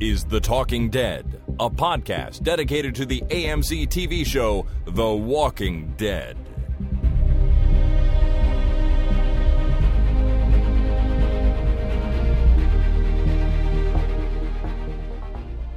is 0.00 0.24
The 0.24 0.40
Talking 0.40 0.90
Dead, 0.90 1.40
a 1.58 1.68
podcast 1.68 2.42
dedicated 2.42 2.94
to 2.96 3.06
the 3.06 3.20
AMC 3.22 3.88
TV 3.88 4.24
show 4.24 4.66
The 4.86 5.08
Walking 5.08 5.94
Dead. 5.96 6.36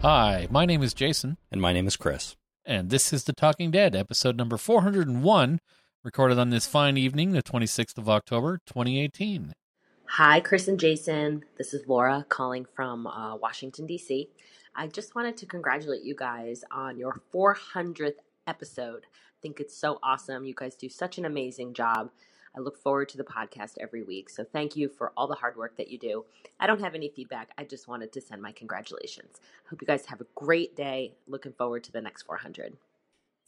Hi, 0.02 0.48
my 0.49 0.66
name 0.66 0.81
is 0.81 0.94
Jason, 0.95 1.38
And 1.52 1.62
my 1.62 1.73
name 1.73 1.85
is 1.85 1.95
Chris. 1.95 2.35
and 2.66 2.90
this 2.90 3.13
is 3.13 3.26
The 3.26 3.34
Talking 3.34 3.70
Dead, 3.70 3.95
episode 3.95 4.35
number 4.35 4.58
401, 4.58 5.59
recorded 6.03 6.40
on 6.40 6.49
this 6.49 6.66
fine 6.66 6.98
evening, 6.98 7.31
the 7.31 7.44
26th 7.44 7.98
of 7.99 8.09
October, 8.09 8.59
2018. 8.66 9.53
Hi, 10.15 10.41
Chris 10.41 10.67
and 10.67 10.77
Jason. 10.77 11.45
This 11.57 11.73
is 11.73 11.88
Laura 11.88 12.25
calling 12.27 12.65
from 12.75 13.07
uh, 13.07 13.38
Washington, 13.38 13.85
D.C. 13.85 14.27
I 14.75 14.87
just 14.87 15.15
wanted 15.15 15.37
to 15.37 15.45
congratulate 15.45 16.03
you 16.03 16.15
guys 16.15 16.65
on 16.70 16.97
your 16.97 17.21
400th 17.34 18.15
episode. 18.45 19.05
I 19.05 19.37
think 19.41 19.61
it's 19.61 19.73
so 19.73 19.99
awesome. 20.03 20.43
You 20.43 20.53
guys 20.53 20.75
do 20.75 20.89
such 20.89 21.17
an 21.17 21.23
amazing 21.23 21.73
job. 21.73 22.09
I 22.53 22.59
look 22.59 22.77
forward 22.77 23.07
to 23.07 23.17
the 23.17 23.23
podcast 23.23 23.75
every 23.79 24.03
week. 24.03 24.29
So 24.29 24.43
thank 24.43 24.75
you 24.75 24.89
for 24.89 25.13
all 25.15 25.27
the 25.27 25.35
hard 25.35 25.55
work 25.55 25.77
that 25.77 25.87
you 25.87 25.97
do. 25.97 26.25
I 26.59 26.67
don't 26.67 26.81
have 26.81 26.93
any 26.93 27.07
feedback. 27.07 27.51
I 27.57 27.63
just 27.63 27.87
wanted 27.87 28.12
to 28.12 28.20
send 28.20 28.41
my 28.41 28.51
congratulations. 28.51 29.39
I 29.65 29.70
hope 29.70 29.81
you 29.81 29.87
guys 29.87 30.07
have 30.07 30.20
a 30.20 30.27
great 30.35 30.75
day. 30.75 31.13
Looking 31.25 31.53
forward 31.53 31.85
to 31.85 31.91
the 31.93 32.01
next 32.01 32.23
400. 32.23 32.75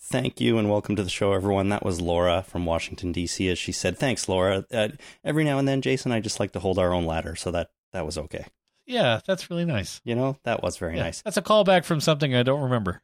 Thank 0.06 0.42
you 0.42 0.58
and 0.58 0.70
welcome 0.70 0.96
to 0.98 1.04
the 1.04 1.10
show, 1.10 1.32
everyone. 1.34 1.70
That 1.70 1.86
was 1.86 2.02
Laura 2.02 2.44
from 2.44 2.66
Washington, 2.66 3.12
D.C., 3.14 3.48
as 3.50 3.58
she 3.58 3.72
said. 3.72 3.98
Thanks, 3.98 4.28
Laura. 4.28 4.66
Uh, 4.72 4.90
every 5.23 5.44
now 5.45 5.58
and 5.58 5.68
then, 5.68 5.82
Jason, 5.82 6.12
I 6.12 6.20
just 6.20 6.40
like 6.42 6.52
to 6.52 6.60
hold 6.60 6.78
our 6.78 6.94
own 6.94 7.06
ladder, 7.06 7.36
so 7.36 7.52
that, 7.52 7.70
that 7.94 8.06
was 8.06 8.18
okay. 8.18 8.45
Yeah, 8.86 9.22
that's 9.26 9.50
really 9.50 9.64
nice. 9.66 10.02
You 10.04 10.16
know, 10.16 10.38
that 10.44 10.62
was 10.62 10.76
very 10.78 10.98
Yeah, 10.98 11.04
nice. 11.04 11.22
That's 11.22 11.38
a 11.38 11.42
callback 11.42 11.86
from 11.86 12.02
something 12.02 12.36
I 12.36 12.44
don't 12.44 12.62
remember, 12.62 13.02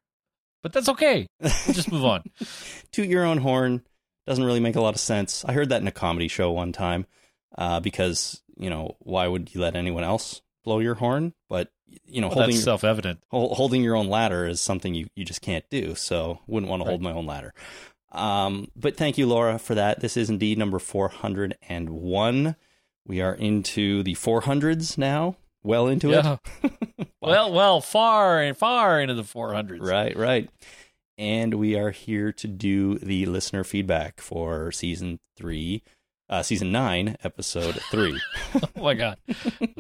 but 0.62 0.74
that's 0.74 0.90
okay. 0.90 1.26
We'll 1.40 1.52
just 1.74 1.92
move 1.92 2.04
on. 2.04 2.24
Toot 2.92 3.08
your 3.08 3.24
own 3.26 3.38
horn 3.38 3.82
doesn't 4.28 4.44
really 4.44 4.60
make 4.60 4.76
a 4.76 4.82
lot 4.82 4.94
of 4.94 5.00
sense. 5.00 5.46
I 5.46 5.54
heard 5.54 5.70
that 5.70 5.82
in 5.82 5.88
a 5.88 5.92
comedy 5.92 6.28
show 6.28 6.52
one 6.52 6.74
time 6.74 7.08
uh, 7.58 7.80
because, 7.80 8.44
you 8.58 8.70
know, 8.70 8.98
why 9.00 9.26
would 9.26 9.56
you 9.56 9.62
let 9.62 9.76
anyone 9.76 10.04
else 10.04 10.42
blow 10.66 10.80
your 10.80 10.96
horn? 10.96 11.34
But, 11.48 11.72
you 12.06 12.22
know, 12.22 12.28
Well, 12.28 12.38
holding 12.40 12.56
self 12.56 12.84
evident. 12.84 13.20
holding 13.32 13.84
your 13.84 13.96
own 13.96 14.08
ladder 14.08 14.46
is 14.48 14.62
something 14.62 14.94
you, 14.94 15.08
you 15.16 15.26
just 15.26 15.42
can't 15.42 15.66
do. 15.70 15.96
So 15.96 16.40
wouldn't 16.48 16.70
want 16.70 16.82
to 16.84 16.90
hold 16.90 17.02
my 17.02 17.12
own 17.12 17.26
ladder. 17.26 17.54
Um, 18.12 18.70
but 18.76 18.98
thank 18.98 19.18
you, 19.18 19.28
Laura, 19.28 19.60
for 19.60 19.76
that. 19.76 20.00
This 20.00 20.18
is 20.18 20.30
indeed 20.30 20.58
number 20.58 20.80
401. 20.80 22.56
We 23.06 23.22
are 23.22 23.34
into 23.34 24.04
the 24.04 24.16
400s 24.16 24.98
now. 24.98 25.36
Well 25.64 25.88
into 25.88 26.10
Yeah. 26.10 26.38
it. 26.64 27.08
Well, 27.22 27.52
well, 27.52 27.82
far 27.82 28.42
and 28.42 28.56
far 28.58 29.00
into 29.02 29.14
the 29.14 29.24
400s. 29.24 29.82
Right, 29.82 30.16
right. 30.16 30.50
And 31.18 31.56
we 31.56 31.76
are 31.78 31.92
here 31.92 32.32
to 32.34 32.48
do 32.48 32.98
the 32.98 33.26
listener 33.26 33.64
feedback 33.66 34.22
for 34.22 34.72
season 34.72 35.20
three, 35.36 35.84
uh, 36.30 36.44
season 36.44 36.72
nine, 36.72 37.18
episode 37.24 37.80
three. 37.92 38.20
Oh, 38.76 38.82
my 38.82 38.94
God. 38.96 39.18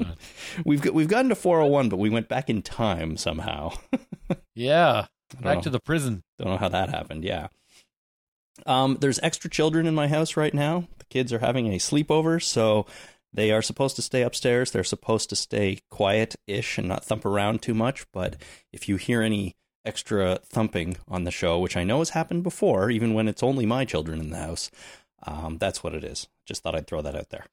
we've 0.65 0.81
got, 0.81 0.93
we've 0.93 1.07
gotten 1.07 1.29
to 1.29 1.35
401, 1.35 1.89
but 1.89 1.97
we 1.97 2.09
went 2.09 2.29
back 2.29 2.49
in 2.49 2.61
time 2.61 3.17
somehow. 3.17 3.71
Yeah. 4.53 5.05
Back 5.41 5.57
know. 5.57 5.61
to 5.61 5.69
the 5.69 5.79
prison. 5.79 6.21
Don't 6.37 6.49
know 6.49 6.57
how 6.57 6.69
that 6.69 6.89
happened. 6.89 7.23
Yeah. 7.23 7.47
Um, 8.65 8.97
there's 8.99 9.19
extra 9.23 9.49
children 9.49 9.87
in 9.87 9.95
my 9.95 10.07
house 10.07 10.35
right 10.35 10.53
now. 10.53 10.87
The 10.97 11.05
kids 11.05 11.31
are 11.31 11.39
having 11.39 11.67
a 11.67 11.77
sleepover, 11.77 12.43
so 12.43 12.85
they 13.31 13.51
are 13.51 13.61
supposed 13.61 13.95
to 13.95 14.01
stay 14.01 14.21
upstairs. 14.21 14.71
They're 14.71 14.83
supposed 14.83 15.29
to 15.29 15.35
stay 15.37 15.79
quiet-ish 15.89 16.77
and 16.77 16.89
not 16.89 17.05
thump 17.05 17.25
around 17.25 17.61
too 17.61 17.73
much. 17.73 18.05
But 18.11 18.35
if 18.73 18.89
you 18.89 18.97
hear 18.97 19.21
any 19.21 19.55
extra 19.85 20.39
thumping 20.43 20.97
on 21.07 21.23
the 21.23 21.31
show, 21.31 21.57
which 21.59 21.77
I 21.77 21.83
know 21.83 21.99
has 21.99 22.09
happened 22.09 22.43
before, 22.43 22.89
even 22.89 23.13
when 23.13 23.27
it's 23.27 23.43
only 23.43 23.65
my 23.65 23.85
children 23.85 24.19
in 24.19 24.29
the 24.29 24.37
house, 24.37 24.69
um, 25.23 25.57
that's 25.57 25.83
what 25.83 25.93
it 25.95 26.03
is. 26.03 26.27
Just 26.45 26.63
thought 26.63 26.75
I'd 26.75 26.87
throw 26.87 27.01
that 27.01 27.15
out 27.15 27.29
there. 27.29 27.45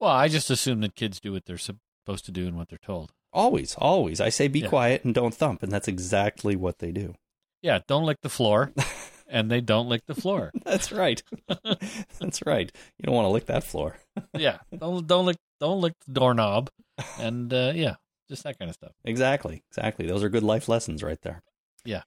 Well, 0.00 0.10
I 0.10 0.28
just 0.28 0.50
assume 0.50 0.80
that 0.80 0.94
kids 0.94 1.20
do 1.20 1.32
what 1.32 1.44
they're 1.46 1.58
supposed 1.58 2.24
to 2.24 2.32
do 2.32 2.46
and 2.46 2.56
what 2.56 2.68
they're 2.68 2.78
told. 2.78 3.12
Always, 3.32 3.74
always. 3.76 4.20
I 4.20 4.28
say 4.30 4.48
be 4.48 4.60
Yeah. 4.60 4.68
quiet 4.68 5.04
and 5.04 5.14
don't 5.14 5.34
thump, 5.34 5.62
and 5.62 5.70
that's 5.70 5.88
exactly 5.88 6.56
what 6.56 6.78
they 6.78 6.90
do. 6.90 7.14
Yeah, 7.62 7.80
don't 7.86 8.06
lick 8.06 8.22
the 8.22 8.28
floor, 8.30 8.72
and 9.28 9.50
they 9.50 9.60
don't 9.60 9.88
lick 9.88 10.06
the 10.06 10.14
floor. 10.14 10.50
That's 10.64 10.90
right. 10.90 11.22
that's 12.18 12.44
right. 12.46 12.72
You 12.98 13.02
don't 13.04 13.14
want 13.14 13.26
to 13.26 13.30
lick 13.30 13.46
that 13.46 13.62
floor. 13.64 13.98
Yeah, 14.36 14.58
don't 14.76 15.06
don't 15.06 15.26
lick 15.26 15.36
don't 15.60 15.80
lick 15.80 15.92
the 16.06 16.12
doorknob, 16.14 16.70
and 17.18 17.52
uh, 17.52 17.72
yeah, 17.74 17.96
just 18.28 18.42
that 18.44 18.58
kind 18.58 18.70
of 18.70 18.74
stuff. 18.74 18.92
Exactly, 19.04 19.62
exactly. 19.70 20.06
Those 20.06 20.22
are 20.24 20.28
good 20.30 20.42
life 20.42 20.68
lessons 20.68 21.02
right 21.02 21.20
there. 21.20 21.42
Yeah. 21.84 22.02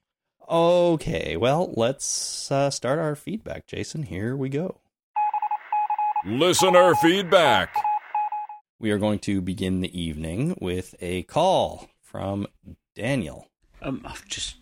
Okay, 0.50 1.38
well, 1.38 1.72
let's 1.78 2.51
uh, 2.51 2.69
start 2.69 3.00
our 3.00 3.16
feedback, 3.16 3.66
Jason. 3.68 4.03
Here 4.03 4.35
we 4.35 4.50
go. 4.50 4.80
Listener 6.26 6.96
feedback. 6.96 7.76
We 8.80 8.92
are 8.92 8.98
going 8.98 9.20
to 9.20 9.42
begin 9.42 9.82
the 9.82 10.02
evening 10.02 10.58
with 10.62 10.96
a 11.02 11.24
call 11.24 11.90
from 12.02 12.48
Daniel. 12.96 13.50
Um, 13.82 14.02
I've 14.06 14.26
just 14.30 14.56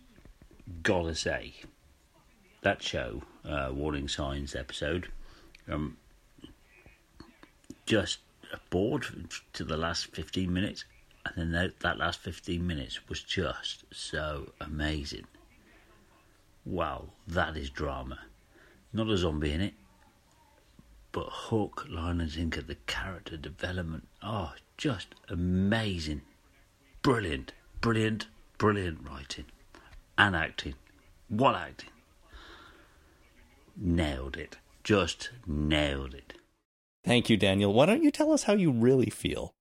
got 0.82 1.04
to 1.04 1.14
say, 1.14 1.54
that 2.64 2.82
show, 2.82 3.22
uh, 3.46 3.70
Warning 3.72 4.08
Signs 4.08 4.56
episode, 4.56 5.10
um, 5.70 5.98
just 7.86 8.18
bored 8.72 9.06
to 9.54 9.64
the 9.64 9.78
last 9.78 10.08
15 10.16 10.52
minutes. 10.52 10.86
And 11.28 11.36
then 11.38 11.52
that, 11.52 11.80
that 11.82 12.00
last 12.00 12.22
15 12.22 12.66
minutes 12.66 13.08
was 13.08 13.22
just 13.22 13.84
so 13.92 14.52
amazing. 14.60 15.28
Wow, 16.66 17.10
that 17.28 17.56
is 17.56 17.70
drama. 17.70 18.18
Not 18.94 19.10
a 19.10 19.18
zombie 19.18 19.54
in 19.54 19.62
it, 19.62 19.76
but 21.12 21.28
hook, 21.30 21.86
line, 21.90 22.22
and 22.22 22.32
sinker, 22.32 22.62
the 22.62 22.76
character 22.88 23.38
development. 23.38 24.08
Oh, 24.24 24.54
just 24.78 25.16
amazing. 25.28 26.22
Brilliant, 27.02 27.54
brilliant, 27.82 28.28
brilliant 28.58 29.08
writing 29.08 29.46
and 30.18 30.36
acting. 30.36 30.76
What 31.28 31.56
acting? 31.56 31.90
Nailed 33.76 34.38
it. 34.38 34.58
Just 34.84 35.32
nailed 35.46 36.14
it. 36.14 36.34
Thank 37.04 37.30
you, 37.30 37.38
Daniel. 37.38 37.74
Why 37.74 37.86
don't 37.86 38.04
you 38.04 38.12
tell 38.12 38.32
us 38.32 38.44
how 38.44 38.54
you 38.54 38.72
really 38.72 39.10
feel? 39.10 39.56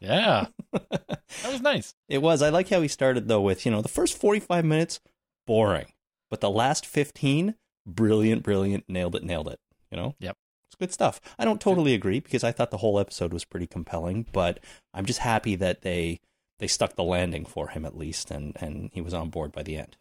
Yeah, 0.00 0.46
that 0.72 1.20
was 1.46 1.60
nice. 1.60 1.94
It 2.08 2.18
was. 2.18 2.42
I 2.42 2.48
like 2.48 2.68
how 2.68 2.82
he 2.82 2.88
started, 2.88 3.28
though, 3.28 3.40
with, 3.40 3.64
you 3.64 3.70
know, 3.70 3.82
the 3.82 3.88
first 3.88 4.18
45 4.18 4.64
minutes, 4.64 5.00
boring. 5.46 5.92
But 6.28 6.40
the 6.40 6.50
last 6.50 6.84
15, 6.86 7.54
brilliant, 7.86 8.42
brilliant, 8.42 8.84
nailed 8.88 9.14
it, 9.14 9.22
nailed 9.22 9.48
it. 9.48 9.60
You 9.90 9.96
know? 9.96 10.16
Yep. 10.18 10.36
It's 10.72 10.78
good 10.78 10.92
stuff. 10.92 11.20
I 11.38 11.44
don't 11.44 11.60
totally 11.60 11.92
agree 11.92 12.20
because 12.20 12.42
I 12.42 12.50
thought 12.50 12.70
the 12.70 12.78
whole 12.78 12.98
episode 12.98 13.34
was 13.34 13.44
pretty 13.44 13.66
compelling, 13.66 14.24
but 14.32 14.58
I'm 14.94 15.04
just 15.04 15.18
happy 15.18 15.54
that 15.56 15.82
they 15.82 16.18
they 16.60 16.66
stuck 16.66 16.94
the 16.96 17.04
landing 17.04 17.44
for 17.44 17.68
him 17.68 17.84
at 17.84 17.94
least 17.94 18.30
and, 18.30 18.56
and 18.58 18.88
he 18.94 19.02
was 19.02 19.12
on 19.12 19.28
board 19.28 19.52
by 19.52 19.62
the 19.62 19.76
end. 19.76 19.98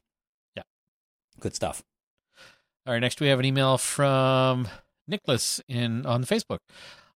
Yeah. 0.56 0.64
Good 1.42 1.56
stuff. 1.56 1.84
All 2.86 2.94
right, 2.94 3.00
next 3.00 3.20
we 3.20 3.28
have 3.28 3.40
an 3.40 3.46
email 3.46 3.78
from 3.78 4.70
Nicholas 5.10 5.60
in 5.68 6.06
on 6.06 6.24
Facebook. 6.24 6.60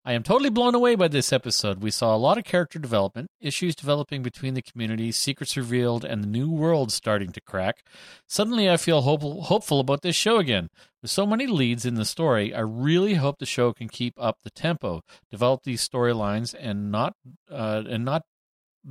I 0.08 0.14
am 0.14 0.22
totally 0.22 0.52
blown 0.52 0.76
away 0.76 0.94
by 0.94 1.08
this 1.08 1.34
episode. 1.34 1.82
We 1.82 1.90
saw 1.90 2.16
a 2.16 2.18
lot 2.18 2.38
of 2.38 2.44
character 2.44 2.78
development, 2.78 3.32
issues 3.42 3.76
developing 3.76 4.22
between 4.22 4.54
the 4.54 4.62
communities, 4.62 5.18
secrets 5.18 5.58
revealed, 5.58 6.06
and 6.06 6.22
the 6.22 6.28
new 6.28 6.48
world 6.48 6.92
starting 6.92 7.32
to 7.32 7.42
crack. 7.42 7.84
Suddenly, 8.28 8.70
I 8.70 8.78
feel 8.78 9.02
hopeful, 9.02 9.42
hopeful 9.42 9.80
about 9.80 10.04
this 10.04 10.16
show 10.16 10.38
again. 10.38 10.70
With 11.02 11.10
so 11.10 11.26
many 11.26 11.48
leads 11.48 11.88
in 11.88 11.96
the 11.96 12.06
story, 12.06 12.54
I 12.54 12.60
really 12.60 13.16
hope 13.16 13.40
the 13.40 13.48
show 13.48 13.74
can 13.74 13.90
keep 13.90 14.14
up 14.20 14.38
the 14.44 14.52
tempo, 14.52 15.02
develop 15.32 15.64
these 15.64 15.88
storylines, 15.88 16.54
and 16.60 16.92
not 16.92 17.14
uh, 17.50 17.82
and 17.90 18.06
not 18.06 18.22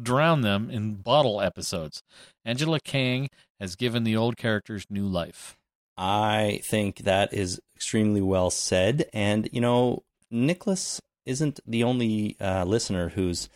drown 0.03 0.41
them 0.41 0.69
in 0.69 0.97
bottle 0.97 1.41
episodes. 1.41 2.03
Angela 2.45 2.81
Kang 2.81 3.29
has 3.61 3.77
given 3.77 4.03
the 4.03 4.17
old 4.17 4.37
characters 4.37 4.85
new 4.91 5.07
life. 5.07 5.57
I 5.97 6.61
think 6.65 6.99
that 7.05 7.33
is 7.33 7.61
extremely 7.77 8.21
well 8.21 8.51
said. 8.51 9.09
And, 9.13 9.49
you 9.53 9.61
know, 9.61 10.03
Nicholas 10.31 11.01
isn't 11.27 11.61
the 11.67 11.85
only 11.85 12.37
uh, 12.41 12.65
listener 12.65 13.11
who's 13.11 13.49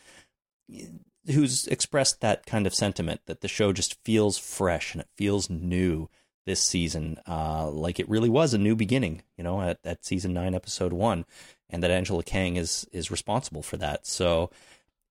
who's 1.27 1.67
expressed 1.67 2.21
that 2.21 2.47
kind 2.47 2.67
of 2.67 2.75
sentiment 2.75 3.21
that 3.27 3.41
the 3.41 3.49
show 3.49 3.73
just 3.73 4.03
feels 4.05 4.39
fresh 4.39 4.93
and 4.93 5.01
it 5.01 5.09
feels 5.17 5.51
new 5.51 6.09
this 6.47 6.63
season, 6.63 7.19
uh, 7.29 7.69
like 7.71 8.01
it 8.01 8.09
really 8.09 8.31
was 8.31 8.55
a 8.55 8.59
new 8.59 8.75
beginning, 8.75 9.23
you 9.37 9.45
know, 9.45 9.61
at, 9.61 9.79
at 9.85 10.05
season 10.05 10.33
nine, 10.33 10.55
episode 10.55 10.95
one, 10.95 11.27
and 11.69 11.83
that 11.83 11.91
Angela 11.91 12.23
Kang 12.23 12.57
is 12.57 12.87
is 12.91 13.11
responsible 13.11 13.63
for 13.63 13.77
that. 13.77 14.07
So 14.07 14.51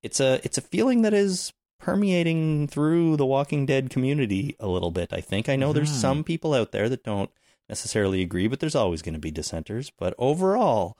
it's 0.02 0.20
a 0.20 0.40
it's 0.42 0.58
a 0.58 0.62
feeling 0.62 1.02
that 1.02 1.14
is 1.14 1.52
permeating 1.78 2.66
through 2.66 3.16
the 3.16 3.26
Walking 3.26 3.66
Dead 3.66 3.88
community 3.88 4.56
a 4.58 4.66
little 4.66 4.90
bit. 4.90 5.12
I 5.12 5.20
think 5.20 5.48
I 5.48 5.54
know 5.54 5.72
there's 5.72 5.92
some 5.92 6.24
people 6.24 6.54
out 6.54 6.72
there 6.72 6.88
that 6.88 7.04
don't 7.04 7.30
necessarily 7.68 8.20
agree, 8.20 8.48
but 8.48 8.58
there's 8.58 8.74
always 8.74 9.00
going 9.00 9.14
to 9.14 9.20
be 9.20 9.30
dissenters. 9.30 9.92
But 9.96 10.14
overall, 10.18 10.98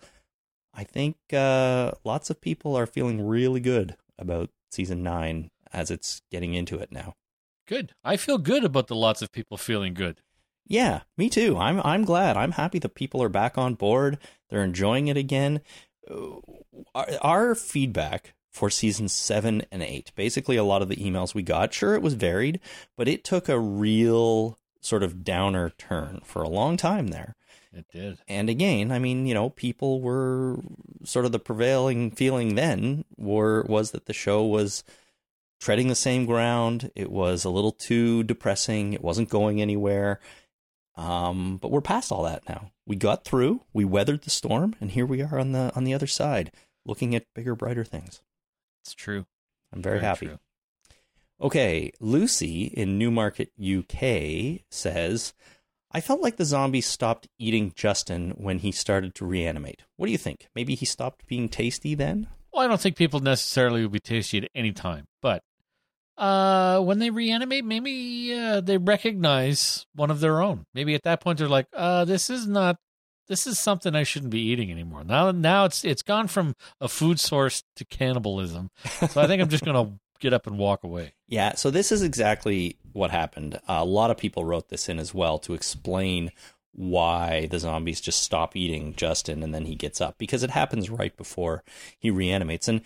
I 0.79 0.85
think 0.85 1.17
uh, 1.33 1.91
lots 2.05 2.31
of 2.31 2.41
people 2.41 2.77
are 2.77 2.87
feeling 2.87 3.27
really 3.27 3.59
good 3.59 3.97
about 4.17 4.51
season 4.71 5.03
nine 5.03 5.51
as 5.73 5.91
it's 5.91 6.23
getting 6.31 6.55
into 6.55 6.79
it 6.79 6.93
now. 6.93 7.15
Good. 7.67 7.95
I 8.05 8.17
feel 8.17 8.39
good 8.39 8.65
about 8.65 8.87
the 8.87 8.95
lots 8.95 9.21
of 9.21 9.33
people 9.33 9.57
feeling 9.57 9.93
good. 9.93 10.21
Yeah, 10.65 11.01
me 11.17 11.31
too. 11.31 11.59
I'm 11.59 11.81
I'm 11.81 12.05
glad. 12.05 12.37
I'm 12.37 12.53
happy 12.53 12.79
that 12.79 12.95
people 12.95 13.21
are 13.25 13.29
back 13.29 13.59
on 13.59 13.75
board. 13.75 14.19
They're 14.51 14.63
enjoying 14.63 15.09
it 15.09 15.17
again. 15.17 15.63
Uh, 16.09 16.37
Our, 16.95 17.09
our 17.23 17.55
feedback 17.57 18.35
for 18.53 18.71
season 18.71 19.09
7 19.09 19.65
and 19.73 19.83
8, 19.83 20.13
basically 20.15 20.57
a 20.57 20.65
lot 20.65 20.81
of 20.83 20.89
the 20.89 20.97
emails 20.97 21.35
we 21.35 21.43
got, 21.43 21.75
sure 21.75 21.95
it 21.95 22.03
was 22.03 22.15
varied, 22.15 22.61
but 22.97 23.09
it 23.09 23.25
took 23.25 23.49
a 23.49 23.59
real 23.59 24.59
sort 24.81 25.03
of 25.03 25.25
downer 25.25 25.71
turn 25.71 26.21
for 26.25 26.43
a 26.43 26.49
long 26.49 26.77
time 26.77 27.09
there. 27.09 27.35
It 27.73 27.87
did. 27.93 28.19
And 28.27 28.49
again, 28.49 28.91
I 28.91 28.99
mean, 28.99 29.27
you 29.27 29.35
know, 29.35 29.51
people 29.51 30.01
were 30.01 30.59
sort 31.05 31.25
of 31.25 31.33
the 31.33 31.39
prevailing 31.39 32.11
feeling 32.11 32.55
then 32.55 33.05
were 33.17 33.63
was 33.65 33.91
that 33.91 34.07
the 34.07 34.13
show 34.13 34.45
was 34.45 34.85
treading 35.61 35.89
the 35.89 35.95
same 35.95 36.25
ground. 36.25 36.91
It 36.95 37.11
was 37.11 37.45
a 37.45 37.51
little 37.51 37.73
too 37.73 38.23
depressing. 38.23 38.93
It 38.93 39.03
wasn't 39.03 39.29
going 39.29 39.61
anywhere. 39.61 40.21
Um, 40.97 41.59
but 41.59 41.71
we're 41.71 41.81
past 41.81 42.11
all 42.11 42.25
that 42.25 42.49
now. 42.49 42.73
We 42.87 42.97
got 42.97 43.25
through. 43.25 43.63
We 43.73 43.85
weathered 43.85 44.23
the 44.23 44.31
storm, 44.31 44.75
and 44.81 44.91
here 44.91 45.07
we 45.07 45.23
are 45.23 45.39
on 45.39 45.53
the 45.53 45.71
on 45.77 45.85
the 45.85 45.95
other 45.95 46.09
side, 46.09 46.51
looking 46.85 47.15
at 47.15 47.27
bigger, 47.35 47.55
brighter 47.55 47.85
things. 47.85 48.21
It's 48.83 48.95
true. 48.95 49.27
I'm 49.73 49.83
very, 49.83 50.01
happy. 50.01 50.27
true. 50.27 50.39
Okay, 51.41 51.93
Lucy 52.01 52.65
in 52.65 52.99
Newmarket, 52.99 53.53
UK 53.61 54.63
says, 54.71 55.35
I 55.91 56.01
felt 56.01 56.21
like 56.21 56.37
the 56.37 56.45
zombies 56.45 56.87
stopped 56.87 57.29
eating 57.39 57.73
Justin 57.75 58.33
when 58.37 58.59
he 58.59 58.73
started 58.73 59.15
to 59.17 59.25
reanimate. 59.25 59.83
What 59.97 60.07
do 60.07 60.13
you 60.13 60.19
think? 60.19 60.49
Maybe 60.55 60.75
he 60.75 60.85
stopped 60.85 61.27
being 61.27 61.49
tasty 61.49 61.95
then? 61.95 62.29
Well, 62.53 62.65
I 62.65 62.69
don't 62.69 62.81
think 62.81 62.97
people 62.97 63.21
necessarily 63.21 63.83
would 63.83 63.93
be 63.93 64.01
tasty 64.01 64.39
at 64.39 64.51
any 64.55 64.73
time, 64.73 65.07
but 65.23 65.43
uh, 66.19 66.81
when 66.81 66.99
they 66.99 67.11
reanimate, 67.11 67.65
maybe 67.65 68.35
uh, 68.35 68.61
they 68.61 68.77
recognize 68.77 69.87
one 69.95 70.11
of 70.11 70.21
their 70.21 70.43
own. 70.43 70.65
Maybe 70.75 70.95
at 70.95 71.05
that 71.05 71.21
point 71.21 71.39
they're 71.39 71.49
like, 71.49 71.67
uh, 71.73 72.05
"This 72.05 72.29
is 72.29 72.47
not. 72.47 72.77
This 73.29 73.47
is 73.47 73.59
something 73.59 73.95
I 73.95 74.03
shouldn't 74.03 74.33
be 74.33 74.41
eating 74.41 74.71
anymore." 74.73 75.05
Now, 75.05 75.31
now 75.31 75.65
it's 75.67 75.85
it's 75.85 76.03
gone 76.03 76.27
from 76.27 76.55
a 76.81 76.89
food 76.89 77.21
source 77.21 77.63
to 77.77 77.85
cannibalism. 77.85 78.71
So 79.11 79.21
I 79.21 79.27
think 79.29 79.41
I'm 79.41 79.49
just 79.49 79.65
gonna 79.65 79.93
get 80.19 80.33
up 80.33 80.47
and 80.47 80.59
walk 80.59 80.85
away. 80.85 81.15
Yeah, 81.27 81.55
so 81.55 81.71
this 81.71 81.93
is 81.93 82.03
exactly 82.03 82.77
what 82.93 83.11
happened. 83.11 83.61
a 83.69 83.85
lot 83.85 84.11
of 84.11 84.17
people 84.17 84.45
wrote 84.45 84.69
this 84.69 84.89
in 84.89 84.99
as 84.99 85.15
well 85.15 85.39
to 85.41 85.55
explain 85.55 86.33
why 86.73 87.47
the 87.51 87.59
zombies 87.59 88.01
just 88.01 88.23
stop 88.23 88.55
eating 88.55 88.95
Justin 88.95 89.43
and 89.43 89.55
then 89.55 89.65
he 89.65 89.75
gets 89.75 90.01
up 90.01 90.17
because 90.19 90.43
it 90.43 90.51
happens 90.51 90.91
right 90.91 91.17
before 91.17 91.65
he 91.99 92.11
reanimates. 92.11 92.69
And, 92.69 92.83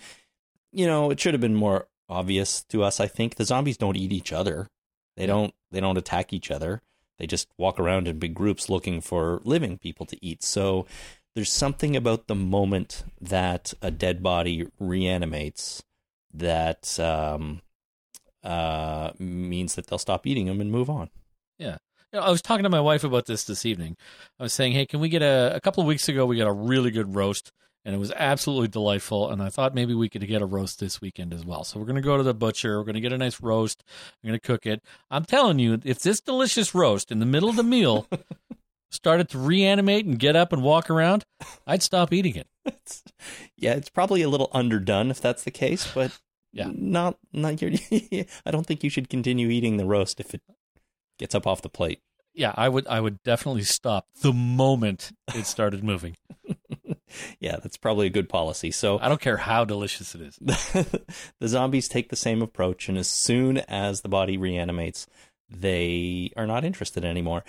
you 0.71 0.87
know, 0.87 1.11
it 1.11 1.19
should 1.19 1.33
have 1.33 1.41
been 1.41 1.55
more 1.55 1.87
obvious 2.09 2.63
to 2.63 2.83
us, 2.83 2.99
I 2.99 3.07
think. 3.07 3.35
The 3.35 3.45
zombies 3.45 3.77
don't 3.77 3.97
eat 3.97 4.11
each 4.11 4.33
other. 4.33 4.67
They 5.15 5.25
don't 5.25 5.53
they 5.71 5.79
don't 5.79 5.97
attack 5.97 6.33
each 6.33 6.49
other. 6.49 6.81
They 7.19 7.27
just 7.27 7.47
walk 7.57 7.79
around 7.79 8.07
in 8.07 8.19
big 8.19 8.33
groups 8.33 8.69
looking 8.69 8.99
for 8.99 9.41
living 9.43 9.77
people 9.77 10.05
to 10.07 10.25
eat. 10.25 10.43
So 10.43 10.87
there's 11.35 11.51
something 11.51 11.95
about 11.95 12.27
the 12.27 12.35
moment 12.35 13.03
that 13.21 13.73
a 13.81 13.91
dead 13.91 14.23
body 14.23 14.67
reanimates 14.79 15.83
that 16.33 16.99
um, 16.99 17.61
uh, 18.43 19.11
means 19.19 19.75
that 19.75 19.87
they'll 19.87 19.99
stop 19.99 20.27
eating 20.27 20.47
them 20.47 20.61
and 20.61 20.71
move 20.71 20.89
on. 20.89 21.09
Yeah. 21.57 21.77
You 22.11 22.19
know, 22.19 22.25
I 22.25 22.29
was 22.29 22.41
talking 22.41 22.63
to 22.63 22.69
my 22.69 22.81
wife 22.81 23.03
about 23.03 23.25
this 23.25 23.43
this 23.43 23.65
evening. 23.65 23.97
I 24.39 24.43
was 24.43 24.53
saying, 24.53 24.73
hey, 24.73 24.85
can 24.85 24.99
we 24.99 25.09
get 25.09 25.21
a, 25.21 25.53
a 25.55 25.61
couple 25.61 25.81
of 25.81 25.87
weeks 25.87 26.07
ago, 26.09 26.25
we 26.25 26.37
got 26.37 26.47
a 26.47 26.53
really 26.53 26.91
good 26.91 27.15
roast, 27.15 27.51
and 27.85 27.95
it 27.95 27.97
was 27.97 28.11
absolutely 28.11 28.67
delightful. 28.67 29.29
And 29.31 29.41
I 29.41 29.49
thought 29.49 29.73
maybe 29.73 29.93
we 29.93 30.09
could 30.09 30.25
get 30.27 30.41
a 30.41 30.45
roast 30.45 30.79
this 30.79 31.01
weekend 31.01 31.33
as 31.33 31.45
well. 31.45 31.63
So 31.63 31.79
we're 31.79 31.85
going 31.85 31.95
to 31.95 32.01
go 32.01 32.17
to 32.17 32.23
the 32.23 32.33
butcher. 32.33 32.77
We're 32.77 32.85
going 32.85 32.95
to 32.95 33.01
get 33.01 33.13
a 33.13 33.17
nice 33.17 33.41
roast. 33.41 33.83
I'm 34.23 34.27
going 34.27 34.39
to 34.39 34.45
cook 34.45 34.65
it. 34.65 34.83
I'm 35.09 35.25
telling 35.25 35.59
you, 35.59 35.79
if 35.83 35.99
this 35.99 36.21
delicious 36.21 36.75
roast 36.75 37.11
in 37.11 37.19
the 37.19 37.25
middle 37.25 37.49
of 37.49 37.55
the 37.55 37.63
meal 37.63 38.07
started 38.91 39.27
to 39.29 39.39
reanimate 39.39 40.05
and 40.05 40.19
get 40.19 40.35
up 40.35 40.53
and 40.53 40.61
walk 40.61 40.89
around, 40.89 41.25
I'd 41.65 41.83
stop 41.83 42.13
eating 42.13 42.35
it. 42.35 42.47
It's, 42.65 43.03
yeah, 43.57 43.73
it's 43.73 43.89
probably 43.89 44.21
a 44.21 44.29
little 44.29 44.49
underdone 44.53 45.11
if 45.11 45.19
that's 45.19 45.43
the 45.43 45.51
case, 45.51 45.89
but 45.93 46.17
Yeah. 46.53 46.69
not 46.71 47.17
not 47.33 47.61
your. 47.61 47.71
I 48.45 48.51
don't 48.51 48.65
think 48.65 48.83
you 48.83 48.89
should 48.89 49.09
continue 49.09 49.49
eating 49.49 49.77
the 49.77 49.85
roast 49.85 50.19
if 50.19 50.33
it 50.33 50.41
gets 51.17 51.35
up 51.35 51.47
off 51.47 51.61
the 51.61 51.69
plate. 51.69 51.99
Yeah, 52.33 52.53
I 52.55 52.69
would 52.69 52.87
I 52.87 52.99
would 52.99 53.21
definitely 53.23 53.63
stop 53.63 54.07
the 54.21 54.33
moment 54.33 55.11
it 55.35 55.45
started 55.45 55.83
moving. 55.83 56.15
yeah, 57.39 57.57
that's 57.57 57.77
probably 57.77 58.07
a 58.07 58.11
good 58.11 58.29
policy. 58.29 58.71
So 58.71 58.99
I 58.99 59.07
don't 59.07 59.21
care 59.21 59.37
how 59.37 59.65
delicious 59.65 60.15
it 60.15 60.21
is. 60.21 60.37
the 61.39 61.47
zombies 61.47 61.87
take 61.87 62.09
the 62.09 62.15
same 62.15 62.41
approach, 62.41 62.89
and 62.89 62.97
as 62.97 63.07
soon 63.07 63.57
as 63.57 64.01
the 64.01 64.09
body 64.09 64.37
reanimates, 64.37 65.07
they 65.49 66.31
are 66.35 66.47
not 66.47 66.63
interested 66.63 67.05
anymore. 67.05 67.43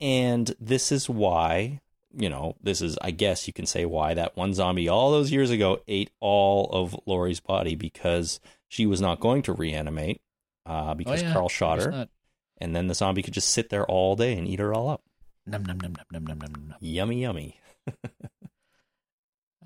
And 0.00 0.54
this 0.60 0.90
is 0.90 1.08
why, 1.08 1.80
you 2.16 2.28
know, 2.28 2.56
this 2.62 2.80
is, 2.80 2.96
I 3.02 3.10
guess 3.10 3.46
you 3.46 3.52
can 3.52 3.66
say 3.66 3.84
why 3.84 4.14
that 4.14 4.36
one 4.36 4.54
zombie 4.54 4.88
all 4.88 5.10
those 5.10 5.30
years 5.32 5.50
ago 5.50 5.80
ate 5.88 6.10
all 6.20 6.68
of 6.72 6.96
Lori's 7.06 7.40
body 7.40 7.74
because 7.74 8.40
she 8.68 8.86
was 8.86 9.00
not 9.00 9.20
going 9.20 9.42
to 9.42 9.52
reanimate 9.52 10.20
uh, 10.66 10.94
because 10.94 11.22
oh, 11.22 11.26
yeah. 11.26 11.32
Carl 11.32 11.48
shot 11.48 11.80
her. 11.82 11.90
not- 11.90 12.08
And 12.58 12.74
then 12.74 12.86
the 12.86 12.94
zombie 12.94 13.22
could 13.22 13.34
just 13.34 13.50
sit 13.50 13.70
there 13.70 13.84
all 13.86 14.16
day 14.16 14.36
and 14.36 14.46
eat 14.46 14.60
her 14.60 14.72
all 14.72 14.88
up. 14.88 15.02
Num 15.46 15.64
num 15.64 15.78
num 15.78 15.94
num 16.12 16.24
num 16.24 16.24
num 16.24 16.38
num. 16.38 16.74
Yummy, 16.80 17.20
yummy. 17.20 17.60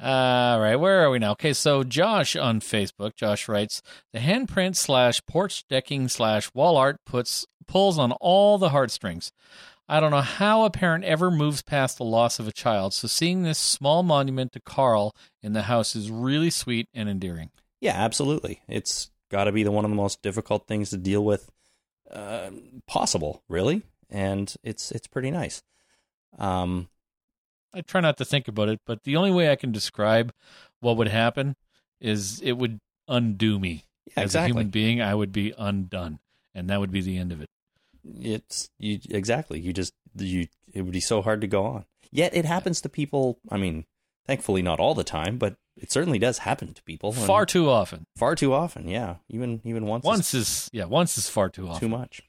All 0.00 0.60
right, 0.60 0.76
where 0.76 1.00
are 1.04 1.10
we 1.10 1.18
now? 1.18 1.32
Okay, 1.32 1.52
so 1.52 1.82
Josh 1.82 2.36
on 2.36 2.60
Facebook, 2.60 3.16
Josh 3.16 3.48
writes 3.48 3.82
the 4.12 4.20
handprint 4.20 4.76
slash 4.76 5.20
porch 5.26 5.66
decking 5.68 6.06
slash 6.08 6.52
wall 6.54 6.76
art 6.76 7.00
puts 7.04 7.46
pulls 7.66 7.98
on 7.98 8.12
all 8.12 8.58
the 8.58 8.68
heartstrings. 8.68 9.32
I 9.88 10.00
don't 10.00 10.10
know 10.10 10.20
how 10.20 10.64
a 10.64 10.70
parent 10.70 11.04
ever 11.04 11.30
moves 11.30 11.62
past 11.62 11.96
the 11.96 12.04
loss 12.04 12.38
of 12.38 12.46
a 12.46 12.52
child, 12.52 12.92
so 12.92 13.08
seeing 13.08 13.42
this 13.42 13.58
small 13.58 14.02
monument 14.02 14.52
to 14.52 14.60
Carl 14.60 15.16
in 15.42 15.54
the 15.54 15.62
house 15.62 15.96
is 15.96 16.10
really 16.10 16.50
sweet 16.50 16.88
and 16.92 17.08
endearing. 17.08 17.50
Yeah, 17.80 17.94
absolutely. 17.94 18.60
It's 18.68 19.10
got 19.30 19.44
to 19.44 19.52
be 19.52 19.62
the 19.62 19.70
one 19.70 19.84
of 19.84 19.90
the 19.90 19.96
most 19.96 20.20
difficult 20.20 20.66
things 20.66 20.90
to 20.90 20.98
deal 20.98 21.24
with 21.24 21.48
uh, 22.10 22.50
possible, 22.86 23.42
really, 23.48 23.82
and 24.10 24.54
it's 24.62 24.90
it's 24.90 25.06
pretty 25.06 25.30
nice. 25.30 25.62
Um, 26.38 26.88
I 27.72 27.80
try 27.80 28.00
not 28.00 28.18
to 28.18 28.24
think 28.24 28.48
about 28.48 28.68
it, 28.68 28.80
but 28.86 29.04
the 29.04 29.16
only 29.16 29.30
way 29.30 29.50
I 29.50 29.56
can 29.56 29.72
describe 29.72 30.32
what 30.80 30.96
would 30.96 31.08
happen 31.08 31.56
is 32.00 32.40
it 32.40 32.52
would 32.52 32.78
undo 33.06 33.58
me. 33.58 33.84
yeah, 34.06 34.24
As 34.24 34.34
a 34.34 34.46
human 34.46 34.68
being, 34.68 35.00
I 35.00 35.14
would 35.14 35.32
be 35.32 35.54
undone, 35.56 36.18
and 36.54 36.68
that 36.68 36.80
would 36.80 36.92
be 36.92 37.00
the 37.00 37.16
end 37.16 37.32
of 37.32 37.40
it. 37.40 37.48
It's 38.04 38.70
you 38.78 39.00
exactly. 39.10 39.60
You 39.60 39.72
just 39.72 39.92
you. 40.16 40.48
It 40.72 40.82
would 40.82 40.92
be 40.92 41.00
so 41.00 41.22
hard 41.22 41.40
to 41.40 41.46
go 41.46 41.64
on. 41.64 41.84
Yet 42.10 42.34
it 42.34 42.44
happens 42.44 42.80
to 42.82 42.88
people. 42.88 43.38
I 43.50 43.56
mean, 43.56 43.84
thankfully 44.26 44.62
not 44.62 44.80
all 44.80 44.94
the 44.94 45.04
time, 45.04 45.38
but 45.38 45.56
it 45.76 45.92
certainly 45.92 46.18
does 46.18 46.38
happen 46.38 46.74
to 46.74 46.82
people. 46.82 47.12
Far 47.12 47.46
too 47.46 47.70
often. 47.70 48.04
far 48.16 48.34
too 48.34 48.52
often. 48.52 48.88
Yeah, 48.88 49.16
even 49.28 49.60
even 49.64 49.86
once. 49.86 50.04
Once 50.04 50.34
is 50.34 50.68
yeah, 50.72 50.84
once 50.84 51.18
is 51.18 51.28
far 51.28 51.48
too 51.48 51.68
often. 51.68 51.80
too 51.80 51.88
much. 51.88 52.22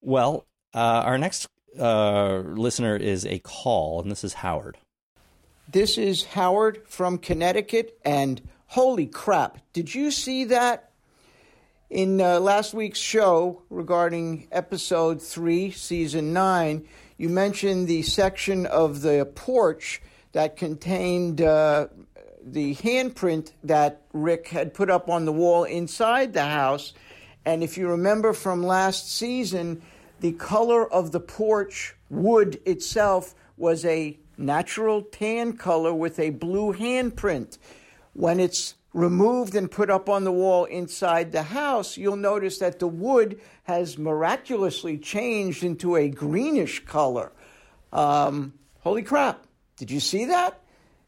Well, 0.00 0.46
uh, 0.74 0.78
our 0.78 1.18
next 1.18 1.48
uh, 1.78 2.38
listener 2.38 2.96
is 2.96 3.26
a 3.26 3.38
call, 3.40 4.00
and 4.00 4.10
this 4.10 4.24
is 4.24 4.34
Howard. 4.34 4.78
This 5.68 5.98
is 5.98 6.24
Howard 6.24 6.82
from 6.86 7.18
Connecticut, 7.18 7.98
and 8.04 8.40
holy 8.66 9.06
crap, 9.06 9.58
did 9.72 9.94
you 9.94 10.10
see 10.10 10.44
that? 10.44 10.89
In 11.90 12.20
uh, 12.20 12.38
last 12.38 12.72
week's 12.72 13.00
show 13.00 13.62
regarding 13.68 14.46
episode 14.52 15.20
3, 15.20 15.72
season 15.72 16.32
9, 16.32 16.86
you 17.16 17.28
mentioned 17.28 17.88
the 17.88 18.02
section 18.02 18.64
of 18.64 19.00
the 19.00 19.28
porch 19.34 20.00
that 20.30 20.56
contained 20.56 21.40
uh, 21.40 21.88
the 22.44 22.76
handprint 22.76 23.50
that 23.64 24.02
Rick 24.12 24.46
had 24.46 24.72
put 24.72 24.88
up 24.88 25.10
on 25.10 25.24
the 25.24 25.32
wall 25.32 25.64
inside 25.64 26.32
the 26.32 26.44
house. 26.44 26.92
And 27.44 27.64
if 27.64 27.76
you 27.76 27.88
remember 27.88 28.34
from 28.34 28.62
last 28.62 29.12
season, 29.12 29.82
the 30.20 30.30
color 30.34 30.88
of 30.92 31.10
the 31.10 31.18
porch 31.18 31.96
wood 32.08 32.60
itself 32.64 33.34
was 33.56 33.84
a 33.84 34.16
natural 34.38 35.02
tan 35.02 35.54
color 35.54 35.92
with 35.92 36.20
a 36.20 36.30
blue 36.30 36.72
handprint. 36.72 37.58
When 38.12 38.38
it's 38.38 38.76
removed 38.92 39.54
and 39.54 39.70
put 39.70 39.90
up 39.90 40.08
on 40.08 40.24
the 40.24 40.32
wall 40.32 40.64
inside 40.64 41.32
the 41.32 41.42
house, 41.44 41.96
you'll 41.96 42.16
notice 42.16 42.58
that 42.58 42.78
the 42.78 42.88
wood 42.88 43.40
has 43.64 43.98
miraculously 43.98 44.98
changed 44.98 45.62
into 45.62 45.96
a 45.96 46.08
greenish 46.08 46.84
color. 46.84 47.32
Um, 47.92 48.54
holy 48.80 49.02
crap. 49.02 49.46
Did 49.76 49.90
you 49.90 50.00
see 50.00 50.26
that? 50.26 50.60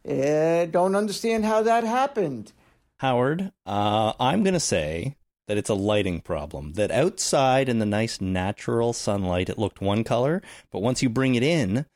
Eh, 0.04 0.66
don't 0.66 0.96
understand 0.96 1.44
how 1.44 1.62
that 1.62 1.84
happened. 1.84 2.52
Howard, 2.98 3.52
uh, 3.66 4.12
I'm 4.18 4.42
going 4.42 4.54
to 4.54 4.60
say 4.60 5.16
that 5.48 5.56
it's 5.56 5.68
a 5.68 5.74
lighting 5.74 6.20
problem. 6.20 6.74
That 6.74 6.90
outside 6.90 7.68
in 7.68 7.78
the 7.78 7.86
nice 7.86 8.20
natural 8.20 8.92
sunlight, 8.92 9.48
it 9.48 9.58
looked 9.58 9.80
one 9.80 10.04
color, 10.04 10.40
but 10.70 10.82
once 10.82 11.02
you 11.02 11.08
bring 11.08 11.34
it 11.34 11.42
in 11.42 11.86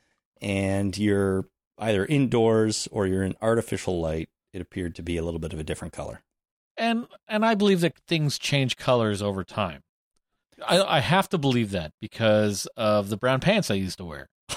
and 0.41 0.97
you're 0.97 1.45
either 1.79 2.05
indoors 2.05 2.87
or 2.91 3.07
you're 3.07 3.23
in 3.23 3.35
artificial 3.41 4.01
light, 4.01 4.29
it 4.53 4.61
appeared 4.61 4.95
to 4.95 5.03
be 5.03 5.17
a 5.17 5.23
little 5.23 5.39
bit 5.39 5.53
of 5.53 5.59
a 5.59 5.63
different 5.63 5.93
color. 5.93 6.21
And 6.77 7.07
and 7.27 7.45
I 7.45 7.55
believe 7.55 7.81
that 7.81 7.97
things 8.07 8.37
change 8.37 8.77
colors 8.77 9.21
over 9.21 9.43
time. 9.43 9.81
I, 10.67 10.81
I 10.81 10.99
have 10.99 11.29
to 11.29 11.37
believe 11.37 11.71
that 11.71 11.91
because 12.01 12.67
of 12.77 13.09
the 13.09 13.17
brown 13.17 13.39
pants 13.39 13.69
I 13.69 13.75
used 13.75 13.97
to 13.99 14.05
wear. 14.05 14.27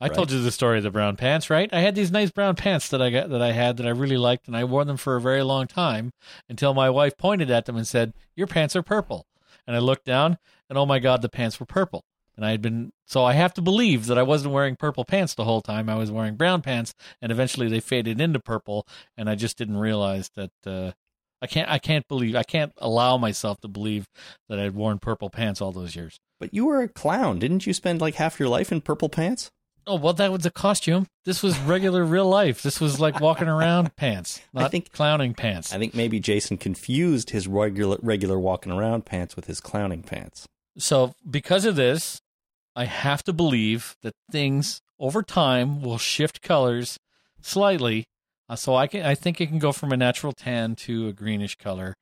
I 0.00 0.08
Right. 0.08 0.14
told 0.14 0.30
you 0.32 0.40
the 0.42 0.50
story 0.50 0.78
of 0.78 0.84
the 0.84 0.90
brown 0.90 1.16
pants, 1.16 1.48
right? 1.48 1.72
I 1.72 1.80
had 1.80 1.94
these 1.94 2.10
nice 2.10 2.30
brown 2.30 2.56
pants 2.56 2.88
that 2.88 3.00
I 3.00 3.10
got 3.10 3.30
that 3.30 3.40
I 3.42 3.52
had 3.52 3.76
that 3.76 3.86
I 3.86 3.90
really 3.90 4.16
liked, 4.16 4.46
and 4.48 4.56
I 4.56 4.64
wore 4.64 4.84
them 4.84 4.96
for 4.96 5.16
a 5.16 5.20
very 5.20 5.42
long 5.42 5.66
time 5.66 6.10
until 6.48 6.74
my 6.74 6.90
wife 6.90 7.16
pointed 7.16 7.50
at 7.50 7.66
them 7.66 7.76
and 7.76 7.86
said, 7.86 8.12
"Your 8.36 8.46
pants 8.46 8.74
are 8.76 8.82
purple." 8.82 9.26
And 9.66 9.74
I 9.74 9.78
looked 9.78 10.04
down, 10.04 10.38
and 10.68 10.76
oh 10.76 10.84
my 10.86 10.98
god, 10.98 11.22
the 11.22 11.28
pants 11.28 11.58
were 11.58 11.66
purple. 11.66 12.04
And 12.36 12.44
I 12.44 12.50
had 12.50 12.62
been 12.62 12.92
so 13.06 13.24
I 13.24 13.34
have 13.34 13.54
to 13.54 13.62
believe 13.62 14.06
that 14.06 14.18
I 14.18 14.22
wasn't 14.22 14.54
wearing 14.54 14.76
purple 14.76 15.04
pants 15.04 15.34
the 15.34 15.44
whole 15.44 15.60
time. 15.62 15.88
I 15.88 15.94
was 15.96 16.10
wearing 16.10 16.36
brown 16.36 16.62
pants, 16.62 16.94
and 17.22 17.30
eventually 17.30 17.68
they 17.68 17.80
faded 17.80 18.20
into 18.20 18.40
purple, 18.40 18.86
and 19.16 19.28
I 19.30 19.34
just 19.34 19.56
didn't 19.58 19.76
realize 19.78 20.30
that. 20.36 20.50
Uh, 20.66 20.92
I 21.42 21.46
can't. 21.46 21.68
I 21.70 21.78
can't 21.78 22.08
believe. 22.08 22.36
I 22.36 22.42
can't 22.42 22.72
allow 22.78 23.18
myself 23.18 23.60
to 23.60 23.68
believe 23.68 24.06
that 24.48 24.58
I 24.58 24.62
had 24.62 24.74
worn 24.74 24.98
purple 24.98 25.28
pants 25.28 25.60
all 25.60 25.72
those 25.72 25.94
years. 25.94 26.18
But 26.40 26.54
you 26.54 26.64
were 26.64 26.80
a 26.80 26.88
clown. 26.88 27.38
Didn't 27.38 27.66
you 27.66 27.74
spend 27.74 28.00
like 28.00 28.14
half 28.14 28.40
your 28.40 28.48
life 28.48 28.72
in 28.72 28.80
purple 28.80 29.08
pants? 29.10 29.50
Oh 29.86 29.96
well, 29.96 30.14
that 30.14 30.32
was 30.32 30.46
a 30.46 30.50
costume. 30.50 31.06
This 31.26 31.42
was 31.42 31.58
regular, 31.60 32.02
real 32.16 32.26
life. 32.28 32.62
This 32.62 32.80
was 32.80 32.98
like 32.98 33.20
walking 33.20 33.48
around 33.48 33.94
pants, 33.96 34.40
I 34.54 34.68
think- 34.68 34.90
clowning 34.92 35.34
pants. 35.34 35.74
I 35.74 35.78
think 35.78 35.94
maybe 35.94 36.18
Jason 36.18 36.56
confused 36.56 37.30
his 37.30 37.46
regular 37.46 37.98
regular 38.00 38.38
walking 38.40 38.72
around 38.72 39.04
pants 39.04 39.36
with 39.36 39.44
his 39.46 39.60
clowning 39.60 40.02
pants. 40.02 40.46
So 40.78 41.14
because 41.30 41.66
of 41.66 41.76
this, 41.76 42.22
I 42.76 42.84
have 42.86 43.22
to 43.24 43.32
believe 43.32 43.96
that 44.02 44.14
things 44.30 44.80
over 44.98 45.22
time 45.22 45.80
will 45.82 45.98
shift 45.98 46.42
colors 46.42 46.98
slightly. 47.40 48.06
Uh, 48.48 48.56
so 48.56 48.74
I 48.74 48.86
can, 48.86 49.04
I 49.06 49.14
think 49.14 49.40
it 49.40 49.46
can 49.46 49.58
go 49.58 49.72
from 49.72 49.92
a 49.92 49.96
natural 49.96 50.32
tan 50.32 50.74
to 50.76 51.08
a 51.08 51.12
greenish 51.12 51.56
color, 51.56 51.94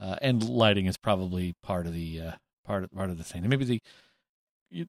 uh, 0.00 0.16
and 0.20 0.46
lighting 0.46 0.86
is 0.86 0.96
probably 0.96 1.54
part 1.62 1.86
of 1.86 1.94
the 1.94 2.20
uh, 2.20 2.32
part 2.66 2.84
of 2.84 2.90
part 2.92 3.10
of 3.10 3.18
the 3.18 3.24
thing. 3.24 3.42
And 3.42 3.50
maybe 3.50 3.64
the 3.64 3.80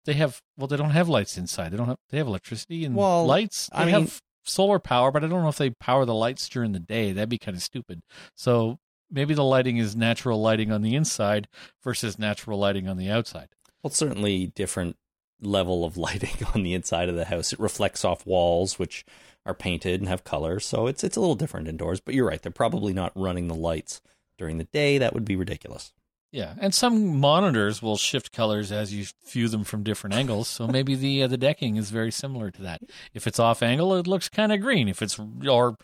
they 0.06 0.14
have 0.14 0.42
well, 0.58 0.68
they 0.68 0.76
don't 0.78 0.90
have 0.90 1.08
lights 1.08 1.38
inside. 1.38 1.72
They 1.72 1.78
don't 1.78 1.88
have 1.88 2.00
they 2.10 2.18
have 2.18 2.28
electricity 2.28 2.84
and 2.84 2.96
Well, 2.96 3.26
lights. 3.26 3.70
They 3.72 3.78
I 3.80 3.86
mean- 3.86 3.94
have 3.94 4.20
solar 4.44 4.80
power, 4.80 5.12
but 5.12 5.24
I 5.24 5.28
don't 5.28 5.44
know 5.44 5.50
if 5.50 5.58
they 5.58 5.70
power 5.72 6.06
the 6.06 6.14
lights 6.14 6.48
during 6.50 6.72
the 6.72 6.80
day. 6.80 7.12
That'd 7.12 7.30
be 7.30 7.38
kind 7.38 7.56
of 7.56 7.62
stupid. 7.64 8.02
So 8.36 8.80
maybe 9.12 9.34
the 9.34 9.44
lighting 9.44 9.78
is 9.78 9.96
natural 9.96 10.42
lighting 10.42 10.72
on 10.72 10.82
the 10.82 10.96
inside 10.96 11.48
versus 11.84 12.18
natural 12.18 12.58
lighting 12.58 12.88
on 12.88 12.98
the 12.98 13.10
outside. 13.10 13.50
Well, 13.84 13.92
certainly 13.92 14.48
different 14.48 14.96
level 15.42 15.86
of 15.86 15.98
lighting 15.98 16.46
on 16.56 16.64
the 16.64 16.74
inside 16.74 17.10
of 17.10 17.16
the 17.16 17.26
house. 17.26 17.54
It 17.54 17.60
reflects 17.60 18.06
off 18.06 18.26
walls, 18.26 18.80
which 18.80 19.06
are 19.46 19.54
painted 19.54 20.02
and 20.02 20.10
have 20.10 20.24
color, 20.24 20.60
so 20.60 20.88
it's 20.88 21.04
it's 21.04 21.16
a 21.16 21.20
little 21.20 21.36
different 21.36 21.68
indoors. 21.68 22.00
But 22.00 22.16
you're 22.16 22.28
right; 22.28 22.42
they're 22.42 22.52
probably 22.52 22.94
not 22.94 23.14
running 23.16 23.48
the 23.48 23.56
lights 23.56 24.02
during 24.38 24.58
the 24.58 24.66
day. 24.66 24.98
That 24.98 25.14
would 25.14 25.26
be 25.26 25.36
ridiculous. 25.36 25.94
Yeah, 26.34 26.56
and 26.60 26.76
some 26.76 27.18
monitors 27.18 27.82
will 27.82 27.96
shift 27.96 28.34
colors 28.34 28.72
as 28.72 28.94
you 28.94 29.06
view 29.26 29.48
them 29.48 29.64
from 29.64 29.84
different 29.84 30.14
angles. 30.16 30.50
So 30.50 30.68
maybe 30.68 30.96
the 30.96 31.24
uh, 31.24 31.28
the 31.28 31.38
decking 31.38 31.78
is 31.78 31.90
very 31.90 32.12
similar 32.12 32.52
to 32.52 32.62
that. 32.64 32.82
If 33.14 33.26
it's 33.26 33.40
off 33.40 33.64
angle, 33.64 33.96
it 33.96 34.08
looks 34.08 34.28
kind 34.28 34.52
of 34.52 34.60
green. 34.60 34.90
If 34.90 35.02
it's 35.02 35.18
or 35.48 35.78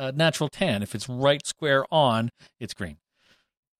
uh, 0.00 0.12
natural 0.14 0.48
tan. 0.48 0.82
If 0.82 0.94
it's 0.94 1.08
right 1.08 1.46
square 1.46 1.84
on, 1.92 2.30
it's 2.58 2.74
green. 2.74 2.96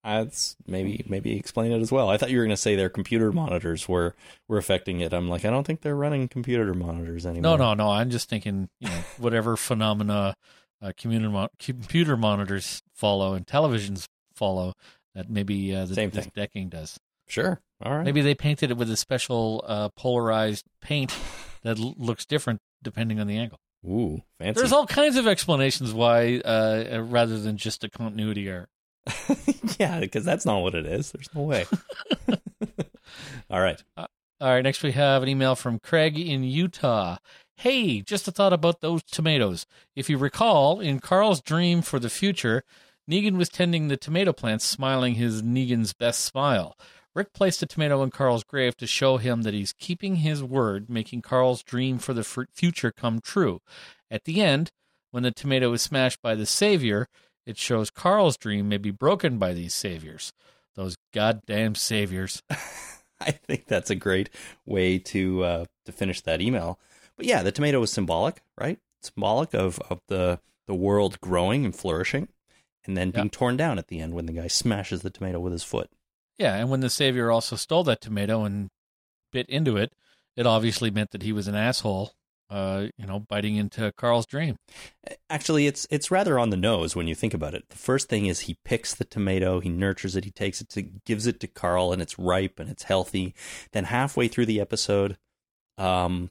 That's 0.04 0.56
maybe 0.66 1.04
maybe 1.08 1.36
explain 1.36 1.72
it 1.72 1.80
as 1.80 1.92
well. 1.92 2.08
I 2.08 2.16
thought 2.16 2.30
you 2.30 2.38
were 2.38 2.44
going 2.44 2.50
to 2.50 2.56
say 2.56 2.74
their 2.74 2.88
computer 2.88 3.32
monitors 3.32 3.86
were 3.88 4.14
were 4.48 4.56
affecting 4.58 5.00
it. 5.00 5.12
I'm 5.12 5.28
like, 5.28 5.44
I 5.44 5.50
don't 5.50 5.66
think 5.66 5.82
they're 5.82 5.96
running 5.96 6.26
computer 6.28 6.72
monitors 6.72 7.26
anymore. 7.26 7.58
no, 7.58 7.74
no. 7.74 7.74
No. 7.74 7.90
I'm 7.90 8.08
just 8.10 8.28
thinking, 8.30 8.68
you 8.80 8.88
know, 8.88 9.00
whatever 9.18 9.56
phenomena 9.56 10.34
uh, 10.82 10.92
computer 10.96 11.28
mon- 11.28 11.48
computer 11.58 12.16
monitors 12.16 12.82
follow 12.94 13.34
and 13.34 13.46
televisions 13.46 14.06
follow, 14.34 14.72
that 15.14 15.28
maybe 15.28 15.74
uh, 15.74 15.84
the, 15.84 15.94
Same 15.94 16.10
thing. 16.10 16.32
decking 16.34 16.68
does. 16.70 16.98
Sure, 17.28 17.60
all 17.84 17.96
right. 17.96 18.04
Maybe 18.04 18.22
they 18.22 18.34
painted 18.34 18.70
it 18.70 18.76
with 18.78 18.90
a 18.90 18.96
special 18.96 19.62
uh, 19.68 19.90
polarized 19.90 20.64
paint 20.80 21.14
that 21.62 21.78
l- 21.78 21.94
looks 21.98 22.24
different 22.24 22.60
depending 22.82 23.20
on 23.20 23.26
the 23.26 23.36
angle. 23.36 23.58
Ooh, 23.86 24.22
fancy. 24.38 24.58
There's 24.60 24.72
all 24.72 24.86
kinds 24.86 25.16
of 25.16 25.26
explanations 25.26 25.92
why, 25.92 26.40
uh, 26.44 26.84
uh, 26.94 27.00
rather 27.02 27.38
than 27.38 27.56
just 27.58 27.84
a 27.84 27.88
continuity 27.90 28.48
error. 28.48 28.68
yeah, 29.78 30.00
because 30.00 30.24
that's 30.24 30.46
not 30.46 30.60
what 30.60 30.74
it 30.74 30.86
is. 30.86 31.12
There's 31.12 31.34
no 31.34 31.42
way. 31.42 31.66
all 33.50 33.60
right. 33.60 33.82
Uh, 33.96 34.06
all 34.40 34.48
right, 34.48 34.62
next 34.62 34.82
we 34.82 34.92
have 34.92 35.22
an 35.22 35.28
email 35.28 35.54
from 35.54 35.78
Craig 35.78 36.18
in 36.18 36.44
Utah. 36.44 37.18
Hey, 37.56 38.00
just 38.00 38.26
a 38.26 38.30
thought 38.30 38.54
about 38.54 38.80
those 38.80 39.02
tomatoes. 39.02 39.66
If 39.94 40.08
you 40.08 40.16
recall, 40.16 40.80
in 40.80 40.98
Carl's 40.98 41.42
dream 41.42 41.82
for 41.82 41.98
the 41.98 42.08
future, 42.08 42.62
Negan 43.10 43.36
was 43.36 43.50
tending 43.50 43.88
the 43.88 43.98
tomato 43.98 44.32
plants, 44.32 44.64
smiling 44.64 45.16
his 45.16 45.42
Negan's 45.42 45.92
best 45.92 46.20
smile. 46.20 46.74
Rick 47.14 47.32
placed 47.32 47.62
a 47.62 47.66
tomato 47.66 48.02
in 48.02 48.10
Carl's 48.10 48.44
grave 48.44 48.76
to 48.76 48.86
show 48.86 49.16
him 49.16 49.42
that 49.42 49.52
he's 49.52 49.72
keeping 49.72 50.16
his 50.16 50.42
word, 50.42 50.88
making 50.88 51.22
Carl's 51.22 51.62
dream 51.62 51.98
for 51.98 52.14
the 52.14 52.24
future 52.24 52.92
come 52.92 53.20
true. 53.20 53.60
At 54.10 54.24
the 54.24 54.40
end, 54.40 54.70
when 55.10 55.24
the 55.24 55.32
tomato 55.32 55.72
is 55.72 55.82
smashed 55.82 56.22
by 56.22 56.34
the 56.34 56.46
savior, 56.46 57.08
it 57.50 57.58
shows 57.58 57.90
Carl's 57.90 58.36
dream 58.36 58.68
may 58.68 58.78
be 58.78 58.90
broken 58.90 59.36
by 59.38 59.52
these 59.52 59.74
saviors. 59.74 60.32
Those 60.76 60.96
goddamn 61.12 61.74
saviors. 61.74 62.42
I 63.20 63.32
think 63.32 63.66
that's 63.66 63.90
a 63.90 63.94
great 63.96 64.30
way 64.64 64.98
to 64.98 65.44
uh, 65.44 65.64
to 65.84 65.92
finish 65.92 66.20
that 66.22 66.40
email. 66.40 66.78
But 67.16 67.26
yeah, 67.26 67.42
the 67.42 67.52
tomato 67.52 67.82
is 67.82 67.90
symbolic, 67.92 68.40
right? 68.58 68.78
Symbolic 69.02 69.52
of, 69.52 69.78
of 69.90 70.00
the 70.08 70.40
the 70.66 70.74
world 70.74 71.20
growing 71.20 71.64
and 71.64 71.74
flourishing, 71.74 72.28
and 72.86 72.96
then 72.96 73.10
being 73.10 73.26
Yeah. 73.26 73.30
torn 73.32 73.56
down 73.56 73.78
at 73.78 73.88
the 73.88 74.00
end 74.00 74.14
when 74.14 74.26
the 74.26 74.32
guy 74.32 74.46
smashes 74.46 75.02
the 75.02 75.10
tomato 75.10 75.40
with 75.40 75.52
his 75.52 75.64
foot. 75.64 75.90
Yeah, 76.38 76.54
and 76.56 76.70
when 76.70 76.80
the 76.80 76.88
savior 76.88 77.30
also 77.30 77.56
stole 77.56 77.84
that 77.84 78.00
tomato 78.00 78.44
and 78.44 78.68
bit 79.32 79.48
into 79.50 79.76
it, 79.76 79.92
it 80.36 80.46
obviously 80.46 80.90
meant 80.90 81.10
that 81.10 81.22
he 81.22 81.32
was 81.32 81.48
an 81.48 81.54
asshole. 81.56 82.12
Uh, 82.50 82.88
you 82.98 83.06
know, 83.06 83.20
biting 83.20 83.54
into 83.54 83.92
Carl's 83.92 84.26
dream. 84.26 84.56
Actually, 85.28 85.68
it's 85.68 85.86
it's 85.88 86.10
rather 86.10 86.36
on 86.36 86.50
the 86.50 86.56
nose 86.56 86.96
when 86.96 87.06
you 87.06 87.14
think 87.14 87.32
about 87.32 87.54
it. 87.54 87.68
The 87.68 87.76
first 87.76 88.08
thing 88.08 88.26
is 88.26 88.40
he 88.40 88.58
picks 88.64 88.92
the 88.92 89.04
tomato, 89.04 89.60
he 89.60 89.68
nurtures 89.68 90.16
it, 90.16 90.24
he 90.24 90.32
takes 90.32 90.60
it 90.60 90.68
to 90.70 90.82
gives 90.82 91.28
it 91.28 91.38
to 91.40 91.46
Carl, 91.46 91.92
and 91.92 92.02
it's 92.02 92.18
ripe 92.18 92.58
and 92.58 92.68
it's 92.68 92.82
healthy. 92.82 93.34
Then 93.70 93.84
halfway 93.84 94.26
through 94.26 94.46
the 94.46 94.60
episode, 94.60 95.16
um, 95.78 96.30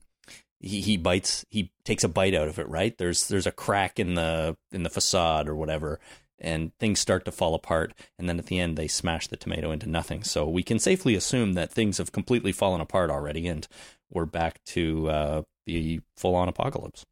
he 0.60 0.82
he 0.82 0.98
bites, 0.98 1.46
he 1.50 1.72
takes 1.86 2.04
a 2.04 2.10
bite 2.10 2.36
out 2.36 2.50
of 2.50 2.60
it. 2.60 2.68
Right 2.68 2.98
there's 2.98 3.30
there's 3.30 3.48
a 3.48 3.52
crack 3.54 3.98
in 3.98 4.16
the 4.16 4.58
in 4.74 4.84
the 4.84 4.90
facade 4.90 5.48
or 5.48 5.56
whatever, 5.56 6.02
and 6.38 6.78
things 6.80 7.00
start 7.00 7.24
to 7.26 7.32
fall 7.32 7.56
apart. 7.56 7.94
And 8.18 8.28
then 8.28 8.40
at 8.40 8.48
the 8.48 8.60
end, 8.60 8.78
they 8.78 8.88
smash 8.90 9.28
the 9.28 9.38
tomato 9.38 9.72
into 9.72 9.88
nothing. 9.88 10.24
So 10.24 10.50
we 10.50 10.64
can 10.64 10.80
safely 10.80 11.16
assume 11.16 11.54
that 11.54 11.72
things 11.72 11.98
have 11.98 12.12
completely 12.12 12.52
fallen 12.52 12.82
apart 12.82 13.10
already, 13.10 13.48
and 13.48 13.66
we're 14.12 14.26
back 14.26 14.64
to 14.68 15.10
uh, 15.10 15.42
the 15.66 16.02
full 16.18 16.36
on 16.36 16.50
apocalypse. 16.50 17.06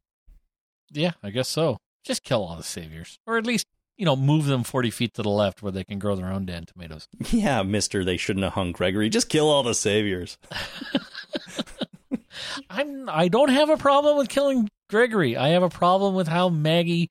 Yeah, 0.91 1.11
I 1.21 1.29
guess 1.31 1.49
so. 1.49 1.77
Just 2.03 2.23
kill 2.23 2.43
all 2.43 2.55
the 2.55 2.63
saviors, 2.63 3.19
or 3.27 3.37
at 3.37 3.45
least 3.45 3.65
you 3.97 4.05
know 4.05 4.15
move 4.15 4.45
them 4.45 4.63
forty 4.63 4.89
feet 4.89 5.13
to 5.15 5.21
the 5.21 5.29
left 5.29 5.61
where 5.61 5.71
they 5.71 5.83
can 5.83 5.99
grow 5.99 6.15
their 6.15 6.31
own 6.31 6.45
damn 6.45 6.65
tomatoes. 6.65 7.07
Yeah, 7.31 7.63
Mister, 7.63 8.05
they 8.05 8.15
shouldn't 8.17 8.43
have 8.45 8.53
hung 8.53 8.71
Gregory. 8.71 9.09
Just 9.09 9.27
kill 9.29 9.49
all 9.49 9.63
the 9.63 9.73
saviors. 9.75 10.37
I'm. 12.69 13.09
I 13.09 13.27
don't 13.27 13.49
have 13.49 13.69
a 13.69 13.77
problem 13.77 14.17
with 14.17 14.29
killing 14.29 14.69
Gregory. 14.89 15.35
I 15.35 15.49
have 15.49 15.63
a 15.63 15.69
problem 15.69 16.13
with 16.15 16.27
how 16.27 16.49
Maggie 16.49 17.09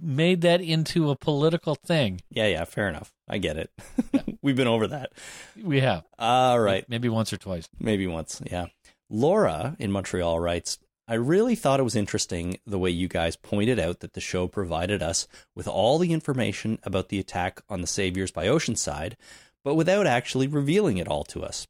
made 0.00 0.40
that 0.42 0.60
into 0.60 1.10
a 1.10 1.16
political 1.16 1.74
thing. 1.74 2.20
Yeah, 2.30 2.46
yeah, 2.46 2.64
fair 2.64 2.88
enough. 2.88 3.12
I 3.28 3.38
get 3.38 3.56
it. 3.56 3.70
We've 4.42 4.56
been 4.56 4.66
over 4.68 4.86
that. 4.88 5.12
We 5.60 5.80
have 5.80 6.04
All 6.18 6.58
right, 6.58 6.88
maybe 6.88 7.08
once 7.08 7.32
or 7.32 7.36
twice. 7.36 7.68
maybe 7.78 8.06
once. 8.06 8.40
Yeah. 8.50 8.66
Laura 9.14 9.76
in 9.78 9.92
Montreal 9.92 10.40
writes, 10.40 10.78
I 11.06 11.14
really 11.14 11.54
thought 11.54 11.80
it 11.80 11.82
was 11.82 11.94
interesting 11.94 12.56
the 12.66 12.78
way 12.78 12.88
you 12.88 13.08
guys 13.08 13.36
pointed 13.36 13.78
out 13.78 14.00
that 14.00 14.14
the 14.14 14.22
show 14.22 14.48
provided 14.48 15.02
us 15.02 15.28
with 15.54 15.68
all 15.68 15.98
the 15.98 16.14
information 16.14 16.78
about 16.82 17.10
the 17.10 17.18
attack 17.18 17.60
on 17.68 17.82
the 17.82 17.86
Saviors 17.86 18.30
by 18.30 18.46
Oceanside, 18.46 19.16
but 19.62 19.74
without 19.74 20.06
actually 20.06 20.46
revealing 20.46 20.96
it 20.96 21.08
all 21.08 21.24
to 21.24 21.44
us. 21.44 21.66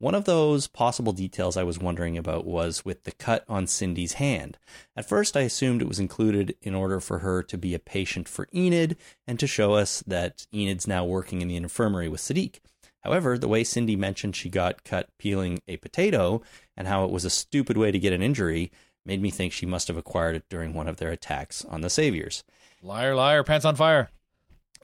One 0.00 0.16
of 0.16 0.24
those 0.24 0.66
possible 0.66 1.12
details 1.12 1.56
I 1.56 1.62
was 1.62 1.78
wondering 1.78 2.18
about 2.18 2.44
was 2.44 2.84
with 2.84 3.04
the 3.04 3.12
cut 3.12 3.44
on 3.48 3.68
Cindy's 3.68 4.14
hand. 4.14 4.58
At 4.96 5.08
first, 5.08 5.36
I 5.36 5.42
assumed 5.42 5.80
it 5.80 5.88
was 5.88 6.00
included 6.00 6.56
in 6.60 6.74
order 6.74 6.98
for 6.98 7.20
her 7.20 7.44
to 7.44 7.56
be 7.56 7.72
a 7.74 7.78
patient 7.78 8.28
for 8.28 8.48
Enid 8.52 8.96
and 9.28 9.38
to 9.38 9.46
show 9.46 9.74
us 9.74 10.02
that 10.08 10.48
Enid's 10.52 10.88
now 10.88 11.04
working 11.04 11.40
in 11.40 11.46
the 11.46 11.56
infirmary 11.56 12.08
with 12.08 12.20
Siddiq. 12.20 12.58
However, 13.04 13.36
the 13.36 13.48
way 13.48 13.64
Cindy 13.64 13.96
mentioned 13.96 14.34
she 14.34 14.48
got 14.48 14.82
cut 14.82 15.08
peeling 15.18 15.60
a 15.68 15.76
potato 15.76 16.40
and 16.76 16.88
how 16.88 17.04
it 17.04 17.10
was 17.10 17.24
a 17.24 17.30
stupid 17.30 17.76
way 17.76 17.92
to 17.92 17.98
get 17.98 18.14
an 18.14 18.22
injury 18.22 18.72
made 19.04 19.20
me 19.20 19.30
think 19.30 19.52
she 19.52 19.66
must 19.66 19.88
have 19.88 19.98
acquired 19.98 20.36
it 20.36 20.48
during 20.48 20.72
one 20.72 20.88
of 20.88 20.96
their 20.96 21.10
attacks 21.10 21.64
on 21.66 21.82
the 21.82 21.90
Saviors. 21.90 22.42
Liar, 22.82 23.14
liar, 23.14 23.44
pants 23.44 23.66
on 23.66 23.76
fire. 23.76 24.08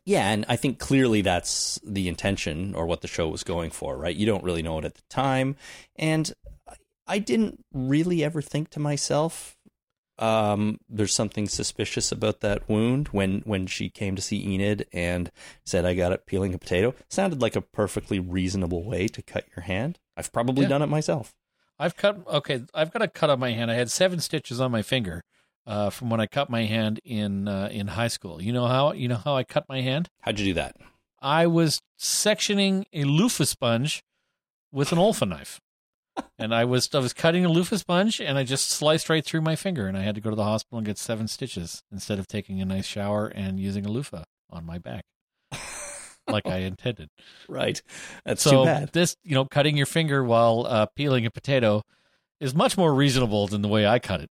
Yeah, 0.04 0.30
and 0.30 0.44
I 0.48 0.56
think 0.56 0.78
clearly 0.78 1.22
that's 1.22 1.78
the 1.84 2.08
intention 2.08 2.74
or 2.74 2.86
what 2.86 3.00
the 3.00 3.08
show 3.08 3.28
was 3.28 3.42
going 3.42 3.70
for, 3.70 3.96
right? 3.96 4.14
You 4.16 4.26
don't 4.26 4.44
really 4.44 4.62
know 4.62 4.78
it 4.78 4.84
at 4.84 4.94
the 4.94 5.02
time. 5.08 5.56
And 5.96 6.32
I 7.06 7.18
didn't 7.18 7.64
really 7.72 8.22
ever 8.22 8.42
think 8.42 8.70
to 8.70 8.80
myself 8.80 9.56
um, 10.20 10.78
there's 10.88 11.14
something 11.14 11.48
suspicious 11.48 12.12
about 12.12 12.40
that 12.40 12.68
wound 12.68 13.08
when 13.08 13.40
when 13.44 13.66
she 13.66 13.88
came 13.88 14.14
to 14.16 14.22
see 14.22 14.44
Enid 14.46 14.86
and 14.92 15.30
said 15.64 15.84
I 15.84 15.94
got 15.94 16.12
it 16.12 16.26
peeling 16.26 16.52
a 16.54 16.58
potato. 16.58 16.94
Sounded 17.08 17.40
like 17.40 17.56
a 17.56 17.60
perfectly 17.62 18.18
reasonable 18.20 18.84
way 18.84 19.08
to 19.08 19.22
cut 19.22 19.46
your 19.56 19.64
hand. 19.64 19.98
I've 20.16 20.32
probably 20.32 20.62
Yeah. 20.64 20.68
done 20.70 20.82
it 20.82 20.86
myself. 20.88 21.34
I've 21.78 21.96
cut. 21.96 22.18
Okay, 22.26 22.62
I've 22.74 22.92
got 22.92 23.00
a 23.02 23.08
cut 23.08 23.30
on 23.30 23.40
my 23.40 23.52
hand. 23.52 23.70
I 23.70 23.74
had 23.74 23.90
seven 23.90 24.20
stitches 24.20 24.60
on 24.60 24.70
my 24.70 24.82
finger 24.82 25.22
uh, 25.66 25.88
from 25.88 26.10
when 26.10 26.20
I 26.20 26.26
cut 26.26 26.50
my 26.50 26.64
hand 26.66 27.00
in 27.04 27.48
uh, 27.48 27.70
in 27.72 27.86
high 27.88 28.08
school. 28.08 28.42
You 28.42 28.52
know 28.52 28.66
how 28.66 28.92
you 28.92 29.08
know 29.08 29.16
how 29.24 29.34
I 29.36 29.44
cut 29.44 29.64
my 29.68 29.80
hand? 29.80 30.08
How'd 30.20 30.38
you 30.38 30.44
do 30.46 30.54
that? 30.54 30.76
I 31.22 31.46
was 31.46 31.80
sectioning 31.98 32.84
a 32.92 33.04
loofah 33.04 33.44
sponge 33.44 34.02
with 34.72 34.92
an 34.92 34.98
olfa 34.98 35.26
knife. 35.26 35.60
And 36.38 36.54
I 36.54 36.64
was 36.64 36.88
I 36.94 36.98
was 36.98 37.12
cutting 37.12 37.44
a 37.44 37.48
loofah 37.48 37.78
sponge 37.78 38.20
and 38.20 38.36
I 38.38 38.44
just 38.44 38.70
sliced 38.70 39.08
right 39.08 39.24
through 39.24 39.42
my 39.42 39.56
finger 39.56 39.86
and 39.86 39.96
I 39.96 40.02
had 40.02 40.14
to 40.14 40.20
go 40.20 40.30
to 40.30 40.36
the 40.36 40.44
hospital 40.44 40.78
and 40.78 40.86
get 40.86 40.98
seven 40.98 41.28
stitches 41.28 41.82
instead 41.92 42.18
of 42.18 42.26
taking 42.26 42.60
a 42.60 42.64
nice 42.64 42.86
shower 42.86 43.26
and 43.26 43.60
using 43.60 43.84
a 43.86 43.90
loofah 43.90 44.24
on 44.50 44.64
my 44.64 44.78
back. 44.78 45.04
like 46.28 46.46
I 46.46 46.58
intended. 46.58 47.08
Right. 47.48 47.82
That's 48.24 48.42
so 48.42 48.50
too 48.50 48.64
bad. 48.64 48.92
this, 48.92 49.16
you 49.24 49.34
know, 49.34 49.44
cutting 49.44 49.76
your 49.76 49.86
finger 49.86 50.22
while 50.22 50.66
uh, 50.68 50.86
peeling 50.94 51.26
a 51.26 51.30
potato 51.30 51.82
is 52.38 52.54
much 52.54 52.78
more 52.78 52.94
reasonable 52.94 53.48
than 53.48 53.60
the 53.60 53.68
way 53.68 53.86
I 53.86 53.98
cut 53.98 54.20
it. 54.20 54.30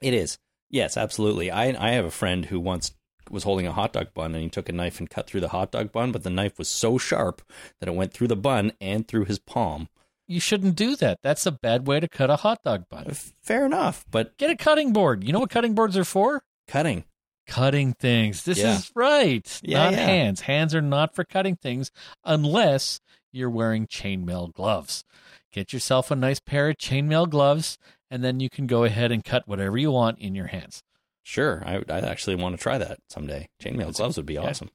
It 0.00 0.14
is. 0.14 0.38
Yes, 0.70 0.96
absolutely. 0.96 1.50
I 1.50 1.66
I 1.78 1.92
have 1.92 2.04
a 2.04 2.10
friend 2.10 2.46
who 2.46 2.58
once 2.58 2.94
was 3.30 3.44
holding 3.44 3.66
a 3.66 3.72
hot 3.72 3.92
dog 3.92 4.14
bun 4.14 4.34
and 4.34 4.42
he 4.42 4.48
took 4.48 4.68
a 4.68 4.72
knife 4.72 4.98
and 4.98 5.10
cut 5.10 5.26
through 5.26 5.40
the 5.40 5.48
hot 5.48 5.70
dog 5.70 5.92
bun, 5.92 6.12
but 6.12 6.22
the 6.22 6.30
knife 6.30 6.58
was 6.58 6.68
so 6.68 6.96
sharp 6.98 7.42
that 7.80 7.88
it 7.88 7.94
went 7.94 8.12
through 8.12 8.28
the 8.28 8.36
bun 8.36 8.72
and 8.80 9.06
through 9.06 9.26
his 9.26 9.38
palm. 9.38 9.88
You 10.28 10.40
shouldn't 10.40 10.76
do 10.76 10.94
that. 10.96 11.18
That's 11.22 11.46
a 11.46 11.50
bad 11.52 11.86
way 11.86 12.00
to 12.00 12.06
cut 12.08 12.28
a 12.30 12.36
hot 12.36 12.62
dog 12.62 12.84
bun. 12.90 13.06
Fair 13.42 13.64
enough, 13.66 14.04
but 14.10 14.36
Get 14.36 14.50
a 14.50 14.56
cutting 14.56 14.92
board. 14.92 15.24
You 15.24 15.32
know 15.32 15.40
what 15.40 15.50
cutting 15.50 15.74
boards 15.74 15.96
are 15.96 16.04
for? 16.04 16.42
cutting. 16.68 17.04
cutting 17.46 17.94
things. 17.94 18.44
This 18.44 18.58
Yeah. 18.58 18.74
is 18.76 18.92
right. 18.94 19.60
Yeah, 19.62 19.84
not 19.84 19.92
yeah. 19.94 19.98
hands. 20.04 20.42
Hands 20.42 20.74
are 20.74 20.82
not 20.82 21.14
for 21.14 21.24
cutting 21.24 21.56
things 21.56 21.90
unless 22.24 23.00
you're 23.32 23.48
wearing 23.48 23.86
chainmail 23.86 24.52
gloves. 24.52 25.02
Get 25.50 25.72
yourself 25.72 26.10
a 26.10 26.14
nice 26.16 26.40
pair 26.40 26.68
of 26.68 26.76
chainmail 26.76 27.30
gloves, 27.30 27.78
and 28.10 28.22
then 28.22 28.38
you 28.38 28.50
can 28.50 28.66
go 28.66 28.84
ahead 28.84 29.10
and 29.10 29.24
cut 29.24 29.48
whatever 29.48 29.78
you 29.78 29.90
want 29.90 30.18
in 30.18 30.34
your 30.34 30.48
hands. 30.48 30.82
Sure, 31.22 31.62
I 31.64 31.76
I 31.88 32.00
actually 32.00 32.36
want 32.36 32.54
to 32.54 32.62
try 32.62 32.76
that 32.76 32.98
someday. 33.08 33.48
Chainmail 33.62 33.96
gloves 33.96 34.18
would 34.18 34.26
be 34.26 34.34
Yeah. 34.34 34.42
awesome. 34.50 34.68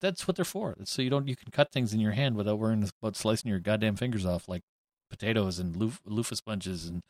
That's 0.00 0.26
what 0.26 0.34
they're 0.36 0.44
for. 0.44 0.76
So 0.84 1.02
you 1.02 1.10
don't 1.10 1.28
you 1.28 1.36
can 1.36 1.52
cut 1.52 1.70
things 1.70 1.94
in 1.94 2.00
your 2.00 2.12
hand 2.12 2.34
without 2.34 2.58
worrying 2.58 2.88
about 3.00 3.14
slicing 3.14 3.48
your 3.48 3.60
goddamn 3.60 3.94
fingers 3.94 4.26
off 4.26 4.48
like 4.48 4.62
potatoes 5.08 5.58
and 5.58 5.76
loof, 5.76 6.00
loofah 6.04 6.34
sponges 6.34 6.86
and 6.86 7.02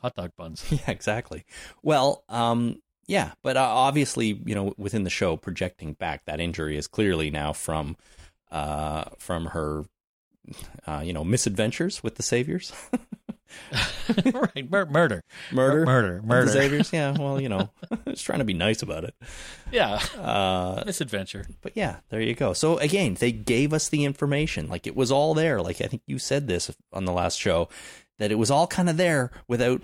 hot 0.00 0.14
dog 0.14 0.30
buns. 0.36 0.64
Yeah, 0.70 0.90
exactly. 0.90 1.44
Well, 1.82 2.24
um, 2.28 2.80
yeah, 3.06 3.32
but 3.42 3.56
uh, 3.56 3.62
obviously, 3.62 4.40
you 4.44 4.54
know, 4.54 4.74
within 4.76 5.04
the 5.04 5.10
show, 5.10 5.36
projecting 5.36 5.94
back, 5.94 6.24
that 6.26 6.40
injury 6.40 6.76
is 6.76 6.86
clearly 6.86 7.30
now 7.30 7.52
from, 7.52 7.96
uh, 8.50 9.04
from 9.18 9.46
her, 9.46 9.84
uh, 10.86 11.02
you 11.04 11.12
know, 11.12 11.24
misadventures 11.24 12.02
with 12.02 12.16
the 12.16 12.22
saviors, 12.22 12.72
right, 14.34 14.70
mur- 14.70 14.86
murder, 14.86 15.22
murder, 15.52 15.84
murder, 15.84 16.22
murder. 16.24 16.46
the 16.46 16.52
saviors. 16.52 16.92
Yeah, 16.92 17.12
well, 17.18 17.40
you 17.40 17.48
know, 17.48 17.70
just 18.08 18.24
trying 18.24 18.38
to 18.38 18.44
be 18.44 18.54
nice 18.54 18.82
about 18.82 19.04
it. 19.04 19.14
Yeah, 19.70 20.00
Uh, 20.18 20.82
misadventure. 20.86 21.46
but 21.60 21.72
yeah, 21.76 21.96
there 22.08 22.20
you 22.20 22.34
go. 22.34 22.52
So 22.52 22.78
again, 22.78 23.14
they 23.14 23.32
gave 23.32 23.72
us 23.72 23.88
the 23.88 24.04
information, 24.04 24.68
like 24.68 24.86
it 24.86 24.96
was 24.96 25.12
all 25.12 25.34
there. 25.34 25.60
Like 25.62 25.80
I 25.80 25.86
think 25.86 26.02
you 26.06 26.18
said 26.18 26.46
this 26.48 26.70
on 26.92 27.04
the 27.04 27.12
last 27.12 27.38
show, 27.38 27.68
that 28.18 28.30
it 28.32 28.36
was 28.36 28.50
all 28.50 28.66
kind 28.66 28.88
of 28.88 28.96
there 28.96 29.30
without 29.48 29.82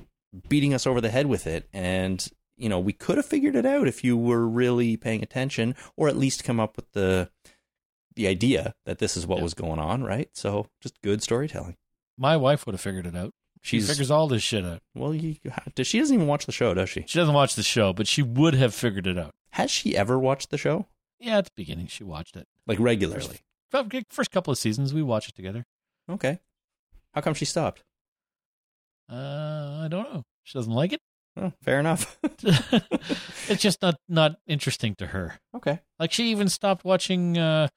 beating 0.48 0.74
us 0.74 0.86
over 0.86 1.00
the 1.00 1.10
head 1.10 1.26
with 1.26 1.46
it, 1.46 1.68
and 1.72 2.26
you 2.56 2.68
know 2.68 2.80
we 2.80 2.92
could 2.92 3.16
have 3.16 3.26
figured 3.26 3.54
it 3.56 3.66
out 3.66 3.86
if 3.88 4.02
you 4.02 4.16
were 4.16 4.46
really 4.46 4.96
paying 4.96 5.22
attention, 5.22 5.74
or 5.96 6.08
at 6.08 6.16
least 6.16 6.42
come 6.44 6.58
up 6.60 6.76
with 6.76 6.90
the 6.92 7.30
the 8.18 8.26
idea 8.28 8.74
that 8.84 8.98
this 8.98 9.16
is 9.16 9.26
what 9.26 9.38
Yeah. 9.38 9.44
was 9.44 9.54
going 9.54 9.78
on, 9.78 10.02
right? 10.02 10.28
So 10.34 10.66
just 10.82 11.00
good 11.02 11.22
storytelling. 11.22 11.76
My 12.18 12.36
wife 12.36 12.66
would 12.66 12.74
have 12.74 12.80
figured 12.80 13.06
it 13.06 13.16
out. 13.16 13.30
She 13.62 13.80
figures 13.80 14.10
all 14.10 14.28
this 14.28 14.42
shit 14.42 14.64
out. 14.64 14.80
well, 14.94 15.14
you, 15.14 15.36
she 15.82 15.98
doesn't 15.98 16.14
even 16.14 16.26
watch 16.26 16.46
the 16.46 16.52
show, 16.52 16.74
does 16.74 16.90
she? 16.90 17.04
She 17.06 17.18
doesn't 17.18 17.34
watch 17.34 17.54
the 17.54 17.62
show, 17.62 17.92
but 17.92 18.06
she 18.06 18.22
would 18.22 18.54
have 18.54 18.74
figured 18.74 19.06
it 19.06 19.18
out. 19.18 19.32
Has 19.52 19.70
she 19.70 19.96
ever 19.96 20.18
watched 20.18 20.50
the 20.50 20.58
show 20.58 20.86
Yeah, 21.18 21.38
at 21.38 21.46
the 21.46 21.50
beginning 21.56 21.86
she 21.86 22.04
watched 22.04 22.36
it. 22.36 22.46
like 22.66 22.78
regularly? 22.78 23.38
Well, 23.72 23.88
First 24.10 24.30
couple 24.30 24.52
of 24.52 24.58
seasons 24.58 24.92
we 24.94 25.02
watched 25.02 25.30
it 25.30 25.36
together. 25.36 25.64
Okay, 26.10 26.38
how 27.14 27.20
come 27.20 27.34
she 27.34 27.44
stopped? 27.44 27.82
Uh, 29.10 29.80
I 29.84 29.88
don't 29.90 30.12
know. 30.12 30.24
She 30.44 30.58
doesn't 30.58 30.72
like 30.72 30.92
it. 30.92 31.00
Oh, 31.36 31.52
fair 31.62 31.78
enough. 31.80 32.18
it's 32.42 33.62
just 33.62 33.80
not 33.82 33.96
not 34.08 34.36
interesting 34.46 34.94
to 34.96 35.06
her. 35.08 35.38
okay. 35.54 35.80
Like 35.98 36.12
she 36.12 36.30
even 36.30 36.48
stopped 36.48 36.84
watching. 36.84 37.38
Uh, 37.38 37.68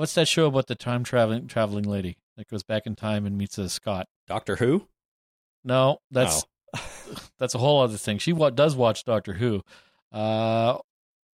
what's 0.00 0.14
that 0.14 0.26
show 0.28 0.46
about 0.46 0.66
the 0.66 0.74
time 0.74 1.04
traveling 1.04 1.46
traveling 1.46 1.84
lady 1.84 2.16
that 2.36 2.48
goes 2.48 2.62
back 2.62 2.86
in 2.86 2.96
time 2.96 3.26
and 3.26 3.36
meets 3.38 3.58
a 3.58 3.68
Scot? 3.68 4.06
Doctor 4.26 4.56
Who? 4.56 4.88
No, 5.64 5.98
that's 6.10 6.44
that's 7.38 7.54
a 7.54 7.58
whole 7.58 7.80
other 7.82 7.96
thing. 7.96 8.18
She 8.18 8.32
wa- 8.32 8.50
does 8.50 8.74
watch 8.74 9.04
Doctor 9.04 9.34
Who. 9.34 9.62
Uh, 10.12 10.78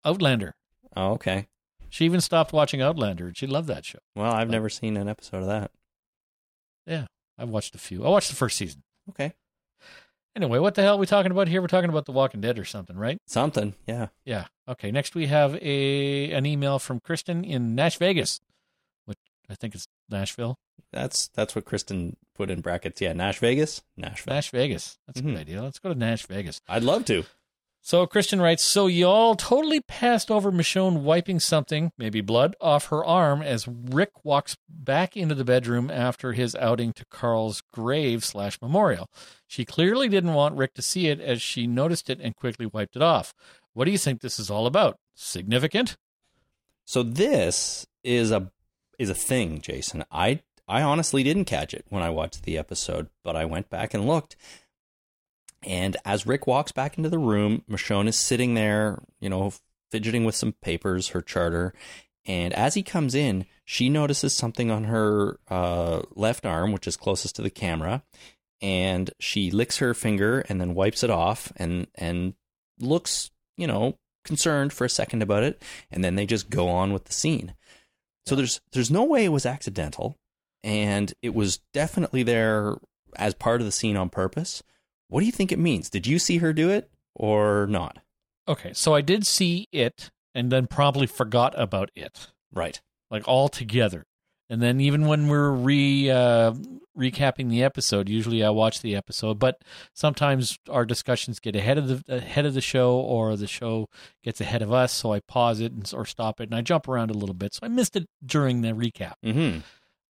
Outlander. 0.04 0.54
Oh, 0.96 1.12
okay. 1.12 1.46
She 1.88 2.04
even 2.04 2.20
stopped 2.20 2.52
watching 2.52 2.82
Outlander. 2.82 3.32
She 3.34 3.46
loved 3.46 3.68
that 3.68 3.84
show. 3.84 3.98
Well, 4.14 4.32
I've 4.32 4.48
But- 4.48 4.52
never 4.52 4.68
seen 4.68 4.96
an 4.96 5.08
episode 5.08 5.38
of 5.42 5.46
that. 5.46 5.70
Yeah, 6.86 7.06
I've 7.38 7.48
watched 7.48 7.74
a 7.74 7.78
few. 7.78 8.04
I 8.04 8.08
watched 8.08 8.30
the 8.30 8.36
first 8.36 8.56
season. 8.56 8.82
Okay. 9.10 9.32
Anyway, 10.34 10.58
what 10.58 10.74
the 10.74 10.82
hell 10.82 10.96
are 10.96 10.98
we 10.98 11.06
talking 11.06 11.32
about 11.32 11.48
here? 11.48 11.62
We're 11.62 11.66
talking 11.66 11.88
about 11.88 12.04
The 12.04 12.12
Walking 12.12 12.42
Dead 12.42 12.58
or 12.58 12.64
something, 12.66 12.94
right? 12.96 13.16
Something. 13.26 13.74
Yeah. 13.86 14.08
Yeah. 14.26 14.46
Okay. 14.68 14.90
Next, 14.90 15.14
we 15.14 15.26
have 15.28 15.54
a 15.62 16.30
an 16.32 16.44
email 16.44 16.78
from 16.78 17.00
Kristen 17.00 17.42
in 17.42 17.74
Nash 17.74 17.96
Vegas, 17.96 18.40
I 19.48 19.54
think 19.54 19.74
it's 19.74 19.86
Nashville. 20.08 20.58
That's 20.92 21.28
that's 21.28 21.54
what 21.54 21.64
Kristen 21.64 22.16
put 22.34 22.50
in 22.50 22.60
brackets. 22.60 23.00
Yeah, 23.00 23.12
Nash 23.12 23.38
Vegas. 23.38 23.82
Nashville. 23.96 24.34
Nash 24.34 24.50
Vegas. 24.50 24.98
That's 25.06 25.20
a 25.20 25.22
Mhm. 25.22 25.26
good 25.32 25.38
idea. 25.40 25.62
Let's 25.62 25.78
go 25.78 25.88
to 25.92 25.98
Nash 25.98 26.26
Vegas. 26.26 26.60
I'd 26.68 26.82
love 26.84 27.04
to. 27.06 27.24
So 27.80 28.04
Kristen 28.04 28.40
writes, 28.40 28.64
so 28.64 28.88
y'all 28.88 29.36
totally 29.36 29.80
passed 29.80 30.28
over 30.28 30.50
Michonne 30.50 31.02
wiping 31.02 31.38
something, 31.38 31.92
maybe 31.96 32.20
blood, 32.20 32.56
off 32.60 32.86
her 32.86 33.04
arm 33.04 33.42
as 33.42 33.68
Rick 33.68 34.24
walks 34.24 34.56
back 34.68 35.16
into 35.16 35.36
the 35.36 35.44
bedroom 35.44 35.88
after 35.88 36.32
his 36.32 36.56
outing 36.56 36.92
to 36.94 37.04
Carl's 37.12 37.62
grave 37.72 38.24
slash 38.24 38.60
memorial. 38.60 39.08
She 39.46 39.64
clearly 39.64 40.08
didn't 40.08 40.34
want 40.34 40.56
Rick 40.56 40.74
to 40.74 40.82
see 40.82 41.06
it 41.06 41.20
as 41.20 41.40
she 41.40 41.68
noticed 41.68 42.10
it 42.10 42.18
and 42.20 42.34
quickly 42.34 42.66
wiped 42.66 42.96
it 42.96 43.02
off. 43.02 43.32
What 43.72 43.84
do 43.84 43.92
you 43.92 43.98
think 43.98 44.20
this 44.20 44.40
is 44.40 44.50
all 44.50 44.66
about? 44.66 44.98
Significant? 45.14 45.96
So 46.84 47.04
this 47.04 47.86
is 48.02 48.32
a 48.32 48.50
is 48.98 49.10
a 49.10 49.14
thing, 49.14 49.60
Jason. 49.60 50.04
I 50.10 50.40
I 50.68 50.82
honestly 50.82 51.22
didn't 51.22 51.44
catch 51.44 51.74
it 51.74 51.86
when 51.88 52.02
I 52.02 52.10
watched 52.10 52.42
the 52.42 52.58
episode, 52.58 53.08
but 53.22 53.36
I 53.36 53.44
went 53.44 53.70
back 53.70 53.94
and 53.94 54.06
looked. 54.06 54.36
And 55.62 55.96
as 56.04 56.26
Rick 56.26 56.46
walks 56.46 56.72
back 56.72 56.96
into 56.96 57.08
the 57.08 57.18
room, 57.18 57.62
Michonne 57.68 58.08
is 58.08 58.16
sitting 58.16 58.54
there, 58.54 59.02
you 59.20 59.28
know, 59.28 59.52
fidgeting 59.90 60.24
with 60.24 60.34
some 60.34 60.52
papers, 60.52 61.08
her 61.08 61.22
charter. 61.22 61.72
And 62.24 62.52
as 62.52 62.74
he 62.74 62.82
comes 62.82 63.14
in, 63.14 63.46
she 63.64 63.88
notices 63.88 64.34
something 64.34 64.70
on 64.70 64.84
her 64.84 65.38
uh, 65.48 66.02
left 66.14 66.44
arm, 66.44 66.72
which 66.72 66.86
is 66.86 66.96
closest 66.96 67.36
to 67.36 67.42
the 67.42 67.50
camera, 67.50 68.02
and 68.60 69.10
she 69.20 69.50
licks 69.50 69.78
her 69.78 69.94
finger 69.94 70.40
and 70.48 70.60
then 70.60 70.74
wipes 70.74 71.02
it 71.04 71.10
off 71.10 71.52
and 71.56 71.86
and 71.94 72.34
looks, 72.78 73.30
you 73.56 73.66
know, 73.66 73.98
concerned 74.24 74.72
for 74.72 74.84
a 74.84 74.90
second 74.90 75.22
about 75.22 75.44
it, 75.44 75.62
and 75.90 76.02
then 76.02 76.16
they 76.16 76.26
just 76.26 76.50
go 76.50 76.68
on 76.68 76.92
with 76.92 77.04
the 77.04 77.12
scene. 77.12 77.54
So 78.26 78.34
there's 78.34 78.60
there's 78.72 78.90
no 78.90 79.04
way 79.04 79.24
it 79.24 79.30
was 79.32 79.46
accidental, 79.46 80.16
and 80.64 81.14
it 81.22 81.34
was 81.34 81.60
definitely 81.72 82.22
there 82.22 82.76
as 83.16 83.34
part 83.34 83.60
of 83.60 83.66
the 83.66 83.72
scene 83.72 83.96
on 83.96 84.10
purpose. 84.10 84.62
What 85.08 85.20
do 85.20 85.26
you 85.26 85.32
think 85.32 85.52
it 85.52 85.58
means? 85.58 85.88
Did 85.88 86.06
you 86.06 86.18
see 86.18 86.38
her 86.38 86.52
do 86.52 86.68
it 86.70 86.90
or 87.14 87.66
not? 87.68 87.98
Okay, 88.48 88.72
so 88.72 88.94
I 88.94 89.00
did 89.00 89.26
see 89.26 89.68
it 89.72 90.10
and 90.34 90.50
then 90.50 90.66
probably 90.66 91.06
forgot 91.06 91.54
about 91.56 91.90
it. 91.94 92.28
Right. 92.52 92.80
like 93.10 93.26
all 93.28 93.48
together. 93.48 94.04
And 94.48 94.62
then 94.62 94.80
even 94.80 95.06
when 95.06 95.28
we're 95.28 95.50
re 95.50 96.10
uh, 96.10 96.52
recapping 96.96 97.50
the 97.50 97.62
episode, 97.62 98.08
usually 98.08 98.44
I 98.44 98.50
watch 98.50 98.80
the 98.80 98.94
episode, 98.94 99.38
but 99.38 99.62
sometimes 99.92 100.58
our 100.70 100.84
discussions 100.84 101.40
get 101.40 101.56
ahead 101.56 101.78
of 101.78 102.04
the 102.04 102.16
ahead 102.16 102.46
of 102.46 102.54
the 102.54 102.60
show, 102.60 102.96
or 102.96 103.36
the 103.36 103.46
show 103.46 103.88
gets 104.22 104.40
ahead 104.40 104.62
of 104.62 104.72
us, 104.72 104.92
so 104.92 105.12
I 105.12 105.20
pause 105.20 105.60
it 105.60 105.72
and, 105.72 105.90
or 105.94 106.04
stop 106.04 106.40
it, 106.40 106.44
and 106.44 106.54
I 106.54 106.60
jump 106.60 106.88
around 106.88 107.10
a 107.10 107.14
little 107.14 107.34
bit. 107.34 107.54
So 107.54 107.60
I 107.62 107.68
missed 107.68 107.96
it 107.96 108.06
during 108.24 108.60
the 108.62 108.68
recap. 108.68 109.14
Mm-hmm. 109.24 109.60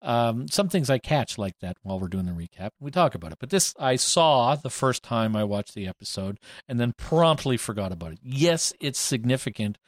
Um, 0.03 0.47
some 0.49 0.69
things 0.69 0.91
I 0.91 0.99
catch 0.99 1.39
like 1.39 1.59
that 1.61 1.79
while 1.83 1.99
we're 1.99 2.09
doing 2.09 2.27
the 2.27 2.33
recap. 2.33 2.71
We 2.79 2.91
talk 2.91 3.15
about 3.15 3.33
it, 3.33 3.39
but 3.41 3.51
this 3.51 3.75
I 3.79 3.97
saw 3.97 4.55
the 4.55 4.71
first 4.71 5.03
time 5.03 5.35
I 5.35 5.45
watched 5.45 5.75
the 5.75 5.89
episode, 5.89 6.39
and 6.69 6.79
then 6.79 6.93
promptly 6.93 7.57
forgot 7.57 7.91
about 7.91 8.13
it. 8.13 8.19
Yes, 8.23 8.73
it's 8.81 8.99
significant. 8.99 9.79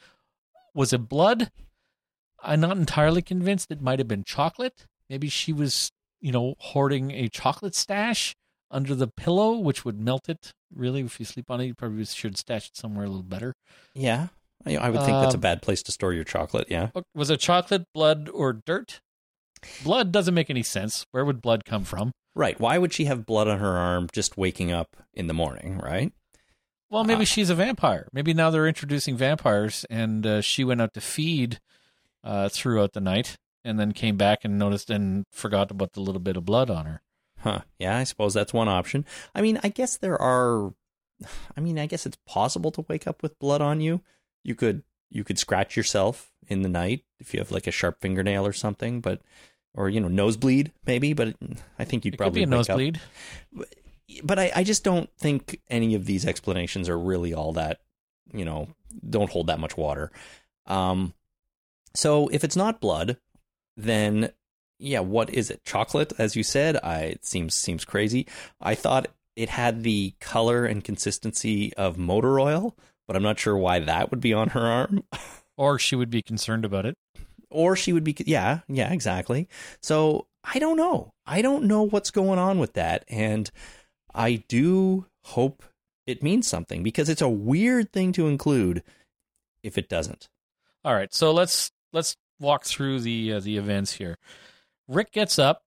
Was 0.73 0.91
it 0.91 1.07
blood? 1.07 1.51
I'm 2.43 2.59
not 2.61 2.77
entirely 2.77 3.21
convinced. 3.21 3.71
It 3.71 3.81
might 3.81 3.99
have 3.99 4.07
been 4.07 4.23
chocolate. 4.23 4.85
Maybe 5.09 5.27
she 5.29 5.51
was, 5.53 5.91
you 6.21 6.31
know, 6.31 6.55
hoarding 6.59 7.11
a 7.11 7.27
chocolate 7.27 7.75
stash 7.75 8.35
under 8.71 8.93
the 8.95 9.07
pillow, 9.07 9.57
which 9.57 9.83
would 9.83 9.99
melt 9.99 10.29
it. 10.29 10.51
Really, 10.73 11.01
if 11.01 11.19
you 11.19 11.25
sleep 11.25 11.49
on 11.49 11.59
it, 11.61 11.65
you 11.65 11.73
probably 11.75 12.05
should 12.05 12.37
stash 12.37 12.67
it 12.67 12.77
somewhere 12.77 13.05
a 13.05 13.09
little 13.09 13.23
better. 13.23 13.53
Yeah, 13.95 14.27
I, 14.65 14.77
I 14.77 14.89
would 14.89 14.99
think 15.01 15.19
that's 15.21 15.33
a 15.33 15.37
Um, 15.37 15.41
bad 15.41 15.61
place 15.61 15.81
to 15.83 15.91
store 15.91 16.13
your 16.13 16.23
chocolate. 16.23 16.67
Yeah. 16.69 16.89
Was 17.15 17.29
it 17.29 17.39
chocolate, 17.39 17.83
blood, 17.93 18.29
or 18.31 18.53
dirt? 18.53 18.99
Blood 19.83 20.11
doesn't 20.11 20.33
make 20.35 20.49
any 20.49 20.63
sense. 20.63 21.05
Where 21.11 21.25
would 21.25 21.41
blood 21.41 21.65
come 21.65 21.83
from? 21.83 22.11
Right. 22.35 22.59
Why 22.59 22.77
would 22.77 22.93
she 22.93 23.05
have 23.05 23.25
blood 23.25 23.47
on 23.47 23.59
her 23.59 23.75
arm 23.77 24.07
just 24.13 24.37
waking 24.37 24.71
up 24.71 24.95
in 25.13 25.27
the 25.27 25.33
morning, 25.33 25.79
right? 25.79 26.13
Well, 26.91 27.03
maybe 27.03 27.21
Ah. 27.23 27.25
she's 27.25 27.49
a 27.49 27.55
vampire. 27.55 28.07
Maybe 28.13 28.33
now 28.33 28.49
they're 28.51 28.67
introducing 28.67 29.17
vampires, 29.17 29.85
and 29.89 30.25
uh, 30.25 30.41
she 30.41 30.63
went 30.63 30.81
out 30.81 30.93
to 30.93 31.01
feed 31.01 31.59
uh, 32.23 32.49
throughout 32.49 32.93
the 32.93 33.01
night, 33.01 33.37
and 33.63 33.79
then 33.79 33.91
came 33.91 34.17
back 34.17 34.43
and 34.43 34.57
noticed 34.57 34.89
and 34.89 35.25
forgot 35.31 35.71
about 35.71 35.93
the 35.93 36.01
little 36.01 36.21
bit 36.21 36.37
of 36.37 36.45
blood 36.45 36.69
on 36.69 36.85
her. 36.85 37.01
Huh. 37.39 37.61
Yeah, 37.77 37.97
I 37.97 38.03
suppose 38.03 38.33
that's 38.33 38.53
one 38.53 38.67
option. 38.67 39.05
I 39.33 39.41
mean, 39.41 39.59
I 39.63 39.69
guess 39.69 39.97
there 39.97 40.21
are 40.21 40.73
I 41.57 41.61
mean, 41.61 41.77
I 41.79 41.85
guess 41.85 42.05
it's 42.05 42.17
possible 42.27 42.71
to 42.71 42.85
wake 42.87 43.07
up 43.07 43.21
with 43.23 43.39
blood 43.39 43.61
on 43.61 43.81
you. 43.81 44.01
You 44.43 44.55
could 44.55 44.83
you 45.09 45.23
could 45.23 45.39
scratch 45.39 45.75
yourself 45.75 46.31
in 46.47 46.61
the 46.61 46.69
night 46.69 47.03
if 47.19 47.33
you 47.33 47.39
have 47.39 47.51
like 47.51 47.67
a 47.67 47.71
sharp 47.71 48.01
fingernail 48.01 48.45
or 48.45 48.53
something, 48.53 49.01
but 49.01 49.21
or 49.73 49.87
you 49.89 49.99
know, 49.99 50.07
nosebleed 50.07 50.71
maybe, 50.85 51.13
but 51.13 51.35
I 51.77 51.85
think 51.85 52.03
you'd 52.05 52.15
It 52.15 52.17
could 52.17 52.23
probably 52.23 52.45
be 52.45 52.51
a 52.51 52.57
wake 52.57 52.69
up- 52.69 52.77
nosebleed. 52.77 52.99
but 54.23 54.39
I, 54.39 54.51
I 54.55 54.63
just 54.63 54.83
don't 54.83 55.09
think 55.17 55.61
any 55.69 55.95
of 55.95 56.05
these 56.05 56.25
explanations 56.25 56.89
are 56.89 56.97
really 56.97 57.33
all 57.33 57.53
that, 57.53 57.79
you 58.33 58.45
know, 58.45 58.69
don't 59.07 59.29
hold 59.29 59.47
that 59.47 59.59
much 59.59 59.77
water. 59.77 60.11
Um, 60.65 61.13
so 61.93 62.27
if 62.29 62.43
it's 62.43 62.55
not 62.55 62.79
blood, 62.81 63.17
then 63.77 64.31
yeah, 64.79 64.99
what 65.01 65.29
is 65.29 65.49
it? 65.49 65.63
Chocolate, 65.65 66.13
as 66.17 66.35
you 66.35 66.43
said. 66.43 66.77
I 66.83 67.01
it 67.03 67.25
seems 67.25 67.53
seems 67.55 67.85
crazy. 67.85 68.27
I 68.61 68.75
thought 68.75 69.07
it 69.35 69.49
had 69.49 69.83
the 69.83 70.13
color 70.19 70.65
and 70.65 70.83
consistency 70.83 71.73
of 71.75 71.97
motor 71.97 72.39
oil, 72.39 72.75
but 73.07 73.15
I'm 73.15 73.23
not 73.23 73.39
sure 73.39 73.57
why 73.57 73.79
that 73.79 74.11
would 74.11 74.19
be 74.21 74.33
on 74.33 74.49
her 74.49 74.61
arm. 74.65 75.03
Or 75.57 75.77
she 75.77 75.97
would 75.97 76.09
be 76.09 76.21
concerned 76.21 76.63
about 76.63 76.85
it. 76.85 76.95
or 77.49 77.75
she 77.75 77.91
would 77.91 78.05
be 78.05 78.15
yeah 78.25 78.59
yeah 78.69 78.93
exactly 78.93 79.49
so 79.81 80.25
i 80.45 80.57
don't 80.57 80.77
know 80.77 81.11
i 81.25 81.41
don't 81.41 81.65
know 81.65 81.83
what's 81.83 82.11
going 82.11 82.39
on 82.39 82.59
with 82.59 82.73
that 82.75 83.03
and 83.09 83.51
i 84.15 84.35
do 84.47 85.05
hope 85.25 85.63
it 86.07 86.23
means 86.23 86.47
something 86.47 86.81
because 86.81 87.09
it's 87.09 87.21
a 87.21 87.27
weird 87.27 87.91
thing 87.91 88.13
to 88.13 88.27
include 88.29 88.83
if 89.63 89.77
it 89.77 89.89
doesn't 89.89 90.29
All 90.85 90.93
right, 90.95 91.13
so 91.13 91.33
let's 91.33 91.71
let's 91.93 92.15
walk 92.39 92.65
through 92.65 92.99
the 93.01 93.33
uh, 93.33 93.39
the 93.39 93.57
events 93.57 93.93
here. 93.93 94.17
Rick 94.87 95.11
gets 95.11 95.37
up. 95.39 95.61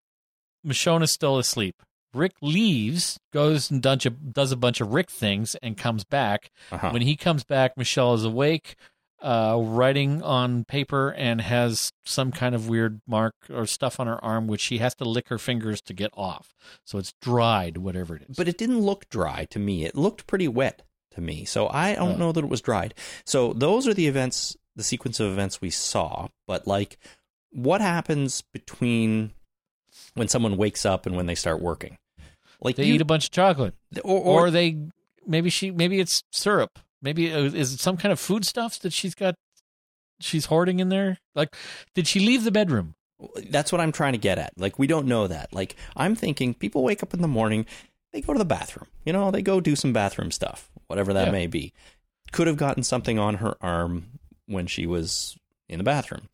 Michonne 0.67 1.03
is 1.03 1.13
still 1.13 1.39
asleep. 1.39 1.83
Rick 2.15 2.33
leaves, 2.43 3.19
goes 3.33 3.71
and 3.71 3.81
does 3.81 4.05
a, 4.07 4.11
does 4.11 4.53
a 4.53 4.57
bunch 4.57 4.81
of 4.81 4.93
Rick 4.93 5.11
things, 5.11 5.55
and 5.63 5.77
comes 5.79 6.05
back. 6.05 6.51
uh-huh. 6.71 6.91
When 6.91 7.03
he 7.03 7.17
comes 7.17 7.43
back, 7.43 7.75
Michonne 7.77 8.17
is 8.17 8.25
awake, 8.25 8.77
uh, 9.23 9.59
writing 9.63 10.23
on 10.23 10.65
paper, 10.67 11.11
and 11.17 11.41
has 11.41 11.91
some 12.05 12.31
kind 12.31 12.55
of 12.55 12.69
weird 12.69 13.01
mark 13.07 13.35
or 13.51 13.67
stuff 13.67 13.99
on 13.99 14.07
her 14.09 14.23
arm, 14.23 14.47
which 14.47 14.61
she 14.61 14.79
has 14.79 14.95
to 14.97 15.05
lick 15.05 15.29
her 15.31 15.39
fingers 15.39 15.81
to 15.83 15.95
get 15.95 16.11
off. 16.15 16.53
So 16.85 16.99
it's 16.99 17.15
dried, 17.23 17.79
whatever 17.79 18.17
it 18.17 18.27
is. 18.29 18.37
but 18.37 18.47
it 18.47 18.59
didn't 18.59 18.81
look 18.81 19.09
dry 19.09 19.47
to 19.47 19.59
me 19.59 19.85
it 19.87 19.95
looked 19.97 20.27
pretty 20.27 20.49
wet 20.49 20.83
to 21.13 21.21
me 21.21 21.45
so 21.45 21.69
i 21.69 21.95
don't 21.95 22.13
Oh. 22.15 22.17
know 22.17 22.33
that 22.33 22.43
it 22.45 22.49
was 22.49 22.63
dried 22.63 22.95
so 23.27 23.53
those 23.53 23.87
are 23.87 23.93
the 23.93 24.07
events 24.07 24.57
the 24.77 24.83
sequence 24.85 25.21
of 25.21 25.31
events 25.31 25.61
we 25.61 25.71
saw 25.71 26.29
but 26.47 26.67
like 26.67 26.99
what 27.51 27.81
happens 27.81 28.43
between 28.53 29.33
when 30.15 30.29
someone 30.29 30.57
wakes 30.57 30.87
up 30.87 31.07
and 31.07 31.17
when 31.17 31.27
they 31.27 31.35
start 31.35 31.61
working 31.61 31.99
like 32.61 32.77
they 32.77 32.85
you- 32.85 32.95
eat 32.95 33.01
a 33.01 33.05
bunch 33.07 33.25
of 33.27 33.31
chocolate. 33.31 33.75
or, 34.05 34.19
or 34.21 34.41
or 34.47 34.51
they 34.51 34.77
maybe 35.27 35.51
she 35.51 35.71
maybe 35.71 36.01
it's 36.01 36.23
syrup 36.33 36.79
maybe 37.03 37.33
uh, 37.33 37.41
is 37.43 37.73
it 37.75 37.81
some 37.81 37.97
kind 37.97 38.13
of 38.13 38.19
food 38.21 38.45
stuff 38.45 38.79
that 38.81 38.93
she's 38.93 39.15
got 39.15 39.35
she's 40.21 40.47
hoarding 40.47 40.81
in 40.81 40.89
there 40.89 41.19
like 41.35 41.55
did 41.95 42.07
she 42.07 42.21
leave 42.21 42.45
the 42.45 42.53
bedroom 42.53 42.95
That's 43.51 43.71
what 43.71 43.81
I'm 43.81 43.93
trying 43.93 44.15
to 44.15 44.19
get 44.19 44.39
at. 44.39 44.51
Like, 44.57 44.81
we 44.81 44.89
don't 44.89 45.07
know 45.07 45.29
that. 45.29 45.53
Like, 45.53 45.77
I'm 45.95 46.17
thinking 46.17 46.55
people 46.55 46.83
wake 46.83 47.05
up 47.05 47.15
in 47.15 47.23
the 47.23 47.29
morning, 47.29 47.67
they 48.13 48.21
go 48.21 48.33
to 48.33 48.39
the 48.39 48.45
bathroom. 48.45 48.89
You 49.05 49.13
know, 49.13 49.31
they 49.31 49.43
go 49.43 49.61
do 49.61 49.77
some 49.77 49.93
bathroom 49.93 50.33
stuff, 50.33 50.69
whatever 50.89 51.13
that 51.13 51.27
Yeah. 51.27 51.31
may 51.33 51.47
be. 51.47 51.73
Could 52.33 52.49
have 52.49 52.57
gotten 52.57 52.83
something 52.83 53.21
on 53.21 53.37
her 53.37 53.55
arm 53.61 54.19
when 54.53 54.67
she 54.67 54.87
was 54.87 55.37
in 55.69 55.79
the 55.79 55.85
bathroom. 55.85 56.29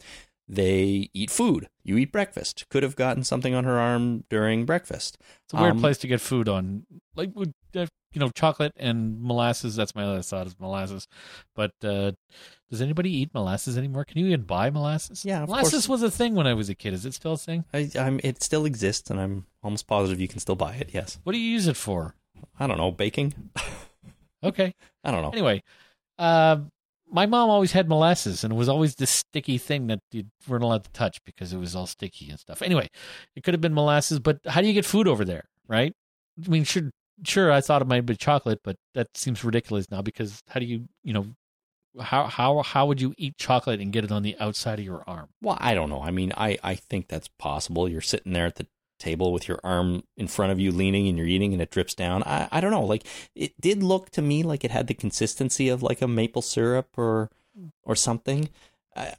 They 0.51 1.11
eat 1.13 1.31
food. 1.31 1.69
You 1.85 1.99
eat 1.99 2.11
breakfast. 2.11 2.67
Could 2.71 2.83
have 2.83 2.97
gotten 2.97 3.23
something 3.23 3.55
on 3.55 3.65
her 3.65 3.79
arm 3.79 4.25
during 4.31 4.65
breakfast. 4.65 5.19
it's 5.45 5.53
a 5.53 5.57
weird 5.59 5.73
Um, 5.75 5.81
place 5.81 5.99
to 5.99 6.07
get 6.07 6.21
food 6.23 6.49
on 6.49 6.87
like 7.15 7.31
would 7.35 7.53
uh, 7.77 7.87
you 8.13 8.21
know 8.21 8.31
chocolate 8.31 8.73
and 8.77 9.21
molasses 9.21 9.77
that's 9.77 9.95
my 9.95 10.05
other 10.05 10.23
thought 10.23 10.47
is 10.47 10.59
molasses 10.59 11.07
but 11.55 11.73
uh 11.85 12.13
does 12.71 12.81
anybody 12.81 13.11
eat 13.11 13.35
molasses 13.35 13.77
anymore 13.77 14.05
can 14.07 14.17
you 14.19 14.27
even 14.29 14.43
buy 14.43 14.71
molasses 14.71 15.23
Yeah, 15.25 15.45
molasses 15.45 15.87
course. 15.87 15.89
was 15.89 16.03
a 16.03 16.11
thing 16.11 16.35
when 16.35 16.47
i 16.47 16.55
was 16.55 16.71
a 16.71 16.75
kid 16.75 16.95
is 16.95 17.05
it 17.05 17.13
still 17.13 17.35
a 17.35 17.37
thing 17.37 17.65
I, 17.75 17.91
I'm, 17.99 18.19
it 18.25 18.43
still 18.43 18.65
exists, 18.65 19.11
and 19.11 19.21
I'm 19.21 19.45
almost 19.63 19.87
positive 19.87 20.19
you 20.21 20.29
can 20.29 20.39
still 20.41 20.57
buy 20.57 20.75
it. 20.77 20.91
Yes. 20.95 21.19
what 21.25 21.33
do 21.33 21.39
you 21.39 21.51
use 21.51 21.67
it 21.67 21.77
for 21.77 22.15
I 22.59 22.67
don't 22.67 22.79
know. 22.79 22.91
Baking? 22.93 23.35
okay 24.43 24.75
I 25.05 25.11
don't 25.11 25.23
know. 25.23 25.31
Anyway, 25.31 25.63
uh, 26.19 26.59
my 27.11 27.27
mom 27.27 27.51
always 27.51 27.73
had 27.73 27.89
molasses, 27.89 28.45
and 28.45 28.53
it 28.53 28.57
was 28.57 28.69
always 28.69 28.97
this 28.97 29.11
sticky 29.11 29.59
thing 29.59 29.87
that 29.89 30.01
you 30.13 30.25
weren't 30.47 30.65
allowed 30.65 30.85
to 30.85 30.91
touch 30.91 31.23
because 31.25 31.53
it 31.53 31.59
was 31.59 31.75
all 31.75 31.87
sticky 31.87 32.31
and 32.31 32.39
stuff. 32.39 32.63
Anyway, 32.63 32.89
it 33.37 33.43
could 33.43 33.55
have 33.55 33.61
been 33.61 33.75
molasses, 33.75 34.19
but 34.19 34.41
how 34.47 34.61
do 34.61 34.67
you 34.67 34.75
get 34.75 34.85
food 34.85 35.09
over 35.09 35.25
there, 35.25 35.45
right? 35.67 35.95
I 36.45 36.49
mean, 36.49 36.65
sure, 36.65 36.91
sure. 37.25 37.51
I 37.53 37.61
thought 37.61 37.83
it 37.83 37.89
might 37.89 38.07
be 38.07 38.17
chocolate, 38.17 38.61
but 38.63 38.77
that 38.95 39.17
seems 39.17 39.45
ridiculous 39.45 39.91
now 39.91 40.03
because 40.03 40.43
how 40.49 40.61
do 40.61 40.67
you, 40.67 40.89
you 41.03 41.13
know, 41.13 41.27
how 42.01 42.27
how 42.27 42.63
how 42.63 42.87
would 42.87 43.01
you 43.01 43.15
eat 43.17 43.37
chocolate 43.39 43.81
and 43.81 43.93
get 43.93 44.05
it 44.05 44.13
on 44.13 44.23
the 44.23 44.37
outside 44.39 44.79
of 44.79 44.85
your 44.85 45.03
arm? 45.07 45.29
Well, 45.43 45.59
I 45.61 45.75
don't 45.75 45.91
know. 45.91 46.03
I 46.03 46.11
mean, 46.11 46.33
I, 46.37 46.59
I 46.63 46.75
think 46.75 47.09
that's 47.09 47.29
possible. 47.39 47.89
You're 47.89 48.01
sitting 48.01 48.33
there 48.33 48.47
at 48.47 48.57
the 48.57 48.67
table 48.99 49.33
with 49.33 49.49
your 49.49 49.61
arm 49.65 50.03
in 50.17 50.29
front 50.29 50.53
of 50.53 50.61
you 50.61 50.73
leaning 50.73 51.09
and 51.09 51.17
you're 51.17 51.27
eating 51.27 51.53
and 51.53 51.63
it 51.63 51.71
drips 51.71 51.95
down. 51.95 52.23
I, 52.25 52.49
I 52.51 52.61
don't 52.61 52.71
know. 52.71 52.85
Like 52.85 53.05
it 53.35 53.59
did 53.61 53.83
look 53.83 54.11
to 54.11 54.23
me 54.23 54.43
like 54.43 54.65
it 54.65 54.71
had 54.71 54.87
the 54.87 54.95
consistency 54.95 55.69
of 55.69 55.83
like 55.83 56.03
a 56.03 56.09
maple 56.09 56.43
syrup 56.43 56.97
or 56.97 57.31
or 57.83 57.97
something. 57.97 58.49
I, 58.95 59.15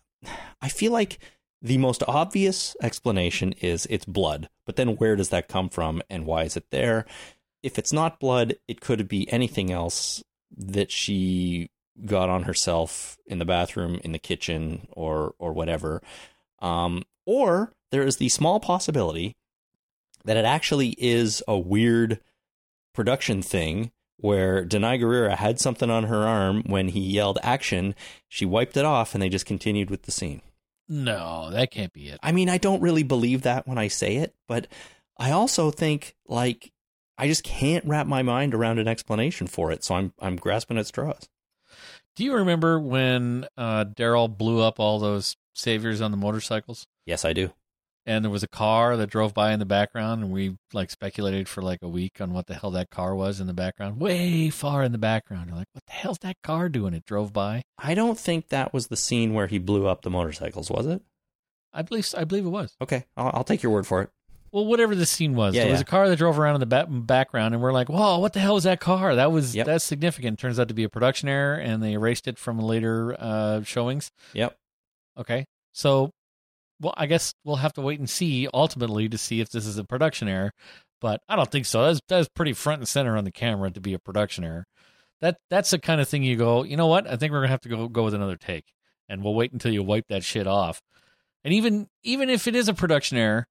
I 0.61 0.69
feel 0.69 0.91
like 0.91 1.19
the 1.61 1.77
most 1.77 2.03
obvious 2.07 2.75
explanation 2.81 3.53
is 3.61 3.85
it's 3.89 4.05
blood. 4.05 4.49
But 4.65 4.75
then 4.75 4.95
where 4.95 5.15
does 5.15 5.29
that 5.29 5.47
come 5.47 5.69
from 5.69 6.01
and 6.09 6.25
why 6.25 6.43
is 6.43 6.55
it 6.55 6.69
there? 6.71 7.05
If 7.61 7.77
it's 7.77 7.91
not 7.91 8.19
blood, 8.19 8.55
it 8.67 8.79
could 8.81 9.07
be 9.07 9.31
anything 9.31 9.71
else 9.71 10.23
that 10.55 10.91
she 10.91 11.69
got 12.05 12.29
on 12.29 12.43
herself 12.43 13.17
in 13.25 13.39
the 13.39 13.45
bathroom, 13.45 13.99
in 14.03 14.13
the 14.13 14.19
kitchen, 14.19 14.87
or 14.91 15.33
or 15.37 15.51
whatever. 15.51 16.01
Um, 16.61 17.03
or 17.25 17.73
there 17.91 18.03
is 18.03 18.17
the 18.17 18.29
small 18.29 18.59
possibility 18.59 19.35
that 20.25 20.37
it 20.37 20.45
actually 20.45 20.95
is 20.97 21.41
a 21.47 21.57
weird 21.57 22.19
production 22.93 23.41
thing 23.41 23.91
where 24.17 24.65
Danai 24.65 24.99
Gurira 24.99 25.35
had 25.35 25.59
something 25.59 25.89
on 25.89 26.05
her 26.05 26.27
arm 26.27 26.63
when 26.65 26.89
he 26.89 26.99
yelled 26.99 27.39
action. 27.41 27.95
She 28.27 28.45
wiped 28.45 28.75
it 28.75 28.85
off 28.85 29.13
and 29.13 29.21
they 29.21 29.29
just 29.29 29.45
continued 29.45 29.89
with 29.89 30.03
the 30.03 30.11
scene. 30.11 30.41
No, 30.87 31.49
that 31.51 31.71
can't 31.71 31.93
be 31.93 32.09
it. 32.09 32.19
I 32.21 32.31
mean, 32.31 32.49
I 32.49 32.57
don't 32.57 32.81
really 32.81 33.03
believe 33.03 33.43
that 33.43 33.67
when 33.67 33.77
I 33.77 33.87
say 33.87 34.17
it, 34.17 34.35
but 34.47 34.67
I 35.17 35.31
also 35.31 35.71
think 35.71 36.15
like 36.27 36.71
I 37.17 37.27
just 37.27 37.43
can't 37.43 37.85
wrap 37.85 38.07
my 38.07 38.23
mind 38.23 38.53
around 38.53 38.79
an 38.79 38.87
explanation 38.87 39.47
for 39.47 39.71
it. 39.71 39.83
So 39.83 39.95
I'm 39.95 40.13
I'm 40.19 40.35
grasping 40.35 40.77
at 40.77 40.87
straws. 40.87 41.29
Do 42.15 42.23
you 42.23 42.33
remember 42.33 42.79
when 42.79 43.45
uh, 43.55 43.85
Daryl 43.85 44.35
blew 44.35 44.61
up 44.61 44.79
all 44.79 44.99
those 44.99 45.37
saviors 45.53 46.01
on 46.01 46.11
the 46.11 46.17
motorcycles? 46.17 46.87
Yes, 47.05 47.23
I 47.23 47.33
do. 47.33 47.51
And 48.05 48.23
there 48.25 48.31
was 48.31 48.43
a 48.43 48.47
car 48.47 48.95
that 48.97 49.09
drove 49.09 49.33
by 49.33 49.51
in 49.51 49.59
the 49.59 49.65
background 49.65 50.23
and 50.23 50.31
we 50.31 50.57
like 50.73 50.89
speculated 50.89 51.47
for 51.47 51.61
like 51.61 51.79
a 51.81 51.87
week 51.87 52.19
on 52.21 52.33
what 52.33 52.47
the 52.47 52.55
hell 52.55 52.71
that 52.71 52.89
car 52.89 53.13
was 53.15 53.39
in 53.39 53.47
the 53.47 53.53
background 53.53 53.99
way 53.99 54.49
far 54.49 54.83
in 54.83 54.91
the 54.91 54.97
background 54.97 55.47
you're 55.49 55.57
like 55.57 55.67
what 55.73 55.85
the 55.85 55.91
hell's 55.91 56.19
that 56.19 56.37
car 56.43 56.69
doing 56.69 56.93
it 56.93 57.05
drove 57.05 57.31
by 57.33 57.61
I 57.77 57.93
don't 57.93 58.17
think 58.19 58.49
that 58.49 58.73
was 58.73 58.87
the 58.87 58.97
scene 58.97 59.33
where 59.33 59.47
he 59.47 59.57
blew 59.59 59.87
up 59.87 60.01
the 60.01 60.09
motorcycles, 60.09 60.69
was 60.71 60.85
it? 60.85 61.01
i 61.73 61.81
believe 61.81 62.07
i 62.17 62.23
believe 62.23 62.45
it 62.45 62.49
was 62.49 62.75
Okay, 62.81 63.05
I'll, 63.15 63.31
I'll 63.35 63.43
take 63.43 63.61
your 63.61 63.71
word 63.71 63.85
for 63.85 64.01
it. 64.01 64.09
well 64.51 64.65
whatever 64.65 64.95
the 64.95 65.05
scene 65.05 65.35
was 65.35 65.53
Yeah, 65.53 65.63
there 65.63 65.71
was 65.71 65.81
a 65.81 65.85
car 65.85 66.09
that 66.09 66.15
drove 66.17 66.39
around 66.39 66.55
in 66.55 66.59
the 66.61 66.65
ba- 66.65 66.87
background 66.89 67.53
and 67.53 67.61
we're 67.61 67.73
like 67.73 67.89
whoa 67.89 68.17
what 68.19 68.33
the 68.33 68.39
hell 68.39 68.57
is 68.57 68.63
that 68.63 68.79
car 68.79 69.15
that 69.15 69.31
was 69.31 69.55
Yep. 69.55 69.65
that's 69.67 69.83
significant 69.83 70.39
turns 70.39 70.59
out 70.59 70.67
to 70.69 70.73
be 70.73 70.83
a 70.83 70.89
production 70.89 71.29
error 71.29 71.55
and 71.55 71.83
they 71.83 71.91
erased 71.91 72.27
it 72.27 72.39
from 72.39 72.57
later 72.59 73.15
uh 73.19 73.61
showings 73.63 74.09
Yep. 74.33 74.57
okay 75.17 75.45
so 75.73 76.09
well 76.81 76.93
i 76.97 77.05
guess 77.05 77.33
we'll 77.43 77.57
have 77.57 77.73
to 77.73 77.81
wait 77.81 77.99
and 77.99 78.09
see 78.09 78.47
ultimately 78.53 79.07
to 79.09 79.17
see 79.17 79.41
if 79.41 79.49
this 79.49 79.65
is 79.65 79.77
a 79.77 79.83
production 79.83 80.27
error 80.27 80.51
but 81.01 81.21
i 81.29 81.35
don't 81.35 81.51
think 81.51 81.65
so 81.65 81.85
that's 81.85 81.99
that's 82.07 82.29
pretty 82.35 82.53
front 82.53 82.79
and 82.79 82.87
center 82.87 83.17
on 83.17 83.23
the 83.23 83.31
camera 83.31 83.69
to 83.71 83.81
be 83.81 83.93
a 83.93 83.99
production 83.99 84.43
error 84.43 84.65
that 85.21 85.37
that's 85.49 85.71
the 85.71 85.79
kind 85.79 85.99
of 86.01 86.07
thing 86.07 86.23
you 86.23 86.35
go 86.35 86.63
you 86.63 86.77
know 86.77 86.87
what 86.87 87.07
i 87.09 87.15
think 87.15 87.31
we're 87.31 87.39
gonna 87.39 87.47
have 87.49 87.61
to 87.61 87.69
go 87.69 87.87
go 87.87 88.03
with 88.05 88.13
another 88.13 88.37
take 88.37 88.65
and 89.07 89.23
we'll 89.23 89.33
wait 89.33 89.51
until 89.51 89.71
you 89.71 89.83
wipe 89.83 90.07
that 90.07 90.23
shit 90.23 90.47
off 90.47 90.81
and 91.43 91.53
even 91.53 91.87
even 92.03 92.29
if 92.29 92.47
it 92.47 92.55
is 92.55 92.67
a 92.67 92.73
production 92.73 93.17
error 93.17 93.45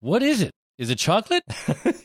what 0.00 0.22
is 0.22 0.40
it 0.42 0.52
Is 0.78 0.90
it 0.90 0.98
chocolate? 0.98 1.42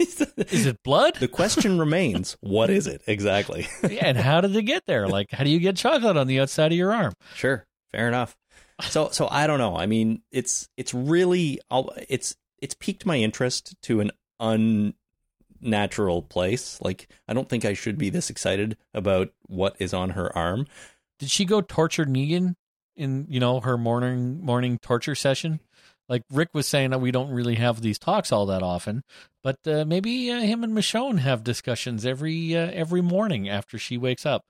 Is 0.50 0.66
it 0.66 0.78
blood? 0.84 1.16
the 1.20 1.28
question 1.28 1.78
remains, 1.78 2.36
what 2.42 2.72
is 2.72 2.88
it 2.88 3.02
exactly? 3.08 3.68
yeah, 3.88 4.08
and 4.08 4.18
how 4.18 4.42
did 4.42 4.56
it 4.56 4.64
get 4.64 4.82
there? 4.88 5.08
Like, 5.08 5.28
how 5.32 5.44
do 5.44 5.52
you 5.52 5.60
get 5.60 5.78
chocolate 5.78 6.18
on 6.18 6.26
the 6.26 6.40
outside 6.40 6.72
of 6.72 6.78
your 6.78 6.92
arm? 6.92 7.14
Sure, 7.36 7.66
fair 7.92 8.08
enough. 8.08 8.36
So, 8.82 9.10
so 9.10 9.28
I 9.30 9.48
don't 9.48 9.60
know. 9.60 9.76
I 9.76 9.86
mean, 9.86 10.22
it's 10.32 10.70
it's 10.78 10.94
really 10.94 11.60
it's 12.10 12.36
it's 12.60 12.74
piqued 12.74 13.06
my 13.06 13.18
interest 13.18 13.76
to 13.84 14.00
an 14.00 14.12
unnatural 15.62 16.24
place. 16.24 16.80
Like, 16.82 17.08
I 17.28 17.34
don't 17.34 17.50
think 17.50 17.66
I 17.66 17.74
should 17.74 17.98
be 17.98 18.10
this 18.10 18.30
excited 18.30 18.78
about 18.94 19.30
what 19.48 19.76
is 19.80 19.94
on 19.94 20.12
her 20.12 20.36
arm. 20.38 20.68
Did 21.20 21.30
she 21.30 21.46
go 21.46 21.62
torture 21.62 22.06
Negan 22.06 22.56
in 22.96 23.26
you 23.30 23.40
know 23.40 23.60
her 23.60 23.78
morning 23.78 24.44
morning 24.44 24.80
torture 24.80 25.16
session? 25.16 25.60
Like 26.10 26.24
Rick 26.30 26.50
was 26.54 26.68
saying 26.68 26.90
that 26.90 27.00
we 27.00 27.12
don't 27.12 27.32
really 27.32 27.56
have 27.56 27.82
these 27.82 27.98
talks 27.98 28.32
all 28.32 28.46
that 28.48 28.62
often, 28.62 29.04
but 29.42 29.58
uh, 29.66 29.86
maybe 29.86 30.30
uh, 30.32 30.42
him 30.42 30.64
and 30.64 30.74
Michonne 30.74 31.20
have 31.20 31.44
discussions 31.44 32.06
every 32.06 32.56
uh, 32.56 32.70
every 32.72 33.02
morning 33.02 33.48
after 33.48 33.78
she 33.78 33.98
wakes 33.98 34.26
up, 34.26 34.46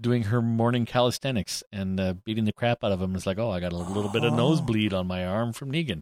doing 0.00 0.24
her 0.24 0.42
morning 0.42 0.84
calisthenics 0.86 1.62
and 1.72 1.98
uh, 1.98 2.14
beating 2.24 2.44
the 2.44 2.52
crap 2.52 2.84
out 2.84 2.92
of 2.92 3.00
him. 3.00 3.14
It's 3.14 3.26
like, 3.26 3.38
oh, 3.38 3.50
I 3.50 3.60
got 3.60 3.72
a 3.72 3.76
little 3.76 4.10
bit 4.10 4.24
of 4.24 4.32
Oh. 4.32 4.36
nosebleed 4.36 4.92
on 4.92 5.06
my 5.06 5.24
arm 5.24 5.52
from 5.52 5.72
Negan. 5.72 6.00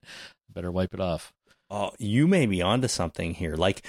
Better 0.52 0.70
wipe 0.70 0.94
it 0.94 1.00
off. 1.00 1.32
Oh, 1.70 1.92
you 1.98 2.26
may 2.26 2.46
be 2.46 2.62
onto 2.62 2.88
something 2.88 3.34
here. 3.34 3.54
Like, 3.56 3.84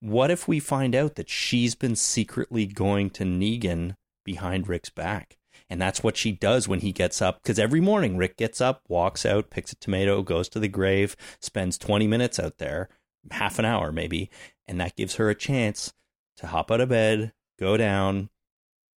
what 0.00 0.30
if 0.30 0.48
we 0.48 0.60
find 0.60 0.94
out 0.94 1.16
that 1.16 1.28
she's 1.28 1.74
been 1.74 1.96
secretly 1.96 2.66
going 2.66 3.10
to 3.10 3.24
Negan 3.24 3.96
behind 4.24 4.68
Rick's 4.68 4.90
back? 4.90 5.36
And 5.68 5.80
that's 5.80 6.02
what 6.02 6.16
she 6.16 6.32
does 6.32 6.66
when 6.66 6.80
he 6.80 6.90
gets 6.92 7.20
up. 7.22 7.42
Because 7.42 7.58
every 7.58 7.80
morning, 7.80 8.16
Rick 8.16 8.36
gets 8.36 8.60
up, 8.60 8.82
walks 8.88 9.24
out, 9.26 9.50
picks 9.50 9.72
a 9.72 9.76
tomato, 9.76 10.22
goes 10.22 10.48
to 10.50 10.58
the 10.60 10.68
grave, 10.68 11.16
spends 11.40 11.78
20 11.78 12.06
minutes 12.06 12.40
out 12.40 12.58
there, 12.58 12.88
half 13.30 13.58
an 13.58 13.64
hour 13.64 13.92
maybe. 13.92 14.30
And 14.66 14.80
that 14.80 14.96
gives 14.96 15.16
her 15.16 15.30
a 15.30 15.34
chance 15.34 15.92
to 16.38 16.48
hop 16.48 16.70
out 16.72 16.80
of 16.80 16.88
bed, 16.88 17.32
go 17.58 17.76
down, 17.76 18.30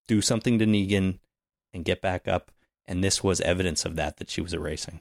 do 0.07 0.21
something 0.21 0.59
to 0.59 0.65
Negan, 0.65 1.19
and 1.73 1.85
get 1.85 2.01
back 2.01 2.27
up. 2.27 2.51
And 2.85 3.03
this 3.03 3.23
was 3.23 3.39
evidence 3.41 3.85
of 3.85 3.95
that 3.95 4.17
that 4.17 4.29
she 4.29 4.41
was 4.41 4.53
erasing. 4.53 4.99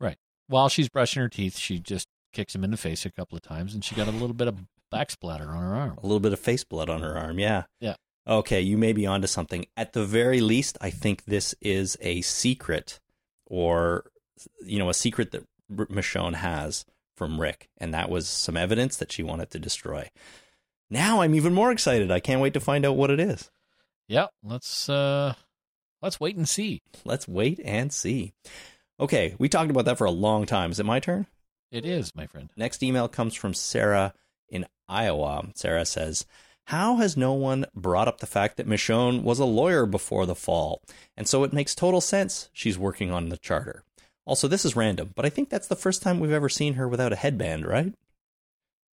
Right. 0.00 0.16
While 0.46 0.68
she's 0.68 0.88
brushing 0.88 1.20
her 1.20 1.28
teeth, 1.28 1.58
she 1.58 1.78
just 1.78 2.08
kicks 2.32 2.54
him 2.54 2.64
in 2.64 2.70
the 2.70 2.76
face 2.76 3.04
a 3.04 3.10
couple 3.10 3.36
of 3.36 3.42
times, 3.42 3.74
and 3.74 3.84
she 3.84 3.94
got 3.94 4.08
a 4.08 4.12
little 4.12 4.32
bit 4.32 4.48
of 4.48 4.56
back 4.90 5.10
splatter 5.10 5.50
on 5.50 5.62
her 5.62 5.74
arm. 5.74 5.98
A 6.02 6.06
little 6.06 6.20
bit 6.20 6.32
of 6.32 6.38
face 6.38 6.64
blood 6.64 6.88
on 6.88 7.02
her 7.02 7.16
arm, 7.16 7.38
yeah. 7.38 7.64
Yeah. 7.80 7.94
Okay, 8.26 8.60
you 8.60 8.76
may 8.76 8.92
be 8.92 9.06
onto 9.06 9.26
something. 9.26 9.66
At 9.76 9.92
the 9.92 10.04
very 10.04 10.40
least, 10.40 10.78
I 10.80 10.90
think 10.90 11.24
this 11.24 11.54
is 11.60 11.96
a 12.00 12.20
secret, 12.22 13.00
or 13.46 14.10
you 14.64 14.78
know, 14.78 14.88
a 14.88 14.94
secret 14.94 15.32
that 15.32 15.44
Michonne 15.70 16.34
has 16.34 16.84
from 17.16 17.40
Rick, 17.40 17.68
and 17.78 17.92
that 17.92 18.08
was 18.08 18.28
some 18.28 18.56
evidence 18.56 18.96
that 18.96 19.12
she 19.12 19.22
wanted 19.22 19.50
to 19.50 19.58
destroy. 19.58 20.10
Now 20.88 21.20
I'm 21.20 21.34
even 21.34 21.54
more 21.54 21.70
excited. 21.70 22.10
I 22.10 22.20
can't 22.20 22.40
wait 22.40 22.54
to 22.54 22.60
find 22.60 22.84
out 22.84 22.96
what 22.96 23.10
it 23.10 23.20
is. 23.20 23.50
Yeah, 24.10 24.26
let's 24.42 24.88
uh 24.88 25.34
let's 26.02 26.18
wait 26.18 26.34
and 26.36 26.48
see. 26.48 26.82
Let's 27.04 27.28
wait 27.28 27.60
and 27.64 27.92
see. 27.92 28.32
Okay, 28.98 29.36
we 29.38 29.48
talked 29.48 29.70
about 29.70 29.84
that 29.84 29.98
for 29.98 30.04
a 30.04 30.10
long 30.10 30.46
time. 30.46 30.72
Is 30.72 30.80
it 30.80 30.84
my 30.84 30.98
turn? 30.98 31.28
It 31.70 31.86
is, 31.86 32.12
my 32.16 32.26
friend. 32.26 32.50
Next 32.56 32.82
email 32.82 33.06
comes 33.06 33.36
from 33.36 33.54
Sarah 33.54 34.12
in 34.48 34.66
Iowa. 34.88 35.46
Sarah 35.54 35.86
says, 35.86 36.26
How 36.64 36.96
has 36.96 37.16
no 37.16 37.34
one 37.34 37.66
brought 37.72 38.08
up 38.08 38.18
the 38.18 38.26
fact 38.26 38.56
that 38.56 38.66
Michonne 38.66 39.22
was 39.22 39.38
a 39.38 39.44
lawyer 39.44 39.86
before 39.86 40.26
the 40.26 40.34
fall? 40.34 40.82
And 41.16 41.28
so 41.28 41.44
it 41.44 41.52
makes 41.52 41.76
total 41.76 42.00
sense 42.00 42.50
she's 42.52 42.76
working 42.76 43.12
on 43.12 43.28
the 43.28 43.38
charter. 43.38 43.84
Also, 44.26 44.48
this 44.48 44.64
is 44.64 44.74
random, 44.74 45.12
but 45.14 45.24
I 45.24 45.28
think 45.28 45.50
that's 45.50 45.68
the 45.68 45.76
first 45.76 46.02
time 46.02 46.18
we've 46.18 46.32
ever 46.32 46.48
seen 46.48 46.74
her 46.74 46.88
without 46.88 47.12
a 47.12 47.16
headband, 47.16 47.64
right? 47.64 47.94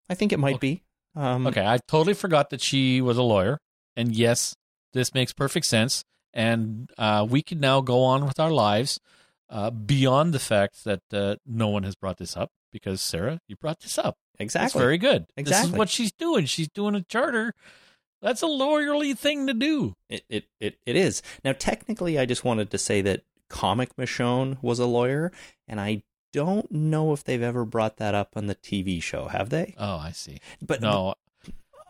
I 0.10 0.16
think 0.16 0.34
it 0.34 0.40
might 0.40 0.60
be. 0.60 0.82
Um, 1.16 1.46
Okay, 1.46 1.64
I 1.64 1.78
totally 1.88 2.16
forgot 2.16 2.50
that 2.50 2.62
she 2.62 3.00
was 3.00 3.20
a 3.20 3.24
lawyer. 3.24 3.60
And 3.96 4.16
yes, 4.16 4.56
this 4.94 5.14
makes 5.14 5.34
perfect 5.34 5.66
sense. 5.66 6.04
And 6.34 6.90
uh, 6.98 7.28
we 7.30 7.42
can 7.44 7.60
now 7.60 7.82
go 7.82 8.04
on 8.04 8.26
with 8.26 8.40
our 8.40 8.52
lives 8.52 9.00
uh, 9.50 9.70
beyond 9.70 10.34
the 10.34 10.40
fact 10.40 10.84
that 10.84 11.02
uh, 11.12 11.36
no 11.46 11.68
one 11.68 11.84
has 11.84 11.96
brought 11.96 12.18
this 12.18 12.36
up 12.36 12.50
because, 12.72 13.02
Sarah, 13.02 13.40
you 13.48 13.56
brought 13.56 13.82
this 13.82 14.00
up. 14.00 14.18
Exactly. 14.40 14.66
That's 14.66 14.74
very 14.74 14.98
good. 14.98 15.28
Exactly. 15.38 15.68
This 15.68 15.74
is 15.74 15.78
what 15.78 15.90
she's 15.90 16.12
doing. 16.12 16.46
She's 16.46 16.70
doing 16.70 16.96
a 16.96 17.02
charter. 17.04 17.54
That's 18.22 18.42
a 18.42 18.48
lawyerly 18.48 19.16
thing 19.16 19.46
to 19.48 19.54
do. 19.54 19.94
It, 20.10 20.24
it, 20.28 20.46
it, 20.60 20.78
it 20.86 20.96
is. 20.96 21.22
Now, 21.44 21.54
technically, 21.54 22.18
I 22.18 22.26
just 22.26 22.44
wanted 22.44 22.72
to 22.72 22.78
say 22.80 23.02
that 23.02 23.22
Comic 23.50 23.96
Michonne 23.96 24.58
was 24.64 24.80
a 24.80 24.88
lawyer, 24.88 25.32
and 25.68 25.80
I 25.80 26.02
don't 26.32 26.72
know 26.72 27.14
if 27.14 27.24
they've 27.24 27.44
ever 27.44 27.64
brought 27.64 27.98
that 27.98 28.16
up 28.16 28.30
on 28.36 28.48
the 28.48 28.56
TV 28.56 29.04
show, 29.04 29.28
have 29.28 29.50
they? 29.50 29.76
Oh, 29.78 29.98
I 29.98 30.12
see. 30.12 30.40
But 30.66 30.82
No. 30.82 31.14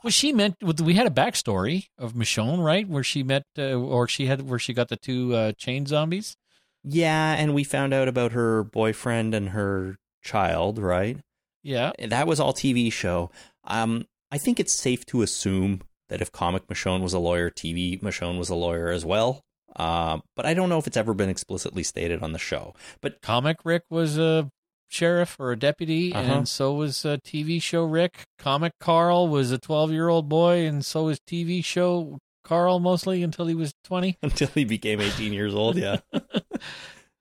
Was 0.03 0.13
she 0.13 0.33
meant? 0.33 0.55
We 0.61 0.95
had 0.95 1.07
a 1.07 1.11
backstory 1.11 1.85
of 1.97 2.13
Michonne, 2.13 2.63
right? 2.63 2.87
Where 2.87 3.03
she 3.03 3.23
met, 3.23 3.43
uh, 3.57 3.73
or 3.73 4.07
she 4.07 4.25
had, 4.25 4.47
where 4.47 4.59
she 4.59 4.73
got 4.73 4.89
the 4.89 4.97
two 4.97 5.33
uh, 5.33 5.51
chain 5.53 5.85
zombies. 5.85 6.35
Yeah, 6.83 7.33
and 7.33 7.53
we 7.53 7.63
found 7.63 7.93
out 7.93 8.09
about 8.09 8.33
her 8.33 8.63
boyfriend 8.63 9.33
and 9.33 9.49
her 9.49 9.97
child, 10.21 10.77
right? 10.79 11.17
Yeah, 11.63 11.91
That 11.99 12.27
was 12.27 12.41
all 12.41 12.53
TV 12.53 12.91
show. 12.91 13.31
Um, 13.63 14.05
I 14.29 14.37
think 14.37 14.59
it's 14.59 14.73
safe 14.73 15.05
to 15.07 15.21
assume 15.21 15.81
that 16.09 16.21
if 16.21 16.29
comic 16.31 16.67
Michonne 16.67 17.01
was 17.01 17.13
a 17.13 17.19
lawyer, 17.19 17.49
TV 17.49 18.01
Michonne 18.01 18.37
was 18.37 18.49
a 18.49 18.55
lawyer 18.55 18.89
as 18.89 19.05
well. 19.05 19.41
Uh, 19.75 20.19
but 20.35 20.45
I 20.45 20.53
don't 20.53 20.69
know 20.69 20.77
if 20.77 20.87
it's 20.87 20.97
ever 20.97 21.13
been 21.13 21.29
explicitly 21.29 21.83
stated 21.83 22.21
on 22.21 22.33
the 22.33 22.39
show. 22.39 22.75
But 23.01 23.21
comic 23.21 23.57
Rick 23.63 23.83
was 23.89 24.17
a 24.17 24.51
sheriff 24.93 25.35
or 25.39 25.51
a 25.51 25.57
deputy, 25.59 26.13
Uh-huh. 26.13 26.31
and 26.33 26.47
so 26.47 26.73
was 26.73 27.05
uh, 27.05 27.17
TV 27.25 27.61
show 27.61 27.83
Rick. 27.83 28.23
Comic 28.39 28.73
Carl 28.79 29.27
was 29.27 29.51
a 29.51 29.57
twelve-year-old 29.57 30.29
boy, 30.29 30.65
and 30.65 30.85
so 30.85 31.05
was 31.05 31.19
TV 31.19 31.63
show 31.65 32.19
Carl 32.43 32.79
mostly 32.79 33.23
until 33.23 33.47
he 33.47 33.55
was 33.55 33.73
twenty. 33.83 34.17
until 34.23 34.47
he 34.49 34.63
became 34.65 34.99
18 35.01 35.33
years 35.33 35.53
old, 35.55 35.77
yeah. 35.77 35.97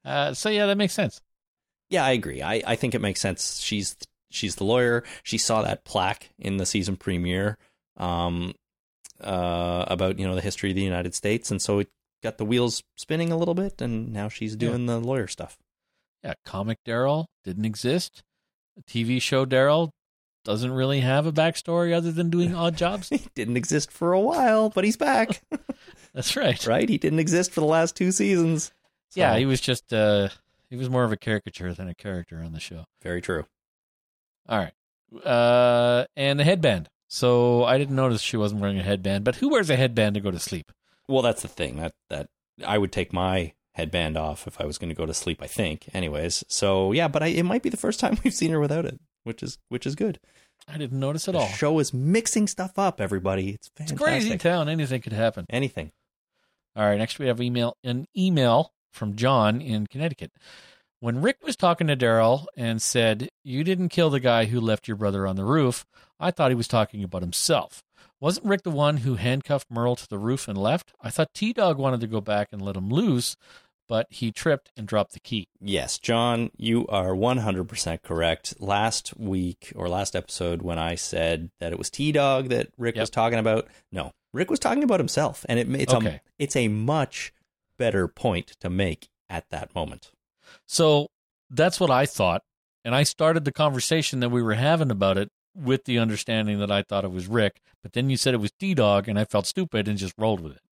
Uh, 0.05 0.35
so 0.35 0.49
yeah, 0.49 0.67
that 0.67 0.77
makes 0.77 0.93
sense. 0.93 1.21
yeah, 1.89 2.05
I 2.05 2.11
agree. 2.11 2.43
I, 2.43 2.61
I 2.67 2.75
think 2.77 2.95
it 2.95 3.01
makes 3.01 3.21
sense. 3.21 3.61
She's 3.61 3.97
she's 4.31 4.57
the 4.57 4.65
lawyer. 4.65 5.05
She 5.23 5.39
saw 5.39 5.63
that 5.63 5.85
plaque 5.85 6.31
in 6.41 6.57
the 6.57 6.67
season 6.67 6.97
premiere 6.97 7.57
um, 7.97 8.53
uh, 9.21 9.85
about 9.87 10.19
you 10.19 10.27
know 10.27 10.35
the 10.35 10.41
history 10.41 10.71
of 10.71 10.75
the 10.77 10.83
United 10.83 11.15
States, 11.15 11.53
and 11.53 11.63
so 11.63 11.79
it 11.79 11.89
got 12.21 12.37
the 12.39 12.45
wheels 12.45 12.83
spinning 12.97 13.31
a 13.31 13.37
little 13.37 13.55
bit, 13.55 13.81
and 13.81 14.13
now 14.13 14.29
she's 14.29 14.57
doing 14.57 14.87
the 14.87 14.99
lawyer 14.99 15.29
stuff. 15.29 15.57
Yeah, 16.25 16.35
comic 16.45 16.79
Daryl 16.87 17.27
didn't 17.45 17.65
exist. 17.65 18.23
TV 18.89 19.21
show 19.21 19.45
Daryl 19.45 19.91
doesn't 20.45 20.73
really 20.73 21.01
have 21.01 21.27
a 21.27 21.33
backstory 21.33 21.93
other 21.95 22.11
than 22.13 22.31
doing 22.31 22.55
odd 22.55 22.77
jobs. 22.77 23.09
He 23.11 23.27
didn't 23.35 23.57
exist 23.57 23.91
for 23.93 24.13
a 24.13 24.21
while, 24.21 24.71
but 24.71 24.85
he's 24.85 24.97
back, 24.97 25.41
That's 26.15 26.37
right. 26.37 26.65
right? 26.67 26.89
He 26.89 26.99
didn't 26.99 27.19
exist 27.21 27.53
for 27.53 27.61
the 27.61 27.67
last 27.67 27.97
two 27.97 28.13
seasons. 28.13 28.73
So, 29.11 29.21
Yeah, 29.21 29.37
he 29.37 29.47
was 29.47 29.61
just 29.61 29.93
uh 29.93 30.29
he 30.71 30.77
was 30.77 30.89
more 30.91 31.05
of 31.05 31.13
a 31.13 31.17
caricature 31.17 31.73
than 31.75 31.89
a 31.89 31.95
character 31.95 32.39
on 32.43 32.53
the 32.53 32.61
show. 32.61 32.85
very 33.03 33.21
true. 33.21 33.45
All 34.49 34.59
right. 34.59 34.73
Uh 35.25 36.07
and 36.17 36.41
the 36.41 36.45
headband. 36.45 36.89
So 37.09 37.65
I 37.65 37.77
didn't 37.79 37.97
notice 37.97 38.23
she 38.23 38.37
wasn't 38.39 38.63
wearing 38.63 38.79
a 38.79 38.83
headband, 38.83 39.25
but 39.25 39.37
who 39.37 39.51
wears 39.51 39.69
a 39.71 39.77
headband 39.77 40.15
to 40.15 40.21
go 40.21 40.31
to 40.31 40.39
sleep? 40.39 40.73
Well, 41.09 41.21
that's 41.23 41.43
the 41.43 41.49
thing 41.49 41.77
that 41.77 41.93
that 42.09 42.29
I 42.67 42.79
would 42.79 42.91
take 42.93 43.13
my 43.13 43.53
headband 43.75 44.17
off 44.17 44.47
if 44.47 44.61
I 44.61 44.65
was 44.67 44.79
going 44.79 44.89
to 44.91 44.95
go 44.95 45.07
to 45.07 45.15
sleep. 45.15 45.41
I 45.43 45.47
think, 45.47 45.89
anyways. 45.95 46.45
So 46.49 46.93
yeah, 46.93 47.09
but 47.09 47.23
I, 47.23 47.29
it 47.29 47.45
might 47.45 47.63
be 47.63 47.71
the 47.71 47.77
first 47.77 48.01
time 48.01 48.19
we've 48.25 48.35
seen 48.35 48.51
her 48.51 48.61
without 48.61 48.85
it, 48.85 49.01
which 49.25 49.43
is 49.43 49.59
which 49.69 49.87
is 49.87 49.95
good. 49.95 50.19
I 50.69 50.79
didn't 50.79 51.01
notice 51.01 51.27
at 51.27 51.33
The 51.33 51.41
all. 51.41 51.47
show 51.49 51.79
is 51.81 51.93
mixing 51.93 52.47
stuff 52.47 52.79
up. 52.79 53.01
Everybody, 53.01 53.51
it's 53.51 53.69
fantastic. 53.77 53.97
It's 53.97 54.05
crazy 54.05 54.39
town. 54.39 54.69
Anything 54.69 55.01
could 55.01 55.13
happen. 55.13 55.45
Anything. 55.51 55.91
All 56.77 56.85
right, 56.85 56.99
next 56.99 57.19
we 57.19 57.27
have 57.27 57.41
email 57.41 57.77
an 57.85 58.07
email 58.17 58.73
from 58.93 59.17
John 59.17 59.61
in 59.61 59.87
Connecticut. 59.87 60.31
When 61.01 61.21
Rick 61.21 61.39
was 61.43 61.57
talking 61.57 61.89
to 61.89 61.97
Daryl 61.97 62.47
and 62.57 62.81
said, 62.81 63.29
"You 63.43 63.65
didn't 63.65 63.89
kill 63.89 64.09
the 64.11 64.21
guy 64.21 64.45
who 64.45 64.61
left 64.61 64.87
your 64.87 64.97
brother 64.97 65.27
on 65.27 65.35
the 65.37 65.45
roof," 65.45 65.85
I 66.23 66.31
thought 66.31 66.51
he 66.51 66.55
was 66.57 66.69
talking 66.69 67.03
about 67.05 67.23
himself. 67.23 67.83
Wasn't 68.21 68.47
Rick 68.47 68.63
the 68.63 68.71
one 68.71 68.99
who 68.99 69.17
handcuffed 69.17 69.71
Merle 69.71 69.97
to 69.97 70.09
the 70.09 70.19
roof 70.19 70.47
and 70.49 70.57
left? 70.57 70.93
I 71.01 71.11
thought 71.11 71.35
T 71.35 71.53
Dog 71.53 71.79
wanted 71.79 72.01
to 72.01 72.07
go 72.07 72.21
back 72.21 72.49
and 72.53 72.63
let 72.63 72.77
him 72.77 72.89
loose, 72.89 73.37
but 73.89 74.07
he 74.11 74.31
tripped 74.31 74.71
and 74.77 74.87
dropped 74.87 75.13
the 75.13 75.21
key. 75.21 75.49
Yes, 75.61 75.99
John, 75.99 76.51
you 76.57 76.87
are 76.87 77.11
100% 77.15 78.03
correct. 78.03 78.55
Last 78.61 79.19
week 79.19 79.73
or 79.75 79.89
last 79.89 80.15
episode, 80.15 80.63
when 80.63 80.79
I 80.79 80.95
said 80.95 81.51
that 81.59 81.73
it 81.73 81.79
was 81.79 81.91
T 81.91 82.13
Dog 82.13 82.49
that 82.51 82.69
Rick 82.79 82.95
Yep. 82.95 83.03
was 83.03 83.11
talking 83.11 83.39
about, 83.41 83.67
no, 83.91 84.13
Rick 84.33 84.49
was 84.51 84.61
talking 84.61 84.85
about 84.85 85.01
himself, 85.01 85.45
and 85.49 85.59
it, 85.59 85.69
it's 85.75 85.93
Okay. 85.93 86.07
a 86.09 86.21
it's 86.39 86.57
a 86.57 86.69
much 86.69 87.33
better 87.79 88.07
point 88.07 88.55
to 88.61 88.71
make 88.71 89.09
at 89.29 89.45
that 89.51 89.75
moment. 89.75 90.13
So 90.67 91.09
that's 91.51 91.81
what 91.81 91.91
I 91.91 92.07
thought. 92.07 92.43
And 92.85 92.95
I 92.95 93.03
started 93.03 93.45
the 93.45 93.53
conversation 93.53 94.21
that 94.21 94.29
we 94.31 94.43
were 94.43 94.55
having 94.55 94.91
about 94.91 95.19
it 95.19 95.29
with 95.55 95.85
the 95.85 95.99
understanding 95.99 96.59
that 96.61 96.71
I 96.71 96.83
thought 96.83 97.05
it 97.05 97.13
was 97.13 97.27
Rick. 97.27 97.61
But 97.83 97.93
then 97.93 98.11
you 98.11 98.17
said 98.17 98.35
it 98.35 98.39
was 98.39 98.53
T 98.53 98.75
Dog, 98.75 99.09
and 99.09 99.19
I 99.19 99.25
felt 99.25 99.47
stupid 99.47 99.89
and 99.89 99.99
just 99.99 100.15
rolled 100.17 100.41
with 100.41 100.53
it. 100.53 100.63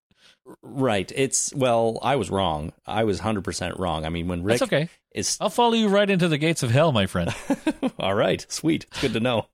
Right. 0.62 1.10
It's 1.14 1.54
well, 1.54 1.98
I 2.02 2.16
was 2.16 2.30
wrong. 2.30 2.72
I 2.86 3.04
was 3.04 3.20
hundred 3.20 3.44
percent 3.44 3.78
wrong. 3.78 4.04
I 4.04 4.08
mean, 4.08 4.26
when 4.28 4.42
Rick 4.42 4.60
That's 4.60 4.72
okay. 4.72 4.88
is 5.12 5.36
I'll 5.40 5.50
follow 5.50 5.74
you 5.74 5.88
right 5.88 6.08
into 6.08 6.28
the 6.28 6.38
gates 6.38 6.62
of 6.62 6.70
hell, 6.70 6.92
my 6.92 7.06
friend. 7.06 7.34
all 7.98 8.14
right, 8.14 8.44
sweet, 8.48 8.86
it's 8.90 9.00
good 9.00 9.12
to 9.12 9.20
know. 9.20 9.46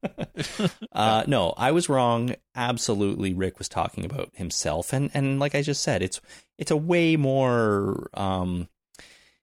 uh, 0.92 1.24
no, 1.26 1.54
I 1.56 1.72
was 1.72 1.88
wrong. 1.88 2.34
Absolutely, 2.54 3.34
Rick 3.34 3.58
was 3.58 3.68
talking 3.68 4.04
about 4.04 4.30
himself, 4.34 4.92
and 4.92 5.10
and 5.12 5.38
like 5.38 5.54
I 5.54 5.62
just 5.62 5.82
said, 5.82 6.02
it's 6.02 6.20
it's 6.58 6.70
a 6.70 6.76
way 6.76 7.16
more. 7.16 8.08
Um, 8.14 8.68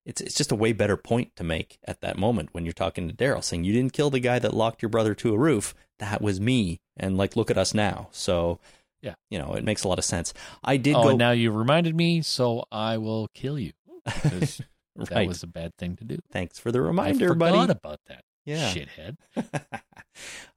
it's 0.06 0.20
it's 0.22 0.36
just 0.36 0.52
a 0.52 0.56
way 0.56 0.74
better 0.74 0.98
point 0.98 1.36
to 1.38 1.44
make 1.44 1.78
at 1.86 2.02
that 2.02 2.18
moment 2.18 2.50
when 2.52 2.66
you're 2.66 2.74
talking 2.74 3.08
to 3.08 3.16
Daryl, 3.16 3.44
saying 3.44 3.64
you 3.64 3.74
didn't 3.74 3.94
kill 3.94 4.10
the 4.10 4.20
guy 4.20 4.40
that 4.40 4.54
locked 4.54 4.82
your 4.82 4.90
brother 4.90 5.14
to 5.16 5.34
a 5.34 5.38
roof. 5.38 5.74
That 6.00 6.22
was 6.22 6.40
me, 6.42 6.82
and 6.98 7.18
like 7.18 7.36
look 7.36 7.50
at 7.52 7.58
us 7.58 7.74
now. 7.74 8.10
So 8.12 8.60
Yeah. 9.02 9.16
you 9.30 9.40
know, 9.40 9.54
it 9.54 9.64
makes 9.64 9.84
a 9.84 9.88
lot 9.88 10.00
of 10.00 10.06
sense. 10.06 10.34
I 10.64 10.78
did 10.78 10.96
oh, 10.96 11.04
go 11.04 11.16
now 11.16 11.32
you 11.32 11.52
reminded 11.52 11.96
me, 11.96 12.22
so 12.22 12.66
I 12.72 12.98
will 12.98 13.28
kill 13.34 13.58
you. 13.60 13.72
'Cause 14.06 14.62
that 15.10 15.28
was 15.28 15.42
a 15.44 15.48
bad 15.48 15.76
thing 15.78 15.96
to 15.96 16.04
do. 16.04 16.20
Thanks 16.32 16.60
for 16.60 16.72
the 16.72 16.80
I 16.80 16.84
reminder, 16.84 17.28
forgot 17.30 17.52
buddy. 17.54 17.72
about 17.72 18.00
that. 18.08 18.24
Yeah. 18.46 18.74
Shithead. 18.74 19.18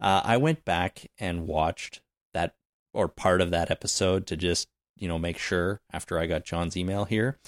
uh, 0.01 0.21
I 0.25 0.37
went 0.37 0.65
back 0.65 1.07
and 1.19 1.47
watched 1.47 2.01
that 2.35 2.55
or 2.93 3.09
part 3.09 3.41
of 3.41 3.51
that 3.51 3.71
episode 3.71 4.27
to 4.27 4.37
just 4.37 4.69
you 4.97 5.07
know 5.09 5.19
make 5.19 5.39
sure 5.39 5.81
after 5.93 6.19
I 6.19 6.27
got 6.27 6.45
John's 6.45 6.77
email 6.77 7.05
here, 7.05 7.39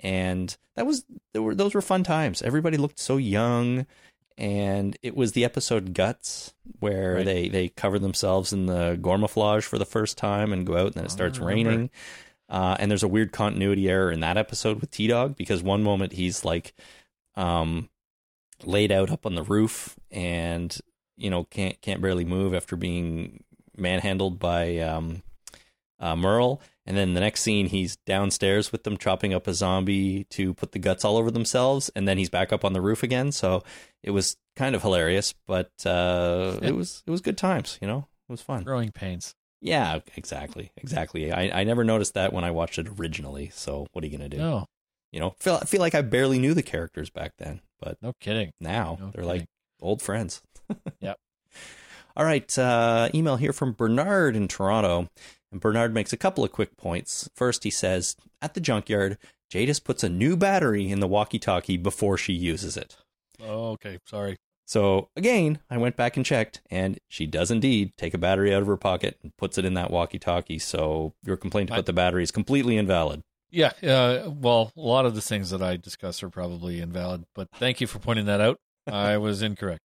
and 0.00 0.56
that 0.74 0.86
was 0.86 1.04
there 1.32 1.42
were 1.42 1.54
those 1.54 1.74
were 1.74 1.82
fun 1.82 2.04
times. 2.04 2.42
Everybody 2.42 2.76
looked 2.76 2.98
so 2.98 3.16
young, 3.16 3.86
and 4.38 4.96
it 5.02 5.16
was 5.16 5.32
the 5.32 5.44
episode 5.44 5.94
Guts 5.94 6.52
where 6.80 7.14
Right. 7.16 7.24
they 7.24 7.48
they 7.48 7.68
cover 7.68 7.98
themselves 7.98 8.52
in 8.52 8.66
the 8.66 8.98
gormaflage 9.00 9.64
for 9.64 9.78
the 9.78 9.86
first 9.86 10.18
time 10.18 10.52
and 10.52 10.66
go 10.66 10.76
out, 10.76 10.86
and 10.86 10.94
then 10.94 11.04
it 11.04 11.10
Oh, 11.12 11.14
starts 11.14 11.38
raining. 11.38 11.90
Uh, 12.48 12.76
and 12.78 12.90
there's 12.90 13.02
a 13.02 13.08
weird 13.08 13.32
continuity 13.32 13.88
error 13.88 14.12
in 14.12 14.20
that 14.20 14.36
episode 14.36 14.80
with 14.80 14.90
T 14.90 15.06
Dog 15.08 15.36
because 15.36 15.62
one 15.64 15.82
moment 15.82 16.12
he's 16.12 16.44
like, 16.44 16.74
um, 17.34 17.88
laid 18.64 18.92
out 18.92 19.10
up 19.10 19.26
on 19.26 19.34
the 19.34 19.42
roof 19.42 19.96
and 20.10 20.78
you 21.16 21.28
know 21.30 21.44
can't 21.44 21.80
can't 21.80 22.00
barely 22.00 22.24
move 22.24 22.54
after 22.54 22.76
being 22.76 23.42
manhandled 23.76 24.38
by 24.38 24.78
um, 24.78 25.22
uh, 25.98 26.14
Merle. 26.14 26.60
And 26.86 26.96
then 26.96 27.14
the 27.14 27.20
next 27.20 27.42
scene, 27.42 27.66
he's 27.66 27.96
downstairs 28.06 28.70
with 28.70 28.84
them 28.84 28.96
chopping 28.96 29.34
up 29.34 29.46
a 29.48 29.54
zombie 29.54 30.24
to 30.30 30.54
put 30.54 30.70
the 30.72 30.78
guts 30.78 31.04
all 31.04 31.16
over 31.16 31.30
themselves, 31.32 31.90
and 31.96 32.06
then 32.06 32.16
he's 32.16 32.30
back 32.30 32.52
up 32.52 32.64
on 32.64 32.72
the 32.72 32.80
roof 32.80 33.02
again. 33.02 33.32
So 33.32 33.64
it 34.04 34.10
was 34.12 34.36
kind 34.54 34.74
of 34.76 34.82
hilarious, 34.82 35.34
but 35.46 35.70
uh, 35.84 36.58
it 36.62 36.74
was 36.76 37.02
it 37.06 37.10
was 37.10 37.20
good 37.20 37.36
times. 37.36 37.78
You 37.82 37.88
know, 37.88 38.06
it 38.28 38.32
was 38.32 38.40
fun. 38.40 38.62
Growing 38.62 38.92
pains. 38.92 39.34
Yeah, 39.60 39.98
exactly, 40.16 40.70
exactly. 40.76 41.32
I, 41.32 41.60
I 41.60 41.64
never 41.64 41.82
noticed 41.82 42.14
that 42.14 42.32
when 42.32 42.44
I 42.44 42.52
watched 42.52 42.78
it 42.78 42.86
originally. 43.00 43.50
So 43.52 43.86
what 43.92 44.04
are 44.04 44.06
you 44.06 44.16
gonna 44.16 44.28
do? 44.28 44.36
No, 44.36 44.66
You 45.12 45.18
know, 45.20 45.34
feel 45.40 45.58
I 45.60 45.64
feel 45.64 45.80
like 45.80 45.94
I 45.96 46.02
barely 46.02 46.38
knew 46.38 46.54
the 46.54 46.62
characters 46.62 47.10
back 47.10 47.32
then, 47.38 47.62
but 47.80 47.96
no 48.00 48.12
kidding. 48.20 48.52
now 48.60 48.96
No 49.00 49.06
they're 49.06 49.24
kidding. 49.24 49.28
like 49.40 49.46
old 49.80 50.02
friends. 50.02 50.40
Yep. 51.00 51.18
All 52.16 52.24
right, 52.24 52.58
uh, 52.58 53.10
email 53.14 53.36
here 53.36 53.52
from 53.52 53.72
Bernard 53.72 54.36
in 54.36 54.48
Toronto. 54.48 55.08
And 55.52 55.60
Bernard 55.60 55.94
makes 55.94 56.12
a 56.12 56.16
couple 56.16 56.44
of 56.44 56.50
quick 56.52 56.76
points. 56.76 57.28
First, 57.34 57.64
he 57.64 57.70
says, 57.70 58.16
At 58.42 58.54
the 58.54 58.60
junkyard, 58.60 59.18
Jadis 59.50 59.78
puts 59.80 60.02
a 60.02 60.08
new 60.08 60.36
battery 60.36 60.90
in 60.90 61.00
the 61.00 61.06
walkie 61.06 61.38
talkie 61.38 61.76
before 61.76 62.16
she 62.18 62.32
uses 62.32 62.76
it. 62.76 62.96
Oh, 63.40 63.70
okay. 63.72 63.98
Sorry. 64.06 64.36
So, 64.66 65.08
again, 65.14 65.60
I 65.70 65.76
went 65.78 65.94
back 65.96 66.16
and 66.16 66.26
checked, 66.26 66.60
and 66.70 66.98
she 67.08 67.26
does 67.26 67.52
indeed 67.52 67.92
take 67.96 68.14
a 68.14 68.18
battery 68.18 68.52
out 68.52 68.62
of 68.62 68.66
her 68.66 68.76
pocket 68.76 69.16
and 69.22 69.36
puts 69.36 69.58
it 69.58 69.64
in 69.64 69.74
that 69.74 69.92
walkie 69.92 70.18
talkie. 70.18 70.58
So, 70.58 71.12
your 71.24 71.36
complaint 71.36 71.70
about 71.70 71.80
I- 71.80 71.82
the 71.82 71.92
battery 71.92 72.24
is 72.24 72.32
completely 72.32 72.76
invalid. 72.76 73.22
Yeah. 73.50 73.72
Uh, 73.80 74.30
well, 74.30 74.72
a 74.76 74.80
lot 74.80 75.06
of 75.06 75.14
the 75.14 75.20
things 75.20 75.50
that 75.50 75.62
I 75.62 75.76
discuss 75.76 76.20
are 76.24 76.28
probably 76.30 76.80
invalid, 76.80 77.24
but 77.34 77.48
thank 77.54 77.80
you 77.80 77.86
for 77.86 78.00
pointing 78.00 78.26
that 78.26 78.40
out. 78.40 78.58
I 78.88 79.18
was 79.18 79.40
incorrect. 79.42 79.80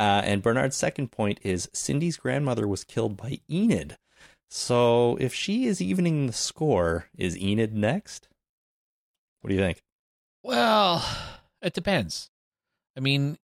Uh, 0.00 0.22
and 0.24 0.42
Bernard's 0.42 0.76
second 0.76 1.12
point 1.12 1.38
is 1.42 1.68
Cindy's 1.74 2.16
grandmother 2.16 2.66
was 2.66 2.84
killed 2.84 3.18
by 3.18 3.38
Enid. 3.50 3.98
So 4.48 5.16
if 5.20 5.34
she 5.34 5.66
is 5.66 5.82
evening 5.82 6.26
the 6.26 6.32
score, 6.32 7.04
is 7.18 7.36
Enid 7.36 7.74
next? 7.74 8.26
What 9.42 9.48
do 9.50 9.54
you 9.54 9.60
think? 9.60 9.82
Well, 10.42 11.04
it 11.60 11.74
depends. 11.74 12.30
I 12.96 13.00
mean, 13.00 13.36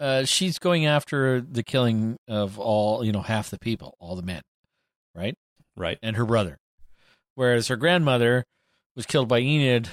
uh, 0.00 0.24
she's 0.24 0.58
going 0.58 0.86
after 0.86 1.42
the 1.42 1.62
killing 1.62 2.16
of 2.28 2.58
all, 2.58 3.04
you 3.04 3.12
know, 3.12 3.20
half 3.20 3.50
the 3.50 3.58
people, 3.58 3.94
all 4.00 4.16
the 4.16 4.22
men, 4.22 4.40
right? 5.14 5.34
Right. 5.76 5.98
And 6.02 6.16
her 6.16 6.24
brother. 6.24 6.56
Whereas 7.34 7.68
her 7.68 7.76
grandmother 7.76 8.44
was 8.96 9.04
killed 9.04 9.28
by 9.28 9.40
Enid 9.40 9.88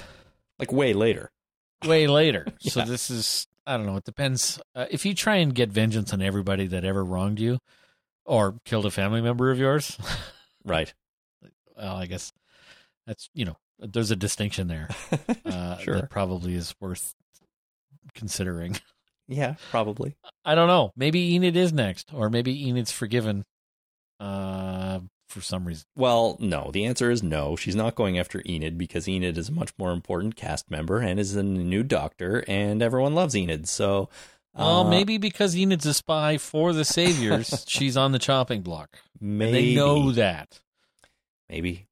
Like 0.58 0.72
way 0.72 0.94
later. 0.94 1.30
way 1.84 2.06
later. 2.06 2.46
So 2.60 2.80
this 2.82 3.10
is, 3.10 3.46
I 3.66 3.76
don't 3.76 3.86
know, 3.86 3.96
it 3.96 4.04
depends. 4.04 4.60
Uh, 4.74 4.86
if 4.90 5.04
you 5.06 5.14
try 5.14 5.36
and 5.36 5.54
get 5.54 5.70
vengeance 5.70 6.12
on 6.12 6.20
everybody 6.22 6.66
that 6.68 6.84
ever 6.84 7.04
wronged 7.04 7.38
you 7.40 7.58
or 8.24 8.56
killed 8.64 8.86
a 8.86 8.90
family 8.90 9.20
member 9.20 9.50
of 9.50 9.58
yours, 9.58 9.96
Right. 10.64 10.92
well, 11.76 11.96
I 11.96 12.06
guess 12.06 12.32
that's, 13.06 13.28
you 13.34 13.44
know, 13.44 13.56
there's 13.78 14.10
a 14.12 14.16
distinction 14.16 14.68
there 14.68 14.88
uh, 15.44 15.78
sure. 15.78 15.96
that 15.96 16.10
probably 16.10 16.54
is 16.54 16.74
worth 16.80 17.14
considering. 18.14 18.76
Yeah, 19.28 19.54
probably. 19.70 20.16
I 20.44 20.54
don't 20.56 20.66
know. 20.66 20.92
Maybe 20.96 21.34
Enid 21.36 21.56
is 21.56 21.72
next, 21.72 22.10
or 22.12 22.28
maybe 22.28 22.68
Enid's 22.68 22.90
forgiven 22.90 23.44
uh, 24.20 24.98
for 25.32 25.40
some 25.40 25.64
reason. 25.64 25.86
Well, 25.96 26.36
no. 26.40 26.70
The 26.72 26.84
answer 26.84 27.10
is 27.10 27.22
no. 27.22 27.56
She's 27.56 27.76
not 27.76 27.94
going 27.94 28.18
after 28.18 28.42
Enid 28.46 28.78
because 28.78 29.08
Enid 29.08 29.36
is 29.36 29.48
a 29.48 29.52
much 29.52 29.72
more 29.78 29.92
important 29.92 30.36
cast 30.36 30.70
member 30.70 30.98
and 30.98 31.18
is 31.18 31.34
a 31.34 31.42
new 31.42 31.82
doctor, 31.82 32.44
and 32.46 32.82
everyone 32.82 33.14
loves 33.14 33.36
Enid. 33.36 33.68
So, 33.68 34.08
Well, 34.54 34.86
uh, 34.86 34.90
maybe 34.90 35.18
because 35.18 35.56
Enid's 35.56 35.86
a 35.86 35.94
spy 35.94 36.38
for 36.38 36.72
the 36.72 36.84
Saviors, 36.84 37.64
she's 37.68 37.96
on 37.96 38.12
the 38.12 38.18
chopping 38.18 38.62
block. 38.62 38.98
maybe 39.20 39.52
they 39.52 39.74
know 39.74 40.12
that. 40.12 40.60
Maybe 41.48 41.86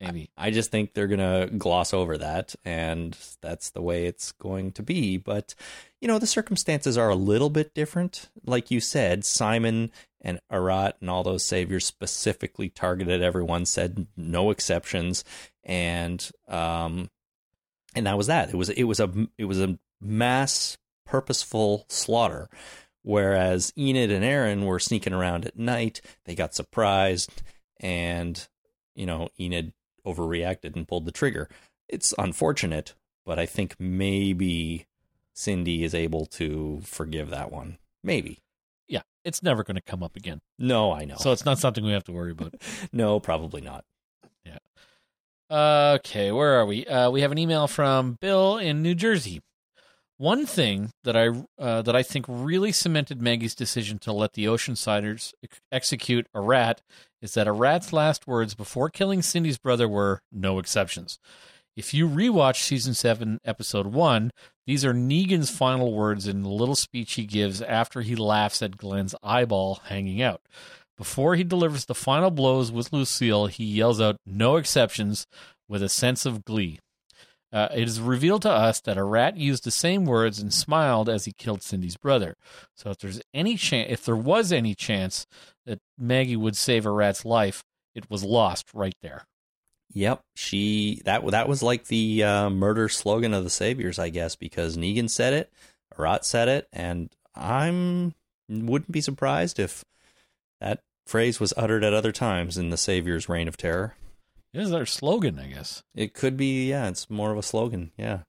Maybe. 0.00 0.30
I 0.36 0.50
just 0.50 0.70
think 0.70 0.92
they're 0.92 1.06
going 1.06 1.20
to 1.20 1.54
gloss 1.56 1.94
over 1.94 2.18
that, 2.18 2.54
and 2.64 3.16
that's 3.40 3.70
the 3.70 3.80
way 3.80 4.06
it's 4.06 4.32
going 4.32 4.72
to 4.72 4.82
be. 4.82 5.16
But, 5.16 5.54
you 6.00 6.08
know, 6.08 6.18
the 6.18 6.26
circumstances 6.26 6.98
are 6.98 7.08
a 7.08 7.14
little 7.14 7.48
bit 7.48 7.72
different. 7.72 8.28
Like 8.44 8.70
you 8.70 8.80
said, 8.80 9.24
Simon 9.24 9.90
and 10.26 10.40
Arat 10.50 10.94
and 11.00 11.08
all 11.08 11.22
those 11.22 11.44
saviors 11.44 11.86
specifically 11.86 12.68
targeted 12.68 13.22
everyone, 13.22 13.64
said 13.64 14.08
no 14.16 14.50
exceptions, 14.50 15.22
and 15.62 16.28
um, 16.48 17.08
and 17.94 18.06
that 18.06 18.18
was 18.18 18.26
that. 18.26 18.50
It 18.50 18.56
was 18.56 18.68
it 18.70 18.84
was 18.84 18.98
a 18.98 19.08
it 19.38 19.44
was 19.44 19.60
a 19.60 19.78
mass 20.00 20.76
purposeful 21.06 21.86
slaughter. 21.88 22.50
Whereas 23.02 23.72
Enid 23.78 24.10
and 24.10 24.24
Aaron 24.24 24.64
were 24.64 24.80
sneaking 24.80 25.12
around 25.12 25.46
at 25.46 25.56
night, 25.56 26.00
they 26.24 26.34
got 26.34 26.56
surprised, 26.56 27.44
and 27.78 28.48
you 28.96 29.06
know 29.06 29.28
Enid 29.38 29.74
overreacted 30.04 30.74
and 30.74 30.88
pulled 30.88 31.04
the 31.04 31.12
trigger. 31.12 31.48
It's 31.88 32.12
unfortunate, 32.18 32.94
but 33.24 33.38
I 33.38 33.46
think 33.46 33.76
maybe 33.78 34.86
Cindy 35.34 35.84
is 35.84 35.94
able 35.94 36.26
to 36.26 36.80
forgive 36.82 37.30
that 37.30 37.52
one. 37.52 37.78
Maybe. 38.02 38.40
It's 39.26 39.42
never 39.42 39.64
going 39.64 39.74
to 39.74 39.82
come 39.82 40.04
up 40.04 40.14
again. 40.14 40.40
No, 40.56 40.92
I 40.92 41.04
know. 41.04 41.16
So 41.18 41.32
it's 41.32 41.44
not 41.44 41.58
something 41.58 41.84
we 41.84 41.90
have 41.90 42.04
to 42.04 42.12
worry 42.12 42.30
about. 42.30 42.54
no, 42.92 43.18
probably 43.18 43.60
not. 43.60 43.84
Yeah. 44.44 44.58
Okay, 45.50 46.30
where 46.30 46.60
are 46.60 46.64
we? 46.64 46.86
Uh, 46.86 47.10
we 47.10 47.22
have 47.22 47.32
an 47.32 47.38
email 47.38 47.66
from 47.66 48.16
Bill 48.20 48.56
in 48.56 48.82
New 48.82 48.94
Jersey. 48.94 49.42
One 50.18 50.46
thing 50.46 50.92
that 51.02 51.16
I 51.16 51.28
uh, 51.58 51.82
that 51.82 51.94
I 51.96 52.02
think 52.02 52.24
really 52.28 52.70
cemented 52.72 53.20
Maggie's 53.20 53.54
decision 53.54 53.98
to 53.98 54.12
let 54.12 54.32
the 54.32 54.46
Oceansiders 54.46 55.34
ex- 55.42 55.60
execute 55.70 56.26
Arat 56.34 56.78
is 57.20 57.34
that 57.34 57.48
Arat's 57.48 57.92
last 57.92 58.26
words 58.26 58.54
before 58.54 58.88
killing 58.88 59.22
Cindy's 59.22 59.58
brother 59.58 59.88
were 59.88 60.22
"no 60.32 60.58
exceptions." 60.58 61.18
If 61.76 61.92
you 61.92 62.08
rewatch 62.08 62.62
season 62.62 62.94
seven, 62.94 63.38
episode 63.44 63.88
one, 63.88 64.30
these 64.66 64.82
are 64.82 64.94
Negan's 64.94 65.50
final 65.50 65.92
words 65.92 66.26
in 66.26 66.42
the 66.42 66.48
little 66.48 66.74
speech 66.74 67.12
he 67.12 67.26
gives 67.26 67.60
after 67.60 68.00
he 68.00 68.16
laughs 68.16 68.62
at 68.62 68.78
Glenn's 68.78 69.14
eyeball 69.22 69.82
hanging 69.84 70.22
out. 70.22 70.40
Before 70.96 71.34
he 71.34 71.44
delivers 71.44 71.84
the 71.84 71.94
final 71.94 72.30
blows 72.30 72.72
with 72.72 72.94
Lucille, 72.94 73.48
he 73.48 73.64
yells 73.64 74.00
out 74.00 74.16
"no 74.24 74.56
exceptions" 74.56 75.26
with 75.68 75.82
a 75.82 75.90
sense 75.90 76.24
of 76.24 76.46
glee. 76.46 76.78
Uh, 77.52 77.68
it 77.74 77.86
is 77.86 78.00
revealed 78.00 78.42
to 78.42 78.50
us 78.50 78.80
that 78.80 78.96
Arat 78.96 79.36
used 79.36 79.64
the 79.64 79.70
same 79.70 80.06
words 80.06 80.38
and 80.38 80.54
smiled 80.54 81.10
as 81.10 81.26
he 81.26 81.32
killed 81.32 81.62
Cindy's 81.62 81.98
brother. 81.98 82.36
So 82.74 82.90
if 82.90 82.98
there's 82.98 83.20
any 83.34 83.56
chance, 83.56 83.92
if 83.92 84.02
there 84.02 84.16
was 84.16 84.50
any 84.50 84.74
chance 84.74 85.26
that 85.66 85.80
Maggie 85.98 86.36
would 86.36 86.56
save 86.56 86.86
Arat's 86.86 87.26
life, 87.26 87.62
it 87.94 88.10
was 88.10 88.24
lost 88.24 88.72
right 88.72 88.96
there. 89.02 89.26
Yep, 89.96 90.20
she 90.34 91.00
that 91.06 91.26
that 91.30 91.48
was 91.48 91.62
like 91.62 91.86
the 91.86 92.22
uh, 92.22 92.50
murder 92.50 92.86
slogan 92.86 93.32
of 93.32 93.44
the 93.44 93.50
Saviors, 93.50 93.98
I 93.98 94.10
guess, 94.10 94.36
because 94.36 94.76
Negan 94.76 95.08
said 95.08 95.32
it, 95.32 95.50
Arat 95.96 96.22
said 96.22 96.48
it, 96.48 96.68
and 96.70 97.08
I'm 97.34 98.12
wouldn't 98.46 98.92
be 98.92 99.00
surprised 99.00 99.58
if 99.58 99.86
that 100.60 100.80
phrase 101.06 101.40
was 101.40 101.54
uttered 101.56 101.82
at 101.82 101.94
other 101.94 102.12
times 102.12 102.58
in 102.58 102.68
the 102.68 102.76
Savior's 102.76 103.26
reign 103.30 103.48
of 103.48 103.56
terror. 103.56 103.94
It 104.52 104.60
is 104.60 104.68
their 104.68 104.84
slogan, 104.84 105.38
I 105.38 105.46
guess. 105.46 105.82
It 105.94 106.12
could 106.12 106.36
be, 106.36 106.68
yeah, 106.68 106.88
it's 106.88 107.08
more 107.08 107.32
of 107.32 107.38
a 107.38 107.42
slogan. 107.42 107.90
Yeah. 107.96 108.24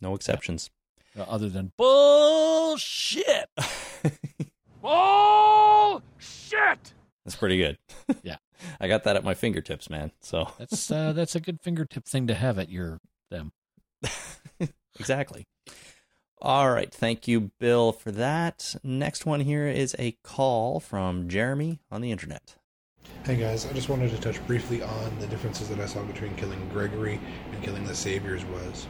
No 0.00 0.14
exceptions. 0.14 0.70
Uh, 1.18 1.24
Other 1.28 1.50
than 1.50 1.72
bullshit. 1.76 3.50
Bullshit. 4.80 6.02
That's 7.24 7.36
pretty 7.38 7.58
good. 7.58 7.76
Yeah. 8.22 8.36
I 8.80 8.88
got 8.88 9.04
that 9.04 9.16
at 9.16 9.24
my 9.24 9.34
fingertips, 9.34 9.90
man. 9.90 10.12
So 10.20 10.48
That's 10.58 10.90
uh, 10.90 11.12
that's 11.12 11.34
a 11.34 11.40
good 11.40 11.60
fingertip 11.60 12.06
thing 12.06 12.26
to 12.26 12.34
have 12.34 12.58
at 12.58 12.70
your 12.70 13.00
them. 13.30 13.52
exactly. 14.98 15.46
All 16.42 16.70
right. 16.70 16.92
Thank 16.92 17.28
you, 17.28 17.50
Bill, 17.58 17.92
for 17.92 18.10
that. 18.12 18.76
Next 18.82 19.26
one 19.26 19.40
here 19.40 19.66
is 19.66 19.94
a 19.98 20.12
call 20.24 20.80
from 20.80 21.28
Jeremy 21.28 21.80
on 21.90 22.00
the 22.00 22.10
internet. 22.10 22.56
Hey 23.24 23.36
guys, 23.36 23.66
I 23.66 23.72
just 23.74 23.90
wanted 23.90 24.10
to 24.10 24.20
touch 24.20 24.44
briefly 24.46 24.82
on 24.82 25.18
the 25.20 25.26
differences 25.26 25.68
that 25.68 25.78
I 25.78 25.86
saw 25.86 26.02
between 26.02 26.34
killing 26.36 26.66
Gregory 26.70 27.20
and 27.52 27.62
killing 27.62 27.84
the 27.84 27.94
Saviors 27.94 28.44
was. 28.46 28.86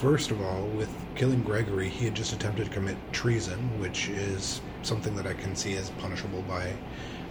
First 0.00 0.32
of 0.32 0.40
all, 0.40 0.66
with 0.68 0.92
killing 1.14 1.42
Gregory, 1.42 1.88
he 1.88 2.04
had 2.04 2.14
just 2.14 2.32
attempted 2.32 2.66
to 2.66 2.70
commit 2.70 2.96
treason, 3.12 3.58
which 3.80 4.08
is 4.08 4.60
something 4.82 5.14
that 5.14 5.26
I 5.26 5.34
can 5.34 5.54
see 5.54 5.76
as 5.76 5.90
punishable 5.90 6.42
by 6.42 6.72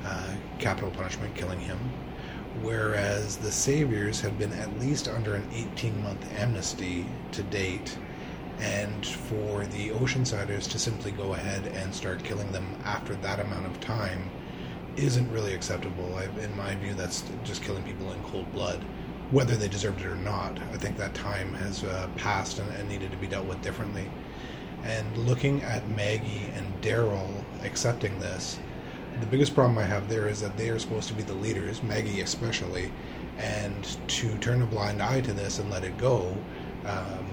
uh, 0.08 0.36
capital 0.60 0.90
punishment, 0.92 1.36
killing 1.36 1.60
him. 1.60 1.78
Whereas 2.62 3.38
the 3.38 3.52
Saviors 3.52 4.22
had 4.22 4.40
been 4.40 4.54
at 4.54 4.80
least 4.80 5.08
under 5.08 5.36
an 5.36 5.48
18 5.54 6.02
month 6.02 6.26
amnesty 6.40 7.06
to 7.34 7.44
date, 7.44 7.98
and 8.60 9.06
for 9.06 9.66
the 9.66 9.90
Oceansiders 9.90 10.70
to 10.72 10.80
simply 10.80 11.12
go 11.12 11.34
ahead 11.34 11.68
and 11.76 11.94
start 11.94 12.24
killing 12.24 12.52
them 12.52 12.66
after 12.84 13.16
that 13.16 13.40
amount 13.40 13.66
of 13.68 13.80
time 13.80 14.30
isn't 14.96 15.32
really 15.32 15.54
acceptable. 15.54 16.16
I, 16.16 16.24
in 16.42 16.56
my 16.58 16.74
view, 16.76 16.94
that's 16.94 17.24
just 17.44 17.62
killing 17.62 17.84
people 17.84 18.12
in 18.14 18.24
cold 18.24 18.52
blood, 18.54 18.84
whether 19.30 19.56
they 19.56 19.68
deserved 19.68 20.02
it 20.02 20.08
or 20.08 20.16
not. 20.16 20.58
I 20.74 20.78
think 20.78 20.98
that 20.98 21.14
time 21.14 21.54
has 21.56 21.84
uh, 21.84 22.08
passed 22.16 22.60
and, 22.60 22.70
and 22.78 22.90
needed 22.90 23.12
to 23.12 23.18
be 23.18 23.28
dealt 23.28 23.46
with 23.46 23.62
differently. 23.62 24.10
And 24.84 25.18
looking 25.18 25.62
at 25.64 25.88
Maggie 25.90 26.50
and 26.56 26.82
Daryl 26.82 27.30
accepting 27.64 28.18
this, 28.20 28.58
the 29.20 29.28
biggest 29.28 29.54
problem 29.54 29.78
I 29.78 29.84
have 29.84 30.10
there 30.10 30.28
is 30.28 30.42
that 30.42 30.58
they 30.58 30.70
are 30.70 30.80
supposed 30.80 31.08
to 31.10 31.14
be 31.14 31.24
the 31.24 31.34
leaders, 31.34 31.84
Maggie 31.84 32.22
especially, 32.22 32.92
and 33.38 33.98
to 34.08 34.38
turn 34.38 34.62
a 34.62 34.66
blind 34.66 35.02
eye 35.02 35.22
to 35.22 35.34
this 35.34 35.60
and 35.60 35.70
let 35.70 35.84
it 35.84 35.98
go, 35.98 36.36
um, 36.86 37.28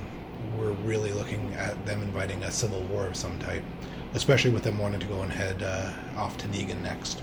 we're 0.59 0.73
really 0.73 1.13
looking 1.13 1.53
at 1.55 1.85
them 1.87 2.03
inviting 2.03 2.43
a 2.45 2.51
civil 2.51 2.81
war 2.85 3.07
of 3.07 3.17
some 3.17 3.39
type, 3.39 3.63
especially 4.15 4.51
with 4.51 4.63
them 4.63 4.79
wanting 4.79 5.01
to 5.01 5.07
go 5.07 5.23
and 5.23 5.33
head 5.33 5.63
uh, 5.63 5.93
off 6.17 6.37
to 6.39 6.49
Negan 6.49 6.81
next. 6.83 7.23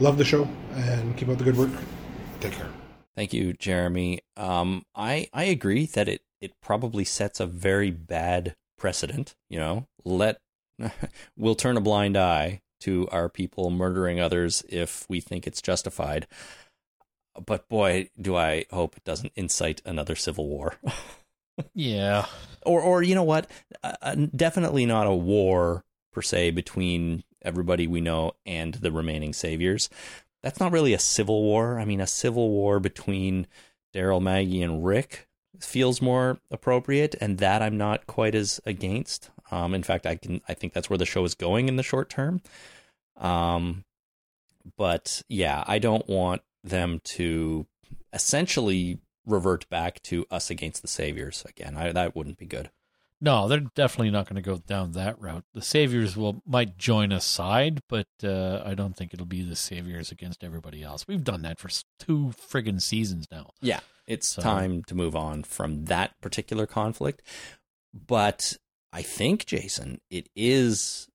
Love 0.00 0.18
the 0.18 0.24
show 0.24 0.48
and 0.74 1.16
keep 1.16 1.28
up 1.28 1.38
the 1.38 1.44
good 1.44 1.56
work. 1.56 1.70
Take 2.40 2.52
care. 2.52 2.68
Thank 3.14 3.32
you, 3.32 3.52
Jeremy. 3.52 4.20
Um, 4.36 4.84
I 4.94 5.28
I 5.32 5.44
agree 5.44 5.86
that 5.86 6.08
it 6.08 6.22
it 6.40 6.52
probably 6.60 7.04
sets 7.04 7.40
a 7.40 7.46
very 7.46 7.90
bad 7.90 8.56
precedent. 8.78 9.36
You 9.50 9.58
know, 9.58 9.86
let 10.04 10.38
we'll 11.36 11.54
turn 11.54 11.76
a 11.76 11.80
blind 11.80 12.16
eye 12.16 12.62
to 12.82 13.08
our 13.10 13.28
people 13.28 13.70
murdering 13.70 14.20
others 14.20 14.64
if 14.68 15.04
we 15.08 15.20
think 15.20 15.46
it's 15.46 15.62
justified. 15.62 16.26
But 17.44 17.68
boy, 17.68 18.10
do 18.20 18.36
I 18.36 18.66
hope 18.70 18.96
it 18.96 19.04
doesn't 19.04 19.32
incite 19.36 19.80
another 19.84 20.14
civil 20.16 20.48
war. 20.48 20.76
Yeah. 21.74 22.26
or 22.64 22.80
or 22.80 23.02
you 23.02 23.14
know 23.14 23.22
what? 23.22 23.48
Uh, 23.82 23.92
uh, 24.00 24.14
definitely 24.34 24.86
not 24.86 25.06
a 25.06 25.14
war 25.14 25.84
per 26.12 26.22
se 26.22 26.52
between 26.52 27.24
everybody 27.42 27.86
we 27.86 28.00
know 28.00 28.32
and 28.46 28.74
the 28.74 28.90
remaining 28.92 29.32
saviors. 29.32 29.90
That's 30.42 30.60
not 30.60 30.72
really 30.72 30.94
a 30.94 30.98
civil 30.98 31.42
war. 31.42 31.78
I 31.78 31.84
mean, 31.84 32.00
a 32.00 32.06
civil 32.06 32.48
war 32.50 32.80
between 32.80 33.46
Daryl, 33.94 34.20
Maggie, 34.22 34.62
and 34.62 34.84
Rick 34.84 35.28
feels 35.60 36.00
more 36.02 36.38
appropriate, 36.50 37.14
and 37.20 37.38
that 37.38 37.62
I'm 37.62 37.76
not 37.76 38.06
quite 38.06 38.34
as 38.34 38.60
against. 38.64 39.30
Um, 39.50 39.74
in 39.74 39.82
fact, 39.82 40.06
I 40.06 40.16
can 40.16 40.40
I 40.48 40.54
think 40.54 40.72
that's 40.72 40.88
where 40.88 40.98
the 40.98 41.06
show 41.06 41.24
is 41.24 41.34
going 41.34 41.68
in 41.68 41.76
the 41.76 41.82
short 41.82 42.08
term. 42.08 42.40
Um, 43.16 43.84
but 44.76 45.22
yeah, 45.28 45.64
I 45.66 45.78
don't 45.78 46.08
want 46.08 46.42
them 46.64 47.00
to 47.04 47.66
essentially 48.12 48.98
revert 49.26 49.68
back 49.68 50.02
to 50.02 50.26
us 50.30 50.50
against 50.50 50.82
the 50.82 50.88
saviors 50.88 51.44
again. 51.48 51.76
I, 51.76 51.92
that 51.92 52.14
wouldn't 52.16 52.38
be 52.38 52.46
good. 52.46 52.70
No, 53.24 53.46
they're 53.46 53.60
definitely 53.60 54.10
not 54.10 54.26
going 54.28 54.42
to 54.42 54.48
go 54.50 54.56
down 54.56 54.92
that 54.92 55.20
route. 55.20 55.44
The 55.54 55.62
Saviors 55.62 56.16
will 56.16 56.42
might 56.44 56.76
join 56.76 57.12
a 57.12 57.20
side, 57.20 57.80
but 57.88 58.08
uh, 58.24 58.60
I 58.66 58.74
don't 58.74 58.96
think 58.96 59.14
it'll 59.14 59.26
be 59.26 59.42
the 59.42 59.54
Saviors 59.54 60.10
against 60.10 60.42
everybody 60.42 60.82
else. 60.82 61.06
We've 61.06 61.22
done 61.22 61.42
that 61.42 61.60
for 61.60 61.68
two 62.00 62.32
friggin' 62.36 62.82
seasons 62.82 63.26
now. 63.30 63.50
Yeah, 63.60 63.78
it's 64.08 64.26
So- 64.26 64.42
time 64.42 64.82
to 64.88 64.96
move 64.96 65.14
on 65.14 65.44
from 65.44 65.84
that 65.84 66.20
particular 66.20 66.66
conflict. 66.66 67.22
But 67.94 68.56
I 68.92 69.02
think, 69.02 69.46
Jason, 69.46 70.00
it 70.10 70.28
is 70.34 71.06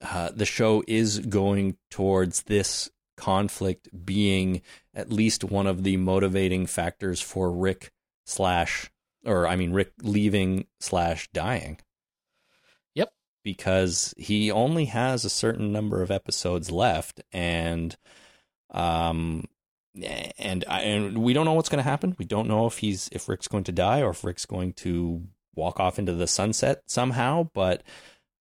uh, 0.00 0.30
the 0.34 0.46
show 0.46 0.82
is 0.86 1.18
going 1.18 1.76
towards 1.90 2.42
this 2.42 2.90
conflict 3.16 3.88
being 4.04 4.62
at 4.94 5.12
least 5.12 5.44
one 5.44 5.66
of 5.66 5.84
the 5.84 5.96
motivating 5.98 6.66
factors 6.66 7.20
for 7.20 7.50
Rick 7.50 7.92
slash, 8.24 8.90
or 9.24 9.46
I 9.46 9.56
mean, 9.56 9.72
Rick 9.72 9.92
leaving 10.02 10.66
slash 10.80 11.28
dying. 11.32 11.78
Yep. 12.94 13.12
Because 13.44 14.14
he 14.16 14.50
only 14.50 14.86
has 14.86 15.24
a 15.24 15.30
certain 15.30 15.70
number 15.70 16.02
of 16.02 16.10
episodes 16.10 16.70
left, 16.70 17.20
and 17.32 17.96
um, 18.70 19.44
and 20.38 20.64
I, 20.68 20.82
and 20.82 21.18
we 21.18 21.32
don't 21.32 21.44
know 21.44 21.52
what's 21.52 21.68
going 21.68 21.82
to 21.82 21.90
happen. 21.90 22.16
We 22.18 22.24
don't 22.24 22.48
know 22.48 22.66
if 22.66 22.78
he's 22.78 23.08
if 23.12 23.28
Rick's 23.28 23.48
going 23.48 23.64
to 23.64 23.72
die 23.72 24.00
or 24.00 24.10
if 24.10 24.24
Rick's 24.24 24.46
going 24.46 24.72
to 24.74 25.24
walk 25.54 25.80
off 25.80 25.98
into 25.98 26.14
the 26.14 26.26
sunset 26.26 26.82
somehow. 26.86 27.50
But 27.52 27.82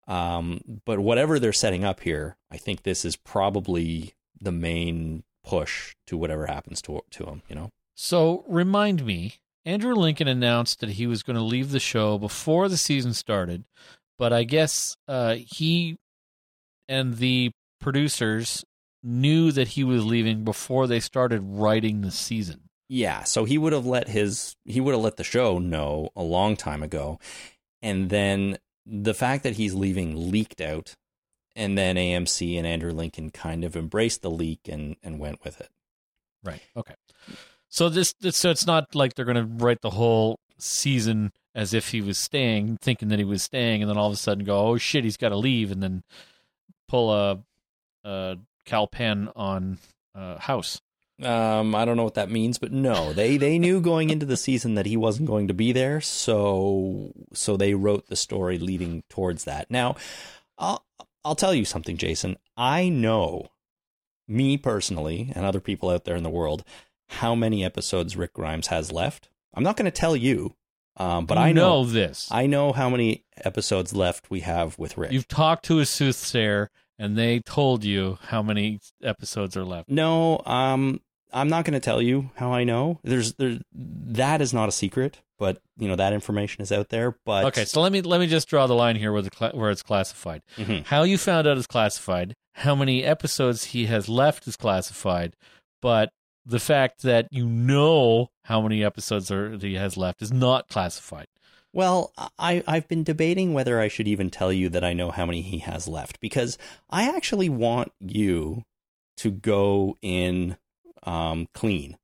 um, 0.09 0.81
but 0.85 0.99
whatever 0.99 1.39
they're 1.39 1.53
setting 1.53 1.85
up 1.85 2.01
here, 2.01 2.35
I 2.51 2.57
think 2.57 2.81
this 2.81 3.05
is 3.05 3.15
probably 3.15 4.15
the 4.41 4.51
main 4.51 5.23
push 5.43 5.95
to 6.07 6.17
whatever 6.17 6.47
happens 6.47 6.81
to 6.81 7.01
to 7.11 7.25
him. 7.25 7.43
You 7.47 7.55
know. 7.55 7.69
So 7.95 8.43
remind 8.47 9.05
me, 9.05 9.35
Andrew 9.65 9.93
Lincoln 9.93 10.27
announced 10.27 10.79
that 10.79 10.91
he 10.91 11.05
was 11.05 11.21
going 11.21 11.35
to 11.35 11.43
leave 11.43 11.71
the 11.71 11.79
show 11.79 12.17
before 12.17 12.67
the 12.67 12.77
season 12.77 13.13
started, 13.13 13.65
but 14.17 14.33
I 14.33 14.43
guess 14.43 14.97
uh, 15.07 15.35
he 15.35 15.97
and 16.87 17.17
the 17.17 17.51
producers 17.79 18.65
knew 19.03 19.51
that 19.51 19.69
he 19.69 19.83
was 19.83 20.05
leaving 20.05 20.43
before 20.43 20.87
they 20.87 20.99
started 20.99 21.41
writing 21.43 22.01
the 22.01 22.11
season. 22.11 22.61
Yeah, 22.89 23.23
so 23.23 23.45
he 23.45 23.59
would 23.59 23.73
have 23.73 23.85
let 23.85 24.07
his 24.07 24.55
he 24.65 24.81
would 24.81 24.93
have 24.95 25.03
let 25.03 25.17
the 25.17 25.23
show 25.23 25.59
know 25.59 26.09
a 26.15 26.23
long 26.23 26.55
time 26.55 26.81
ago. 26.81 27.19
And 27.81 28.09
then 28.09 28.57
the 28.89 29.13
fact 29.13 29.43
that 29.43 29.55
he's 29.55 29.73
leaving 29.73 30.31
leaked 30.31 30.61
out 30.61 30.95
and 31.55 31.77
then 31.77 31.95
AMC 31.95 32.57
and 32.57 32.65
Andrew 32.65 32.91
Lincoln 32.91 33.29
kind 33.29 33.63
of 33.63 33.75
embraced 33.75 34.21
the 34.21 34.31
leak 34.31 34.61
and 34.67 34.95
and 35.03 35.19
went 35.19 35.43
with 35.43 35.59
it. 35.59 35.69
Right. 36.43 36.61
Okay. 36.75 36.95
So 37.69 37.89
this, 37.89 38.13
this 38.19 38.37
so 38.37 38.49
it's 38.49 38.65
not 38.65 38.95
like 38.95 39.13
they're 39.13 39.25
going 39.25 39.35
to 39.35 39.63
write 39.63 39.81
the 39.81 39.91
whole 39.91 40.39
season 40.57 41.31
as 41.53 41.73
if 41.73 41.89
he 41.89 42.01
was 42.01 42.17
staying, 42.17 42.77
thinking 42.77 43.09
that 43.09 43.19
he 43.19 43.25
was 43.25 43.43
staying, 43.43 43.81
and 43.81 43.89
then 43.89 43.97
all 43.97 44.07
of 44.07 44.13
a 44.13 44.17
sudden 44.17 44.45
go, 44.45 44.67
oh 44.67 44.77
shit, 44.77 45.03
he's 45.03 45.17
got 45.17 45.29
to 45.29 45.37
leave, 45.37 45.71
and 45.71 45.83
then 45.83 46.03
pull 46.87 47.13
a, 47.13 47.39
a 48.03 48.37
Kal 48.65 48.87
Penn 48.87 49.29
on 49.35 49.77
uh, 50.15 50.39
House. 50.39 50.81
Um, 51.21 51.75
I 51.75 51.83
don't 51.85 51.97
know 51.97 52.03
what 52.03 52.13
that 52.13 52.31
means, 52.31 52.57
but 52.57 52.71
no, 52.71 53.11
they 53.13 53.37
they 53.37 53.59
knew 53.59 53.81
going 53.81 54.09
into 54.09 54.25
the 54.25 54.37
season 54.37 54.75
that 54.75 54.85
he 54.85 54.95
wasn't 54.95 55.27
going 55.27 55.47
to 55.49 55.53
be 55.53 55.71
there, 55.71 55.99
so 55.99 57.11
so 57.33 57.57
they 57.57 57.73
wrote 57.73 58.07
the 58.07 58.15
story 58.15 58.57
leading 58.57 59.03
towards 59.09 59.43
that. 59.43 59.69
Now, 59.69 59.95
I'll 60.57 60.85
I'll 61.25 61.35
tell 61.35 61.53
you 61.53 61.65
something, 61.65 61.97
Jason. 61.97 62.37
I 62.55 62.89
know 62.89 63.51
me 64.27 64.57
personally 64.57 65.31
and 65.35 65.45
other 65.45 65.59
people 65.59 65.89
out 65.89 66.05
there 66.05 66.15
in 66.15 66.23
the 66.23 66.29
world 66.29 66.63
how 67.09 67.33
many 67.35 67.65
episodes 67.65 68.15
Rick 68.15 68.33
Grimes 68.33 68.67
has 68.67 68.91
left. 68.91 69.29
I'm 69.53 69.63
not 69.63 69.75
going 69.75 69.85
to 69.85 69.91
tell 69.91 70.15
you, 70.15 70.55
um, 70.97 71.25
but 71.25 71.37
You 71.37 71.45
I 71.45 71.51
know, 71.51 71.83
this. 71.83 72.27
I 72.31 72.45
know 72.45 72.71
how 72.71 72.89
many 72.89 73.23
episodes 73.43 73.95
left 73.95 74.29
we 74.29 74.41
have 74.41 74.77
with 74.77 74.97
Rick. 74.97 75.11
You've 75.11 75.27
talked 75.27 75.65
to 75.65 75.79
a 75.79 75.85
soothsayer, 75.85 76.69
and 76.99 77.17
they 77.17 77.39
told 77.39 77.83
you 77.83 78.19
how 78.21 78.43
many 78.43 78.79
episodes 79.01 79.57
are 79.57 79.65
left. 79.65 79.89
No, 79.89 80.41
um, 80.45 81.01
I'm 81.31 81.49
not 81.49 81.65
going 81.65 81.73
to 81.73 81.79
tell 81.79 82.01
you 82.01 82.31
how 82.35 82.51
I 82.51 82.63
know. 82.63 82.99
There's 83.03 83.33
there 83.35 83.59
that 83.73 84.41
is 84.41 84.53
not 84.53 84.69
a 84.69 84.71
secret, 84.71 85.19
but 85.37 85.61
you 85.77 85.87
know 85.87 85.95
that 85.95 86.13
information 86.13 86.61
is 86.61 86.71
out 86.71 86.89
there. 86.89 87.15
But 87.25 87.45
Okay, 87.45 87.65
so 87.65 87.81
let 87.81 87.91
me 87.91 88.01
let 88.01 88.19
me 88.19 88.27
just 88.27 88.47
draw 88.47 88.67
the 88.67 88.73
line 88.75 88.95
here 88.95 89.11
where 89.11 89.21
the 89.21 89.29
cla 89.29 89.51
where 89.53 89.69
it's 89.71 89.83
classified. 89.83 90.41
Mhm. 90.57 90.85
How 90.85 91.03
you 91.03 91.17
found 91.17 91.47
out 91.47 91.57
is 91.57 91.67
classified. 91.67 92.35
How 92.55 92.75
many 92.75 93.03
episodes 93.03 93.65
he 93.65 93.85
has 93.85 94.09
left 94.09 94.47
is 94.47 94.55
classified, 94.57 95.35
but 95.81 96.11
the 96.45 96.59
fact 96.59 97.03
that 97.03 97.27
you 97.31 97.45
know 97.45 98.31
how 98.45 98.59
many 98.61 98.83
episodes 98.83 99.29
are, 99.29 99.55
he 99.57 99.75
has 99.75 99.97
left 99.97 100.21
is 100.21 100.31
not 100.31 100.67
classified. 100.67 101.27
well, 101.71 102.11
I 102.39 102.63
I've 102.67 102.87
been 102.87 103.03
debating 103.03 103.53
whether 103.53 103.79
I 103.79 103.87
should 103.87 104.07
even 104.07 104.31
tell 104.31 104.51
you 104.51 104.69
that 104.69 104.83
I 104.83 104.93
know 104.93 105.11
how 105.11 105.27
many 105.27 105.41
he 105.43 105.59
has 105.59 105.87
left 105.87 106.19
because 106.19 106.57
I 106.89 107.07
actually 107.15 107.49
want 107.49 107.91
you 107.99 108.63
to 109.17 109.29
go 109.29 109.95
in 110.01 110.57
um, 111.03 111.47
clean. 111.53 111.97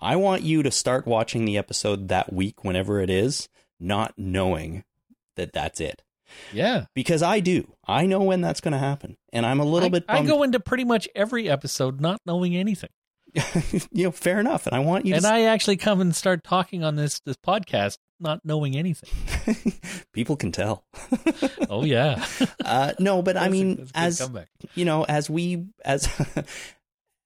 I 0.00 0.16
want 0.16 0.42
you 0.42 0.62
to 0.62 0.70
start 0.70 1.06
watching 1.06 1.44
the 1.44 1.56
episode 1.58 2.08
that 2.08 2.32
week, 2.32 2.64
whenever 2.64 3.00
it 3.00 3.10
is, 3.10 3.48
not 3.78 4.14
knowing 4.16 4.84
that 5.36 5.52
that's 5.52 5.80
it. 5.80 6.02
Yeah. 6.52 6.86
Because 6.94 7.22
I 7.22 7.40
do. 7.40 7.74
I 7.86 8.06
know 8.06 8.22
when 8.22 8.40
that's 8.40 8.60
going 8.60 8.72
to 8.72 8.78
happen. 8.78 9.16
And 9.32 9.44
I'm 9.46 9.60
a 9.60 9.64
little 9.64 9.86
I, 9.86 9.90
bit 9.90 10.04
I 10.08 10.16
bummed. 10.16 10.28
go 10.28 10.42
into 10.42 10.60
pretty 10.60 10.84
much 10.84 11.08
every 11.14 11.48
episode 11.48 12.00
not 12.00 12.20
knowing 12.26 12.56
anything. 12.56 12.90
you 13.92 14.04
know, 14.04 14.10
fair 14.10 14.40
enough. 14.40 14.66
And 14.66 14.74
I 14.74 14.80
want 14.80 15.06
you 15.06 15.14
And 15.14 15.22
to. 15.24 15.32
I 15.32 15.42
actually 15.42 15.76
come 15.76 16.00
and 16.00 16.14
start 16.14 16.44
talking 16.44 16.84
on 16.84 16.96
this 16.96 17.20
this 17.20 17.36
podcast 17.36 17.98
not 18.20 18.40
knowing 18.44 18.76
anything. 18.76 19.72
People 20.12 20.36
can 20.36 20.52
tell. 20.52 20.84
Oh 21.70 21.84
yeah. 21.84 22.24
uh, 22.64 22.92
no, 22.98 23.22
but 23.22 23.36
I 23.36 23.48
mean, 23.48 23.88
a 23.94 23.98
as 23.98 24.20
comeback. 24.20 24.48
you 24.74 24.84
know, 24.84 25.04
as 25.04 25.30
we 25.30 25.66
as 25.84 26.08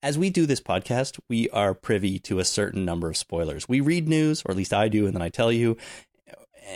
as 0.03 0.19
we 0.19 0.31
do 0.31 0.47
this 0.47 0.61
podcast, 0.61 1.19
we 1.29 1.49
are 1.51 1.75
privy 1.75 2.19
to 2.21 2.39
a 2.39 2.45
certain 2.45 2.85
number 2.85 3.09
of 3.09 3.17
spoilers. 3.17 3.69
We 3.69 3.81
read 3.81 4.09
news, 4.09 4.43
or 4.45 4.51
at 4.51 4.57
least 4.57 4.73
I 4.73 4.89
do, 4.89 5.07
and 5.07 5.15
then 5.15 5.23
I 5.23 5.29
tell 5.29 5.51
you. 5.51 5.77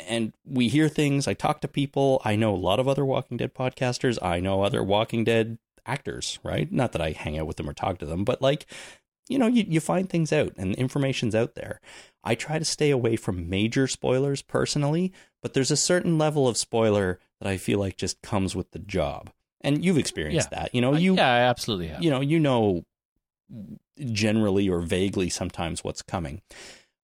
And 0.09 0.33
we 0.45 0.68
hear 0.68 0.89
things. 0.89 1.27
I 1.27 1.35
talk 1.35 1.61
to 1.62 1.68
people. 1.68 2.23
I 2.25 2.37
know 2.37 2.55
a 2.55 2.57
lot 2.57 2.79
of 2.79 2.87
other 2.87 3.05
Walking 3.05 3.37
Dead 3.37 3.55
podcasters. 3.55 4.18
I 4.23 4.39
know 4.39 4.62
other 4.62 4.85
Walking 4.85 5.25
Dead 5.25 5.59
actors, 5.85 6.39
right? 6.45 6.71
Not 6.71 6.93
that 6.93 7.03
I 7.03 7.11
hang 7.11 7.39
out 7.39 7.47
with 7.47 7.57
them 7.57 7.68
or 7.68 7.73
talk 7.73 7.99
to 7.99 8.07
them, 8.07 8.25
but 8.25 8.41
like, 8.41 8.66
you 9.29 9.39
know, 9.39 9.49
you, 9.49 9.64
you 9.66 9.81
find 9.81 10.09
things 10.09 10.33
out 10.33 10.53
and 10.57 10.75
information's 10.77 11.35
out 11.35 11.55
there. 11.55 11.81
I 12.23 12.35
try 12.35 12.59
to 12.59 12.64
stay 12.64 12.91
away 12.91 13.16
from 13.16 13.49
major 13.49 13.87
spoilers 13.87 14.43
personally, 14.43 15.12
but 15.43 15.55
there's 15.55 15.71
a 15.71 15.77
certain 15.77 16.18
level 16.18 16.47
of 16.47 16.57
spoiler 16.57 17.18
that 17.41 17.49
I 17.49 17.57
feel 17.57 17.79
like 17.79 17.97
just 17.97 18.23
comes 18.23 18.55
with 18.55 18.71
the 18.71 18.79
job. 18.79 19.31
And 19.62 19.85
you've 19.85 19.99
experienced 19.99 20.51
that. 20.51 20.75
You 20.75 20.81
know, 20.81 20.95
you 20.95 21.16
yeah, 21.16 21.35
I 21.35 21.41
absolutely 21.41 21.89
have. 21.89 22.03
you 22.03 22.11
know, 22.11 22.21
you 22.21 22.39
know 22.41 22.85
generally 24.13 24.69
or 24.69 24.81
vaguely 24.81 25.29
sometimes 25.29 25.85
what's 25.85 26.03
coming. 26.03 26.43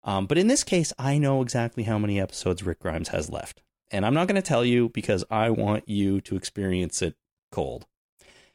Um, 0.05 0.27
but 0.27 0.39
in 0.39 0.47
this 0.47 0.65
case, 0.65 0.93
I 0.99 1.19
know 1.19 1.43
exactly 1.43 1.83
how 1.83 1.99
many 1.99 2.21
episodes 2.21 2.63
Rick 2.63 2.81
Grimes 2.81 3.09
has 3.09 3.29
left. 3.29 3.63
And 3.91 4.07
I'm 4.07 4.15
not 4.15 4.29
going 4.29 4.41
to 4.41 4.47
tell 4.47 4.65
you 4.65 4.89
because 4.89 5.25
I 5.31 5.51
want 5.51 5.89
you 5.89 6.21
to 6.23 6.37
experience 6.37 7.03
it 7.03 7.17
cold. 7.53 7.87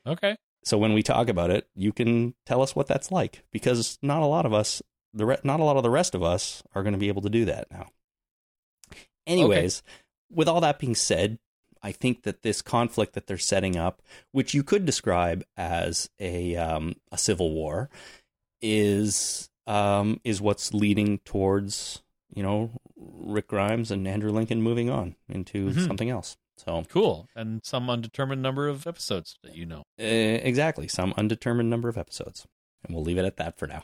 Okay. 0.06 0.36
So 0.64 0.78
when 0.78 0.94
we 0.94 1.04
talk 1.04 1.30
about 1.30 1.50
it, 1.50 1.68
you 1.76 1.92
can 1.92 2.36
tell 2.46 2.62
us 2.62 2.76
what 2.76 2.88
that's 2.88 3.12
like 3.12 3.44
because 3.52 3.98
not 4.02 4.22
a 4.22 4.28
lot 4.28 4.46
of 4.46 4.54
us, 4.54 4.82
the 5.14 5.26
re- 5.26 5.40
not 5.44 5.60
a 5.60 5.64
lot 5.64 5.78
of 5.78 5.84
the 5.84 5.90
rest 5.90 6.16
of 6.16 6.24
us 6.24 6.64
are 6.76 6.84
going 6.84 6.94
to 6.94 7.00
be 7.00 7.08
able 7.08 7.22
to 7.24 7.30
do 7.30 7.46
that 7.46 7.68
now. 7.72 7.88
Anyways, 9.26 9.84
with 10.30 10.48
all 10.48 10.62
that 10.62 10.80
being 10.80 10.96
said, 10.96 11.40
I 11.84 11.92
think 11.92 12.24
that 12.24 12.44
this 12.44 12.62
conflict 12.62 13.14
that 13.14 13.28
they're 13.28 13.38
setting 13.38 13.76
up, 13.78 14.02
which 14.32 14.54
you 14.54 14.64
could 14.64 14.86
describe 14.86 15.44
as 15.58 16.10
a 16.20 16.56
um, 16.56 16.96
a 17.12 17.18
civil 17.18 17.52
war, 17.52 17.90
is 18.62 19.50
um, 19.68 20.20
is 20.24 20.42
what's 20.42 20.74
leading 20.74 21.20
towards 21.20 22.02
you 22.34 22.44
know 22.44 22.72
Rick 22.98 23.48
Grimes 23.48 23.92
and 23.92 24.08
Andrew 24.08 24.32
Lincoln 24.32 24.62
moving 24.62 24.90
on 24.90 25.16
into 25.30 25.70
Mhm. 25.72 25.88
something 25.88 26.10
else. 26.10 26.38
So 26.58 26.84
Cool. 26.90 27.28
And 27.36 27.62
some 27.66 27.90
undetermined 27.90 28.42
number 28.42 28.68
of 28.68 28.86
episodes 28.86 29.38
that 29.44 29.56
you 29.56 29.66
know. 29.66 29.80
uh, 30.00 30.04
exactly, 30.04 30.88
some 30.88 31.14
undetermined 31.18 31.70
number 31.70 31.90
of 31.90 31.98
episodes, 31.98 32.46
and 32.86 32.96
we'll 32.96 33.04
leave 33.04 33.18
it 33.18 33.26
at 33.26 33.38
that 33.38 33.58
for 33.58 33.66
now. 33.68 33.84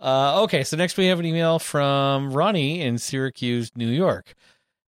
Uh, 0.00 0.42
okay, 0.42 0.62
so 0.64 0.76
next 0.76 0.96
we 0.96 1.06
have 1.06 1.18
an 1.18 1.24
email 1.26 1.58
from 1.58 2.32
Ronnie 2.32 2.80
in 2.80 2.98
Syracuse, 2.98 3.70
New 3.76 3.88
York. 3.88 4.34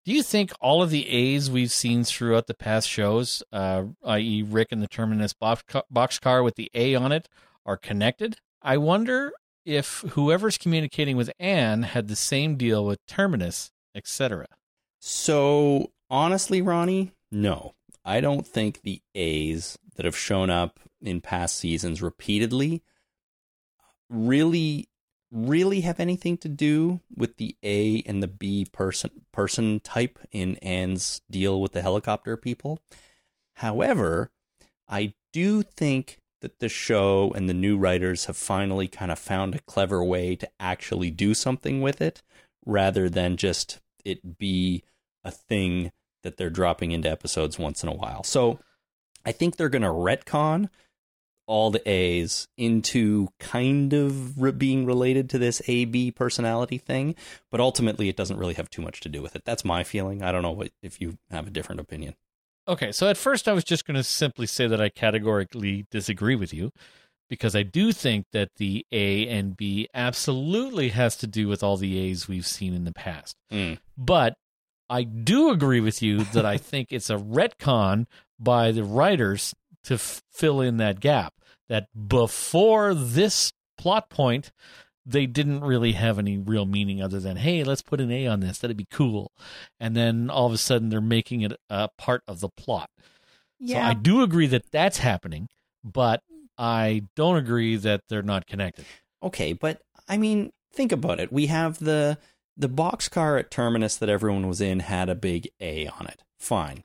Do 0.04 0.12
you 0.12 0.22
think 0.22 0.52
all 0.60 0.82
of 0.82 0.90
the 0.90 1.08
A's 1.08 1.50
we've 1.50 1.72
seen 1.72 2.04
throughout 2.04 2.46
the 2.46 2.54
past 2.54 2.88
shows, 2.88 3.42
uh, 3.52 3.84
i.e., 4.04 4.42
Rick 4.42 4.68
and 4.70 4.82
the 4.82 4.86
Terminus 4.86 5.32
box 5.32 5.62
boxcar 5.92 6.44
with 6.44 6.56
the 6.56 6.70
A 6.74 6.94
on 6.94 7.10
it, 7.10 7.28
are 7.64 7.78
connected? 7.78 8.36
I 8.60 8.76
wonder 8.76 9.32
if 9.64 10.04
whoever's 10.10 10.58
communicating 10.58 11.16
with 11.16 11.30
Anne 11.40 11.84
had 11.84 12.08
the 12.08 12.16
same 12.16 12.56
deal 12.56 12.84
with 12.84 13.04
Terminus, 13.06 13.70
etc. 13.94 14.46
So 15.00 15.92
honestly, 16.10 16.60
Ronnie, 16.60 17.12
no, 17.32 17.72
I 18.04 18.20
don't 18.20 18.46
think 18.46 18.82
the 18.82 19.00
A's 19.14 19.78
that 19.96 20.04
have 20.04 20.16
shown 20.16 20.50
up 20.50 20.80
in 21.00 21.22
past 21.22 21.56
seasons 21.56 22.02
repeatedly 22.02 22.82
really 24.10 24.88
really 25.34 25.80
have 25.80 25.98
anything 25.98 26.36
to 26.38 26.48
do 26.48 27.00
with 27.14 27.36
the 27.38 27.56
A 27.64 28.02
and 28.06 28.22
the 28.22 28.28
B 28.28 28.66
person 28.72 29.10
person 29.32 29.80
type 29.80 30.18
in 30.30 30.56
Anne's 30.58 31.20
deal 31.28 31.60
with 31.60 31.72
the 31.72 31.82
helicopter 31.82 32.36
people. 32.36 32.78
However, 33.56 34.30
I 34.88 35.14
do 35.32 35.62
think 35.62 36.20
that 36.40 36.60
the 36.60 36.68
show 36.68 37.32
and 37.34 37.48
the 37.48 37.54
new 37.54 37.76
writers 37.76 38.26
have 38.26 38.36
finally 38.36 38.86
kind 38.86 39.10
of 39.10 39.18
found 39.18 39.54
a 39.54 39.60
clever 39.60 40.04
way 40.04 40.36
to 40.36 40.48
actually 40.60 41.10
do 41.10 41.34
something 41.34 41.82
with 41.82 42.00
it 42.00 42.22
rather 42.64 43.08
than 43.08 43.36
just 43.36 43.80
it 44.04 44.38
be 44.38 44.84
a 45.24 45.30
thing 45.30 45.90
that 46.22 46.36
they're 46.36 46.50
dropping 46.50 46.92
into 46.92 47.10
episodes 47.10 47.58
once 47.58 47.82
in 47.82 47.88
a 47.88 47.94
while. 47.94 48.22
So 48.22 48.60
I 49.26 49.32
think 49.32 49.56
they're 49.56 49.68
going 49.68 49.82
to 49.82 49.88
retcon 49.88 50.68
all 51.46 51.70
the 51.70 51.86
A's 51.88 52.48
into 52.56 53.28
kind 53.38 53.92
of 53.92 54.40
re- 54.40 54.52
being 54.52 54.86
related 54.86 55.28
to 55.30 55.38
this 55.38 55.60
AB 55.68 56.12
personality 56.12 56.78
thing, 56.78 57.14
but 57.50 57.60
ultimately 57.60 58.08
it 58.08 58.16
doesn't 58.16 58.38
really 58.38 58.54
have 58.54 58.70
too 58.70 58.82
much 58.82 59.00
to 59.00 59.08
do 59.08 59.22
with 59.22 59.36
it. 59.36 59.42
That's 59.44 59.64
my 59.64 59.84
feeling. 59.84 60.22
I 60.22 60.32
don't 60.32 60.42
know 60.42 60.52
what, 60.52 60.70
if 60.82 61.00
you 61.00 61.18
have 61.30 61.46
a 61.46 61.50
different 61.50 61.80
opinion. 61.80 62.14
Okay, 62.66 62.92
so 62.92 63.08
at 63.08 63.18
first 63.18 63.46
I 63.46 63.52
was 63.52 63.64
just 63.64 63.86
going 63.86 63.96
to 63.96 64.02
simply 64.02 64.46
say 64.46 64.66
that 64.66 64.80
I 64.80 64.88
categorically 64.88 65.86
disagree 65.90 66.34
with 66.34 66.54
you 66.54 66.72
because 67.28 67.54
I 67.54 67.62
do 67.62 67.92
think 67.92 68.26
that 68.32 68.50
the 68.56 68.86
A 68.90 69.28
and 69.28 69.56
B 69.56 69.88
absolutely 69.92 70.90
has 70.90 71.16
to 71.16 71.26
do 71.26 71.48
with 71.48 71.62
all 71.62 71.76
the 71.76 71.98
A's 71.98 72.28
we've 72.28 72.46
seen 72.46 72.74
in 72.74 72.84
the 72.84 72.92
past. 72.92 73.36
Mm. 73.52 73.78
But 73.98 74.36
I 74.88 75.02
do 75.02 75.50
agree 75.50 75.80
with 75.80 76.02
you 76.02 76.24
that 76.24 76.46
I 76.46 76.56
think 76.56 76.88
it's 76.90 77.10
a 77.10 77.16
retcon 77.16 78.06
by 78.38 78.72
the 78.72 78.84
writers 78.84 79.54
to 79.84 79.94
f- 79.94 80.22
fill 80.32 80.60
in 80.60 80.76
that 80.78 81.00
gap. 81.00 81.34
That 81.68 81.88
before 82.08 82.94
this 82.94 83.52
plot 83.78 84.10
point, 84.10 84.52
they 85.06 85.26
didn't 85.26 85.60
really 85.60 85.92
have 85.92 86.18
any 86.18 86.38
real 86.38 86.66
meaning 86.66 87.02
other 87.02 87.20
than, 87.20 87.36
hey, 87.36 87.64
let's 87.64 87.82
put 87.82 88.00
an 88.00 88.10
A 88.10 88.26
on 88.26 88.40
this. 88.40 88.58
That'd 88.58 88.76
be 88.76 88.86
cool. 88.90 89.32
And 89.78 89.96
then 89.96 90.30
all 90.30 90.46
of 90.46 90.52
a 90.52 90.58
sudden 90.58 90.88
they're 90.88 91.00
making 91.00 91.42
it 91.42 91.52
a 91.70 91.88
part 91.98 92.22
of 92.26 92.40
the 92.40 92.48
plot. 92.48 92.90
So 93.66 93.76
I 93.78 93.94
do 93.94 94.22
agree 94.22 94.46
that 94.48 94.70
that's 94.72 94.98
happening, 94.98 95.48
but 95.82 96.22
I 96.58 97.04
don't 97.16 97.36
agree 97.36 97.76
that 97.76 98.02
they're 98.08 98.22
not 98.22 98.46
connected. 98.46 98.84
Okay, 99.22 99.52
but 99.52 99.80
I 100.08 100.18
mean, 100.18 100.52
think 100.72 100.92
about 100.92 101.20
it. 101.20 101.32
We 101.32 101.46
have 101.46 101.78
the 101.78 102.18
the 102.56 102.68
boxcar 102.68 103.38
at 103.38 103.50
Terminus 103.50 103.96
that 103.96 104.08
everyone 104.08 104.46
was 104.46 104.60
in 104.60 104.80
had 104.80 105.08
a 105.08 105.14
big 105.14 105.48
A 105.60 105.86
on 105.88 106.06
it. 106.06 106.22
Fine. 106.38 106.84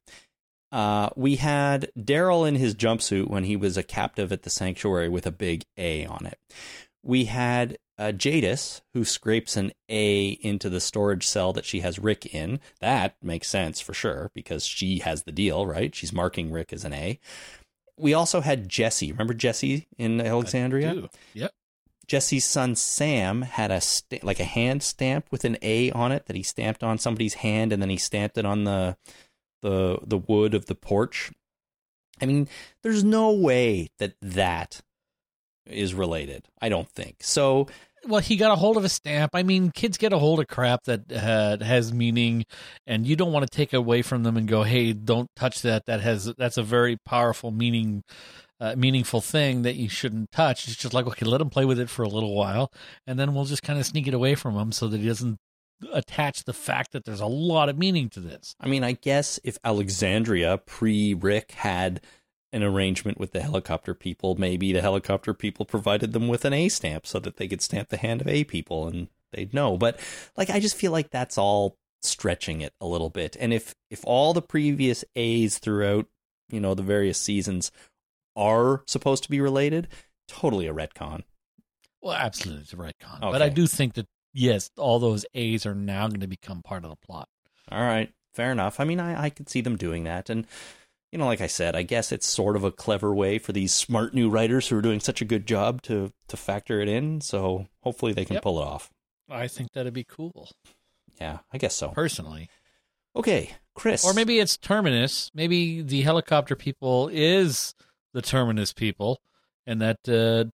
Uh, 0.71 1.09
we 1.15 1.37
had 1.37 1.91
Daryl 1.97 2.47
in 2.47 2.55
his 2.55 2.75
jumpsuit 2.75 3.27
when 3.27 3.43
he 3.43 3.55
was 3.55 3.77
a 3.77 3.83
captive 3.83 4.31
at 4.31 4.43
the 4.43 4.49
sanctuary 4.49 5.09
with 5.09 5.25
a 5.25 5.31
big 5.31 5.65
A 5.77 6.05
on 6.05 6.25
it. 6.25 6.37
We 7.01 7.25
had 7.25 7.77
uh, 7.97 8.11
Jadis 8.11 8.81
who 8.93 9.03
scrapes 9.03 9.57
an 9.57 9.71
A 9.89 10.29
into 10.41 10.69
the 10.69 10.79
storage 10.79 11.25
cell 11.27 11.53
that 11.53 11.65
she 11.65 11.79
has 11.79 11.99
Rick 11.99 12.33
in. 12.33 12.59
That 12.81 13.15
makes 13.21 13.49
sense 13.49 13.81
for 13.81 13.93
sure 13.93 14.31
because 14.33 14.65
she 14.65 14.99
has 14.99 15.23
the 15.23 15.31
deal, 15.31 15.65
right? 15.65 15.93
She's 15.93 16.13
marking 16.13 16.51
Rick 16.51 16.71
as 16.71 16.85
an 16.85 16.93
A. 16.93 17.19
We 17.97 18.13
also 18.13 18.41
had 18.41 18.69
Jesse. 18.69 19.11
Remember 19.11 19.33
Jesse 19.33 19.87
in 19.97 20.21
Alexandria? 20.21 21.09
Yep. 21.33 21.51
Jesse's 22.07 22.45
son 22.45 22.75
Sam 22.75 23.43
had 23.43 23.69
a 23.69 23.81
sta- 23.81 24.21
like 24.23 24.39
a 24.39 24.45
hand 24.45 24.81
stamp 24.81 25.27
with 25.29 25.45
an 25.45 25.57
A 25.61 25.91
on 25.91 26.11
it 26.11 26.25
that 26.25 26.35
he 26.35 26.41
stamped 26.41 26.83
on 26.83 26.97
somebody's 26.97 27.35
hand, 27.35 27.71
and 27.71 27.81
then 27.81 27.89
he 27.89 27.97
stamped 27.97 28.37
it 28.37 28.45
on 28.45 28.63
the 28.63 28.97
the 29.61 29.99
the 30.05 30.17
wood 30.17 30.53
of 30.53 30.65
the 30.65 30.75
porch. 30.75 31.31
I 32.21 32.25
mean, 32.25 32.47
there's 32.83 33.03
no 33.03 33.31
way 33.31 33.89
that 33.99 34.13
that 34.21 34.81
is 35.65 35.93
related. 35.93 36.47
I 36.61 36.69
don't 36.69 36.89
think 36.89 37.17
so. 37.21 37.67
Well, 38.05 38.21
he 38.21 38.37
got 38.37 38.51
a 38.51 38.55
hold 38.55 38.77
of 38.77 38.85
a 38.85 38.89
stamp. 38.89 39.31
I 39.33 39.43
mean, 39.43 39.71
kids 39.71 39.97
get 39.97 40.13
a 40.13 40.17
hold 40.17 40.39
of 40.39 40.47
crap 40.47 40.85
that 40.85 41.11
uh, 41.11 41.63
has 41.63 41.93
meaning, 41.93 42.45
and 42.87 43.05
you 43.05 43.15
don't 43.15 43.33
want 43.33 43.49
to 43.49 43.55
take 43.55 43.73
away 43.73 44.01
from 44.01 44.23
them 44.23 44.37
and 44.37 44.47
go, 44.47 44.63
"Hey, 44.63 44.93
don't 44.93 45.29
touch 45.35 45.61
that. 45.63 45.85
That 45.85 46.01
has 46.01 46.33
that's 46.37 46.57
a 46.57 46.63
very 46.63 46.97
powerful 47.05 47.51
meaning, 47.51 48.03
uh, 48.59 48.75
meaningful 48.77 49.19
thing 49.19 49.63
that 49.63 49.75
you 49.75 49.89
shouldn't 49.89 50.31
touch." 50.31 50.67
It's 50.67 50.77
just 50.77 50.93
like, 50.93 51.07
okay, 51.07 51.25
let 51.25 51.41
him 51.41 51.49
play 51.49 51.65
with 51.65 51.79
it 51.79 51.89
for 51.89 52.03
a 52.03 52.09
little 52.09 52.33
while, 52.33 52.71
and 53.05 53.19
then 53.19 53.33
we'll 53.33 53.45
just 53.45 53.63
kind 53.63 53.79
of 53.79 53.85
sneak 53.85 54.07
it 54.07 54.13
away 54.13 54.33
from 54.33 54.55
him 54.55 54.71
so 54.71 54.87
that 54.87 54.99
he 55.01 55.07
doesn't 55.07 55.37
attach 55.93 56.43
the 56.43 56.53
fact 56.53 56.91
that 56.91 57.05
there's 57.05 57.21
a 57.21 57.25
lot 57.25 57.69
of 57.69 57.77
meaning 57.77 58.09
to 58.09 58.19
this. 58.19 58.55
I 58.59 58.67
mean, 58.67 58.83
I 58.83 58.93
guess 58.93 59.39
if 59.43 59.57
Alexandria 59.63 60.57
pre 60.57 61.13
Rick 61.13 61.51
had 61.51 62.01
an 62.51 62.63
arrangement 62.63 63.19
with 63.19 63.31
the 63.31 63.41
helicopter 63.41 63.93
people, 63.93 64.35
maybe 64.35 64.71
the 64.71 64.81
helicopter 64.81 65.33
people 65.33 65.65
provided 65.65 66.13
them 66.13 66.27
with 66.27 66.45
an 66.45 66.53
A 66.53 66.69
stamp 66.69 67.05
so 67.05 67.19
that 67.19 67.37
they 67.37 67.47
could 67.47 67.61
stamp 67.61 67.89
the 67.89 67.97
hand 67.97 68.21
of 68.21 68.27
A 68.27 68.43
people 68.43 68.87
and 68.87 69.07
they'd 69.31 69.53
know. 69.53 69.77
But 69.77 69.99
like, 70.35 70.49
I 70.49 70.59
just 70.59 70.75
feel 70.75 70.91
like 70.91 71.11
that's 71.11 71.37
all 71.37 71.77
stretching 72.01 72.61
it 72.61 72.73
a 72.81 72.87
little 72.87 73.09
bit. 73.09 73.37
And 73.39 73.53
if 73.53 73.75
if 73.89 74.03
all 74.05 74.33
the 74.33 74.41
previous 74.41 75.05
A's 75.15 75.59
throughout, 75.59 76.07
you 76.49 76.59
know, 76.59 76.73
the 76.73 76.83
various 76.83 77.19
seasons 77.19 77.71
are 78.35 78.83
supposed 78.87 79.23
to 79.23 79.29
be 79.29 79.41
related, 79.41 79.87
totally 80.27 80.67
a 80.67 80.73
retcon. 80.73 81.23
Well, 82.01 82.13
absolutely, 82.13 82.63
it's 82.63 82.73
a 82.73 82.77
retcon. 82.77 83.19
But 83.19 83.41
I 83.41 83.49
do 83.49 83.67
think 83.67 83.93
that 83.95 84.07
yes, 84.33 84.71
all 84.77 84.99
those 84.99 85.25
A's 85.33 85.65
are 85.65 85.75
now 85.75 86.07
going 86.07 86.19
to 86.21 86.27
become 86.27 86.61
part 86.61 86.83
of 86.83 86.89
the 86.89 86.95
plot. 86.97 87.27
All 87.71 87.81
right, 87.83 88.11
fair 88.33 88.51
enough. 88.51 88.79
I 88.79 88.83
mean, 88.85 88.99
I, 88.99 89.23
I 89.25 89.29
could 89.29 89.49
see 89.49 89.61
them 89.61 89.77
doing 89.77 90.03
that. 90.05 90.29
And, 90.29 90.45
you 91.11 91.17
know, 91.19 91.25
like 91.25 91.41
I 91.41 91.47
said, 91.47 91.75
I 91.75 91.83
guess 91.83 92.11
it's 92.11 92.27
sort 92.27 92.55
of 92.55 92.63
a 92.63 92.71
clever 92.71 93.13
way 93.13 93.37
for 93.39 93.51
these 93.51 93.73
smart 93.73 94.13
new 94.13 94.29
writers 94.29 94.67
who 94.67 94.77
are 94.77 94.81
doing 94.81 94.99
such 94.99 95.21
a 95.21 95.25
good 95.25 95.45
job 95.47 95.81
to, 95.83 96.11
to 96.27 96.37
factor 96.37 96.81
it 96.81 96.87
in. 96.89 97.21
So 97.21 97.67
hopefully 97.81 98.13
they 98.13 98.25
can 98.25 98.35
Yep. 98.35 98.43
pull 98.43 98.59
it 98.61 98.65
off. 98.65 98.89
I 99.29 99.47
think 99.47 99.71
that'd 99.73 99.93
be 99.93 100.03
cool, 100.03 100.49
Yeah, 101.21 101.39
I 101.53 101.57
guess 101.59 101.75
so. 101.75 101.89
personally. 101.89 102.49
Okay, 103.15 103.51
Chris. 103.75 104.05
Or 104.05 104.13
maybe 104.13 104.39
it's 104.39 104.57
Terminus. 104.57 105.29
Maybe 105.33 105.81
the 105.81 106.01
helicopter 106.01 106.55
people 106.55 107.09
is 107.11 107.73
the 108.13 108.21
Terminus 108.21 108.73
people, 108.73 109.19
and 109.67 109.81
that 109.81 109.97
uh, 110.07 110.49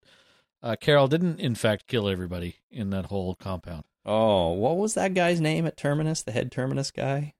uh, 0.63 0.75
Carol 0.79 1.07
didn't, 1.07 1.39
in 1.39 1.55
fact, 1.55 1.87
kill 1.87 2.07
everybody 2.09 2.57
in 2.71 2.89
that 2.91 3.05
whole 3.07 3.35
compound. 3.35 3.83
Oh, 4.05 4.51
what 4.51 4.77
was 4.77 4.93
that 4.93 5.13
guy's 5.13 5.41
name 5.41 5.65
at 5.65 5.77
Terminus? 5.77 6.21
The 6.23 6.31
head 6.31 6.51
Terminus 6.51 6.91
guy? 6.91 7.33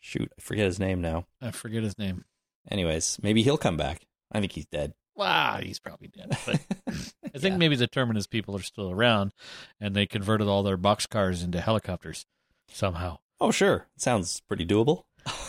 Shoot, 0.00 0.30
I 0.38 0.40
forget 0.42 0.66
his 0.66 0.78
name 0.78 1.00
now. 1.00 1.26
I 1.40 1.50
forget 1.50 1.82
his 1.82 1.98
name. 1.98 2.24
Anyways, 2.70 3.18
maybe 3.22 3.42
he'll 3.42 3.56
come 3.58 3.76
back. 3.76 4.02
I 4.32 4.40
think 4.40 4.52
he's 4.52 4.66
dead. 4.66 4.92
Wow, 5.16 5.60
he's 5.62 5.78
probably 5.78 6.08
dead. 6.08 6.36
But 6.44 6.60
I 6.88 7.38
think 7.38 7.52
Yeah. 7.52 7.56
maybe 7.56 7.76
the 7.76 7.86
Terminus 7.86 8.26
people 8.26 8.56
are 8.56 8.62
still 8.62 8.90
around, 8.90 9.32
and 9.80 9.94
they 9.94 10.06
converted 10.06 10.48
all 10.48 10.62
their 10.62 10.76
boxcars 10.78 11.42
into 11.44 11.60
helicopters 11.60 12.26
somehow. 12.68 13.18
Oh, 13.40 13.50
sure. 13.50 13.86
Sounds 13.96 14.40
pretty 14.48 14.66
doable. 14.66 15.04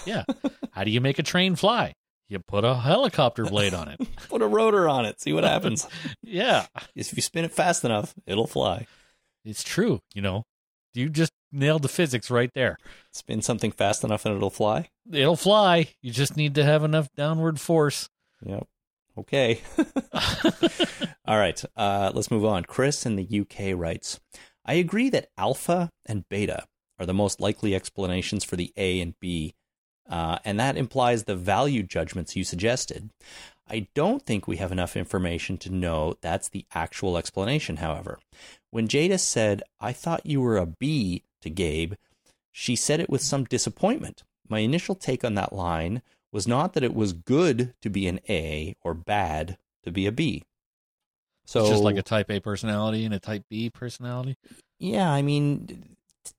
Yeah. 0.05 0.23
How 0.71 0.83
do 0.83 0.91
you 0.91 1.01
make 1.01 1.19
a 1.19 1.23
train 1.23 1.55
fly? 1.55 1.93
You 2.28 2.39
put 2.39 2.63
a 2.63 2.76
helicopter 2.76 3.45
blade 3.45 3.73
on 3.73 3.88
it. 3.88 3.99
Put 4.30 4.41
a 4.41 4.47
rotor 4.47 4.89
on 4.89 5.05
it. 5.05 5.21
See 5.21 5.32
what 5.34 5.43
happens. 5.43 5.88
Yeah, 6.23 6.65
if 6.95 7.15
you 7.15 7.21
spin 7.21 7.45
it 7.45 7.51
fast 7.51 7.86
enough, 7.86 8.15
it'll 8.26 8.47
fly. 8.47 8.88
it's 9.45 9.63
true. 9.63 10.01
You 10.15 10.23
know, 10.23 10.43
you 10.95 11.07
just 11.07 11.32
nailed 11.51 11.84
the 11.84 11.88
physics 11.88 12.32
right 12.32 12.49
there. 12.55 12.78
Spin 13.13 13.41
something 13.43 13.71
fast 13.71 14.03
enough 14.03 14.26
and 14.26 14.36
it'll 14.36 14.49
fly. 14.49 14.89
It'll 15.11 15.36
fly. 15.36 15.89
You 16.01 16.11
just 16.11 16.36
need 16.36 16.55
to 16.55 16.63
have 16.63 16.84
enough 16.84 17.09
downward 17.15 17.59
force. 17.59 18.09
Yep. 18.43 18.67
Okay. 19.17 19.61
All 21.26 21.38
right. 21.38 21.63
Uh, 21.76 22.11
let's 22.13 22.32
move 22.32 22.43
on. 22.45 22.63
Chris 22.65 23.05
in 23.05 23.15
the 23.15 23.39
UK 23.41 23.78
writes 23.78 24.19
I 24.65 24.73
agree 24.73 25.09
that 25.11 25.30
alpha 25.38 25.89
and 26.07 26.28
beta 26.28 26.65
are 26.99 27.05
the 27.05 27.13
most 27.13 27.39
likely 27.39 27.76
explanations 27.76 28.43
for 28.43 28.55
the 28.55 28.73
A 28.78 28.99
and 28.99 29.13
B, 29.19 29.53
uh, 30.09 30.39
and 30.45 30.59
that 30.59 30.77
implies 30.77 31.23
the 31.23 31.35
value 31.35 31.83
judgments 31.83 32.35
you 32.35 32.43
suggested. 32.43 33.09
I 33.67 33.87
don't 33.95 34.23
think 34.23 34.47
we 34.47 34.57
have 34.57 34.71
enough 34.71 34.95
information 34.95 35.57
to 35.59 35.71
know 35.71 36.15
that's 36.21 36.49
the 36.49 36.65
actual 36.73 37.17
explanation, 37.17 37.77
however. 37.77 38.19
When 38.69 38.87
Jadis 38.87 39.23
said, 39.23 39.63
I 39.79 39.91
thought 39.91 40.25
you 40.25 40.41
were 40.41 40.57
a 40.57 40.67
B 40.67 41.23
to 41.41 41.49
Gabe, 41.49 41.93
she 42.51 42.75
said 42.75 42.99
it 42.99 43.09
with 43.09 43.21
some 43.21 43.43
disappointment. 43.45 44.23
My 44.47 44.59
initial 44.59 44.95
take 44.95 45.23
on 45.23 45.33
that 45.35 45.53
line 45.53 46.01
was 46.31 46.47
not 46.47 46.73
that 46.73 46.83
it 46.83 46.93
was 46.93 47.13
good 47.13 47.73
to 47.81 47.89
be 47.89 48.07
an 48.07 48.19
A 48.29 48.75
or 48.81 48.93
bad 48.93 49.57
to 49.83 49.91
be 49.91 50.05
a 50.05 50.11
B. 50.11 50.43
So 51.45 51.61
it's 51.61 51.69
just 51.69 51.83
like 51.83 51.97
a 51.97 52.03
type 52.03 52.29
A 52.29 52.39
personality 52.39 53.05
and 53.05 53.13
a 53.13 53.19
type 53.19 53.43
B 53.49 53.69
personality. 53.69 54.35
yeah, 54.79 55.11
I 55.11 55.21
mean, 55.21 55.95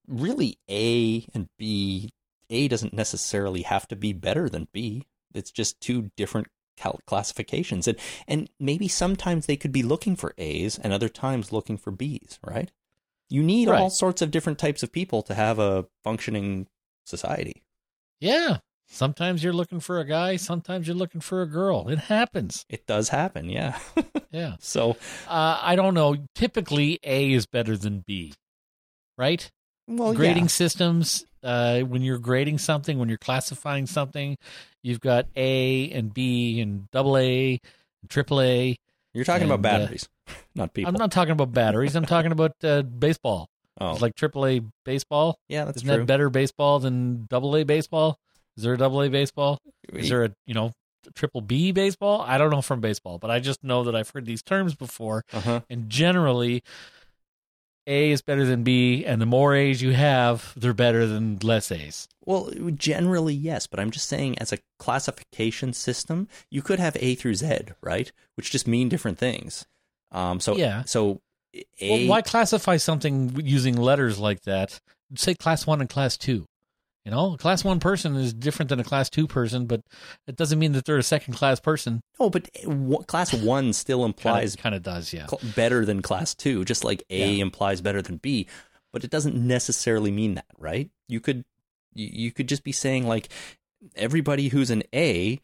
really, 0.07 0.59
A 0.71 1.27
and 1.33 1.49
B. 1.59 2.11
A 2.51 2.69
doesn't 2.69 2.93
necessarily 2.95 3.63
have 3.63 3.87
to 3.89 3.97
be 3.97 4.13
better 4.13 4.49
than 4.49 4.69
B. 4.73 5.07
It's 5.35 5.51
just 5.51 5.81
two 5.81 6.11
different 6.17 6.49
cal- 6.77 7.01
classifications, 7.07 7.87
and 7.89 7.99
and 8.27 8.49
maybe 8.59 8.89
sometimes 8.89 9.47
they 9.47 9.57
could 9.57 9.73
be 9.73 9.83
looking 9.83 10.17
for 10.17 10.35
A's, 10.39 10.79
and 10.79 10.93
other 10.93 11.09
times 11.09 11.53
looking 11.53 11.77
for 11.77 11.91
B's. 11.91 12.39
Right? 12.45 12.71
You 13.29 13.43
need 13.43 13.69
all 13.69 13.91
sorts 13.91 14.23
of 14.23 14.31
different 14.31 14.59
types 14.59 14.83
of 14.85 14.93
people 14.93 15.21
to 15.23 15.35
have 15.35 15.59
a 15.59 15.87
functioning 16.05 16.69
society. 17.05 17.65
Yeah. 18.21 18.59
Sometimes 18.89 19.43
you're 19.43 19.53
looking 19.53 19.81
for 19.81 19.99
a 19.99 20.05
guy, 20.05 20.37
sometimes 20.37 20.87
you're 20.87 20.97
looking 20.97 21.21
for 21.21 21.43
a 21.43 21.47
girl. 21.47 21.89
It 21.89 21.99
happens. 21.99 22.65
It 22.69 22.87
does 22.87 23.09
happen, 23.09 23.49
yeah. 23.51 23.79
Yeah. 24.31 24.57
so, 24.61 24.91
Uh, 25.27 25.59
I 25.61 25.75
don't 25.75 25.95
know. 25.95 26.17
Typically, 26.37 27.01
A 27.03 27.33
is 27.33 27.47
better 27.47 27.77
than 27.77 28.05
B, 28.07 28.35
right? 29.19 29.51
well, 29.89 30.15
grading 30.15 30.45
yeah. 30.45 30.49
systems, 30.49 31.25
uh, 31.47 31.81
when 31.81 32.03
you're 32.03 32.19
grading 32.19 32.59
something, 32.59 32.99
when 32.99 33.09
you're 33.09 33.19
classifying 33.19 33.87
something, 33.87 34.37
you've 34.83 35.01
got 35.01 35.27
A 35.37 35.91
and 35.93 36.13
B 36.13 36.61
and 36.61 36.91
double 36.91 37.17
A 37.17 37.61
and 38.03 38.11
triple 38.11 38.41
A. 38.41 38.77
You're 39.15 39.25
talking 39.25 39.47
about 39.47 39.61
and, 39.61 39.67
uh, 39.67 39.79
batteries, 39.79 40.09
not 40.55 40.75
people. 40.75 40.89
I'm 40.89 40.99
not 40.99 41.13
talking 41.13 41.33
about 41.33 41.53
batteries. 41.53 41.95
I'm 41.95 42.05
talking 42.05 42.33
about 42.33 42.53
uh, 42.63 42.83
baseball. 42.83 43.49
oh, 43.81 43.93
It's 43.93 44.03
like 44.03 44.15
triple 44.15 44.45
A 44.47 44.61
baseball. 44.85 45.39
yeah, 45.49 45.65
that's 45.65 45.79
Isn't 45.79 45.89
true. 45.89 45.99
that 45.99 46.07
better 46.07 46.29
baseball 46.29 46.81
than 46.81 47.27
double 47.31 47.57
A 47.57 47.65
baseball? 47.65 48.19
Is 48.57 48.65
there 48.65 48.75
a 48.75 48.79
double 48.79 49.03
A 49.03 49.09
baseball? 49.09 49.59
Is 49.93 50.09
there 50.09 50.25
a 50.25 50.31
you 50.47 50.55
know 50.55 50.73
triple 51.15 51.41
B 51.41 51.73
baseball? 51.73 52.23
I 52.23 52.39
don't 52.39 52.51
know 52.51 52.63
from 52.63 52.81
baseball, 52.81 53.19
but 53.19 53.31
I 53.31 53.39
just 53.39 53.63
know 53.63 53.85
that 53.85 53.95
I've 53.95 54.11
heard 54.11 54.27
these 54.27 54.43
terms 54.43 54.75
before, 54.75 55.25
uh-huh. 55.33 55.61
and 55.71 55.89
generally, 55.89 56.63
A 57.87 58.11
is 58.11 58.21
better 58.23 58.45
than 58.45 58.65
B, 58.65 59.05
and 59.05 59.21
the 59.21 59.27
more 59.27 59.55
A's 59.55 59.81
you 59.81 59.93
have, 59.93 60.53
they're 60.57 60.75
better 60.75 61.07
than 61.07 61.39
less 61.43 61.71
A's. 61.71 62.09
Well, 62.25 62.51
generally, 62.75 63.35
yes, 63.35 63.67
but 63.67 63.79
I'm 63.79 63.91
just 63.93 64.09
saying, 64.09 64.39
as 64.39 64.53
a 64.53 64.59
classification 64.79 65.73
system, 65.73 66.29
you 66.51 66.63
could 66.63 66.81
have 66.81 66.97
A 67.01 67.15
through 67.15 67.35
Z, 67.37 67.59
right? 67.81 68.11
Which 68.35 68.51
just 68.51 68.67
mean 68.67 68.89
different 68.89 69.19
things. 69.19 69.67
Um, 70.11 70.41
so 70.41 70.57
Yeah. 70.57 70.83
so 70.85 71.21
A. 71.81 71.91
Well, 71.91 72.09
why 72.09 72.23
classify 72.23 72.77
something 72.77 73.41
using 73.45 73.77
letters 73.77 74.19
like 74.19 74.43
that? 74.43 74.81
Say 75.15 75.35
class 75.35 75.67
one 75.67 75.81
and 75.81 75.89
class 75.89 76.17
two. 76.17 76.47
You 77.07 77.13
know, 77.13 77.35
a 77.35 77.39
class 77.39 77.63
one 77.63 77.79
person 77.79 78.17
is 78.17 78.35
different 78.35 78.69
than 78.69 78.81
a 78.81 78.85
class 78.85 79.09
two 79.09 79.29
person, 79.29 79.67
but 79.67 79.81
it 80.27 80.35
doesn't 80.35 80.59
mean 80.59 80.73
that 80.73 80.85
they're 80.87 80.99
a 80.99 81.05
second 81.05 81.35
class 81.35 81.61
person. 81.61 82.01
No, 82.19 82.31
but 82.31 82.51
class 83.07 83.33
one 83.33 83.73
still 83.75 84.05
implies 84.05 84.57
Kind 84.57 84.75
of 84.75 84.83
does, 84.83 85.13
yeah. 85.13 85.27
cl- 85.29 85.41
better 85.55 85.85
than 85.85 86.03
class 86.03 86.35
two, 86.35 86.65
just 86.65 86.83
like 86.83 87.05
A 87.09 87.35
Yeah. 87.35 87.43
implies 87.45 87.81
better 87.81 88.03
than 88.03 88.17
B. 88.17 88.49
But 88.93 89.05
it 89.05 89.11
doesn't 89.13 89.37
necessarily 89.37 90.11
mean 90.11 90.35
that, 90.35 90.47
right? 90.59 90.91
You 91.07 91.21
could 91.21 91.45
you 91.95 92.33
could 92.33 92.49
just 92.49 92.65
be 92.65 92.73
saying 92.73 93.07
like 93.07 93.29
everybody 93.95 94.49
who's 94.49 94.71
an 94.71 94.83
A, 94.93 95.39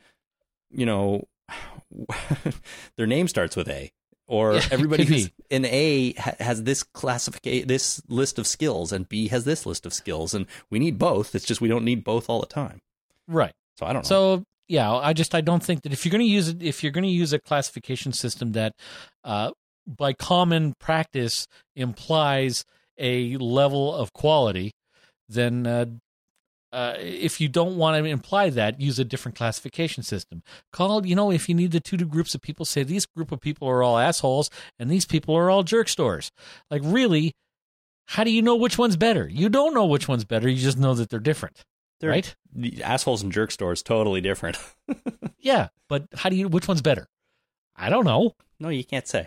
you 0.73 0.85
know, 0.85 1.29
their 2.97 3.07
name 3.07 3.29
starts 3.29 3.55
with 3.55 3.69
A. 3.69 3.93
Or 4.33 4.55
Yeah, 4.55 4.67
everybody 4.71 5.05
who's 5.09 5.29
be. 5.29 5.35
an 5.51 5.67
A 5.67 6.15
ha- 6.15 6.33
has 6.41 6.63
this 6.63 6.83
classification, 6.83 7.69
this 7.69 8.01
list 8.09 8.39
of 8.39 8.47
skills, 8.47 8.91
and 8.91 9.07
B 9.07 9.29
has 9.29 9.45
this 9.45 9.67
list 9.67 9.85
of 9.85 9.93
skills, 9.93 10.33
and 10.33 10.47
we 10.71 10.79
need 10.79 10.99
both. 10.99 11.35
It's 11.35 11.45
just 11.45 11.61
we 11.61 11.69
don't 11.69 11.85
need 11.85 12.03
both 12.03 12.31
all 12.31 12.41
the 12.41 12.47
time. 12.47 12.79
Right. 13.29 13.53
So 13.79 13.85
I 13.85 13.93
don't 13.93 14.05
know. 14.05 14.09
So 14.09 14.45
yeah, 14.69 14.91
I 14.91 15.13
just 15.13 15.35
I 15.35 15.43
don't 15.43 15.63
think 15.63 15.83
that 15.83 15.93
if 15.93 16.07
you're 16.07 16.11
going 16.13 16.25
to 16.25 16.33
use 16.33 16.49
it, 16.49 16.63
if 16.63 16.83
you're 16.83 16.93
going 16.93 17.05
to 17.05 17.11
use 17.11 17.35
a 17.35 17.39
classification 17.39 18.13
system 18.15 18.53
that, 18.53 18.73
uh, 19.23 19.51
by 19.87 20.15
common 20.15 20.73
practice 20.81 21.47
implies 21.77 22.65
a 22.99 23.37
level 23.37 23.95
of 23.95 24.13
quality, 24.15 24.73
then 25.29 25.67
uh, 25.67 25.85
uh, 26.73 26.95
if 26.99 27.41
you 27.41 27.49
don't 27.49 27.77
want 27.77 28.03
to 28.03 28.09
imply 28.11 28.51
that, 28.51 28.81
use 28.81 28.99
a 28.99 29.05
different 29.05 29.37
classification 29.37 30.03
system. 30.03 30.43
Call 30.73 31.05
you 31.07 31.15
know 31.15 31.31
if 31.31 31.49
you 31.49 31.55
need 31.55 31.73
the 31.73 31.81
two 31.81 31.97
groups 31.99 32.35
of 32.35 32.41
people, 32.41 32.65
say 32.65 32.83
these 32.83 33.07
group 33.07 33.31
of 33.33 33.41
people 33.41 33.69
are 33.69 33.83
all 33.83 33.99
assholes 33.99 34.49
and 34.79 34.91
these 34.91 35.05
people 35.05 35.35
are 35.37 35.51
all 35.51 35.63
jerk 35.63 35.89
stores. 35.89 36.31
Like 36.71 36.83
really, 36.85 37.33
how 38.07 38.25
do 38.25 38.31
you 38.31 38.43
know 38.43 38.57
which 38.57 38.79
one's 38.79 38.97
better? 38.97 39.29
You 39.29 39.49
don't 39.49 39.75
know 39.75 39.87
which 39.87 40.09
one's 40.09 40.25
better. 40.25 40.49
You 40.49 40.57
just 40.61 40.79
know 40.79 40.95
that 40.95 41.09
they're 41.11 41.21
different, 41.21 41.63
They're- 42.01 42.11
right? 42.11 42.35
assholes 42.83 43.23
and 43.23 43.33
jerk 43.33 43.51
stores 43.51 43.83
totally 43.83 44.21
different. 44.21 44.59
Yeah, 45.45 45.69
but 45.89 46.07
how 46.15 46.29
do 46.31 46.37
you? 46.37 46.47
Which 46.47 46.69
one's 46.69 46.83
better? 46.83 47.09
I 47.75 47.91
don't 47.91 48.05
know. 48.05 48.35
no, 48.61 48.69
you 48.69 48.85
can't 48.85 49.09
say. 49.09 49.27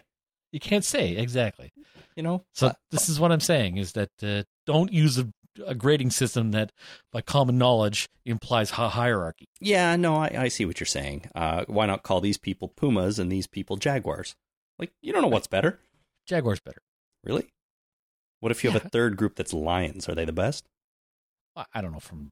You 0.53 0.61
can't 0.61 0.85
say 0.85 1.09
exactly. 1.17 1.73
You 2.15 2.23
know, 2.23 2.45
So 2.53 2.67
Uh, 2.67 2.73
this 2.89 3.09
is 3.09 3.19
what 3.19 3.33
I'm 3.33 3.41
saying: 3.41 3.75
is 3.75 3.91
that 3.93 4.11
uh, 4.23 4.43
don't 4.65 4.93
use 4.93 5.17
a, 5.17 5.27
a 5.66 5.76
grading 5.76 6.12
system 6.12 6.51
that, 6.51 6.72
by 7.12 7.22
common 7.22 7.58
knowledge, 7.58 8.08
implies 8.26 8.72
hi- 8.72 8.89
hierarchy. 8.89 9.45
Yeah, 9.60 9.95
no, 9.95 10.16
I, 10.16 10.32
I 10.38 10.47
see 10.49 10.66
what 10.66 10.80
you're 10.80 10.88
saying. 10.88 11.30
Uh, 11.36 11.66
why 11.68 11.86
not 11.86 12.03
call 12.03 12.22
these 12.22 12.38
people 12.38 12.70
pumas 12.70 13.20
and 13.20 13.32
these 13.32 13.47
people 13.47 13.78
jaguars? 13.78 14.36
Like, 14.80 14.91
you 15.01 15.14
don't 15.14 15.22
know 15.22 15.28
what's 15.30 15.47
better, 15.47 15.80
Jaguar's 16.28 16.60
better. 16.60 16.82
really. 17.24 17.47
What 18.41 18.51
if 18.51 18.64
you 18.64 18.70
have 18.72 18.84
a 18.86 18.89
third 18.89 19.16
group 19.18 19.36
that's 19.36 19.53
lions? 19.53 20.08
Are 20.10 20.16
they 20.16 20.26
the 20.26 20.34
best? 20.34 20.68
I- 21.56 21.66
I 21.74 21.82
don't 21.82 21.93
know. 21.93 21.99
From 21.99 22.32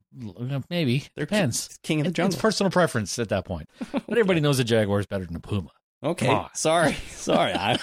maybe 0.68 1.04
They're 1.16 1.24
depends. 1.26 1.78
king 1.82 2.00
of 2.00 2.06
the 2.06 2.12
jungle. 2.12 2.34
It's 2.34 2.42
personal 2.42 2.70
preference 2.70 3.18
at 3.18 3.30
that 3.30 3.44
point. 3.46 3.68
But 3.92 4.10
everybody 4.10 4.40
knows 4.40 4.58
a 4.58 4.64
jaguar 4.64 5.00
is 5.00 5.06
better 5.06 5.24
than 5.24 5.36
a 5.36 5.40
puma. 5.40 5.70
okay, 6.04 6.44
sorry, 6.52 6.92
sorry. 7.08 7.54
I, 7.54 7.78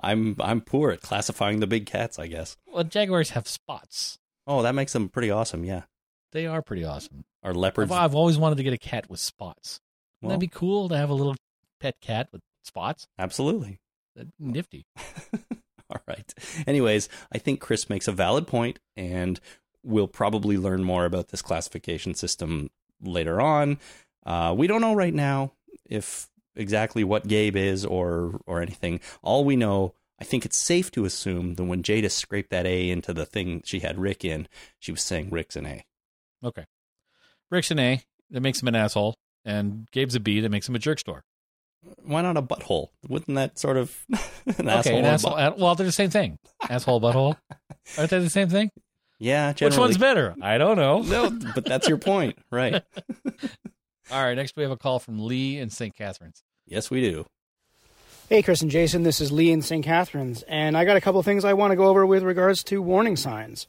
I'm 0.00 0.36
I'm 0.40 0.62
poor 0.62 0.90
at 0.92 1.02
classifying 1.02 1.60
the 1.60 1.66
big 1.66 1.84
cats. 1.84 2.18
I 2.18 2.26
guess. 2.28 2.56
Well, 2.66 2.84
jaguars 2.84 3.30
have 3.30 3.46
spots. 3.46 4.18
Oh, 4.46 4.62
that 4.62 4.74
makes 4.74 4.92
them 4.92 5.08
pretty 5.08 5.30
awesome. 5.30 5.64
Yeah, 5.64 5.82
They 6.32 6.46
are 6.46 6.62
pretty 6.62 6.84
awesome. 6.84 7.24
are 7.42 7.50
I've, 7.50 7.56
leopards? 7.56 7.92
I've 7.92 8.14
always 8.14 8.38
wanted 8.38 8.56
to 8.56 8.62
get 8.62 8.72
a 8.72 8.78
cat 8.78 9.08
with 9.08 9.20
spots. 9.20 9.80
Wouldn't 10.20 10.28
Well- 10.30 10.36
that 10.38 10.40
be 10.40 10.48
cool 10.48 10.88
to 10.88 10.96
have 10.96 11.10
a 11.10 11.14
little 11.14 11.34
pet 11.80 11.94
cat 12.00 12.28
with 12.32 12.42
spots? 12.64 13.06
Absolutely. 13.18 13.78
That'd 14.16 14.30
be 14.38 14.44
nifty. 14.46 14.84
All 14.96 15.40
All 15.90 16.00
right. 16.08 16.32
Anyways, 16.66 17.08
I 17.32 17.38
think 17.38 17.60
Chris 17.60 17.88
makes 17.90 18.08
a 18.08 18.12
valid 18.12 18.46
point, 18.46 18.78
and 18.96 19.38
we'll 19.82 20.08
probably 20.08 20.56
learn 20.56 20.82
more 20.82 21.04
about 21.04 21.28
this 21.28 21.42
classification 21.42 22.14
system 22.14 22.70
later 23.02 23.40
on. 23.40 23.78
Uh, 24.24 24.54
we 24.56 24.66
don't 24.66 24.80
know 24.80 24.94
right 24.94 25.12
now 25.12 25.52
if 25.84 26.28
exactly 26.56 27.04
what 27.04 27.26
Gabe 27.28 27.56
is 27.56 27.84
or 27.84 28.40
or 28.46 28.62
anything. 28.62 29.00
All 29.22 29.44
we 29.44 29.56
know, 29.56 29.94
I 30.20 30.24
think 30.24 30.44
it's 30.44 30.56
safe 30.56 30.90
to 30.92 31.04
assume 31.04 31.54
that 31.54 31.64
when 31.64 31.82
Jadis 31.82 32.14
scraped 32.14 32.50
that 32.50 32.66
A 32.66 32.90
into 32.90 33.12
the 33.12 33.26
thing 33.26 33.62
she 33.64 33.80
had 33.80 33.98
Rick 33.98 34.24
in, 34.24 34.46
she 34.78 34.92
was 34.92 35.02
saying 35.02 35.30
Rick's 35.30 35.56
an 35.56 35.66
A. 35.66 35.84
Okay. 36.42 36.64
Rick's 37.50 37.70
an 37.70 37.78
A 37.80 38.02
that 38.30 38.40
makes 38.40 38.62
him 38.62 38.68
an 38.68 38.74
asshole, 38.76 39.16
and 39.44 39.88
Gabe's 39.92 40.14
a 40.14 40.20
B 40.20 40.40
that 40.40 40.50
makes 40.50 40.68
him 40.68 40.74
a 40.76 40.78
jerk 40.78 40.98
store. 41.00 41.24
Why 42.02 42.22
not 42.22 42.36
a 42.36 42.42
butthole? 42.42 42.88
Wouldn't 43.08 43.34
that 43.36 43.58
sort 43.58 43.76
of 43.76 43.94
an 44.10 44.18
okay, 44.60 44.68
asshole? 44.70 44.98
an 44.98 45.04
asshole. 45.04 45.32
butt- 45.34 45.58
Well, 45.58 45.74
they're 45.74 45.84
the 45.86 45.92
same 45.92 46.10
thing. 46.10 46.38
Asshole, 46.68 47.00
butthole. 47.00 47.36
Aren't 47.98 48.10
they 48.10 48.18
the 48.20 48.30
same 48.30 48.48
thing? 48.48 48.70
yeah, 49.18 49.52
Which 49.52 49.76
one's 49.76 49.98
better? 49.98 50.34
I 50.40 50.58
don't 50.58 50.76
know. 50.76 51.00
No, 51.02 51.30
but 51.54 51.64
that's 51.64 51.88
your 51.88 51.98
point, 51.98 52.38
right? 52.50 52.82
All 54.10 54.22
right, 54.22 54.34
next 54.34 54.54
we 54.56 54.62
have 54.62 54.72
a 54.72 54.76
call 54.76 54.98
from 54.98 55.24
Lee 55.24 55.58
in 55.58 55.70
St. 55.70 55.94
Catharines. 55.94 56.42
Yes, 56.66 56.90
we 56.90 57.00
do. 57.00 57.26
Hey, 58.30 58.42
Chris 58.42 58.62
and 58.62 58.70
Jason, 58.70 59.02
this 59.02 59.20
is 59.20 59.30
Lee 59.30 59.52
in 59.52 59.60
St. 59.60 59.84
Catharines, 59.84 60.42
and 60.48 60.78
I 60.78 60.86
got 60.86 60.96
a 60.96 61.00
couple 61.02 61.22
things 61.22 61.44
I 61.44 61.52
want 61.52 61.72
to 61.72 61.76
go 61.76 61.88
over 61.88 62.06
with 62.06 62.22
regards 62.22 62.64
to 62.64 62.80
warning 62.80 63.16
signs. 63.16 63.66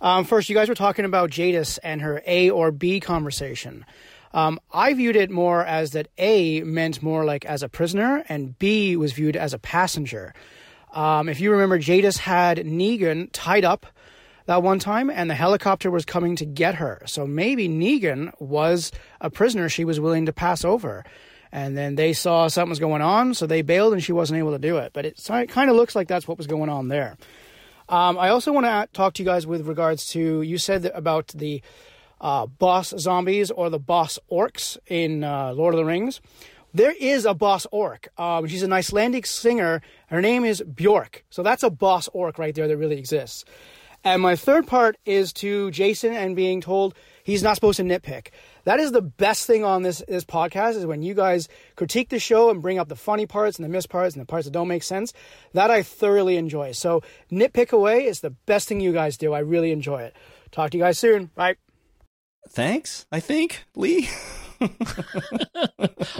Um, 0.00 0.24
first, 0.24 0.48
you 0.48 0.54
guys 0.54 0.70
were 0.70 0.74
talking 0.74 1.04
about 1.04 1.28
Jadis 1.28 1.76
and 1.84 2.00
her 2.00 2.22
A 2.26 2.48
or 2.48 2.70
B 2.70 3.00
conversation. 3.00 3.84
Um, 4.32 4.58
I 4.72 4.94
viewed 4.94 5.14
it 5.14 5.30
more 5.30 5.62
as 5.62 5.90
that 5.90 6.08
A 6.16 6.62
meant 6.62 7.02
more 7.02 7.26
like 7.26 7.44
as 7.44 7.62
a 7.62 7.68
prisoner, 7.68 8.24
and 8.30 8.58
B 8.58 8.96
was 8.96 9.12
viewed 9.12 9.36
as 9.36 9.52
a 9.52 9.58
passenger. 9.58 10.32
Um, 10.94 11.28
if 11.28 11.38
you 11.38 11.50
remember, 11.52 11.78
Jadis 11.78 12.16
had 12.16 12.56
Negan 12.56 13.28
tied 13.34 13.66
up 13.66 13.84
that 14.46 14.62
one 14.62 14.78
time, 14.78 15.10
and 15.10 15.28
the 15.28 15.34
helicopter 15.34 15.90
was 15.90 16.06
coming 16.06 16.34
to 16.36 16.46
get 16.46 16.76
her. 16.76 17.02
So 17.04 17.26
maybe 17.26 17.68
Negan 17.68 18.32
was 18.40 18.90
a 19.20 19.28
prisoner 19.28 19.68
she 19.68 19.84
was 19.84 20.00
willing 20.00 20.24
to 20.24 20.32
pass 20.32 20.64
over. 20.64 21.04
And 21.52 21.76
then 21.76 21.94
they 21.94 22.12
saw 22.12 22.48
something 22.48 22.70
was 22.70 22.80
going 22.80 23.02
on, 23.02 23.34
so 23.34 23.46
they 23.46 23.62
bailed 23.62 23.92
and 23.92 24.02
she 24.02 24.12
wasn't 24.12 24.38
able 24.38 24.52
to 24.52 24.58
do 24.58 24.78
it. 24.78 24.92
But 24.92 25.06
it 25.06 25.22
kind 25.48 25.70
of 25.70 25.76
looks 25.76 25.94
like 25.94 26.08
that's 26.08 26.26
what 26.26 26.38
was 26.38 26.46
going 26.46 26.68
on 26.68 26.88
there. 26.88 27.16
Um, 27.88 28.18
I 28.18 28.30
also 28.30 28.52
want 28.52 28.66
to 28.66 28.88
talk 28.92 29.14
to 29.14 29.22
you 29.22 29.26
guys 29.26 29.46
with 29.46 29.66
regards 29.66 30.06
to 30.10 30.42
you 30.42 30.58
said 30.58 30.86
about 30.86 31.28
the 31.28 31.62
uh, 32.20 32.46
boss 32.46 32.92
zombies 32.98 33.50
or 33.50 33.70
the 33.70 33.78
boss 33.78 34.18
orcs 34.30 34.76
in 34.86 35.22
uh, 35.22 35.52
Lord 35.52 35.74
of 35.74 35.78
the 35.78 35.84
Rings. 35.84 36.20
There 36.74 36.94
is 36.98 37.24
a 37.24 37.32
boss 37.32 37.66
orc. 37.70 38.08
Um, 38.18 38.46
she's 38.48 38.62
an 38.62 38.72
Icelandic 38.72 39.24
singer. 39.24 39.80
Her 40.08 40.20
name 40.20 40.44
is 40.44 40.62
Bjork. 40.62 41.24
So 41.30 41.42
that's 41.42 41.62
a 41.62 41.70
boss 41.70 42.08
orc 42.08 42.38
right 42.38 42.54
there 42.54 42.68
that 42.68 42.76
really 42.76 42.98
exists. 42.98 43.44
And 44.04 44.20
my 44.20 44.36
third 44.36 44.66
part 44.66 44.96
is 45.04 45.32
to 45.34 45.70
Jason 45.70 46.12
and 46.12 46.36
being 46.36 46.60
told 46.60 46.94
he's 47.24 47.42
not 47.42 47.54
supposed 47.54 47.78
to 47.78 47.82
nitpick. 47.82 48.28
That 48.66 48.80
is 48.80 48.90
the 48.90 49.00
best 49.00 49.46
thing 49.46 49.64
on 49.64 49.82
this 49.82 50.02
this 50.08 50.24
podcast 50.24 50.74
is 50.74 50.84
when 50.84 51.00
you 51.00 51.14
guys 51.14 51.48
critique 51.76 52.08
the 52.08 52.18
show 52.18 52.50
and 52.50 52.60
bring 52.60 52.80
up 52.80 52.88
the 52.88 52.96
funny 52.96 53.24
parts 53.24 53.56
and 53.56 53.64
the 53.64 53.68
missed 53.68 53.88
parts 53.88 54.16
and 54.16 54.20
the 54.20 54.26
parts 54.26 54.44
that 54.44 54.50
don't 54.50 54.66
make 54.66 54.82
sense. 54.82 55.12
That 55.52 55.70
I 55.70 55.82
thoroughly 55.82 56.36
enjoy. 56.36 56.72
So 56.72 57.02
nitpick 57.30 57.70
away 57.70 58.06
is 58.06 58.20
the 58.20 58.30
best 58.30 58.66
thing 58.66 58.80
you 58.80 58.92
guys 58.92 59.16
do. 59.16 59.32
I 59.32 59.38
really 59.38 59.70
enjoy 59.70 60.02
it. 60.02 60.16
Talk 60.50 60.72
to 60.72 60.78
you 60.78 60.82
guys 60.82 60.98
soon. 60.98 61.30
Bye. 61.36 61.56
Thanks, 62.48 63.06
I 63.12 63.20
think, 63.20 63.64
Lee. 63.76 64.08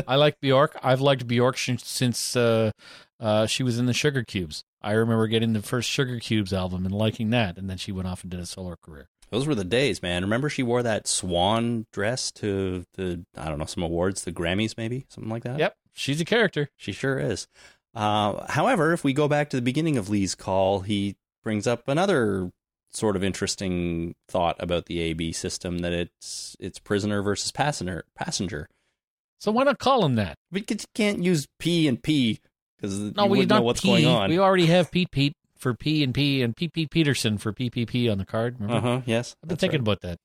I 0.07 0.15
like 0.15 0.41
Bjork. 0.41 0.79
I've 0.83 1.01
liked 1.01 1.27
Bjork 1.27 1.57
sh- 1.57 1.79
since 1.79 2.37
uh, 2.37 2.71
uh, 3.19 3.47
she 3.47 3.63
was 3.63 3.79
in 3.79 3.87
the 3.87 3.93
Sugarcubes. 3.93 4.63
I 4.83 4.93
remember 4.93 5.27
getting 5.27 5.53
the 5.53 5.63
first 5.63 5.91
Sugarcubes 5.91 6.53
album 6.53 6.85
and 6.85 6.95
liking 6.95 7.31
that, 7.31 7.59
and 7.59 7.69
then 7.69 7.77
she 7.77 7.93
went 7.93 8.07
off 8.07 8.23
and 8.23 8.31
did 8.31 8.41
a 8.41 8.47
solo 8.47 8.77
career. 8.77 9.09
Those 9.31 9.47
were 9.47 9.55
the 9.55 9.65
days, 9.65 10.03
man. 10.03 10.23
Remember 10.23 10.49
she 10.49 10.63
wore 10.63 10.83
that 10.83 11.07
swan 11.09 11.87
dress 11.93 12.31
to 12.33 12.85
the 12.95 13.25
I 13.37 13.49
don't 13.49 13.59
know 13.59 13.65
some 13.65 13.83
awards, 13.83 14.25
the 14.25 14.33
Grammys, 14.33 14.77
maybe 14.77 15.07
something 15.09 15.31
like 15.31 15.43
that. 15.45 15.59
Yep, 15.59 15.77
she's 15.95 16.21
a 16.21 16.25
character. 16.25 16.69
She 16.77 16.93
sure 16.93 17.19
is. 17.19 17.49
Uh, 17.95 18.47
however, 18.53 18.93
if 18.93 19.03
we 19.05 19.13
go 19.13 19.27
back 19.27 19.51
to 19.51 19.57
the 19.57 19.63
beginning 19.63 19.97
of 19.97 20.09
Lee's 20.11 20.35
call, 20.35 20.81
he 20.81 21.17
brings 21.43 21.67
up 21.67 21.89
another 21.89 22.51
sort 22.93 23.17
of 23.17 23.25
interesting 23.25 24.15
thought 24.29 24.57
about 24.59 24.87
the 24.87 25.01
AB 25.01 25.33
system 25.33 25.79
that 25.79 25.93
it's 25.93 26.57
it's 26.61 26.79
prisoner 26.79 27.23
versus 27.23 27.51
passenger 27.53 28.05
passenger. 28.15 28.69
So 29.39 29.53
why 29.53 29.65
not 29.65 29.79
call 29.79 30.05
him 30.05 30.15
that? 30.15 30.37
Because 30.51 30.83
you 30.83 30.89
can't 30.95 31.23
use 31.23 31.47
P 31.59 31.89
and 31.89 32.03
P 32.03 32.41
because 32.77 32.99
you 32.99 33.13
No, 33.15 33.27
we 33.27 33.45
don't 33.45 33.59
know 33.59 33.65
what's 33.65 33.81
P. 33.81 33.89
going 33.89 34.07
on. 34.07 34.31
We 34.31 34.39
already 34.39 34.67
have 34.67 34.91
Pete 34.91 35.11
Pete 35.11 35.35
for 35.57 35.75
P 35.75 36.03
and 36.03 36.15
P 36.15 36.43
and 36.43 36.57
Pete 36.57 36.91
Peterson 36.91 37.39
for 37.39 37.53
PPP 37.53 38.11
on 38.11 38.19
the 38.19 38.27
card. 38.27 38.57
Remember? 38.61 38.77
Uh 38.77 38.97
huh. 38.97 39.03
Yes, 39.07 39.37
I've 39.43 39.49
been 39.49 39.59
thinking 39.59 39.81
right. 39.81 39.95
about 39.95 40.01
that. 40.03 40.19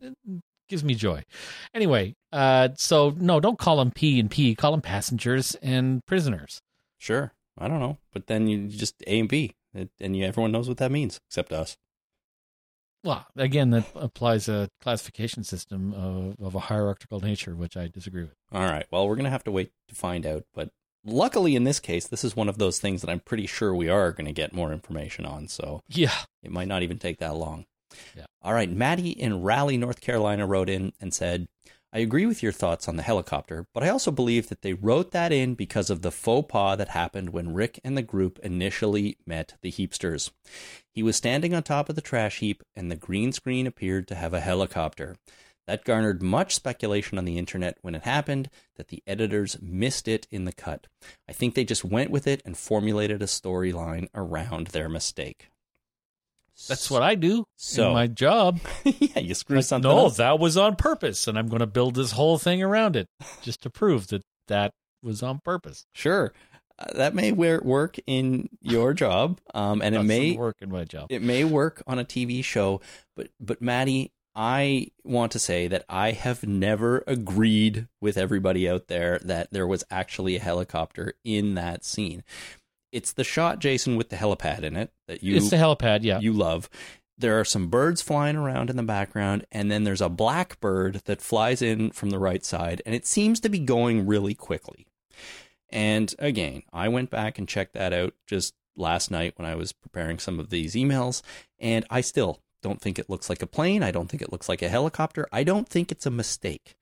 It 0.00 0.42
gives 0.68 0.84
me 0.84 0.94
joy. 0.94 1.24
Anyway, 1.72 2.14
uh, 2.32 2.70
so 2.76 3.14
no, 3.18 3.40
don't 3.40 3.58
call 3.58 3.76
them 3.78 3.90
P 3.90 4.18
and 4.20 4.30
P. 4.30 4.54
Call 4.54 4.70
them 4.72 4.80
passengers 4.80 5.54
and 5.56 6.04
prisoners. 6.06 6.60
Sure, 6.98 7.32
I 7.58 7.68
don't 7.68 7.80
know, 7.80 7.98
but 8.12 8.26
then 8.26 8.46
you 8.46 8.68
just 8.68 9.02
A 9.06 9.20
and 9.20 9.28
B, 9.28 9.52
it, 9.74 9.90
and 10.00 10.16
you, 10.16 10.24
everyone 10.24 10.52
knows 10.52 10.68
what 10.68 10.78
that 10.78 10.90
means 10.90 11.20
except 11.28 11.52
us. 11.52 11.76
Well, 13.04 13.26
again, 13.36 13.68
that 13.70 13.84
applies 13.94 14.48
a 14.48 14.70
classification 14.80 15.44
system 15.44 15.92
of, 15.92 16.42
of 16.42 16.54
a 16.54 16.60
hierarchical 16.60 17.20
nature, 17.20 17.54
which 17.54 17.76
I 17.76 17.86
disagree 17.86 18.22
with. 18.22 18.34
All 18.50 18.62
right. 18.62 18.86
Well, 18.90 19.06
we're 19.06 19.16
going 19.16 19.26
to 19.26 19.30
have 19.30 19.44
to 19.44 19.52
wait 19.52 19.72
to 19.88 19.94
find 19.94 20.24
out. 20.24 20.44
But 20.54 20.70
luckily, 21.04 21.54
in 21.56 21.64
this 21.64 21.80
case, 21.80 22.06
this 22.06 22.24
is 22.24 22.34
one 22.36 22.48
of 22.48 22.58
those 22.58 22.78
things 22.78 23.00
that 23.02 23.10
I'm 23.10 23.20
pretty 23.20 23.46
sure 23.46 23.74
we 23.74 23.88
are 23.88 24.12
going 24.12 24.26
to 24.26 24.32
get 24.32 24.52
more 24.54 24.72
information 24.72 25.24
on. 25.26 25.48
So 25.48 25.82
Yeah. 25.88 26.14
it 26.42 26.50
might 26.50 26.68
not 26.68 26.82
even 26.82 26.98
take 26.98 27.18
that 27.18 27.36
long. 27.36 27.66
Yeah. 28.16 28.26
All 28.42 28.54
right. 28.54 28.70
Maddie 28.70 29.10
in 29.10 29.42
Raleigh, 29.42 29.76
North 29.78 30.00
Carolina 30.00 30.46
wrote 30.46 30.68
in 30.68 30.92
and 31.00 31.14
said, 31.14 31.46
I 31.92 31.98
agree 31.98 32.26
with 32.26 32.42
your 32.42 32.50
thoughts 32.50 32.88
on 32.88 32.96
the 32.96 33.04
helicopter, 33.04 33.68
but 33.72 33.84
I 33.84 33.88
also 33.88 34.10
believe 34.10 34.48
that 34.48 34.62
they 34.62 34.72
wrote 34.72 35.12
that 35.12 35.30
in 35.30 35.54
because 35.54 35.90
of 35.90 36.02
the 36.02 36.10
faux 36.10 36.50
pas 36.50 36.76
that 36.76 36.88
happened 36.88 37.30
when 37.30 37.54
Rick 37.54 37.78
and 37.84 37.96
the 37.96 38.02
group 38.02 38.40
initially 38.42 39.16
met 39.24 39.54
the 39.62 39.70
Heapsters. 39.70 40.32
He 40.92 41.04
was 41.04 41.14
standing 41.14 41.54
on 41.54 41.62
top 41.62 41.88
of 41.88 41.94
the 41.94 42.00
trash 42.00 42.40
heap, 42.40 42.64
and 42.74 42.90
the 42.90 42.96
green 42.96 43.30
screen 43.30 43.64
appeared 43.68 44.08
to 44.08 44.16
have 44.16 44.34
a 44.34 44.40
helicopter. 44.40 45.14
That 45.66 45.84
garnered 45.84 46.22
much 46.22 46.54
speculation 46.54 47.16
on 47.16 47.24
the 47.24 47.38
internet 47.38 47.78
when 47.80 47.94
it 47.94 48.02
happened 48.02 48.50
that 48.76 48.88
the 48.88 49.02
editors 49.06 49.56
missed 49.62 50.06
it 50.08 50.26
in 50.30 50.44
the 50.44 50.52
cut. 50.52 50.86
I 51.28 51.32
think 51.32 51.54
they 51.54 51.64
just 51.64 51.84
went 51.84 52.10
with 52.10 52.26
it 52.26 52.42
and 52.44 52.56
formulated 52.56 53.22
a 53.22 53.26
storyline 53.26 54.08
around 54.14 54.68
their 54.68 54.90
mistake. 54.90 55.48
That's 56.68 56.90
what 56.90 57.02
I 57.02 57.14
do 57.16 57.46
So- 57.56 57.88
in 57.88 57.94
my 57.94 58.06
job. 58.06 58.60
yeah, 58.84 59.18
you 59.20 59.34
screw 59.34 59.56
Like, 59.56 59.64
something 59.64 59.90
no, 59.90 60.08
that 60.10 60.38
was 60.38 60.56
on 60.56 60.76
purpose, 60.76 61.26
and 61.26 61.38
I'm 61.38 61.48
going 61.48 61.60
to 61.60 61.66
build 61.66 61.94
this 61.94 62.12
whole 62.12 62.38
thing 62.38 62.62
around 62.62 62.94
it 62.94 63.08
just 63.42 63.62
to 63.62 63.70
prove 63.70 64.08
that 64.08 64.22
that 64.48 64.72
was 65.02 65.22
on 65.22 65.40
purpose. 65.44 65.86
Sure, 65.94 66.32
uh, 66.78 66.92
that 66.94 67.14
may 67.14 67.32
work 67.32 67.96
in 68.06 68.48
your 68.60 68.94
job, 68.94 69.40
um, 69.52 69.82
and 69.82 69.94
it 69.96 70.02
may 70.04 70.36
work 70.36 70.56
in 70.60 70.70
my 70.70 70.84
job. 70.84 71.06
it 71.10 71.22
may 71.22 71.42
work 71.42 71.82
on 71.88 71.98
a 71.98 72.04
TV 72.04 72.44
show. 72.44 72.80
But 73.16 73.30
but 73.40 73.60
Maddie, 73.60 74.12
I 74.34 74.88
want 75.04 75.32
to 75.32 75.38
say 75.38 75.68
that 75.68 75.84
I 75.88 76.10
have 76.10 76.46
never 76.46 77.04
agreed 77.06 77.86
with 78.00 78.16
everybody 78.16 78.68
out 78.68 78.88
there 78.88 79.20
that 79.20 79.52
there 79.52 79.66
was 79.66 79.84
actually 79.90 80.36
a 80.36 80.40
helicopter 80.40 81.14
in 81.24 81.54
that 81.54 81.84
scene. 81.84 82.24
It's 82.90 83.12
the 83.12 83.24
shot, 83.24 83.60
Jason, 83.60 83.96
with 83.96 84.08
the 84.08 84.16
helipad 84.16 84.62
in 84.62 84.76
it 84.76 84.92
that 85.06 85.22
you 85.22 85.36
it's 85.36 85.50
the 85.50 85.56
helipad, 85.56 86.02
yeah. 86.02 86.18
you 86.20 86.32
love. 86.32 86.68
There 87.16 87.38
are 87.38 87.44
some 87.44 87.68
birds 87.68 88.02
flying 88.02 88.34
around 88.34 88.70
in 88.70 88.76
the 88.76 88.82
background, 88.82 89.46
and 89.52 89.70
then 89.70 89.84
there's 89.84 90.00
a 90.00 90.08
black 90.08 90.58
bird 90.60 91.02
that 91.04 91.22
flies 91.22 91.62
in 91.62 91.92
from 91.92 92.10
the 92.10 92.18
right 92.18 92.44
side, 92.44 92.82
and 92.84 92.94
it 92.94 93.06
seems 93.06 93.38
to 93.40 93.48
be 93.48 93.60
going 93.60 94.06
really 94.06 94.34
quickly. 94.34 94.86
And 95.70 96.12
again, 96.18 96.62
I 96.72 96.88
went 96.88 97.10
back 97.10 97.38
and 97.38 97.48
checked 97.48 97.74
that 97.74 97.92
out 97.92 98.14
just 98.26 98.54
last 98.76 99.10
night 99.10 99.34
when 99.36 99.46
I 99.46 99.54
was 99.54 99.72
preparing 99.72 100.18
some 100.18 100.40
of 100.40 100.50
these 100.50 100.74
emails, 100.74 101.22
and 101.60 101.84
I 101.88 102.00
still 102.00 102.40
don't 102.64 102.80
think 102.80 102.98
it 102.98 103.08
looks 103.08 103.28
like 103.30 103.42
a 103.42 103.46
plane. 103.46 103.84
I 103.84 103.92
don't 103.92 104.08
think 104.08 104.22
it 104.22 104.32
looks 104.32 104.48
like 104.48 104.62
a 104.62 104.68
helicopter. 104.68 105.28
I 105.30 105.44
don't 105.44 105.68
think 105.68 105.92
it's 105.92 106.06
a 106.06 106.10
mistake. 106.10 106.74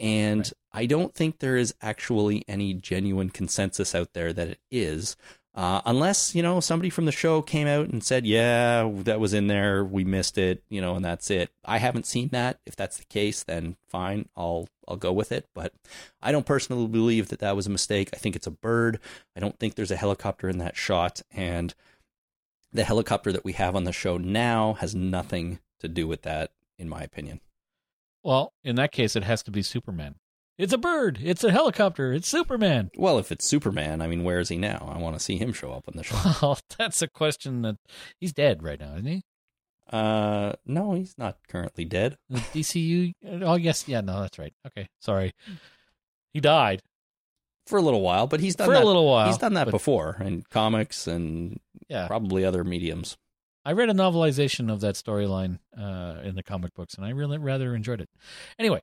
And 0.00 0.40
Right. 0.40 0.52
I 0.72 0.86
don't 0.86 1.14
think 1.14 1.38
there 1.38 1.56
is 1.56 1.74
actually 1.82 2.42
any 2.48 2.72
genuine 2.72 3.30
consensus 3.30 3.94
out 3.94 4.14
there 4.14 4.32
that 4.32 4.48
it 4.48 4.60
is. 4.70 5.16
Uh, 5.54 5.80
unless, 5.86 6.34
you 6.34 6.42
know, 6.42 6.58
somebody 6.58 6.90
from 6.90 7.04
the 7.04 7.12
show 7.12 7.40
came 7.40 7.68
out 7.68 7.88
and 7.88 8.02
said, 8.02 8.26
yeah, 8.26 8.90
that 9.04 9.20
was 9.20 9.32
in 9.32 9.46
there, 9.46 9.84
we 9.84 10.02
missed 10.02 10.36
it, 10.36 10.64
you 10.68 10.80
know, 10.80 10.96
and 10.96 11.04
that's 11.04 11.30
it. 11.30 11.48
I 11.64 11.78
haven't 11.78 12.06
seen 12.06 12.30
that. 12.30 12.58
If 12.66 12.74
that's 12.74 12.96
the 12.96 13.04
case, 13.04 13.44
then 13.44 13.76
fine, 13.88 14.28
I'll 14.36 14.66
I'll 14.88 14.96
go 14.96 15.12
with 15.12 15.30
it. 15.30 15.46
But 15.54 15.72
I 16.20 16.32
don't 16.32 16.44
personally 16.44 16.88
believe 16.88 17.28
that 17.28 17.38
that 17.38 17.54
was 17.54 17.68
a 17.68 17.70
mistake. 17.70 18.10
I 18.12 18.16
think 18.16 18.34
it's 18.34 18.48
a 18.48 18.50
bird. 18.50 18.98
I 19.36 19.40
don't 19.40 19.58
think 19.58 19.76
there's 19.76 19.92
a 19.92 19.96
helicopter 19.96 20.48
in 20.48 20.58
that 20.58 20.76
shot. 20.76 21.22
And 21.30 21.72
the 22.74 22.84
helicopter 22.84 23.32
that 23.32 23.44
we 23.44 23.52
have 23.52 23.74
on 23.74 23.84
the 23.84 23.92
show 23.92 24.18
now 24.18 24.74
has 24.74 24.94
nothing 24.94 25.60
to 25.80 25.88
do 25.88 26.06
with 26.06 26.22
that, 26.22 26.50
in 26.78 26.88
my 26.88 27.02
opinion. 27.02 27.40
well, 28.22 28.52
in 28.62 28.76
that 28.76 28.92
case, 28.92 29.16
it 29.16 29.22
has 29.22 29.42
to 29.44 29.50
be 29.50 29.62
Superman. 29.62 30.16
It's 30.56 30.72
a 30.72 30.78
bird. 30.78 31.18
It's 31.22 31.42
a 31.42 31.50
helicopter. 31.50 32.12
It's 32.12 32.28
Superman. 32.28 32.90
Well, 32.96 33.18
if 33.18 33.32
it's 33.32 33.48
Superman, 33.48 34.00
I 34.00 34.06
mean, 34.06 34.22
where 34.22 34.38
is 34.38 34.48
he 34.50 34.56
now? 34.56 34.92
I 34.94 34.98
want 34.98 35.16
to 35.16 35.20
see 35.24 35.36
him 35.36 35.52
show 35.52 35.72
up 35.72 35.88
on 35.88 35.96
the 35.96 36.04
show. 36.04 36.16
Well, 36.42 36.58
that's 36.78 37.02
a 37.02 37.08
question 37.08 37.62
that 37.62 37.76
he's 38.20 38.32
dead 38.32 38.62
right 38.62 38.78
now, 38.78 38.92
isn't 38.94 39.06
he? 39.06 39.22
Uh, 39.92 40.52
no, 40.64 40.92
he's 40.94 41.16
not 41.18 41.38
currently 41.48 41.84
dead. 41.84 42.16
The 42.30 42.38
DCU. 42.38 43.12
Oh, 43.42 43.56
yes. 43.56 43.88
Yeah, 43.88 44.00
no, 44.00 44.20
that's 44.20 44.38
right. 44.38 44.54
Okay. 44.66 44.88
Sorry. 45.00 45.32
He 46.32 46.40
died 46.40 46.82
For 47.66 47.78
a 47.78 47.82
little 47.82 48.02
while, 48.02 48.26
but 48.26 48.40
he's 48.40 48.56
done 48.56 48.66
for 48.66 48.74
that. 48.74 48.82
a 48.82 48.86
little 48.86 49.06
while. 49.06 49.26
He's 49.26 49.38
done 49.38 49.54
that 49.54 49.70
before 49.70 50.18
in 50.20 50.42
comics 50.50 51.06
and 51.06 51.58
Yeah. 51.88 52.06
probably 52.06 52.44
other 52.44 52.62
mediums. 52.64 53.16
I 53.64 53.72
read 53.72 53.88
a 53.88 53.94
novelization 53.94 54.70
of 54.70 54.80
that 54.82 54.94
storyline 54.96 55.58
uh, 55.78 56.20
in 56.22 56.34
the 56.34 56.42
comic 56.42 56.74
books, 56.74 56.94
and 56.94 57.04
I 57.06 57.10
really 57.10 57.38
rather 57.38 57.74
enjoyed 57.74 58.02
it. 58.02 58.10
Anyway, 58.58 58.82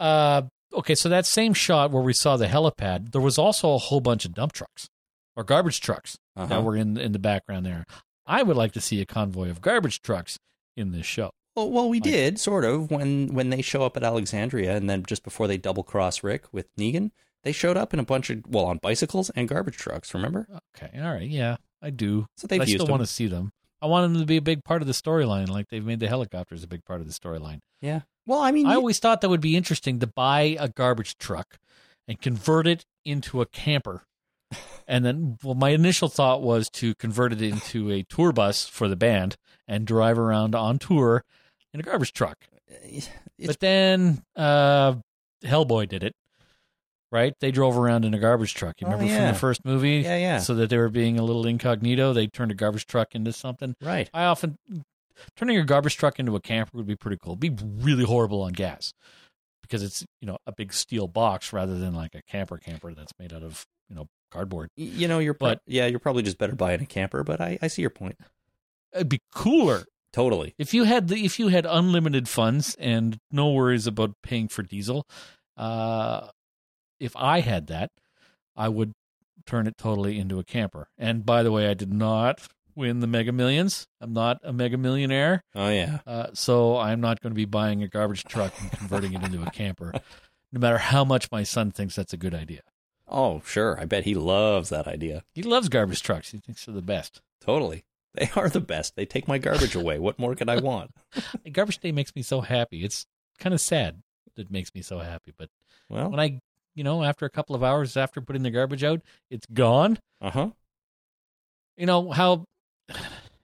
uh, 0.00 0.42
okay, 0.72 0.94
so 0.96 1.08
that 1.08 1.26
same 1.26 1.54
shot 1.54 1.92
where 1.92 2.02
we 2.02 2.12
saw 2.12 2.36
the 2.36 2.46
helipad, 2.48 3.12
there 3.12 3.20
was 3.20 3.38
also 3.38 3.74
a 3.74 3.78
whole 3.78 4.00
bunch 4.00 4.24
of 4.24 4.34
dump 4.34 4.52
trucks 4.52 4.88
or 5.36 5.44
garbage 5.44 5.80
trucks 5.80 6.18
Uh-huh. 6.34 6.46
that 6.46 6.64
were 6.64 6.76
in 6.76 6.96
in 6.98 7.12
the 7.12 7.18
background 7.20 7.64
there. 7.64 7.84
I 8.26 8.42
would 8.42 8.56
like 8.56 8.72
to 8.72 8.80
see 8.80 9.00
a 9.00 9.06
convoy 9.06 9.48
of 9.50 9.60
garbage 9.60 10.02
trucks 10.02 10.38
in 10.76 10.90
this 10.90 11.06
show. 11.06 11.30
Well, 11.54 11.70
well, 11.70 11.88
we 11.88 11.98
Like- 11.98 12.10
did 12.10 12.40
sort 12.40 12.64
of 12.64 12.90
when 12.90 13.28
when 13.32 13.50
they 13.50 13.62
show 13.62 13.84
up 13.84 13.96
at 13.96 14.02
Alexandria, 14.02 14.76
and 14.76 14.90
then 14.90 15.04
just 15.06 15.22
before 15.22 15.46
they 15.46 15.56
double 15.56 15.84
cross 15.84 16.24
Rick 16.24 16.52
with 16.52 16.74
Negan, 16.76 17.12
they 17.46 17.52
showed 17.52 17.76
up 17.76 17.94
in 17.94 18.00
a 18.00 18.04
bunch 18.04 18.28
of 18.28 18.42
well 18.48 18.64
on 18.66 18.78
bicycles 18.82 19.30
and 19.30 19.48
garbage 19.48 19.76
trucks. 19.76 20.12
Remember? 20.12 20.48
Okay, 20.76 20.90
all 21.00 21.12
right, 21.14 21.28
yeah, 21.28 21.56
I 21.80 21.90
do. 21.90 22.26
So 22.36 22.48
they've 22.48 22.60
I 22.60 22.64
still 22.64 22.86
them. 22.86 22.90
want 22.90 23.02
to 23.02 23.06
see 23.06 23.28
them. 23.28 23.52
I 23.80 23.86
want 23.86 24.12
them 24.12 24.20
to 24.20 24.26
be 24.26 24.36
a 24.36 24.42
big 24.42 24.64
part 24.64 24.82
of 24.82 24.88
the 24.88 24.94
storyline, 24.94 25.48
like 25.48 25.68
they've 25.68 25.84
made 25.84 26.00
the 26.00 26.08
helicopters 26.08 26.64
a 26.64 26.66
big 26.66 26.84
part 26.84 27.00
of 27.00 27.06
the 27.06 27.12
storyline. 27.12 27.60
Yeah. 27.80 28.00
Well, 28.26 28.40
I 28.40 28.50
mean, 28.50 28.66
I 28.66 28.72
you- 28.72 28.78
always 28.78 28.98
thought 28.98 29.20
that 29.20 29.28
would 29.28 29.40
be 29.40 29.56
interesting 29.56 30.00
to 30.00 30.06
buy 30.08 30.56
a 30.58 30.68
garbage 30.68 31.16
truck 31.18 31.58
and 32.08 32.20
convert 32.20 32.66
it 32.66 32.84
into 33.04 33.40
a 33.40 33.46
camper. 33.46 34.02
And 34.88 35.04
then, 35.04 35.36
well, 35.42 35.56
my 35.56 35.70
initial 35.70 36.08
thought 36.08 36.42
was 36.42 36.70
to 36.74 36.94
convert 36.94 37.32
it 37.32 37.42
into 37.42 37.90
a 37.90 38.04
tour 38.04 38.30
bus 38.30 38.68
for 38.68 38.86
the 38.86 38.94
band 38.94 39.34
and 39.66 39.84
drive 39.84 40.16
around 40.16 40.54
on 40.54 40.78
tour 40.78 41.24
in 41.74 41.80
a 41.80 41.82
garbage 41.82 42.12
truck. 42.12 42.46
it's, 42.68 43.08
but 43.44 43.58
then, 43.58 44.22
uh, 44.36 44.94
Hellboy 45.42 45.88
did 45.88 46.04
it, 46.04 46.14
right? 47.12 47.32
They 47.40 47.50
drove 47.50 47.76
around 47.78 48.04
in 48.04 48.14
a 48.14 48.18
garbage 48.18 48.54
truck. 48.54 48.80
You 48.80 48.86
Oh, 48.86 48.90
remember 48.92 49.14
from 49.14 49.26
the 49.26 49.34
first 49.34 49.64
movie? 49.64 49.98
yeah, 49.98 50.16
yeah, 50.16 50.38
So 50.38 50.54
that 50.56 50.70
they 50.70 50.76
were 50.78 50.88
being 50.88 51.18
a 51.18 51.22
little 51.22 51.46
incognito. 51.46 52.12
They 52.12 52.26
turned 52.26 52.50
a 52.50 52.54
garbage 52.54 52.86
truck 52.86 53.14
into 53.14 53.32
something. 53.32 53.74
right. 53.80 54.08
I 54.14 54.24
often 54.24 54.56
turning 55.36 55.56
a 55.58 55.64
garbage 55.64 55.96
truck 55.96 56.18
into 56.18 56.36
a 56.36 56.40
camper 56.40 56.76
would 56.76 56.86
be 56.86 56.96
pretty 56.96 57.18
cool. 57.22 57.32
It'd 57.40 57.56
be 57.56 57.64
really 57.82 58.04
horrible 58.04 58.42
on 58.42 58.52
gas 58.52 58.92
because 59.62 59.82
it's 59.82 60.04
you 60.20 60.26
know 60.26 60.38
a 60.46 60.52
big 60.52 60.72
steel 60.72 61.08
box 61.08 61.52
rather 61.52 61.78
than 61.78 61.94
like 61.94 62.14
a 62.14 62.22
camper 62.30 62.58
camper 62.58 62.92
that's 62.94 63.12
made 63.18 63.32
out 63.32 63.42
of 63.42 63.64
you 63.88 63.96
know 63.96 64.06
cardboard. 64.30 64.68
You 64.76 65.08
know, 65.08 65.18
you're 65.18 65.34
pro- 65.34 65.50
But- 65.50 65.60
yeah, 65.66 65.86
you're 65.86 65.98
probably 66.00 66.22
just 66.22 66.38
better 66.38 66.54
buying 66.54 66.80
a 66.82 66.86
camper, 66.86 67.24
but 67.24 67.40
I, 67.40 67.58
I 67.62 67.68
see 67.68 67.82
your 67.82 67.90
point. 67.90 68.16
It'd 68.92 69.08
be 69.08 69.20
cooler 69.34 69.84
Totally. 70.12 70.54
if 70.58 70.72
you 70.74 70.84
had 70.84 71.08
the 71.08 71.24
if 71.24 71.38
you 71.38 71.48
had 71.48 71.66
unlimited 71.66 72.28
funds 72.28 72.74
and 72.78 73.18
no 73.30 73.50
worries 73.50 73.86
about 73.86 74.12
paying 74.22 74.48
for 74.48 74.62
diesel. 74.62 75.06
Uh, 75.56 76.28
if 77.00 77.16
I 77.16 77.40
had 77.40 77.66
that, 77.68 77.90
I 78.56 78.68
would 78.68 78.92
turn 79.46 79.66
it 79.66 79.76
totally 79.78 80.18
into 80.18 80.38
a 80.38 80.44
camper. 80.44 80.88
And 80.98 81.24
by 81.24 81.42
the 81.42 81.52
way, 81.52 81.68
I 81.68 81.74
did 81.74 81.92
not 81.92 82.40
win 82.74 83.00
the 83.00 83.06
Mega 83.06 83.32
Millions. 83.32 83.86
I'm 84.00 84.12
not 84.12 84.38
a 84.42 84.52
Mega 84.52 84.76
Millionaire. 84.76 85.42
Oh 85.54 85.68
yeah. 85.68 86.00
Uh, 86.06 86.28
so 86.34 86.76
I'm 86.76 87.00
not 87.00 87.20
going 87.20 87.32
to 87.32 87.36
be 87.36 87.44
buying 87.44 87.82
a 87.82 87.88
garbage 87.88 88.24
truck 88.24 88.52
and 88.60 88.70
converting 88.72 89.14
it 89.14 89.22
into 89.22 89.42
a 89.42 89.50
camper, 89.50 89.92
no 90.52 90.60
matter 90.60 90.78
how 90.78 91.04
much 91.04 91.30
my 91.30 91.42
son 91.42 91.70
thinks 91.70 91.96
that's 91.96 92.12
a 92.12 92.18
good 92.18 92.34
idea. 92.34 92.60
Oh 93.08 93.40
sure. 93.46 93.78
I 93.80 93.84
bet 93.84 94.04
he 94.04 94.14
loves 94.14 94.68
that 94.70 94.88
idea. 94.88 95.22
He 95.34 95.42
loves 95.42 95.68
garbage 95.68 96.02
trucks. 96.02 96.32
He 96.32 96.38
thinks 96.38 96.64
they're 96.66 96.74
the 96.74 96.82
best. 96.82 97.20
Totally. 97.40 97.84
They 98.14 98.30
are 98.34 98.48
the 98.48 98.60
best. 98.60 98.96
They 98.96 99.04
take 99.04 99.28
my 99.28 99.36
garbage 99.36 99.74
away. 99.74 99.98
What 99.98 100.18
more 100.18 100.34
could 100.34 100.48
I 100.48 100.56
want? 100.56 100.90
Garbage 101.52 101.78
day 101.80 101.92
makes 101.92 102.16
me 102.16 102.22
so 102.22 102.40
happy. 102.40 102.82
It's 102.82 103.04
kind 103.38 103.52
of 103.52 103.60
sad 103.60 104.02
that 104.34 104.46
it 104.46 104.50
makes 104.50 104.74
me 104.74 104.80
so 104.80 105.00
happy. 105.00 105.34
But 105.36 105.50
Well, 105.90 106.10
when 106.10 106.18
I, 106.18 106.40
you 106.76 106.84
know, 106.84 107.02
after 107.02 107.26
a 107.26 107.30
couple 107.30 107.56
of 107.56 107.64
hours 107.64 107.96
after 107.96 108.20
putting 108.20 108.44
the 108.44 108.50
garbage 108.50 108.84
out, 108.84 109.00
it's 109.30 109.46
gone. 109.52 109.98
uh 110.20 110.30
huh. 110.30 110.50
You 111.76 111.86
know 111.86 112.10
how, 112.10 112.44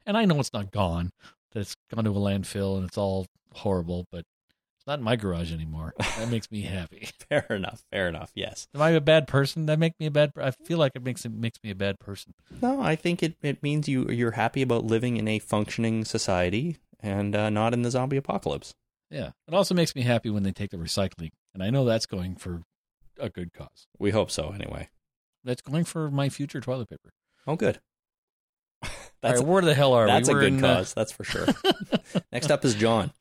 and 0.07 0.17
I 0.17 0.25
know 0.25 0.39
it's 0.41 0.53
not 0.53 0.71
gone. 0.71 1.11
That 1.53 1.61
it's 1.61 1.75
gone 1.95 2.05
to 2.05 2.11
a 2.11 2.15
landfill 2.15 2.77
and 2.77 2.87
it's 2.87 2.97
all 2.97 3.27
horrible, 3.53 4.07
but 4.11 4.21
it's 4.79 4.87
not 4.87 4.99
in 4.99 5.05
my 5.05 5.17
garage 5.17 5.53
anymore. 5.53 5.93
That 5.99 6.31
makes 6.31 6.51
me 6.51 6.63
happy. 6.63 7.09
Fair 7.29 7.47
enough. 7.51 7.83
Fair 7.91 8.09
enough. 8.09 8.31
Yes. 8.35 8.69
Am 8.75 8.81
I 8.81 8.91
a 8.91 9.01
bad 9.03 9.27
person? 9.29 9.67
That 9.67 9.79
make 9.79 9.93
me 10.01 10.07
a 10.07 10.11
bad. 10.11 10.33
I 10.37 10.51
feel 10.51 10.79
like 10.79 10.93
it 10.95 11.03
makes 11.03 11.25
it 11.27 11.33
makes 11.33 11.59
me 11.63 11.71
a 11.71 11.75
bad 11.75 11.99
person. 12.01 12.33
No, 12.63 12.81
I 12.81 12.97
think 12.97 13.23
it, 13.23 13.37
it 13.43 13.63
means 13.63 13.87
you 13.89 14.09
you're 14.09 14.33
happy 14.33 14.63
about 14.63 14.85
living 14.85 15.19
in 15.19 15.29
a 15.29 15.39
functioning 15.39 16.05
society 16.07 16.79
and 17.01 17.37
uh, 17.37 17.51
not 17.51 17.75
in 17.75 17.83
the 17.83 17.91
zombie 17.91 18.17
apocalypse. 18.17 18.75
Yeah. 19.11 19.33
It 19.47 19.53
also 19.53 19.75
makes 19.75 19.95
me 19.95 20.03
happy 20.03 20.31
when 20.31 20.43
they 20.43 20.53
take 20.53 20.71
the 20.71 20.79
recycling, 20.79 21.31
and 21.53 21.63
I 21.63 21.69
know 21.69 21.85
that's 21.85 22.07
going 22.07 22.37
for 22.37 22.63
a 23.19 23.29
good 23.29 23.53
cause. 23.53 23.87
We 23.99 24.11
hope 24.11 24.31
so, 24.31 24.51
anyway. 24.51 24.89
That's 25.45 25.63
going 25.63 25.85
for 25.85 26.11
my 26.11 26.29
future 26.29 26.61
toilet 26.61 26.89
paper. 26.91 27.13
Oh, 27.47 27.57
good. 27.57 27.81
That's 29.23 29.41
right, 29.41 29.47
where 29.47 29.63
the 29.63 29.75
hell 29.75 29.93
are 29.93 30.07
that's 30.07 30.29
we? 30.29 30.35
a 30.35 30.51
good 30.51 30.61
cause. 30.61 30.95
That's 30.95 31.13
for 31.13 31.23
sure. 31.23 31.47
Next 32.33 32.51
up 32.51 32.65
is 32.65 32.75
John. 32.75 33.13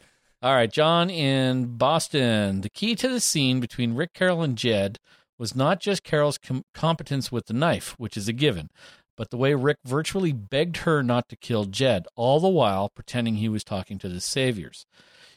All 0.42 0.54
right, 0.54 0.72
John 0.72 1.12
in 1.12 1.78
Boston. 1.78 2.62
The 2.62 2.70
key 2.70 2.96
to 2.96 3.08
the 3.08 3.20
scene 3.20 3.60
between 3.60 3.94
Rick 3.94 4.14
Carol 4.14 4.42
and 4.42 4.58
Jed 4.58 4.98
was 5.38 5.56
not 5.56 5.80
just 5.80 6.04
Carol's 6.04 6.40
com- 6.40 6.64
competence 6.74 7.32
with 7.32 7.46
the 7.46 7.54
knife, 7.54 7.94
which 8.00 8.18
is 8.18 8.28
a 8.28 8.34
given, 8.34 8.70
but 9.16 9.30
the 9.30 9.38
way 9.38 9.54
Rick 9.54 9.78
virtually 9.86 10.32
begged 10.34 10.78
her 10.78 11.04
not 11.04 11.30
to 11.30 11.36
kill 11.36 11.66
Jed, 11.66 12.08
all 12.16 12.40
the 12.40 12.50
while 12.50 12.90
pretending 12.90 13.36
he 13.36 13.50
was 13.50 13.64
talking 13.64 14.00
to 14.00 14.10
the 14.10 14.22
saviors. 14.22 14.86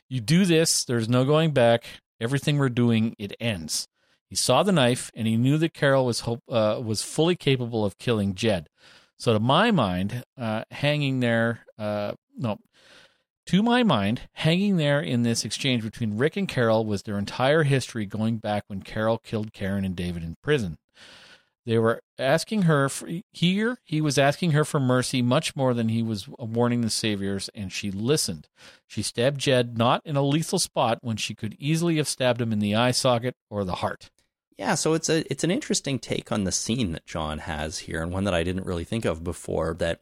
You 0.09 0.21
do 0.23 0.47
this, 0.47 0.85
there's 0.85 1.09
no 1.09 1.27
going 1.27 1.53
back. 1.53 1.85
Everything 2.21 2.57
we're 2.57 2.71
doing, 2.71 3.15
it 3.19 3.35
ends. 3.41 3.87
He 4.29 4.37
saw 4.37 4.63
the 4.63 4.73
knife, 4.73 5.11
and 5.15 5.27
he 5.27 5.37
knew 5.37 5.59
that 5.59 5.75
Carol 5.75 6.07
was 6.07 6.21
hope, 6.21 6.43
uh, 6.49 6.81
was 6.83 7.03
fully 7.03 7.37
capable 7.37 7.85
of 7.85 7.99
killing 7.99 8.35
Jed. 8.35 8.69
So, 9.19 9.33
to 9.33 9.41
my 9.41 9.71
mind, 9.71 10.25
uh, 10.37 10.65
hanging 10.71 11.21
there, 11.21 11.61
uh, 11.79 12.13
no, 12.37 12.59
to 13.47 13.63
my 13.63 13.83
mind, 13.83 14.23
hanging 14.33 14.77
there 14.77 15.01
in 15.01 15.23
this 15.23 15.45
exchange 15.45 15.83
between 15.83 16.17
Rick 16.17 16.37
and 16.37 16.49
Carol 16.49 16.87
was 16.87 17.03
their 17.03 17.19
entire 17.19 17.63
history 17.63 18.07
going 18.07 18.39
back 18.39 18.65
when 18.69 18.83
Carol 18.83 19.19
killed 19.19 19.53
Karen 19.53 19.85
and 19.85 19.95
David 19.95 20.23
in 20.23 20.37
prison. 20.43 20.79
They 21.67 21.79
were 21.79 22.01
asking 22.19 22.63
her 22.63 22.89
for, 22.89 23.09
here, 23.33 23.79
he 23.85 24.01
was 24.01 24.19
asking 24.19 24.51
her 24.51 24.65
for 24.65 24.81
mercy 24.81 25.23
much 25.23 25.57
more 25.57 25.73
than 25.73 25.89
he 25.89 26.03
was 26.03 26.29
warning 26.39 26.83
the 26.83 26.91
saviors, 26.91 27.49
and 27.55 27.73
she 27.73 27.91
listened. 27.91 28.49
She 28.87 29.03
stabbed 29.03 29.41
Jed 29.41 29.79
not 29.79 30.03
in 30.05 30.17
a 30.17 30.23
lethal 30.23 30.59
spot 30.59 30.99
when 31.01 31.17
she 31.17 31.35
could 31.35 31.57
easily 31.59 31.97
have 31.97 32.09
stabbed 32.09 32.41
him 32.41 32.53
in 32.53 32.59
the 32.59 32.75
eye 32.75 32.91
socket 32.91 33.35
or 33.49 33.65
the 33.65 33.77
heart. 33.77 34.11
Yeah, 34.57 34.75
so 34.75 34.95
it's 34.95 35.09
a 35.09 35.31
it's 35.31 35.45
an 35.45 35.51
interesting 35.51 35.99
take 35.99 36.31
on 36.31 36.45
the 36.45 36.53
scene 36.53 36.93
that 36.93 37.07
John 37.07 37.39
has 37.39 37.81
here, 37.81 38.03
and 38.03 38.13
one 38.13 38.25
that 38.25 38.35
I 38.35 38.45
didn't 38.45 38.67
really 38.67 38.85
think 38.85 39.05
of 39.05 39.25
before. 39.25 39.75
That 39.75 40.01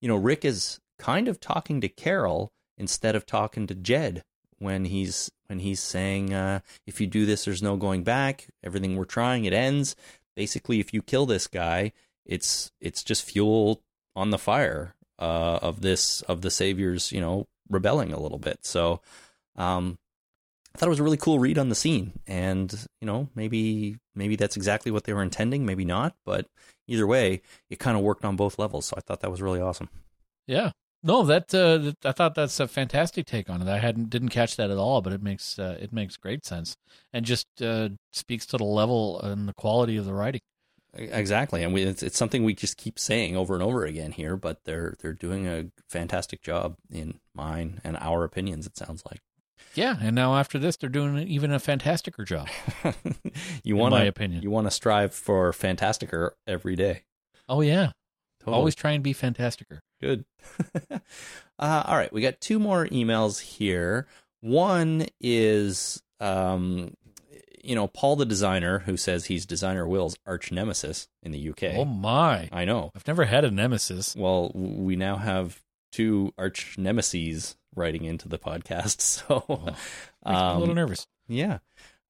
you 0.00 0.08
know, 0.08 0.16
Rick 0.16 0.44
is 0.44 0.80
kind 0.98 1.26
of 1.28 1.40
talking 1.40 1.80
to 1.80 1.88
Carol 1.88 2.52
instead 2.76 3.16
of 3.16 3.24
talking 3.26 3.66
to 3.66 3.74
Jed 3.74 4.22
when 4.58 4.84
he's 4.86 5.30
when 5.46 5.60
he's 5.60 5.80
saying, 5.80 6.34
uh, 6.34 6.60
"If 6.86 7.00
you 7.00 7.06
do 7.06 7.24
this, 7.24 7.44
there's 7.44 7.62
no 7.62 7.76
going 7.76 8.04
back. 8.04 8.48
Everything 8.62 8.96
we're 8.96 9.04
trying, 9.04 9.46
it 9.46 9.54
ends." 9.54 9.96
Basically, 10.36 10.80
if 10.80 10.92
you 10.92 11.00
kill 11.00 11.24
this 11.26 11.46
guy, 11.46 11.92
it's 12.26 12.72
it's 12.80 13.02
just 13.02 13.24
fuel 13.24 13.82
on 14.14 14.30
the 14.30 14.38
fire 14.38 14.94
uh, 15.18 15.58
of 15.62 15.80
this 15.80 16.20
of 16.22 16.42
the 16.42 16.50
saviors, 16.50 17.10
you 17.12 17.20
know, 17.20 17.46
rebelling 17.70 18.12
a 18.12 18.20
little 18.20 18.38
bit. 18.38 18.58
So, 18.62 19.00
um, 19.56 19.98
I 20.74 20.78
thought 20.78 20.86
it 20.86 20.90
was 20.90 21.00
a 21.00 21.04
really 21.04 21.16
cool 21.16 21.38
read 21.38 21.58
on 21.58 21.68
the 21.68 21.74
scene, 21.74 22.18
and 22.26 22.72
you 23.00 23.06
know, 23.06 23.28
maybe 23.34 23.96
maybe 24.14 24.36
that's 24.36 24.56
exactly 24.56 24.90
what 24.90 25.04
they 25.04 25.12
were 25.12 25.22
intending, 25.22 25.64
maybe 25.64 25.84
not, 25.84 26.16
but 26.24 26.46
either 26.88 27.06
way, 27.06 27.42
it 27.70 27.78
kind 27.78 27.96
of 27.96 28.02
worked 28.02 28.24
on 28.24 28.36
both 28.36 28.58
levels. 28.58 28.86
So 28.86 28.94
I 28.96 29.00
thought 29.00 29.20
that 29.20 29.30
was 29.30 29.42
really 29.42 29.60
awesome. 29.60 29.88
Yeah. 30.46 30.72
No, 31.06 31.22
that 31.24 31.54
uh, 31.54 31.92
I 32.08 32.12
thought 32.12 32.34
that's 32.34 32.58
a 32.60 32.66
fantastic 32.66 33.26
take 33.26 33.50
on 33.50 33.60
it. 33.60 33.68
I 33.68 33.78
hadn't 33.78 34.08
didn't 34.08 34.30
catch 34.30 34.56
that 34.56 34.70
at 34.70 34.78
all, 34.78 35.02
but 35.02 35.12
it 35.12 35.22
makes 35.22 35.58
uh, 35.58 35.76
it 35.78 35.92
makes 35.92 36.16
great 36.16 36.46
sense 36.46 36.76
and 37.12 37.26
just 37.26 37.46
uh, 37.60 37.90
speaks 38.12 38.46
to 38.46 38.56
the 38.56 38.64
level 38.64 39.20
and 39.20 39.46
the 39.46 39.52
quality 39.52 39.98
of 39.98 40.06
the 40.06 40.14
writing. 40.14 40.40
Exactly, 40.96 41.62
and 41.62 41.74
we, 41.74 41.82
it's 41.82 42.02
it's 42.02 42.16
something 42.16 42.42
we 42.42 42.54
just 42.54 42.78
keep 42.78 42.98
saying 42.98 43.36
over 43.36 43.54
and 43.54 43.62
over 43.62 43.84
again 43.84 44.12
here, 44.12 44.36
but 44.36 44.64
they're 44.64 44.94
they're 45.00 45.12
doing 45.12 45.46
a 45.46 45.66
fantastic 45.90 46.40
job 46.40 46.76
in 46.90 47.20
mine 47.34 47.80
and 47.84 47.98
our 47.98 48.24
opinions. 48.24 48.66
It 48.66 48.76
sounds 48.76 49.04
like 49.04 49.20
Yeah, 49.74 49.96
and 50.00 50.14
now 50.14 50.36
after 50.36 50.58
this, 50.58 50.76
they're 50.76 50.88
doing 50.88 51.18
even 51.28 51.52
a 51.52 51.58
fantasticer 51.58 52.24
job. 52.24 52.48
you 53.64 53.76
want 53.76 53.92
my 53.92 54.04
opinion. 54.04 54.42
you 54.42 54.50
want 54.50 54.66
to 54.66 54.70
strive 54.70 55.14
for 55.14 55.52
fantasticer 55.52 56.34
every 56.46 56.76
day. 56.76 57.02
Oh 57.48 57.60
yeah, 57.60 57.92
Totally. 58.40 58.56
always 58.56 58.74
try 58.74 58.92
and 58.92 59.02
be 59.02 59.12
fantasticer. 59.12 59.82
Good. 60.00 60.24
uh, 60.90 60.98
all 61.58 61.96
right, 61.96 62.12
we 62.12 62.20
got 62.20 62.40
two 62.40 62.58
more 62.58 62.86
emails 62.86 63.40
here. 63.40 64.06
One 64.40 65.06
is, 65.20 66.02
um, 66.20 66.94
you 67.62 67.74
know, 67.74 67.86
Paul 67.86 68.16
the 68.16 68.26
designer, 68.26 68.80
who 68.80 68.96
says 68.96 69.26
he's 69.26 69.46
designer 69.46 69.86
Will's 69.88 70.16
arch 70.26 70.52
nemesis 70.52 71.08
in 71.22 71.32
the 71.32 71.48
UK. 71.50 71.74
Oh 71.74 71.84
my! 71.84 72.48
I 72.52 72.64
know. 72.64 72.90
I've 72.94 73.06
never 73.06 73.24
had 73.24 73.44
a 73.44 73.50
nemesis. 73.50 74.14
Well, 74.14 74.52
we 74.54 74.96
now 74.96 75.16
have 75.16 75.60
two 75.92 76.32
arch 76.36 76.76
nemesis 76.76 77.56
writing 77.76 78.04
into 78.04 78.28
the 78.28 78.38
podcast, 78.38 79.00
so 79.00 79.44
Makes 79.48 79.60
me 79.60 79.76
a 80.24 80.58
little 80.58 80.70
um, 80.70 80.74
nervous. 80.74 81.06
yeah. 81.28 81.58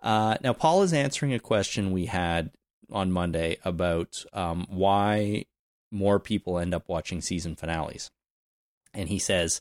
Uh, 0.02 0.36
now, 0.42 0.52
Paul 0.52 0.82
is 0.82 0.92
answering 0.92 1.32
a 1.32 1.38
question 1.38 1.90
we 1.90 2.06
had 2.06 2.50
on 2.90 3.10
Monday 3.10 3.56
about 3.64 4.24
um, 4.34 4.66
why 4.68 5.46
more 5.90 6.20
people 6.20 6.58
end 6.58 6.74
up 6.74 6.88
watching 6.88 7.20
season 7.22 7.56
finales. 7.56 8.10
And 8.92 9.08
he 9.08 9.18
says 9.18 9.60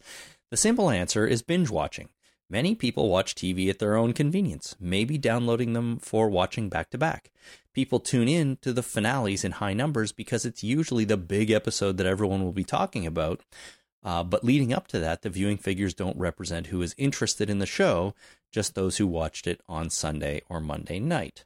the 0.52 0.58
simple 0.58 0.90
answer 0.90 1.26
is 1.26 1.42
binge 1.42 1.70
watching. 1.70 2.10
Many 2.50 2.76
people 2.76 3.10
watch 3.10 3.34
TV 3.36 3.70
at 3.70 3.80
their 3.80 3.96
own 3.96 4.14
convenience, 4.14 4.76
maybe 4.80 5.18
downloading 5.18 5.74
them 5.74 5.98
for 5.98 6.30
watching 6.30 6.70
back 6.70 6.90
to 6.92 6.98
back. 6.98 7.32
People 7.74 8.00
tune 8.00 8.28
in 8.28 8.58
to 8.58 8.74
the 8.74 8.84
finales 8.84 9.44
in 9.44 9.54
high 9.54 9.74
numbers 9.74 10.12
because 10.12 10.46
it's 10.46 10.64
usually 10.64 11.06
the 11.06 11.18
big 11.18 11.50
episode 11.50 11.98
that 11.98 12.06
everyone 12.06 12.44
will 12.44 12.52
be 12.52 12.64
talking 12.66 13.08
about. 13.08 13.42
Uh, 14.04 14.24
but 14.24 14.44
leading 14.44 14.74
up 14.74 14.88
to 14.90 15.00
that, 15.00 15.22
the 15.22 15.30
viewing 15.30 15.58
figures 15.58 15.94
don't 15.94 16.18
represent 16.18 16.68
who 16.68 16.82
is 16.82 16.94
interested 16.98 17.50
in 17.50 17.60
the 17.60 17.66
show, 17.66 18.14
just 18.52 18.76
those 18.76 18.98
who 18.98 19.08
watched 19.08 19.48
it 19.48 19.62
on 19.68 19.90
Sunday 19.90 20.42
or 20.50 20.60
Monday 20.60 21.00
night. 21.00 21.46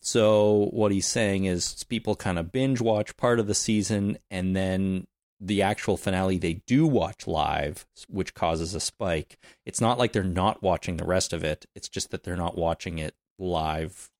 So, 0.00 0.68
what 0.72 0.90
he's 0.90 1.06
saying 1.06 1.44
is 1.44 1.84
people 1.84 2.16
kind 2.16 2.38
of 2.38 2.50
binge 2.50 2.80
watch 2.80 3.16
part 3.16 3.38
of 3.38 3.46
the 3.46 3.54
season 3.54 4.18
and 4.30 4.56
then 4.56 5.06
the 5.38 5.62
actual 5.62 5.96
finale 5.96 6.38
they 6.38 6.54
do 6.66 6.86
watch 6.86 7.26
live, 7.26 7.86
which 8.08 8.34
causes 8.34 8.74
a 8.74 8.80
spike. 8.80 9.38
It's 9.66 9.80
not 9.80 9.98
like 9.98 10.12
they're 10.12 10.24
not 10.24 10.62
watching 10.62 10.96
the 10.96 11.04
rest 11.04 11.32
of 11.32 11.44
it, 11.44 11.66
it's 11.74 11.88
just 11.88 12.10
that 12.10 12.24
they're 12.24 12.36
not 12.36 12.56
watching 12.56 12.98
it 12.98 13.14
live 13.38 14.10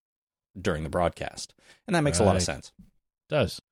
during 0.61 0.83
the 0.83 0.89
broadcast. 0.89 1.55
And 1.87 1.97
that 1.97 2.03
makes 2.03 2.19
a 2.19 2.25
lot 2.25 2.37
of 2.37 2.43
Right. 2.43 2.47
sense. 2.47 2.73
does. 3.29 3.63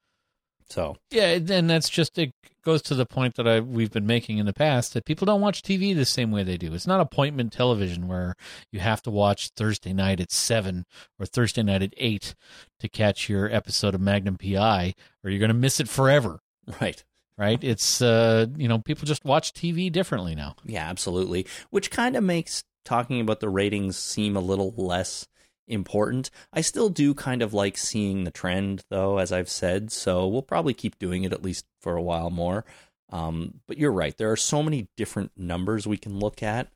So, 0.70 0.96
Yeah, 1.10 1.38
and 1.48 1.68
that's 1.68 1.88
just 1.88 2.16
it 2.18 2.32
goes 2.62 2.82
to 2.82 2.94
the 2.94 3.06
point 3.06 3.34
that 3.34 3.48
I 3.48 3.60
we've 3.60 3.90
been 3.90 4.06
making 4.06 4.38
in 4.38 4.46
the 4.46 4.52
past 4.52 4.94
that 4.94 5.04
people 5.04 5.26
don't 5.26 5.40
watch 5.40 5.62
TV 5.62 5.94
the 5.94 6.04
same 6.04 6.30
way 6.30 6.42
they 6.42 6.56
do. 6.56 6.72
It's 6.72 6.86
not 6.86 7.00
appointment 7.00 7.52
television 7.52 8.06
where 8.06 8.36
you 8.70 8.80
have 8.80 9.02
to 9.02 9.10
watch 9.10 9.50
Thursday 9.56 9.92
night 9.92 10.20
at 10.20 10.30
seven 10.30 10.86
or 11.18 11.26
Thursday 11.26 11.62
night 11.62 11.82
at 11.82 11.94
eight 11.96 12.34
to 12.78 12.88
catch 12.88 13.28
your 13.28 13.52
episode 13.52 13.94
of 13.94 14.00
Magnum 14.00 14.36
PI, 14.36 14.94
or 15.24 15.30
you're 15.30 15.40
going 15.40 15.48
to 15.48 15.54
miss 15.54 15.80
it 15.80 15.88
forever. 15.88 16.40
right. 16.80 17.02
Right? 17.36 17.62
It's 17.64 18.02
uh, 18.02 18.46
you 18.56 18.68
know, 18.68 18.78
people 18.78 19.06
just 19.06 19.24
watch 19.24 19.52
TV 19.52 19.90
differently 19.90 20.34
now. 20.34 20.56
Yeah, 20.64 20.88
absolutely. 20.88 21.46
Which 21.70 21.90
kind 21.90 22.14
of 22.14 22.22
makes 22.22 22.64
talking 22.84 23.20
about 23.20 23.40
the 23.40 23.48
ratings 23.48 23.96
seem 23.96 24.36
a 24.36 24.40
little 24.40 24.74
less 24.76 25.26
important. 25.70 26.30
I 26.52 26.60
still 26.60 26.88
do 26.88 27.14
kind 27.14 27.42
of 27.42 27.54
like 27.54 27.76
seeing 27.76 28.24
the 28.24 28.30
trend, 28.30 28.84
though, 28.90 29.18
as 29.18 29.32
I've 29.32 29.48
said. 29.48 29.92
So 29.92 30.26
we'll 30.26 30.42
probably 30.42 30.74
keep 30.74 30.98
doing 30.98 31.24
it 31.24 31.32
at 31.32 31.42
least 31.42 31.64
for 31.80 31.94
a 31.96 32.02
while 32.02 32.30
more. 32.30 32.64
Um, 33.12 33.60
but 33.66 33.78
you're 33.78 33.92
right. 33.92 34.16
There 34.16 34.30
are 34.30 34.36
so 34.36 34.62
many 34.62 34.88
different 34.96 35.32
numbers 35.36 35.86
we 35.86 35.96
can 35.96 36.18
look 36.18 36.42
at. 36.42 36.68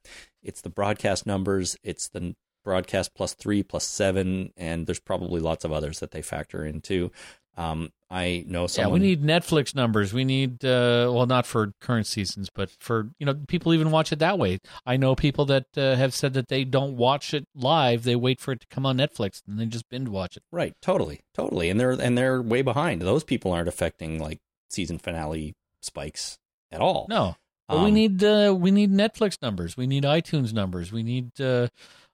It's 0.43 0.61
the 0.61 0.71
broadcast 0.71 1.27
numbers, 1.27 1.77
it's 1.83 2.09
the 2.09 2.35
broadcast 2.65 3.15
plus 3.15 3.35
three, 3.35 3.63
plus 3.63 3.87
seven, 3.87 4.53
and 4.57 4.87
there's 4.87 4.99
probably 4.99 5.41
lots 5.41 5.65
of 5.65 5.73
others 5.73 6.01
that 6.01 6.11
they 6.11 6.23
factor 6.23 6.65
into. 6.65 7.11
Um, 7.57 7.93
I 8.11 8.45
know 8.47 8.67
someone. 8.67 9.01
Yeah, 9.01 9.09
we 9.09 9.15
need 9.17 9.25
Netflix 9.25 9.75
numbers. 9.75 10.13
We 10.13 10.25
need 10.25 10.65
uh, 10.65 11.11
well, 11.13 11.27
not 11.27 11.47
for 11.47 11.73
current 11.81 12.07
seasons, 12.07 12.49
but 12.55 12.71
for 12.79 13.11
you 13.19 13.27
know, 13.27 13.35
people 13.49 13.75
even 13.75 13.91
watch 13.91 14.13
it 14.13 14.19
that 14.21 14.39
way. 14.39 14.61
I 14.87 14.97
know 14.97 15.15
people 15.17 15.45
that 15.47 15.67
uh, 15.77 15.97
have 15.97 16.15
said 16.15 16.35
that 16.35 16.49
they 16.49 16.65
don't 16.65 16.97
watch 16.97 17.35
it 17.35 17.47
live; 17.55 18.05
they 18.05 18.17
wait 18.17 18.41
for 18.41 18.53
it 18.53 18.61
to 18.61 18.67
come 18.69 18.87
on 18.87 18.99
Netflix 18.99 19.43
and 19.49 19.59
they 19.59 19.67
just 19.67 19.89
binge 19.89 20.09
watch 20.09 20.37
it. 20.37 20.43
Right, 20.53 20.75
totally, 20.81 21.21
totally, 21.33 21.71
and 21.71 21.81
they're 21.81 21.93
and 21.93 22.17
they're 22.17 22.41
way 22.43 22.63
behind. 22.63 23.03
Those 23.03 23.25
people 23.25 23.53
aren't 23.53 23.69
affecting 23.69 24.19
like 24.19 24.41
season 24.69 24.99
finale 24.99 25.55
spikes 25.81 26.39
at 26.71 26.81
all. 26.81 27.07
No, 27.09 27.37
but 27.69 27.81
we 27.81 27.89
Um, 27.89 27.95
need 27.95 28.23
uh, 28.23 28.55
we 28.57 28.71
need 28.71 28.93
Netflix 28.93 29.41
numbers. 29.43 29.77
We 29.77 29.87
need 29.87 30.05
iTunes 30.05 30.53
numbers. 30.53 30.93
We 30.93 31.03
need 31.03 31.41
uh, 31.41 31.69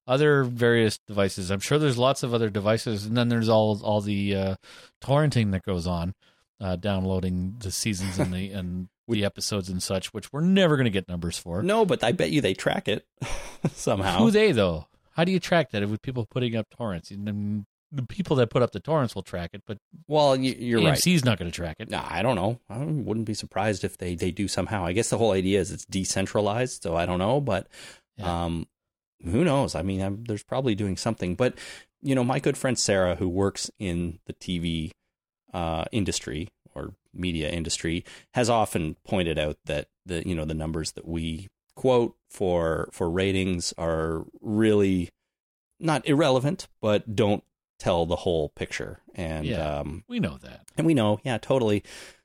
other 0.06 0.44
various 0.44 0.98
devices. 1.06 1.50
I'm 1.50 1.60
sure 1.60 1.78
there's 1.78 1.98
lots 1.98 2.22
of 2.22 2.34
other 2.34 2.50
devices, 2.50 3.04
and 3.06 3.16
then 3.16 3.28
there's 3.28 3.48
all 3.48 3.80
all 3.82 4.00
the 4.00 4.34
uh, 4.34 4.54
torrenting 5.02 5.52
that 5.52 5.62
goes 5.64 5.86
on, 5.86 6.14
uh, 6.60 6.76
downloading 6.76 7.56
the 7.60 7.70
seasons 7.70 8.18
and 8.18 8.32
the 8.32 8.50
and 8.50 8.88
the 9.08 9.24
episodes 9.24 9.68
and 9.68 9.82
such, 9.82 10.12
which 10.14 10.32
we're 10.32 10.40
never 10.40 10.76
going 10.76 10.84
to 10.84 10.90
get 10.90 11.08
numbers 11.08 11.36
for. 11.38 11.62
No, 11.62 11.84
but 11.84 12.02
I 12.04 12.12
bet 12.12 12.30
you 12.30 12.40
they 12.40 12.54
track 12.54 12.86
it 12.88 13.04
somehow. 13.72 14.18
Who 14.18 14.30
they 14.30 14.52
though? 14.52 14.86
How 15.12 15.24
do 15.24 15.32
you 15.32 15.40
track 15.40 15.70
that 15.72 15.86
with 15.88 16.00
people 16.02 16.26
putting 16.30 16.54
up 16.56 16.68
torrents? 16.70 17.10
And 17.10 17.66
the 17.92 18.04
people 18.04 18.36
that 18.36 18.50
put 18.50 18.62
up 18.62 18.70
the 18.70 18.78
torrents 18.78 19.16
will 19.16 19.24
track 19.24 19.50
it, 19.52 19.62
but 19.66 19.78
well, 20.06 20.36
you, 20.36 20.54
you're 20.56 20.80
right. 20.80 20.94
AMC's 20.96 21.24
not 21.24 21.38
going 21.38 21.50
to 21.50 21.54
track 21.54 21.76
it. 21.80 21.90
No, 21.90 22.00
I 22.08 22.22
don't 22.22 22.36
know. 22.36 22.60
I 22.70 22.78
wouldn't 22.78 23.26
be 23.26 23.34
surprised 23.34 23.82
if 23.82 23.98
they 23.98 24.14
they 24.14 24.30
do 24.30 24.46
somehow. 24.46 24.84
I 24.86 24.92
guess 24.92 25.10
the 25.10 25.18
whole 25.18 25.32
idea 25.32 25.58
is 25.58 25.72
it's 25.72 25.84
decentralized, 25.86 26.82
so 26.84 26.94
I 26.94 27.04
don't 27.06 27.18
know, 27.18 27.40
but 27.40 27.66
Yeah. 28.16 28.44
um, 28.44 28.66
who 29.24 29.44
knows? 29.44 29.74
I 29.74 29.82
mean, 29.82 30.00
I'm, 30.00 30.24
there's 30.24 30.42
probably 30.42 30.74
doing 30.74 30.96
something. 30.96 31.34
But 31.34 31.54
you 32.02 32.14
know, 32.14 32.24
my 32.24 32.38
good 32.38 32.56
friend 32.56 32.78
Sarah, 32.78 33.16
who 33.16 33.28
works 33.28 33.70
in 33.78 34.18
the 34.26 34.32
TV 34.32 34.90
uh, 35.52 35.84
industry 35.92 36.48
or 36.74 36.94
media 37.12 37.50
industry, 37.50 38.04
has 38.34 38.48
often 38.48 38.96
pointed 39.04 39.38
out 39.38 39.56
that 39.66 39.88
the 40.06 40.26
you 40.26 40.34
know 40.34 40.44
the 40.44 40.54
numbers 40.54 40.92
that 40.92 41.06
we 41.06 41.48
quote 41.76 42.14
for 42.28 42.88
for 42.92 43.10
ratings 43.10 43.72
are 43.78 44.24
really 44.40 45.08
not 45.78 46.06
irrelevant, 46.06 46.68
but 46.80 47.14
don't 47.16 47.42
tell 47.78 48.04
the 48.06 48.16
whole 48.16 48.50
picture. 48.50 49.00
And 49.14 49.46
Yeah. 49.46 49.78
um, 49.80 50.04
We 50.08 50.20
know 50.20 50.36
that. 50.38 50.66
and 50.76 50.86
we 50.86 50.92
know, 50.94 51.18
yeah, 51.24 51.38
totally. 51.38 51.82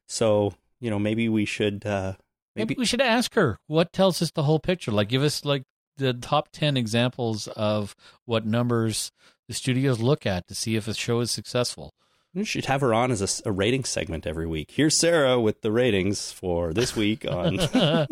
So 0.07 0.53
you 0.79 0.89
know, 0.89 0.99
maybe 0.99 1.27
we 1.29 1.45
should. 1.45 1.85
Uh, 1.85 2.13
Maybe 2.55 2.69
maybe 2.75 2.79
we 2.79 2.85
should 2.85 3.01
ask 3.01 3.33
her 3.33 3.57
what 3.67 3.91
tells 3.91 4.21
us 4.21 4.31
the 4.31 4.43
whole 4.43 4.59
picture. 4.59 4.89
Like, 4.91 5.09
give 5.09 5.23
us 5.23 5.43
like 5.43 5.63
the 5.97 6.13
top 6.13 6.49
ten 6.51 6.77
examples 6.77 7.47
of 7.49 7.95
what 8.25 8.45
numbers 8.45 9.11
the 9.47 9.53
studios 9.53 9.99
look 9.99 10.25
at 10.25 10.47
to 10.47 10.55
see 10.55 10.75
if 10.75 10.87
a 10.87 10.93
show 10.93 11.19
is 11.19 11.31
successful. 11.31 11.93
we 12.33 12.43
should 12.43 12.65
have 12.65 12.81
her 12.81 12.93
on 12.93 13.11
as 13.11 13.41
a 13.45 13.51
rating 13.51 13.83
segment 13.83 14.25
every 14.25 14.47
week. 14.47 14.71
Here's 14.71 14.99
Sarah 14.99 15.39
with 15.39 15.61
the 15.61 15.71
ratings 15.71 16.31
for 16.31 16.73
this 16.73 16.95
week 16.95 17.25
on. 17.29 17.59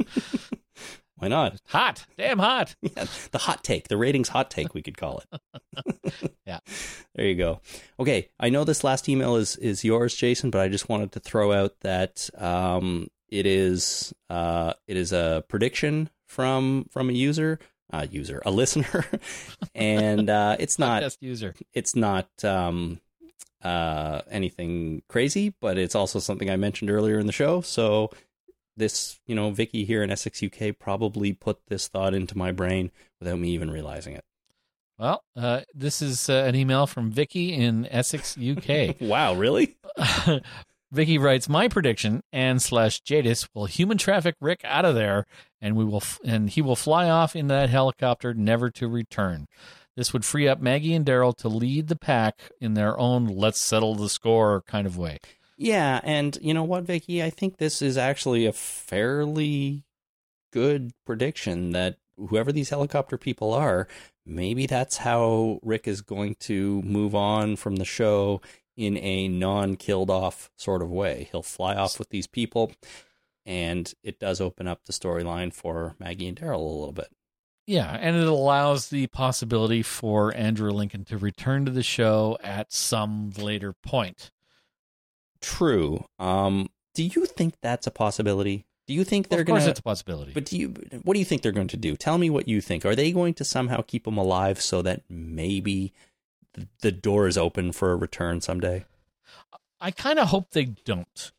Why 1.17 1.27
not? 1.29 1.57
hot, 1.67 2.05
damn 2.17 2.39
hot. 2.39 2.75
Yeah, 2.81 3.05
the 3.31 3.37
hot 3.37 3.63
take, 3.63 3.87
the 3.87 3.97
ratings 3.97 4.29
hot 4.29 4.51
take, 4.51 4.73
we 4.73 4.81
could 4.81 4.97
call 4.97 5.21
it. 5.31 5.39
Yeah. 6.45 6.59
There 7.15 7.25
you 7.25 7.35
go. 7.35 7.61
Okay, 7.99 8.29
I 8.39 8.49
know 8.49 8.63
this 8.65 8.83
last 8.83 9.07
email 9.07 9.35
is 9.37 9.55
is 9.55 9.83
yours, 9.85 10.15
Jason, 10.15 10.49
but 10.51 10.59
I 10.61 10.67
just 10.67 10.89
wanted 10.89 11.13
to 11.13 11.19
throw 11.21 11.53
out 11.53 11.79
that 11.81 12.29
um, 12.37 13.07
it 13.29 13.45
is 13.45 14.13
uh, 14.29 14.73
it 14.87 14.97
is 14.97 15.13
a 15.13 15.43
prediction 15.47 16.09
from 16.27 16.87
from 16.91 17.09
a 17.09 17.13
user, 17.13 17.59
uh, 17.93 18.07
user, 18.09 18.41
a 18.45 18.51
listener, 18.51 19.05
and 19.75 20.29
uh, 20.29 20.57
it's 20.59 20.79
not 20.79 21.03
Podcast 21.03 21.17
user. 21.21 21.53
it's 21.73 21.95
not 21.95 22.27
um, 22.43 22.99
uh, 23.63 24.21
anything 24.29 25.03
crazy, 25.07 25.53
but 25.61 25.77
it's 25.77 25.95
also 25.95 26.19
something 26.19 26.49
I 26.49 26.57
mentioned 26.57 26.89
earlier 26.89 27.19
in 27.19 27.27
the 27.27 27.31
show. 27.31 27.61
So 27.61 28.09
this, 28.75 29.19
you 29.27 29.35
know, 29.35 29.51
Vicky 29.51 29.85
here 29.85 30.01
in 30.03 30.09
Essex 30.09 30.41
UK 30.43 30.77
probably 30.77 31.33
put 31.33 31.59
this 31.67 31.87
thought 31.87 32.13
into 32.13 32.37
my 32.37 32.51
brain 32.51 32.91
without 33.19 33.39
me 33.39 33.49
even 33.49 33.69
realizing 33.69 34.15
it. 34.15 34.25
Well, 34.97 35.23
uh, 35.35 35.61
this 35.73 36.01
is 36.01 36.29
uh, 36.29 36.45
an 36.47 36.55
email 36.55 36.87
from 36.87 37.11
Vicky 37.11 37.53
in 37.53 37.87
Essex, 37.89 38.37
UK. 38.37 38.95
Wow, 39.01 39.35
really? 39.35 39.75
Vicky 40.93 41.17
writes, 41.17 41.49
"My 41.49 41.67
prediction 41.67 42.21
and 42.31 42.61
slash 42.61 43.01
Jadis 43.01 43.47
will 43.53 43.65
human 43.65 43.97
traffic 43.97 44.35
Rick 44.39 44.61
out 44.63 44.85
of 44.85 44.93
there, 44.93 45.25
and 45.59 45.75
we 45.75 45.83
will 45.83 45.97
f- 45.97 46.19
and 46.23 46.49
he 46.51 46.61
will 46.61 46.75
fly 46.75 47.09
off 47.09 47.35
in 47.35 47.47
that 47.47 47.69
helicopter, 47.69 48.33
never 48.35 48.69
to 48.69 48.87
return. 48.87 49.47
This 49.95 50.13
would 50.13 50.23
free 50.23 50.47
up 50.47 50.61
Maggie 50.61 50.93
and 50.93 51.05
Daryl 51.05 51.35
to 51.37 51.47
lead 51.49 51.87
the 51.87 51.95
pack 51.95 52.51
in 52.61 52.75
their 52.75 52.97
own 52.99 53.25
let's 53.25 53.59
settle 53.59 53.95
the 53.95 54.09
score 54.09 54.61
kind 54.67 54.85
of 54.85 54.97
way. 54.97 55.19
Yeah, 55.57 55.99
and 56.03 56.37
you 56.41 56.53
know 56.53 56.63
what, 56.63 56.83
Vicky? 56.83 57.23
I 57.23 57.31
think 57.31 57.57
this 57.57 57.81
is 57.81 57.97
actually 57.97 58.45
a 58.45 58.53
fairly 58.53 59.83
good 60.51 60.91
prediction 61.05 61.71
that 61.71 61.97
whoever 62.17 62.51
these 62.51 62.69
helicopter 62.69 63.17
people 63.17 63.53
are, 63.53 63.87
maybe 64.25 64.67
that's 64.67 64.97
how 64.97 65.59
Rick 65.63 65.87
is 65.87 66.01
going 66.01 66.35
to 66.41 66.81
move 66.83 67.15
on 67.15 67.55
from 67.55 67.77
the 67.77 67.85
show 67.85 68.41
in 68.75 68.97
a 68.97 69.27
non 69.27 69.75
killed 69.75 70.09
off 70.09 70.49
sort 70.57 70.81
of 70.81 70.89
way. 70.89 71.29
He'll 71.31 71.43
fly 71.43 71.75
off 71.75 71.99
with 71.99 72.09
these 72.09 72.27
people, 72.27 72.71
and 73.45 73.93
it 74.03 74.19
does 74.19 74.41
open 74.41 74.67
up 74.67 74.85
the 74.85 74.93
storyline 74.93 75.53
for 75.53 75.95
Maggie 75.99 76.27
and 76.27 76.37
Daryl 76.37 76.59
a 76.59 76.63
little 76.63 76.91
bit. 76.91 77.09
Yeah, 77.65 77.97
and 77.99 78.17
it 78.17 78.27
allows 78.27 78.89
the 78.89 79.07
possibility 79.07 79.83
for 79.83 80.35
Andrew 80.35 80.71
Lincoln 80.71 81.05
to 81.05 81.17
return 81.17 81.65
to 81.65 81.71
the 81.71 81.83
show 81.83 82.37
at 82.43 82.73
some 82.73 83.31
later 83.37 83.71
point. 83.71 84.31
True. 85.39 86.05
Um, 86.19 86.69
do 86.93 87.03
you 87.03 87.25
think 87.25 87.55
that's 87.61 87.87
a 87.87 87.91
possibility? 87.91 88.65
Do 88.85 88.93
you 88.93 89.05
think 89.05 89.29
they're 89.29 89.45
going 89.45 89.57
of 89.57 89.61
course, 89.61 89.65
to 89.65 89.71
it's 89.71 89.79
a 89.79 89.83
possibility. 89.83 90.33
But 90.33 90.45
do 90.45 90.57
you? 90.57 90.73
What 91.03 91.13
do 91.13 91.19
you 91.19 91.25
think 91.25 91.41
they're 91.41 91.53
going 91.53 91.69
to 91.69 91.77
do? 91.77 91.95
Tell 91.95 92.17
me 92.17 92.29
what 92.29 92.49
you 92.49 92.59
think. 92.59 92.85
Are 92.85 92.95
they 92.95 93.13
going 93.13 93.33
to 93.35 93.45
somehow 93.45 93.81
keep 93.81 94.05
him 94.05 94.17
alive 94.17 94.61
so 94.61 94.81
that 94.81 95.03
maybe 95.09 95.93
the 96.81 96.91
door 96.91 97.27
is 97.27 97.37
open 97.37 97.71
for 97.71 97.91
a 97.91 97.95
return 97.95 98.41
someday. 98.41 98.85
I 99.81 99.91
kind 99.91 100.19
of 100.19 100.29
hope 100.29 100.51
they 100.51 100.65
don't, 100.65 101.31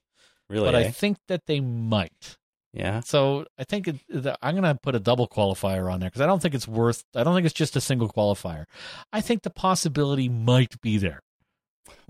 Really? 0.51 0.67
but 0.71 0.75
eh? 0.75 0.87
I 0.87 0.91
think 0.91 1.19
that 1.29 1.47
they 1.47 1.61
might. 1.61 2.37
yeah. 2.73 3.01
So 3.01 3.47
I 3.59 3.65
think 3.65 3.89
it, 3.89 3.97
the, 4.09 4.37
I'm 4.43 4.55
going 4.55 4.65
to 4.65 4.79
put 4.81 4.95
a 4.95 5.01
double 5.01 5.27
qualifier 5.29 5.91
on 5.93 6.01
there 6.01 6.11
because 6.11 6.21
I 6.21 6.27
don't 6.27 6.43
think 6.43 6.55
it's 6.55 6.69
worth. 6.69 7.05
I 7.15 7.25
don't 7.25 7.35
think 7.35 7.47
it's 7.47 7.55
just 7.55 7.77
a 7.77 7.81
single 7.81 8.09
qualifier. 8.09 8.65
I 9.13 9.21
think 9.23 9.43
the 9.43 9.51
possibility 9.51 10.29
might 10.29 10.81
be 10.83 10.99
there. 10.99 11.21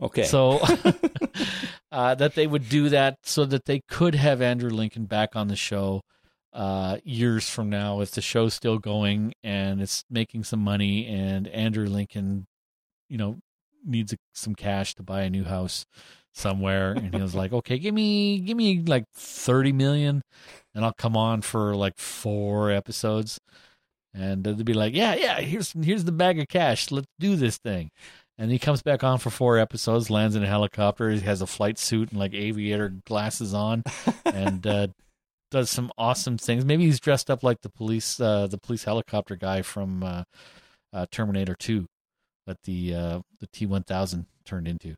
Okay. 0.03 0.25
So 0.25 0.59
uh, 1.93 2.15
that 2.17 2.35
they 2.35 2.47
would 2.47 2.69
do 2.69 2.89
that 2.89 3.19
so 3.23 3.45
that 3.45 3.67
they 3.67 3.81
could 3.89 4.15
have 4.15 4.43
Andrew 4.43 4.71
Lincoln 4.71 5.05
back 5.07 5.37
on 5.37 5.49
the 5.49 5.57
show 5.57 6.01
uh, 6.53 6.99
years 7.05 7.49
from 7.49 7.69
now 7.71 8.01
if 8.01 8.13
the 8.13 8.21
show's 8.21 8.55
still 8.55 8.79
going 8.79 9.35
and 9.43 9.81
it's 9.83 10.05
making 10.11 10.45
some 10.45 10.61
money 10.61 11.07
and 11.07 11.47
Andrew 11.49 11.87
Lincoln, 11.87 12.47
you 13.09 13.19
know, 13.19 13.39
needs 13.85 14.13
a, 14.13 14.17
some 14.33 14.55
cash 14.55 14.95
to 14.95 15.03
buy 15.03 15.23
a 15.23 15.31
new 15.31 15.45
house 15.45 15.85
somewhere 16.33 16.93
and 16.93 17.15
he 17.15 17.21
was 17.21 17.35
like, 17.35 17.53
okay, 17.61 17.79
give 17.79 17.95
me 17.95 18.39
give 18.41 18.57
me 18.57 18.83
like 18.83 19.05
thirty 19.15 19.73
million 19.73 20.23
and 20.75 20.85
I'll 20.85 20.95
come 20.95 21.17
on 21.17 21.43
for 21.43 21.75
like 21.75 21.99
four 21.99 22.71
episodes. 22.71 23.39
And 24.13 24.45
they'd 24.45 24.65
be 24.65 24.75
like, 24.75 24.95
"Yeah, 24.95 25.15
yeah, 25.17 25.41
here's 25.41 25.73
here's 25.73 26.05
the 26.05 26.13
bag 26.13 26.39
of 26.39 26.47
cash. 26.47 26.93
Let's 26.93 27.09
do 27.19 27.35
this 27.35 27.59
thing." 27.59 27.91
And 28.39 28.51
he 28.51 28.61
comes 28.61 28.81
back 28.81 29.03
on 29.03 29.19
for 29.19 29.31
four 29.31 29.59
episodes, 29.59 30.09
lands 30.11 30.37
in 30.37 30.45
a 30.45 30.47
helicopter. 30.47 31.11
He 31.11 31.21
has 31.21 31.41
a 31.43 31.47
flight 31.49 31.79
suit 31.79 32.11
and 32.11 32.19
like 32.19 32.33
aviator 32.33 32.95
glasses 33.07 33.55
on, 33.55 33.83
and 34.25 34.65
uh, 34.67 34.87
does 35.51 35.69
some 35.69 35.91
awesome 35.99 36.39
things. 36.39 36.65
Maybe 36.65 36.85
he's 36.85 37.01
dressed 37.01 37.29
up 37.29 37.43
like 37.43 37.63
the 37.63 37.71
police, 37.71 38.21
uh, 38.21 38.47
the 38.47 38.59
police 38.59 38.85
helicopter 38.85 39.35
guy 39.35 39.63
from 39.63 40.05
uh, 40.05 40.25
uh, 40.93 41.07
Terminator 41.11 41.57
Two, 41.59 41.87
that 42.47 42.63
the 42.65 42.95
uh, 42.95 43.21
the 43.41 43.47
T 43.53 43.67
one 43.67 43.83
thousand 43.83 44.27
turned 44.45 44.69
into. 44.69 44.95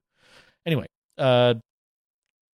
Anyway, 0.65 0.87
uh, 1.19 1.55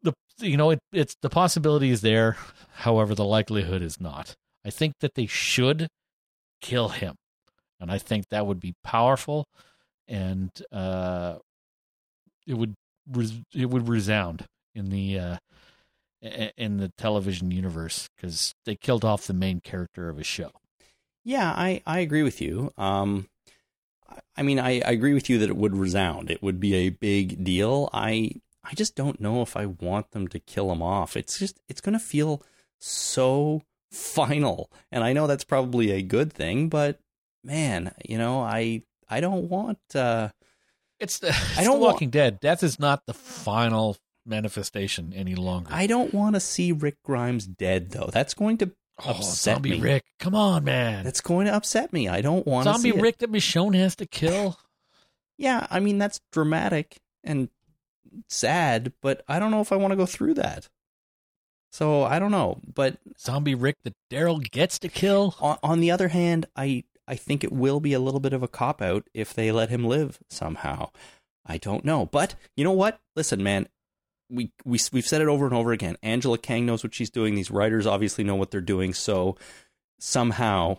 the 0.03 0.13
you 0.39 0.57
know 0.57 0.71
it, 0.71 0.79
it's 0.93 1.17
the 1.23 1.31
possibility 1.31 1.91
is 1.91 2.01
there. 2.01 2.37
However, 2.75 3.15
the 3.15 3.25
likelihood 3.25 3.83
is 3.83 4.01
not. 4.01 4.35
I 4.65 4.71
think 4.71 4.95
that 5.01 5.15
they 5.15 5.27
should 5.27 5.89
kill 6.61 6.91
him, 6.91 7.17
and 7.81 7.91
I 7.91 7.99
think 7.99 8.29
that 8.29 8.47
would 8.47 8.61
be 8.61 8.75
powerful, 8.85 9.47
and 10.07 10.51
uh, 10.71 11.39
it 12.47 12.55
would 12.55 12.75
res- 13.11 13.43
it 13.55 13.71
would 13.71 13.89
resound 13.89 14.47
in 14.75 14.91
the 14.91 15.19
uh, 15.19 15.37
in 16.57 16.77
the 16.77 16.91
television 16.97 17.51
universe 17.51 18.09
because 18.17 18.55
they 18.65 18.77
killed 18.77 19.05
off 19.05 19.27
the 19.27 19.35
main 19.35 19.61
character 19.61 20.09
of 20.09 20.19
a 20.19 20.25
show. 20.25 20.51
Yeah, 21.25 21.51
I, 21.51 21.83
I 21.87 22.01
agree 22.01 22.23
with 22.23 22.41
you. 22.41 22.73
Um, 22.77 23.29
I- 24.37 24.43
mean, 24.43 24.59
I, 24.59 24.81
I 24.81 24.91
agree 24.93 25.15
with 25.15 25.29
you 25.31 25.39
that 25.39 25.49
it 25.49 25.57
would 25.57 25.77
resound. 25.77 26.31
It 26.31 26.43
would 26.43 26.59
be 26.61 26.75
a 26.75 26.91
big 26.91 27.45
deal. 27.45 27.89
I 27.93 28.33
I 28.65 28.75
just 28.75 28.95
don't 28.95 29.21
know 29.21 29.43
if 29.43 29.57
I 29.57 29.67
want 29.67 30.13
them 30.13 30.29
to 30.29 30.39
kill 30.39 30.71
him 30.73 30.83
off. 30.83 31.17
It's 31.17 31.39
just 31.39 31.61
it's 31.69 31.81
going 31.81 31.95
to 31.95 31.99
feel 32.05 32.43
so 32.79 33.63
final, 33.91 34.71
and 34.91 35.03
I 35.05 35.13
know 35.13 35.27
that's 35.27 35.45
probably 35.45 35.91
a 35.91 36.03
good 36.03 36.33
thing. 36.33 36.69
But 36.69 36.99
man, 37.45 37.93
you 38.09 38.19
know, 38.19 38.41
I 38.41 38.83
I 39.09 39.21
don't 39.21 39.49
want. 39.49 39.79
Uh, 39.95 40.31
It's 41.01 41.19
the, 41.19 41.29
it's 41.29 41.59
I 41.59 41.65
don't 41.65 41.79
the 41.79 41.83
want- 41.85 41.95
Walking 41.95 42.11
Dead. 42.11 42.41
Death 42.41 42.63
is 42.63 42.79
not 42.79 43.07
the 43.07 43.15
final 43.15 43.97
manifestation 44.25 45.13
any 45.15 45.35
longer. 45.35 45.69
I 45.73 45.87
don't 45.87 46.15
want 46.15 46.37
to 46.37 46.41
see 46.41 46.71
Rick 46.73 47.03
Grimes 47.03 47.47
dead 47.47 47.91
though. 47.91 48.11
That's 48.13 48.35
going 48.35 48.59
to 48.59 48.71
oh, 49.05 49.11
upset 49.11 49.57
Zombie 49.57 49.73
me. 49.73 49.81
Rick, 49.81 50.05
come 50.19 50.35
on, 50.35 50.65
man! 50.65 51.05
That's 51.05 51.21
going 51.21 51.47
to 51.47 51.55
upset 51.55 51.93
me. 51.93 52.09
I 52.09 52.21
don't 52.21 52.47
want 52.47 52.67
to 52.67 52.73
Zombie 52.73 52.91
see 52.93 52.99
it. 52.99 53.03
Rick 53.03 53.19
that 53.19 53.33
Michonne 53.33 53.75
has 53.75 53.97
to 53.97 54.07
kill. 54.07 54.59
Yeah, 55.39 55.67
I 55.71 55.81
mean 55.81 55.99
that's 55.99 56.21
dramatic 56.31 57.01
and 57.25 57.49
sad, 58.29 58.93
but 59.01 59.25
I 59.27 59.41
don't 59.41 59.51
know 59.51 59.61
if 59.61 59.73
I 59.73 59.77
want 59.77 59.91
to 59.91 59.97
go 59.97 60.07
through 60.07 60.35
that. 60.35 60.69
So 61.73 62.05
I 62.05 62.19
don't 62.19 62.31
know, 62.31 62.61
but 62.75 62.99
Zombie 63.19 63.55
Rick 63.55 63.79
that 63.83 63.95
Daryl 64.11 64.41
gets 64.49 64.79
to 64.81 64.89
kill. 64.89 65.35
on, 65.41 65.59
on 65.63 65.81
the 65.81 65.91
other 65.91 66.09
hand, 66.09 66.47
I 66.55 66.85
I 67.09 67.17
think 67.17 67.43
it 67.43 67.51
will 67.51 67.81
be 67.81 67.95
a 67.95 67.99
little 67.99 68.21
bit 68.21 68.35
of 68.35 68.43
a 68.43 68.49
cop 68.49 68.81
out 68.81 69.09
if 69.15 69.35
they 69.35 69.51
let 69.51 69.71
him 69.71 69.85
live 69.85 70.21
somehow. 70.31 70.91
I 71.45 71.59
don't 71.59 71.85
know, 71.85 72.07
but 72.07 72.37
you 72.57 72.63
know 72.63 72.73
what? 72.73 73.01
Listen, 73.17 73.43
man, 73.43 73.67
we 74.33 74.51
we 74.65 74.81
we've 74.93 75.07
said 75.07 75.21
it 75.21 75.29
over 75.29 75.45
and 75.45 75.55
over 75.55 75.73
again. 75.73 75.97
Angela 76.03 76.39
Kang 76.39 76.67
knows 76.67 76.83
what 76.83 76.95
she's 76.95 77.11
doing. 77.11 77.35
These 77.35 77.51
writers 77.51 77.87
obviously 77.87 78.25
know 78.25 78.35
what 78.35 78.51
they're 78.51 78.61
doing. 78.61 78.95
So 78.95 79.37
somehow, 80.01 80.79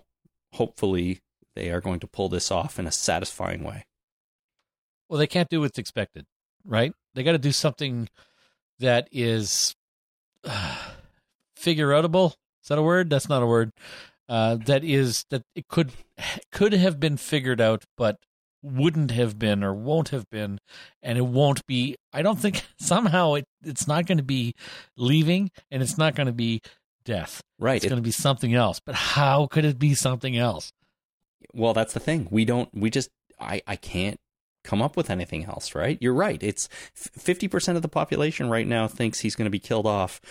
hopefully, 0.53 1.21
they 1.55 1.69
are 1.69 1.81
going 1.81 1.99
to 1.99 2.07
pull 2.07 2.29
this 2.29 2.51
off 2.51 2.79
in 2.79 2.87
a 2.87 2.91
satisfying 2.91 3.63
way. 3.63 3.85
Well, 5.07 5.19
they 5.19 5.27
can't 5.27 5.49
do 5.49 5.61
what's 5.61 5.77
expected, 5.77 6.25
right? 6.65 6.93
They 7.13 7.23
got 7.23 7.33
to 7.33 7.37
do 7.37 7.51
something 7.51 8.09
that 8.79 9.07
is 9.11 9.75
uh, 10.43 10.77
figure 11.55 11.89
outable. 11.89 12.31
Is 12.63 12.69
that 12.69 12.79
a 12.79 12.83
word? 12.83 13.09
That's 13.09 13.29
not 13.29 13.43
a 13.43 13.47
word. 13.47 13.71
Uh, 14.27 14.55
that 14.65 14.83
is 14.83 15.25
that 15.29 15.43
it 15.53 15.67
could 15.67 15.91
could 16.51 16.73
have 16.73 16.99
been 16.99 17.17
figured 17.17 17.61
out, 17.61 17.83
but 17.97 18.17
wouldn't 18.63 19.11
have 19.11 19.37
been 19.37 19.63
or 19.63 19.73
won't 19.73 20.09
have 20.09 20.27
been, 20.29 20.57
and 21.03 21.17
it 21.17 21.25
won't 21.25 21.65
be. 21.67 21.95
I 22.11 22.21
don't 22.21 22.39
think 22.39 22.63
somehow 22.79 23.33
it 23.35 23.45
it's 23.63 23.87
not 23.87 24.05
going 24.07 24.17
to 24.17 24.23
be 24.23 24.55
leaving, 24.97 25.51
and 25.69 25.83
it's 25.83 25.97
not 25.97 26.15
going 26.15 26.27
to 26.27 26.33
be 26.33 26.61
death. 27.05 27.41
Right. 27.59 27.75
It's 27.75 27.85
It- 27.85 27.89
going 27.89 28.01
to 28.01 28.07
be 28.07 28.11
something 28.11 28.53
else. 28.53 28.79
But 28.83 28.95
how 28.95 29.47
could 29.47 29.65
it 29.65 29.77
be 29.77 29.93
something 29.93 30.37
else? 30.37 30.71
Well, 31.53 31.73
that's 31.73 31.93
the 31.93 31.99
thing. 31.99 32.27
We 32.31 32.45
don't. 32.45 32.69
We 32.73 32.89
just. 32.89 33.09
I. 33.39 33.61
I 33.67 33.75
can't 33.75 34.17
come 34.63 34.81
up 34.81 34.95
with 34.95 35.09
anything 35.09 35.43
else. 35.45 35.75
Right. 35.75 35.97
You're 36.01 36.13
right. 36.13 36.41
It's 36.41 36.69
fifty 36.95 37.47
percent 37.49 37.75
of 37.75 37.81
the 37.81 37.89
population 37.89 38.49
right 38.49 38.65
now 38.65 38.87
thinks 38.87 39.19
he's 39.19 39.35
going 39.35 39.45
to 39.45 39.51
be 39.51 39.59
killed 39.59 39.85
off, 39.85 40.21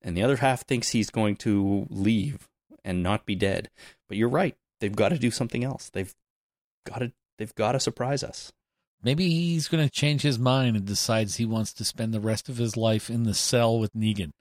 and 0.00 0.16
the 0.16 0.22
other 0.22 0.36
half 0.36 0.64
thinks 0.64 0.90
he's 0.90 1.10
going 1.10 1.36
to 1.36 1.86
leave 1.90 2.48
and 2.84 3.02
not 3.02 3.26
be 3.26 3.34
dead. 3.34 3.68
But 4.08 4.16
you're 4.16 4.28
right. 4.28 4.56
They've 4.80 4.94
got 4.94 5.08
to 5.10 5.18
do 5.18 5.30
something 5.30 5.64
else. 5.64 5.90
They've 5.92 6.14
got 6.86 7.00
to. 7.00 7.12
They've 7.40 7.54
got 7.54 7.72
to 7.72 7.80
surprise 7.80 8.22
us. 8.22 8.52
Maybe 9.02 9.30
he's 9.30 9.66
going 9.66 9.82
to 9.82 9.90
change 9.90 10.20
his 10.20 10.38
mind 10.38 10.76
and 10.76 10.84
decides 10.84 11.36
he 11.36 11.46
wants 11.46 11.72
to 11.72 11.86
spend 11.86 12.12
the 12.12 12.20
rest 12.20 12.50
of 12.50 12.58
his 12.58 12.76
life 12.76 13.08
in 13.08 13.22
the 13.22 13.32
cell 13.32 13.78
with 13.78 13.94
Negan. 13.94 14.32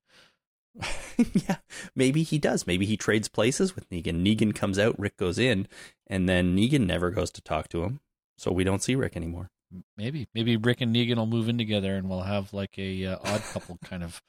yeah, 1.18 1.60
maybe 1.96 2.24
he 2.24 2.38
does. 2.38 2.68
Maybe 2.68 2.86
he 2.86 2.98
trades 2.98 3.30
places 3.30 3.74
with 3.74 3.90
Negan. 3.90 4.22
Negan 4.22 4.54
comes 4.54 4.78
out, 4.78 5.00
Rick 5.00 5.16
goes 5.16 5.40
in, 5.40 5.66
and 6.08 6.28
then 6.28 6.58
Negan 6.58 6.86
never 6.86 7.10
goes 7.10 7.32
to 7.32 7.42
talk 7.42 7.70
to 7.70 7.84
him, 7.84 8.02
so 8.38 8.52
we 8.52 8.66
don't 8.66 8.84
see 8.84 8.96
Rick 8.96 9.16
anymore. 9.16 9.50
Maybe, 9.96 10.28
maybe 10.36 10.58
Rick 10.58 10.82
and 10.82 10.94
Negan 10.94 11.16
will 11.16 11.26
move 11.26 11.48
in 11.48 11.58
together 11.58 11.96
and 11.96 12.10
we'll 12.10 12.24
have 12.24 12.52
like 12.52 12.78
a 12.78 13.06
uh, 13.06 13.18
odd 13.24 13.44
couple 13.54 13.80
kind 13.86 14.04
of 14.04 14.22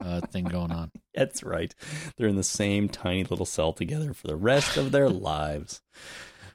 uh, 0.00 0.20
thing 0.20 0.44
going 0.44 0.70
on. 0.70 0.92
That's 1.14 1.42
right. 1.42 1.74
They're 2.16 2.28
in 2.28 2.36
the 2.36 2.44
same 2.44 2.88
tiny 2.88 3.24
little 3.24 3.46
cell 3.46 3.72
together 3.72 4.14
for 4.14 4.28
the 4.28 4.36
rest 4.36 4.76
of 4.76 4.92
their 4.92 5.08
lives. 5.10 5.82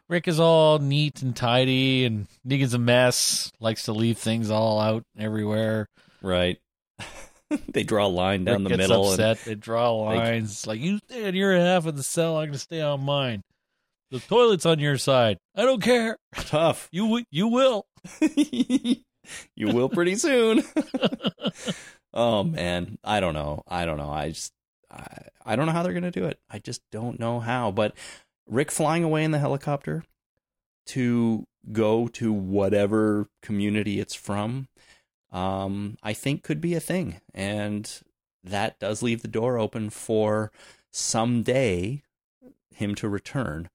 Rick 0.09 0.27
is 0.27 0.39
all 0.39 0.79
neat 0.79 1.21
and 1.21 1.35
tidy, 1.35 2.03
and 2.05 2.27
Negan's 2.45 2.73
a 2.73 2.79
mess. 2.79 3.51
Likes 3.59 3.83
to 3.83 3.93
leave 3.93 4.17
things 4.17 4.49
all 4.49 4.79
out 4.79 5.03
everywhere. 5.17 5.87
Right. 6.23 6.57
they 7.69 7.83
draw 7.83 8.07
a 8.07 8.09
line 8.09 8.43
down 8.43 8.63
Rick 8.63 8.63
the 8.63 8.69
gets 8.69 8.89
middle. 8.89 9.11
upset. 9.11 9.37
they 9.45 9.53
draw 9.53 9.91
lines. 9.91 10.51
It's 10.51 10.67
like 10.67 10.79
you 10.79 10.97
stay 10.97 11.27
on 11.27 11.35
your 11.35 11.55
half 11.55 11.85
of 11.85 11.95
the 11.95 12.03
cell. 12.03 12.37
I'm 12.37 12.45
going 12.47 12.53
to 12.53 12.59
stay 12.59 12.81
on 12.81 13.01
mine. 13.01 13.43
The 14.09 14.19
toilet's 14.19 14.65
on 14.65 14.79
your 14.79 14.97
side. 14.97 15.37
I 15.55 15.61
don't 15.63 15.81
care. 15.81 16.17
Tough. 16.35 16.89
You 16.91 17.23
you 17.29 17.47
will. 17.47 17.85
you 18.21 19.03
will 19.67 19.89
pretty 19.89 20.15
soon. 20.15 20.63
oh 22.15 22.43
man, 22.43 22.97
I 23.03 23.19
don't 23.19 23.35
know. 23.35 23.61
I 23.67 23.85
don't 23.85 23.97
know. 23.97 24.09
I 24.09 24.29
just 24.29 24.51
I, 24.91 25.05
I 25.45 25.55
don't 25.55 25.67
know 25.67 25.71
how 25.71 25.83
they're 25.83 25.93
going 25.93 26.01
to 26.03 26.11
do 26.11 26.25
it. 26.25 26.39
I 26.49 26.57
just 26.57 26.81
don't 26.91 27.19
know 27.19 27.39
how. 27.39 27.69
But 27.69 27.95
Rick 28.49 28.71
flying 28.71 29.03
away 29.03 29.23
in 29.23 29.31
the 29.31 29.39
helicopter 29.39 30.03
to 30.87 31.45
go 31.71 32.07
to 32.07 32.33
whatever 32.33 33.27
community 33.41 33.99
it's 33.99 34.15
from, 34.15 34.67
um, 35.31 35.97
I 36.01 36.13
think 36.13 36.43
could 36.43 36.59
be 36.59 36.73
a 36.73 36.79
thing, 36.79 37.21
and 37.33 38.01
that 38.43 38.79
does 38.79 39.03
leave 39.03 39.21
the 39.21 39.27
door 39.27 39.59
open 39.59 39.89
for 39.89 40.51
someday 40.91 42.01
him 42.73 42.95
to 42.95 43.07
return. 43.07 43.69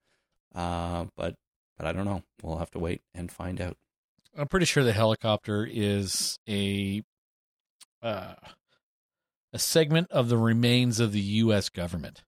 Uh, 0.53 1.05
but 1.15 1.35
but 1.77 1.87
I 1.87 1.93
don't 1.93 2.05
know. 2.05 2.23
We'll 2.41 2.57
have 2.57 2.71
to 2.71 2.79
wait 2.79 3.01
and 3.13 3.31
find 3.31 3.61
out. 3.61 3.77
I'm 4.37 4.47
pretty 4.47 4.65
sure 4.65 4.83
the 4.83 4.93
helicopter 4.93 5.67
is 5.69 6.37
a 6.47 7.03
uh, 8.01 8.35
a 9.53 9.59
segment 9.59 10.11
of 10.11 10.27
the 10.27 10.37
remains 10.37 10.99
of 10.99 11.13
the 11.13 11.21
U.S. 11.21 11.69
government. 11.69 12.23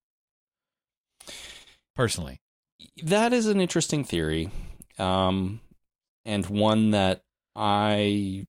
Personally, 1.98 2.40
That 3.04 3.34
is 3.34 3.48
an 3.48 3.60
interesting 3.60 4.04
theory, 4.04 4.52
um, 5.00 5.60
and 6.26 6.46
one 6.46 6.92
that 6.92 7.24
I 7.56 8.46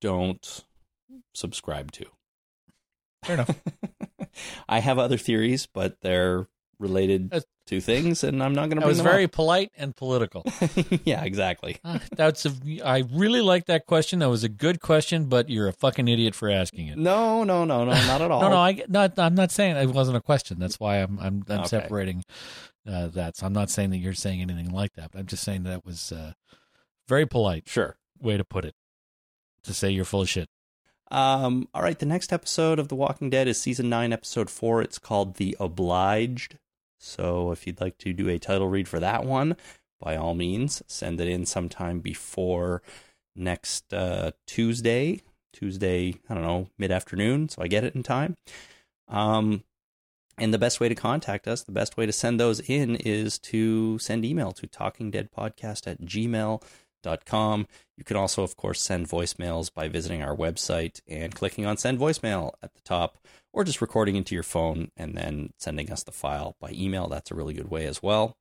don't 0.00 0.64
subscribe 1.34 1.90
to. 1.92 2.06
fair 3.24 3.34
enough. 3.34 3.60
I 4.68 4.78
have 4.78 4.98
other 5.00 5.16
theories, 5.18 5.66
but 5.66 6.00
they're 6.02 6.46
related 6.78 7.30
That's- 7.30 7.44
to 7.66 7.80
things, 7.80 8.22
and 8.24 8.42
I'm 8.42 8.54
not 8.54 8.62
going 8.68 8.76
to 8.76 8.82
bring 8.82 8.88
was 8.88 9.00
very 9.00 9.24
up. 9.24 9.32
polite 9.32 9.72
and 9.76 9.96
political. 9.96 10.44
yeah, 11.04 11.24
exactly. 11.24 11.78
Uh, 11.84 11.98
That's 12.14 12.44
a, 12.46 12.52
I 12.84 13.04
really 13.12 13.40
like 13.40 13.66
that 13.66 13.86
question. 13.86 14.18
That 14.18 14.28
was 14.28 14.44
a 14.44 14.48
good 14.48 14.80
question, 14.80 15.26
but 15.26 15.48
you're 15.48 15.68
a 15.68 15.72
fucking 15.72 16.06
idiot 16.08 16.34
for 16.34 16.50
asking 16.50 16.88
it. 16.88 16.98
No, 16.98 17.42
no, 17.44 17.64
no, 17.64 17.84
no, 17.84 17.92
not 17.92 18.20
at 18.20 18.30
all. 18.30 18.42
No, 18.42 18.50
no, 18.50 18.56
I 18.56 18.82
not. 18.88 19.18
I'm 19.18 19.34
not 19.34 19.50
saying 19.50 19.76
it 19.76 19.88
wasn't 19.90 20.16
a 20.16 20.20
question. 20.20 20.58
That's 20.58 20.78
why 20.78 20.98
I'm 20.98 21.18
I'm, 21.18 21.42
I'm 21.48 21.60
Okay. 21.60 21.68
separating 21.68 22.24
uh, 22.86 23.06
that. 23.08 23.36
So 23.36 23.46
I'm 23.46 23.52
not 23.52 23.70
saying 23.70 23.90
that 23.90 23.98
you're 23.98 24.12
saying 24.14 24.42
anything 24.42 24.70
like 24.70 24.92
that. 24.94 25.12
But 25.12 25.20
I'm 25.20 25.26
just 25.26 25.42
saying 25.42 25.62
that 25.62 25.84
was 25.86 26.12
uh, 26.12 26.32
very 27.08 27.26
polite 27.26 27.68
Sure. 27.68 27.96
way 28.20 28.36
to 28.36 28.44
put 28.44 28.64
it. 28.64 28.74
To 29.64 29.72
say 29.72 29.88
you're 29.90 30.04
full 30.04 30.20
of 30.22 30.28
shit. 30.28 30.48
Um, 31.10 31.68
all 31.72 31.82
right, 31.82 31.98
the 31.98 32.06
next 32.06 32.32
episode 32.32 32.78
of 32.78 32.88
The 32.88 32.94
Walking 32.94 33.30
Dead 33.30 33.46
is 33.48 33.58
season 33.60 33.88
nine, 33.88 34.12
episode 34.12 34.50
four. 34.50 34.82
It's 34.82 34.98
called 34.98 35.36
The 35.36 35.56
Obliged. 35.60 36.58
So 37.04 37.52
if 37.52 37.66
you'd 37.66 37.80
like 37.80 37.98
to 37.98 38.12
do 38.12 38.28
a 38.28 38.38
title 38.38 38.68
read 38.68 38.88
for 38.88 39.00
that 39.00 39.24
one, 39.24 39.56
by 40.00 40.16
all 40.16 40.34
means, 40.34 40.82
send 40.86 41.20
it 41.20 41.28
in 41.28 41.46
sometime 41.46 42.00
before 42.00 42.82
next 43.36 43.92
uh, 43.92 44.32
Tuesday. 44.46 45.22
Tuesday, 45.52 46.14
I 46.28 46.34
don't 46.34 46.42
know, 46.42 46.68
mid 46.78 46.90
afternoon, 46.90 47.48
so 47.48 47.62
I 47.62 47.68
get 47.68 47.84
it 47.84 47.94
in 47.94 48.02
time. 48.02 48.36
Um, 49.08 49.62
and 50.36 50.52
the 50.52 50.58
best 50.58 50.80
way 50.80 50.88
to 50.88 50.94
contact 50.94 51.46
us, 51.46 51.62
the 51.62 51.72
best 51.72 51.96
way 51.96 52.06
to 52.06 52.12
send 52.12 52.40
those 52.40 52.60
in 52.60 52.96
is 52.96 53.38
to 53.38 53.98
send 53.98 54.24
email 54.24 54.52
to 54.52 54.66
talkingdeadpodcast 54.66 55.86
at 55.86 56.00
gmail.com. 56.00 57.66
You 57.96 58.04
can 58.04 58.16
also, 58.16 58.42
of 58.42 58.56
course, 58.56 58.82
send 58.82 59.08
voicemails 59.08 59.72
by 59.72 59.86
visiting 59.88 60.22
our 60.22 60.36
website 60.36 61.00
and 61.06 61.34
clicking 61.34 61.66
on 61.66 61.76
send 61.76 62.00
voicemail 62.00 62.52
at 62.62 62.74
the 62.74 62.80
top, 62.80 63.18
or 63.54 63.62
just 63.62 63.80
recording 63.80 64.16
into 64.16 64.34
your 64.34 64.42
phone 64.42 64.90
and 64.96 65.16
then 65.16 65.52
sending 65.58 65.90
us 65.90 66.02
the 66.02 66.12
file 66.12 66.56
by 66.60 66.72
email. 66.72 67.06
That's 67.06 67.30
a 67.30 67.36
really 67.36 67.54
good 67.54 67.70
way 67.70 67.86
as 67.86 68.02
well. 68.02 68.36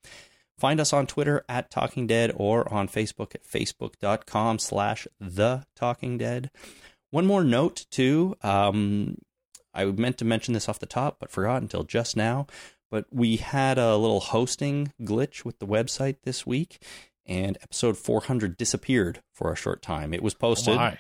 Find 0.57 0.79
us 0.79 0.91
on 0.91 1.05
Twitter 1.05 1.45
at 1.47 1.69
Talking 1.69 2.07
Dead 2.07 2.33
or 2.35 2.71
on 2.73 2.87
Facebook 2.87 3.35
at 3.35 3.43
facebook.com 3.43 4.57
slash 4.57 5.07
the 5.19 5.65
Talking 5.75 6.17
Dead. 6.17 6.49
One 7.11 7.27
more 7.27 7.43
note, 7.43 7.85
too. 7.91 8.35
Um, 8.41 9.19
I 9.73 9.85
meant 9.85 10.17
to 10.17 10.25
mention 10.25 10.55
this 10.55 10.67
off 10.67 10.79
the 10.79 10.87
top, 10.87 11.17
but 11.19 11.31
forgot 11.31 11.61
until 11.61 11.83
just 11.83 12.17
now. 12.17 12.47
But 12.89 13.05
we 13.11 13.37
had 13.37 13.77
a 13.77 13.95
little 13.95 14.19
hosting 14.19 14.93
glitch 15.01 15.45
with 15.45 15.59
the 15.59 15.67
website 15.67 16.17
this 16.23 16.45
week, 16.45 16.83
and 17.25 17.57
episode 17.61 17.97
400 17.97 18.57
disappeared 18.57 19.21
for 19.31 19.51
a 19.51 19.55
short 19.55 19.81
time. 19.83 20.13
It 20.13 20.23
was 20.23 20.33
posted. 20.33 20.77
Why? 20.77 20.99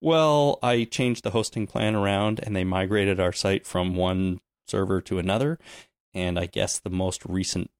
Well, 0.00 0.58
I 0.62 0.84
changed 0.84 1.24
the 1.24 1.30
hosting 1.30 1.66
plan 1.66 1.94
around 1.94 2.40
and 2.42 2.54
they 2.54 2.64
migrated 2.64 3.18
our 3.18 3.32
site 3.32 3.66
from 3.66 3.96
one 3.96 4.40
server 4.66 5.00
to 5.02 5.18
another. 5.18 5.58
And 6.14 6.38
I 6.38 6.46
guess 6.46 6.78
the 6.78 6.90
most 6.90 7.24
recent 7.24 7.70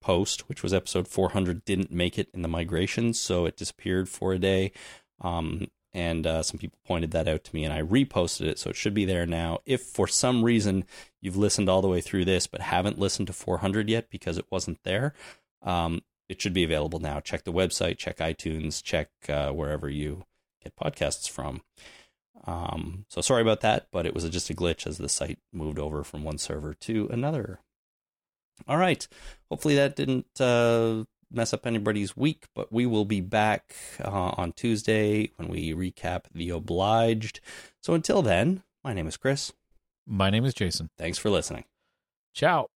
post, 0.00 0.48
which 0.48 0.62
was 0.62 0.72
episode 0.72 1.06
400, 1.08 1.64
didn't 1.64 1.92
make 1.92 2.18
it 2.18 2.28
in 2.32 2.42
the 2.42 2.48
migration. 2.48 3.12
So 3.12 3.44
it 3.44 3.56
disappeared 3.56 4.08
for 4.08 4.32
a 4.32 4.38
day. 4.38 4.72
Um, 5.20 5.68
and 5.92 6.26
uh, 6.26 6.42
some 6.42 6.58
people 6.58 6.78
pointed 6.86 7.10
that 7.12 7.28
out 7.28 7.44
to 7.44 7.54
me 7.54 7.64
and 7.64 7.72
I 7.72 7.82
reposted 7.82 8.46
it. 8.46 8.58
So 8.58 8.70
it 8.70 8.76
should 8.76 8.94
be 8.94 9.04
there 9.04 9.26
now. 9.26 9.60
If 9.66 9.82
for 9.82 10.06
some 10.06 10.42
reason 10.42 10.84
you've 11.20 11.36
listened 11.36 11.68
all 11.68 11.82
the 11.82 11.88
way 11.88 12.00
through 12.00 12.24
this 12.24 12.46
but 12.46 12.60
haven't 12.60 12.98
listened 12.98 13.26
to 13.28 13.32
400 13.32 13.88
yet 13.88 14.08
because 14.10 14.38
it 14.38 14.46
wasn't 14.50 14.78
there, 14.84 15.14
um, 15.62 16.02
it 16.28 16.40
should 16.40 16.54
be 16.54 16.64
available 16.64 16.98
now. 16.98 17.20
Check 17.20 17.44
the 17.44 17.52
website, 17.52 17.98
check 17.98 18.18
iTunes, 18.18 18.82
check 18.82 19.10
uh, 19.28 19.50
wherever 19.50 19.88
you 19.88 20.24
get 20.66 20.76
podcasts 20.76 21.28
from. 21.28 21.62
Um, 22.44 23.06
so 23.08 23.20
sorry 23.20 23.42
about 23.42 23.60
that, 23.62 23.88
but 23.90 24.06
it 24.06 24.14
was 24.14 24.28
just 24.28 24.50
a 24.50 24.54
glitch 24.54 24.86
as 24.86 24.98
the 24.98 25.08
site 25.08 25.38
moved 25.52 25.78
over 25.78 26.04
from 26.04 26.24
one 26.24 26.38
server 26.38 26.74
to 26.74 27.08
another. 27.10 27.60
All 28.68 28.76
right. 28.76 29.06
Hopefully 29.50 29.74
that 29.76 29.96
didn't 29.96 30.40
uh, 30.40 31.04
mess 31.30 31.52
up 31.52 31.66
anybody's 31.66 32.16
week, 32.16 32.46
but 32.54 32.72
we 32.72 32.86
will 32.86 33.04
be 33.04 33.20
back 33.20 33.74
uh, 34.02 34.32
on 34.36 34.52
Tuesday 34.52 35.30
when 35.36 35.48
we 35.48 35.72
recap 35.72 36.24
The 36.34 36.50
Obliged. 36.50 37.40
So 37.82 37.94
until 37.94 38.22
then, 38.22 38.62
my 38.84 38.92
name 38.92 39.06
is 39.06 39.16
Chris. 39.16 39.52
My 40.06 40.30
name 40.30 40.44
is 40.44 40.54
Jason. 40.54 40.90
Thanks 40.96 41.18
for 41.18 41.30
listening. 41.30 41.64
Ciao. 42.32 42.68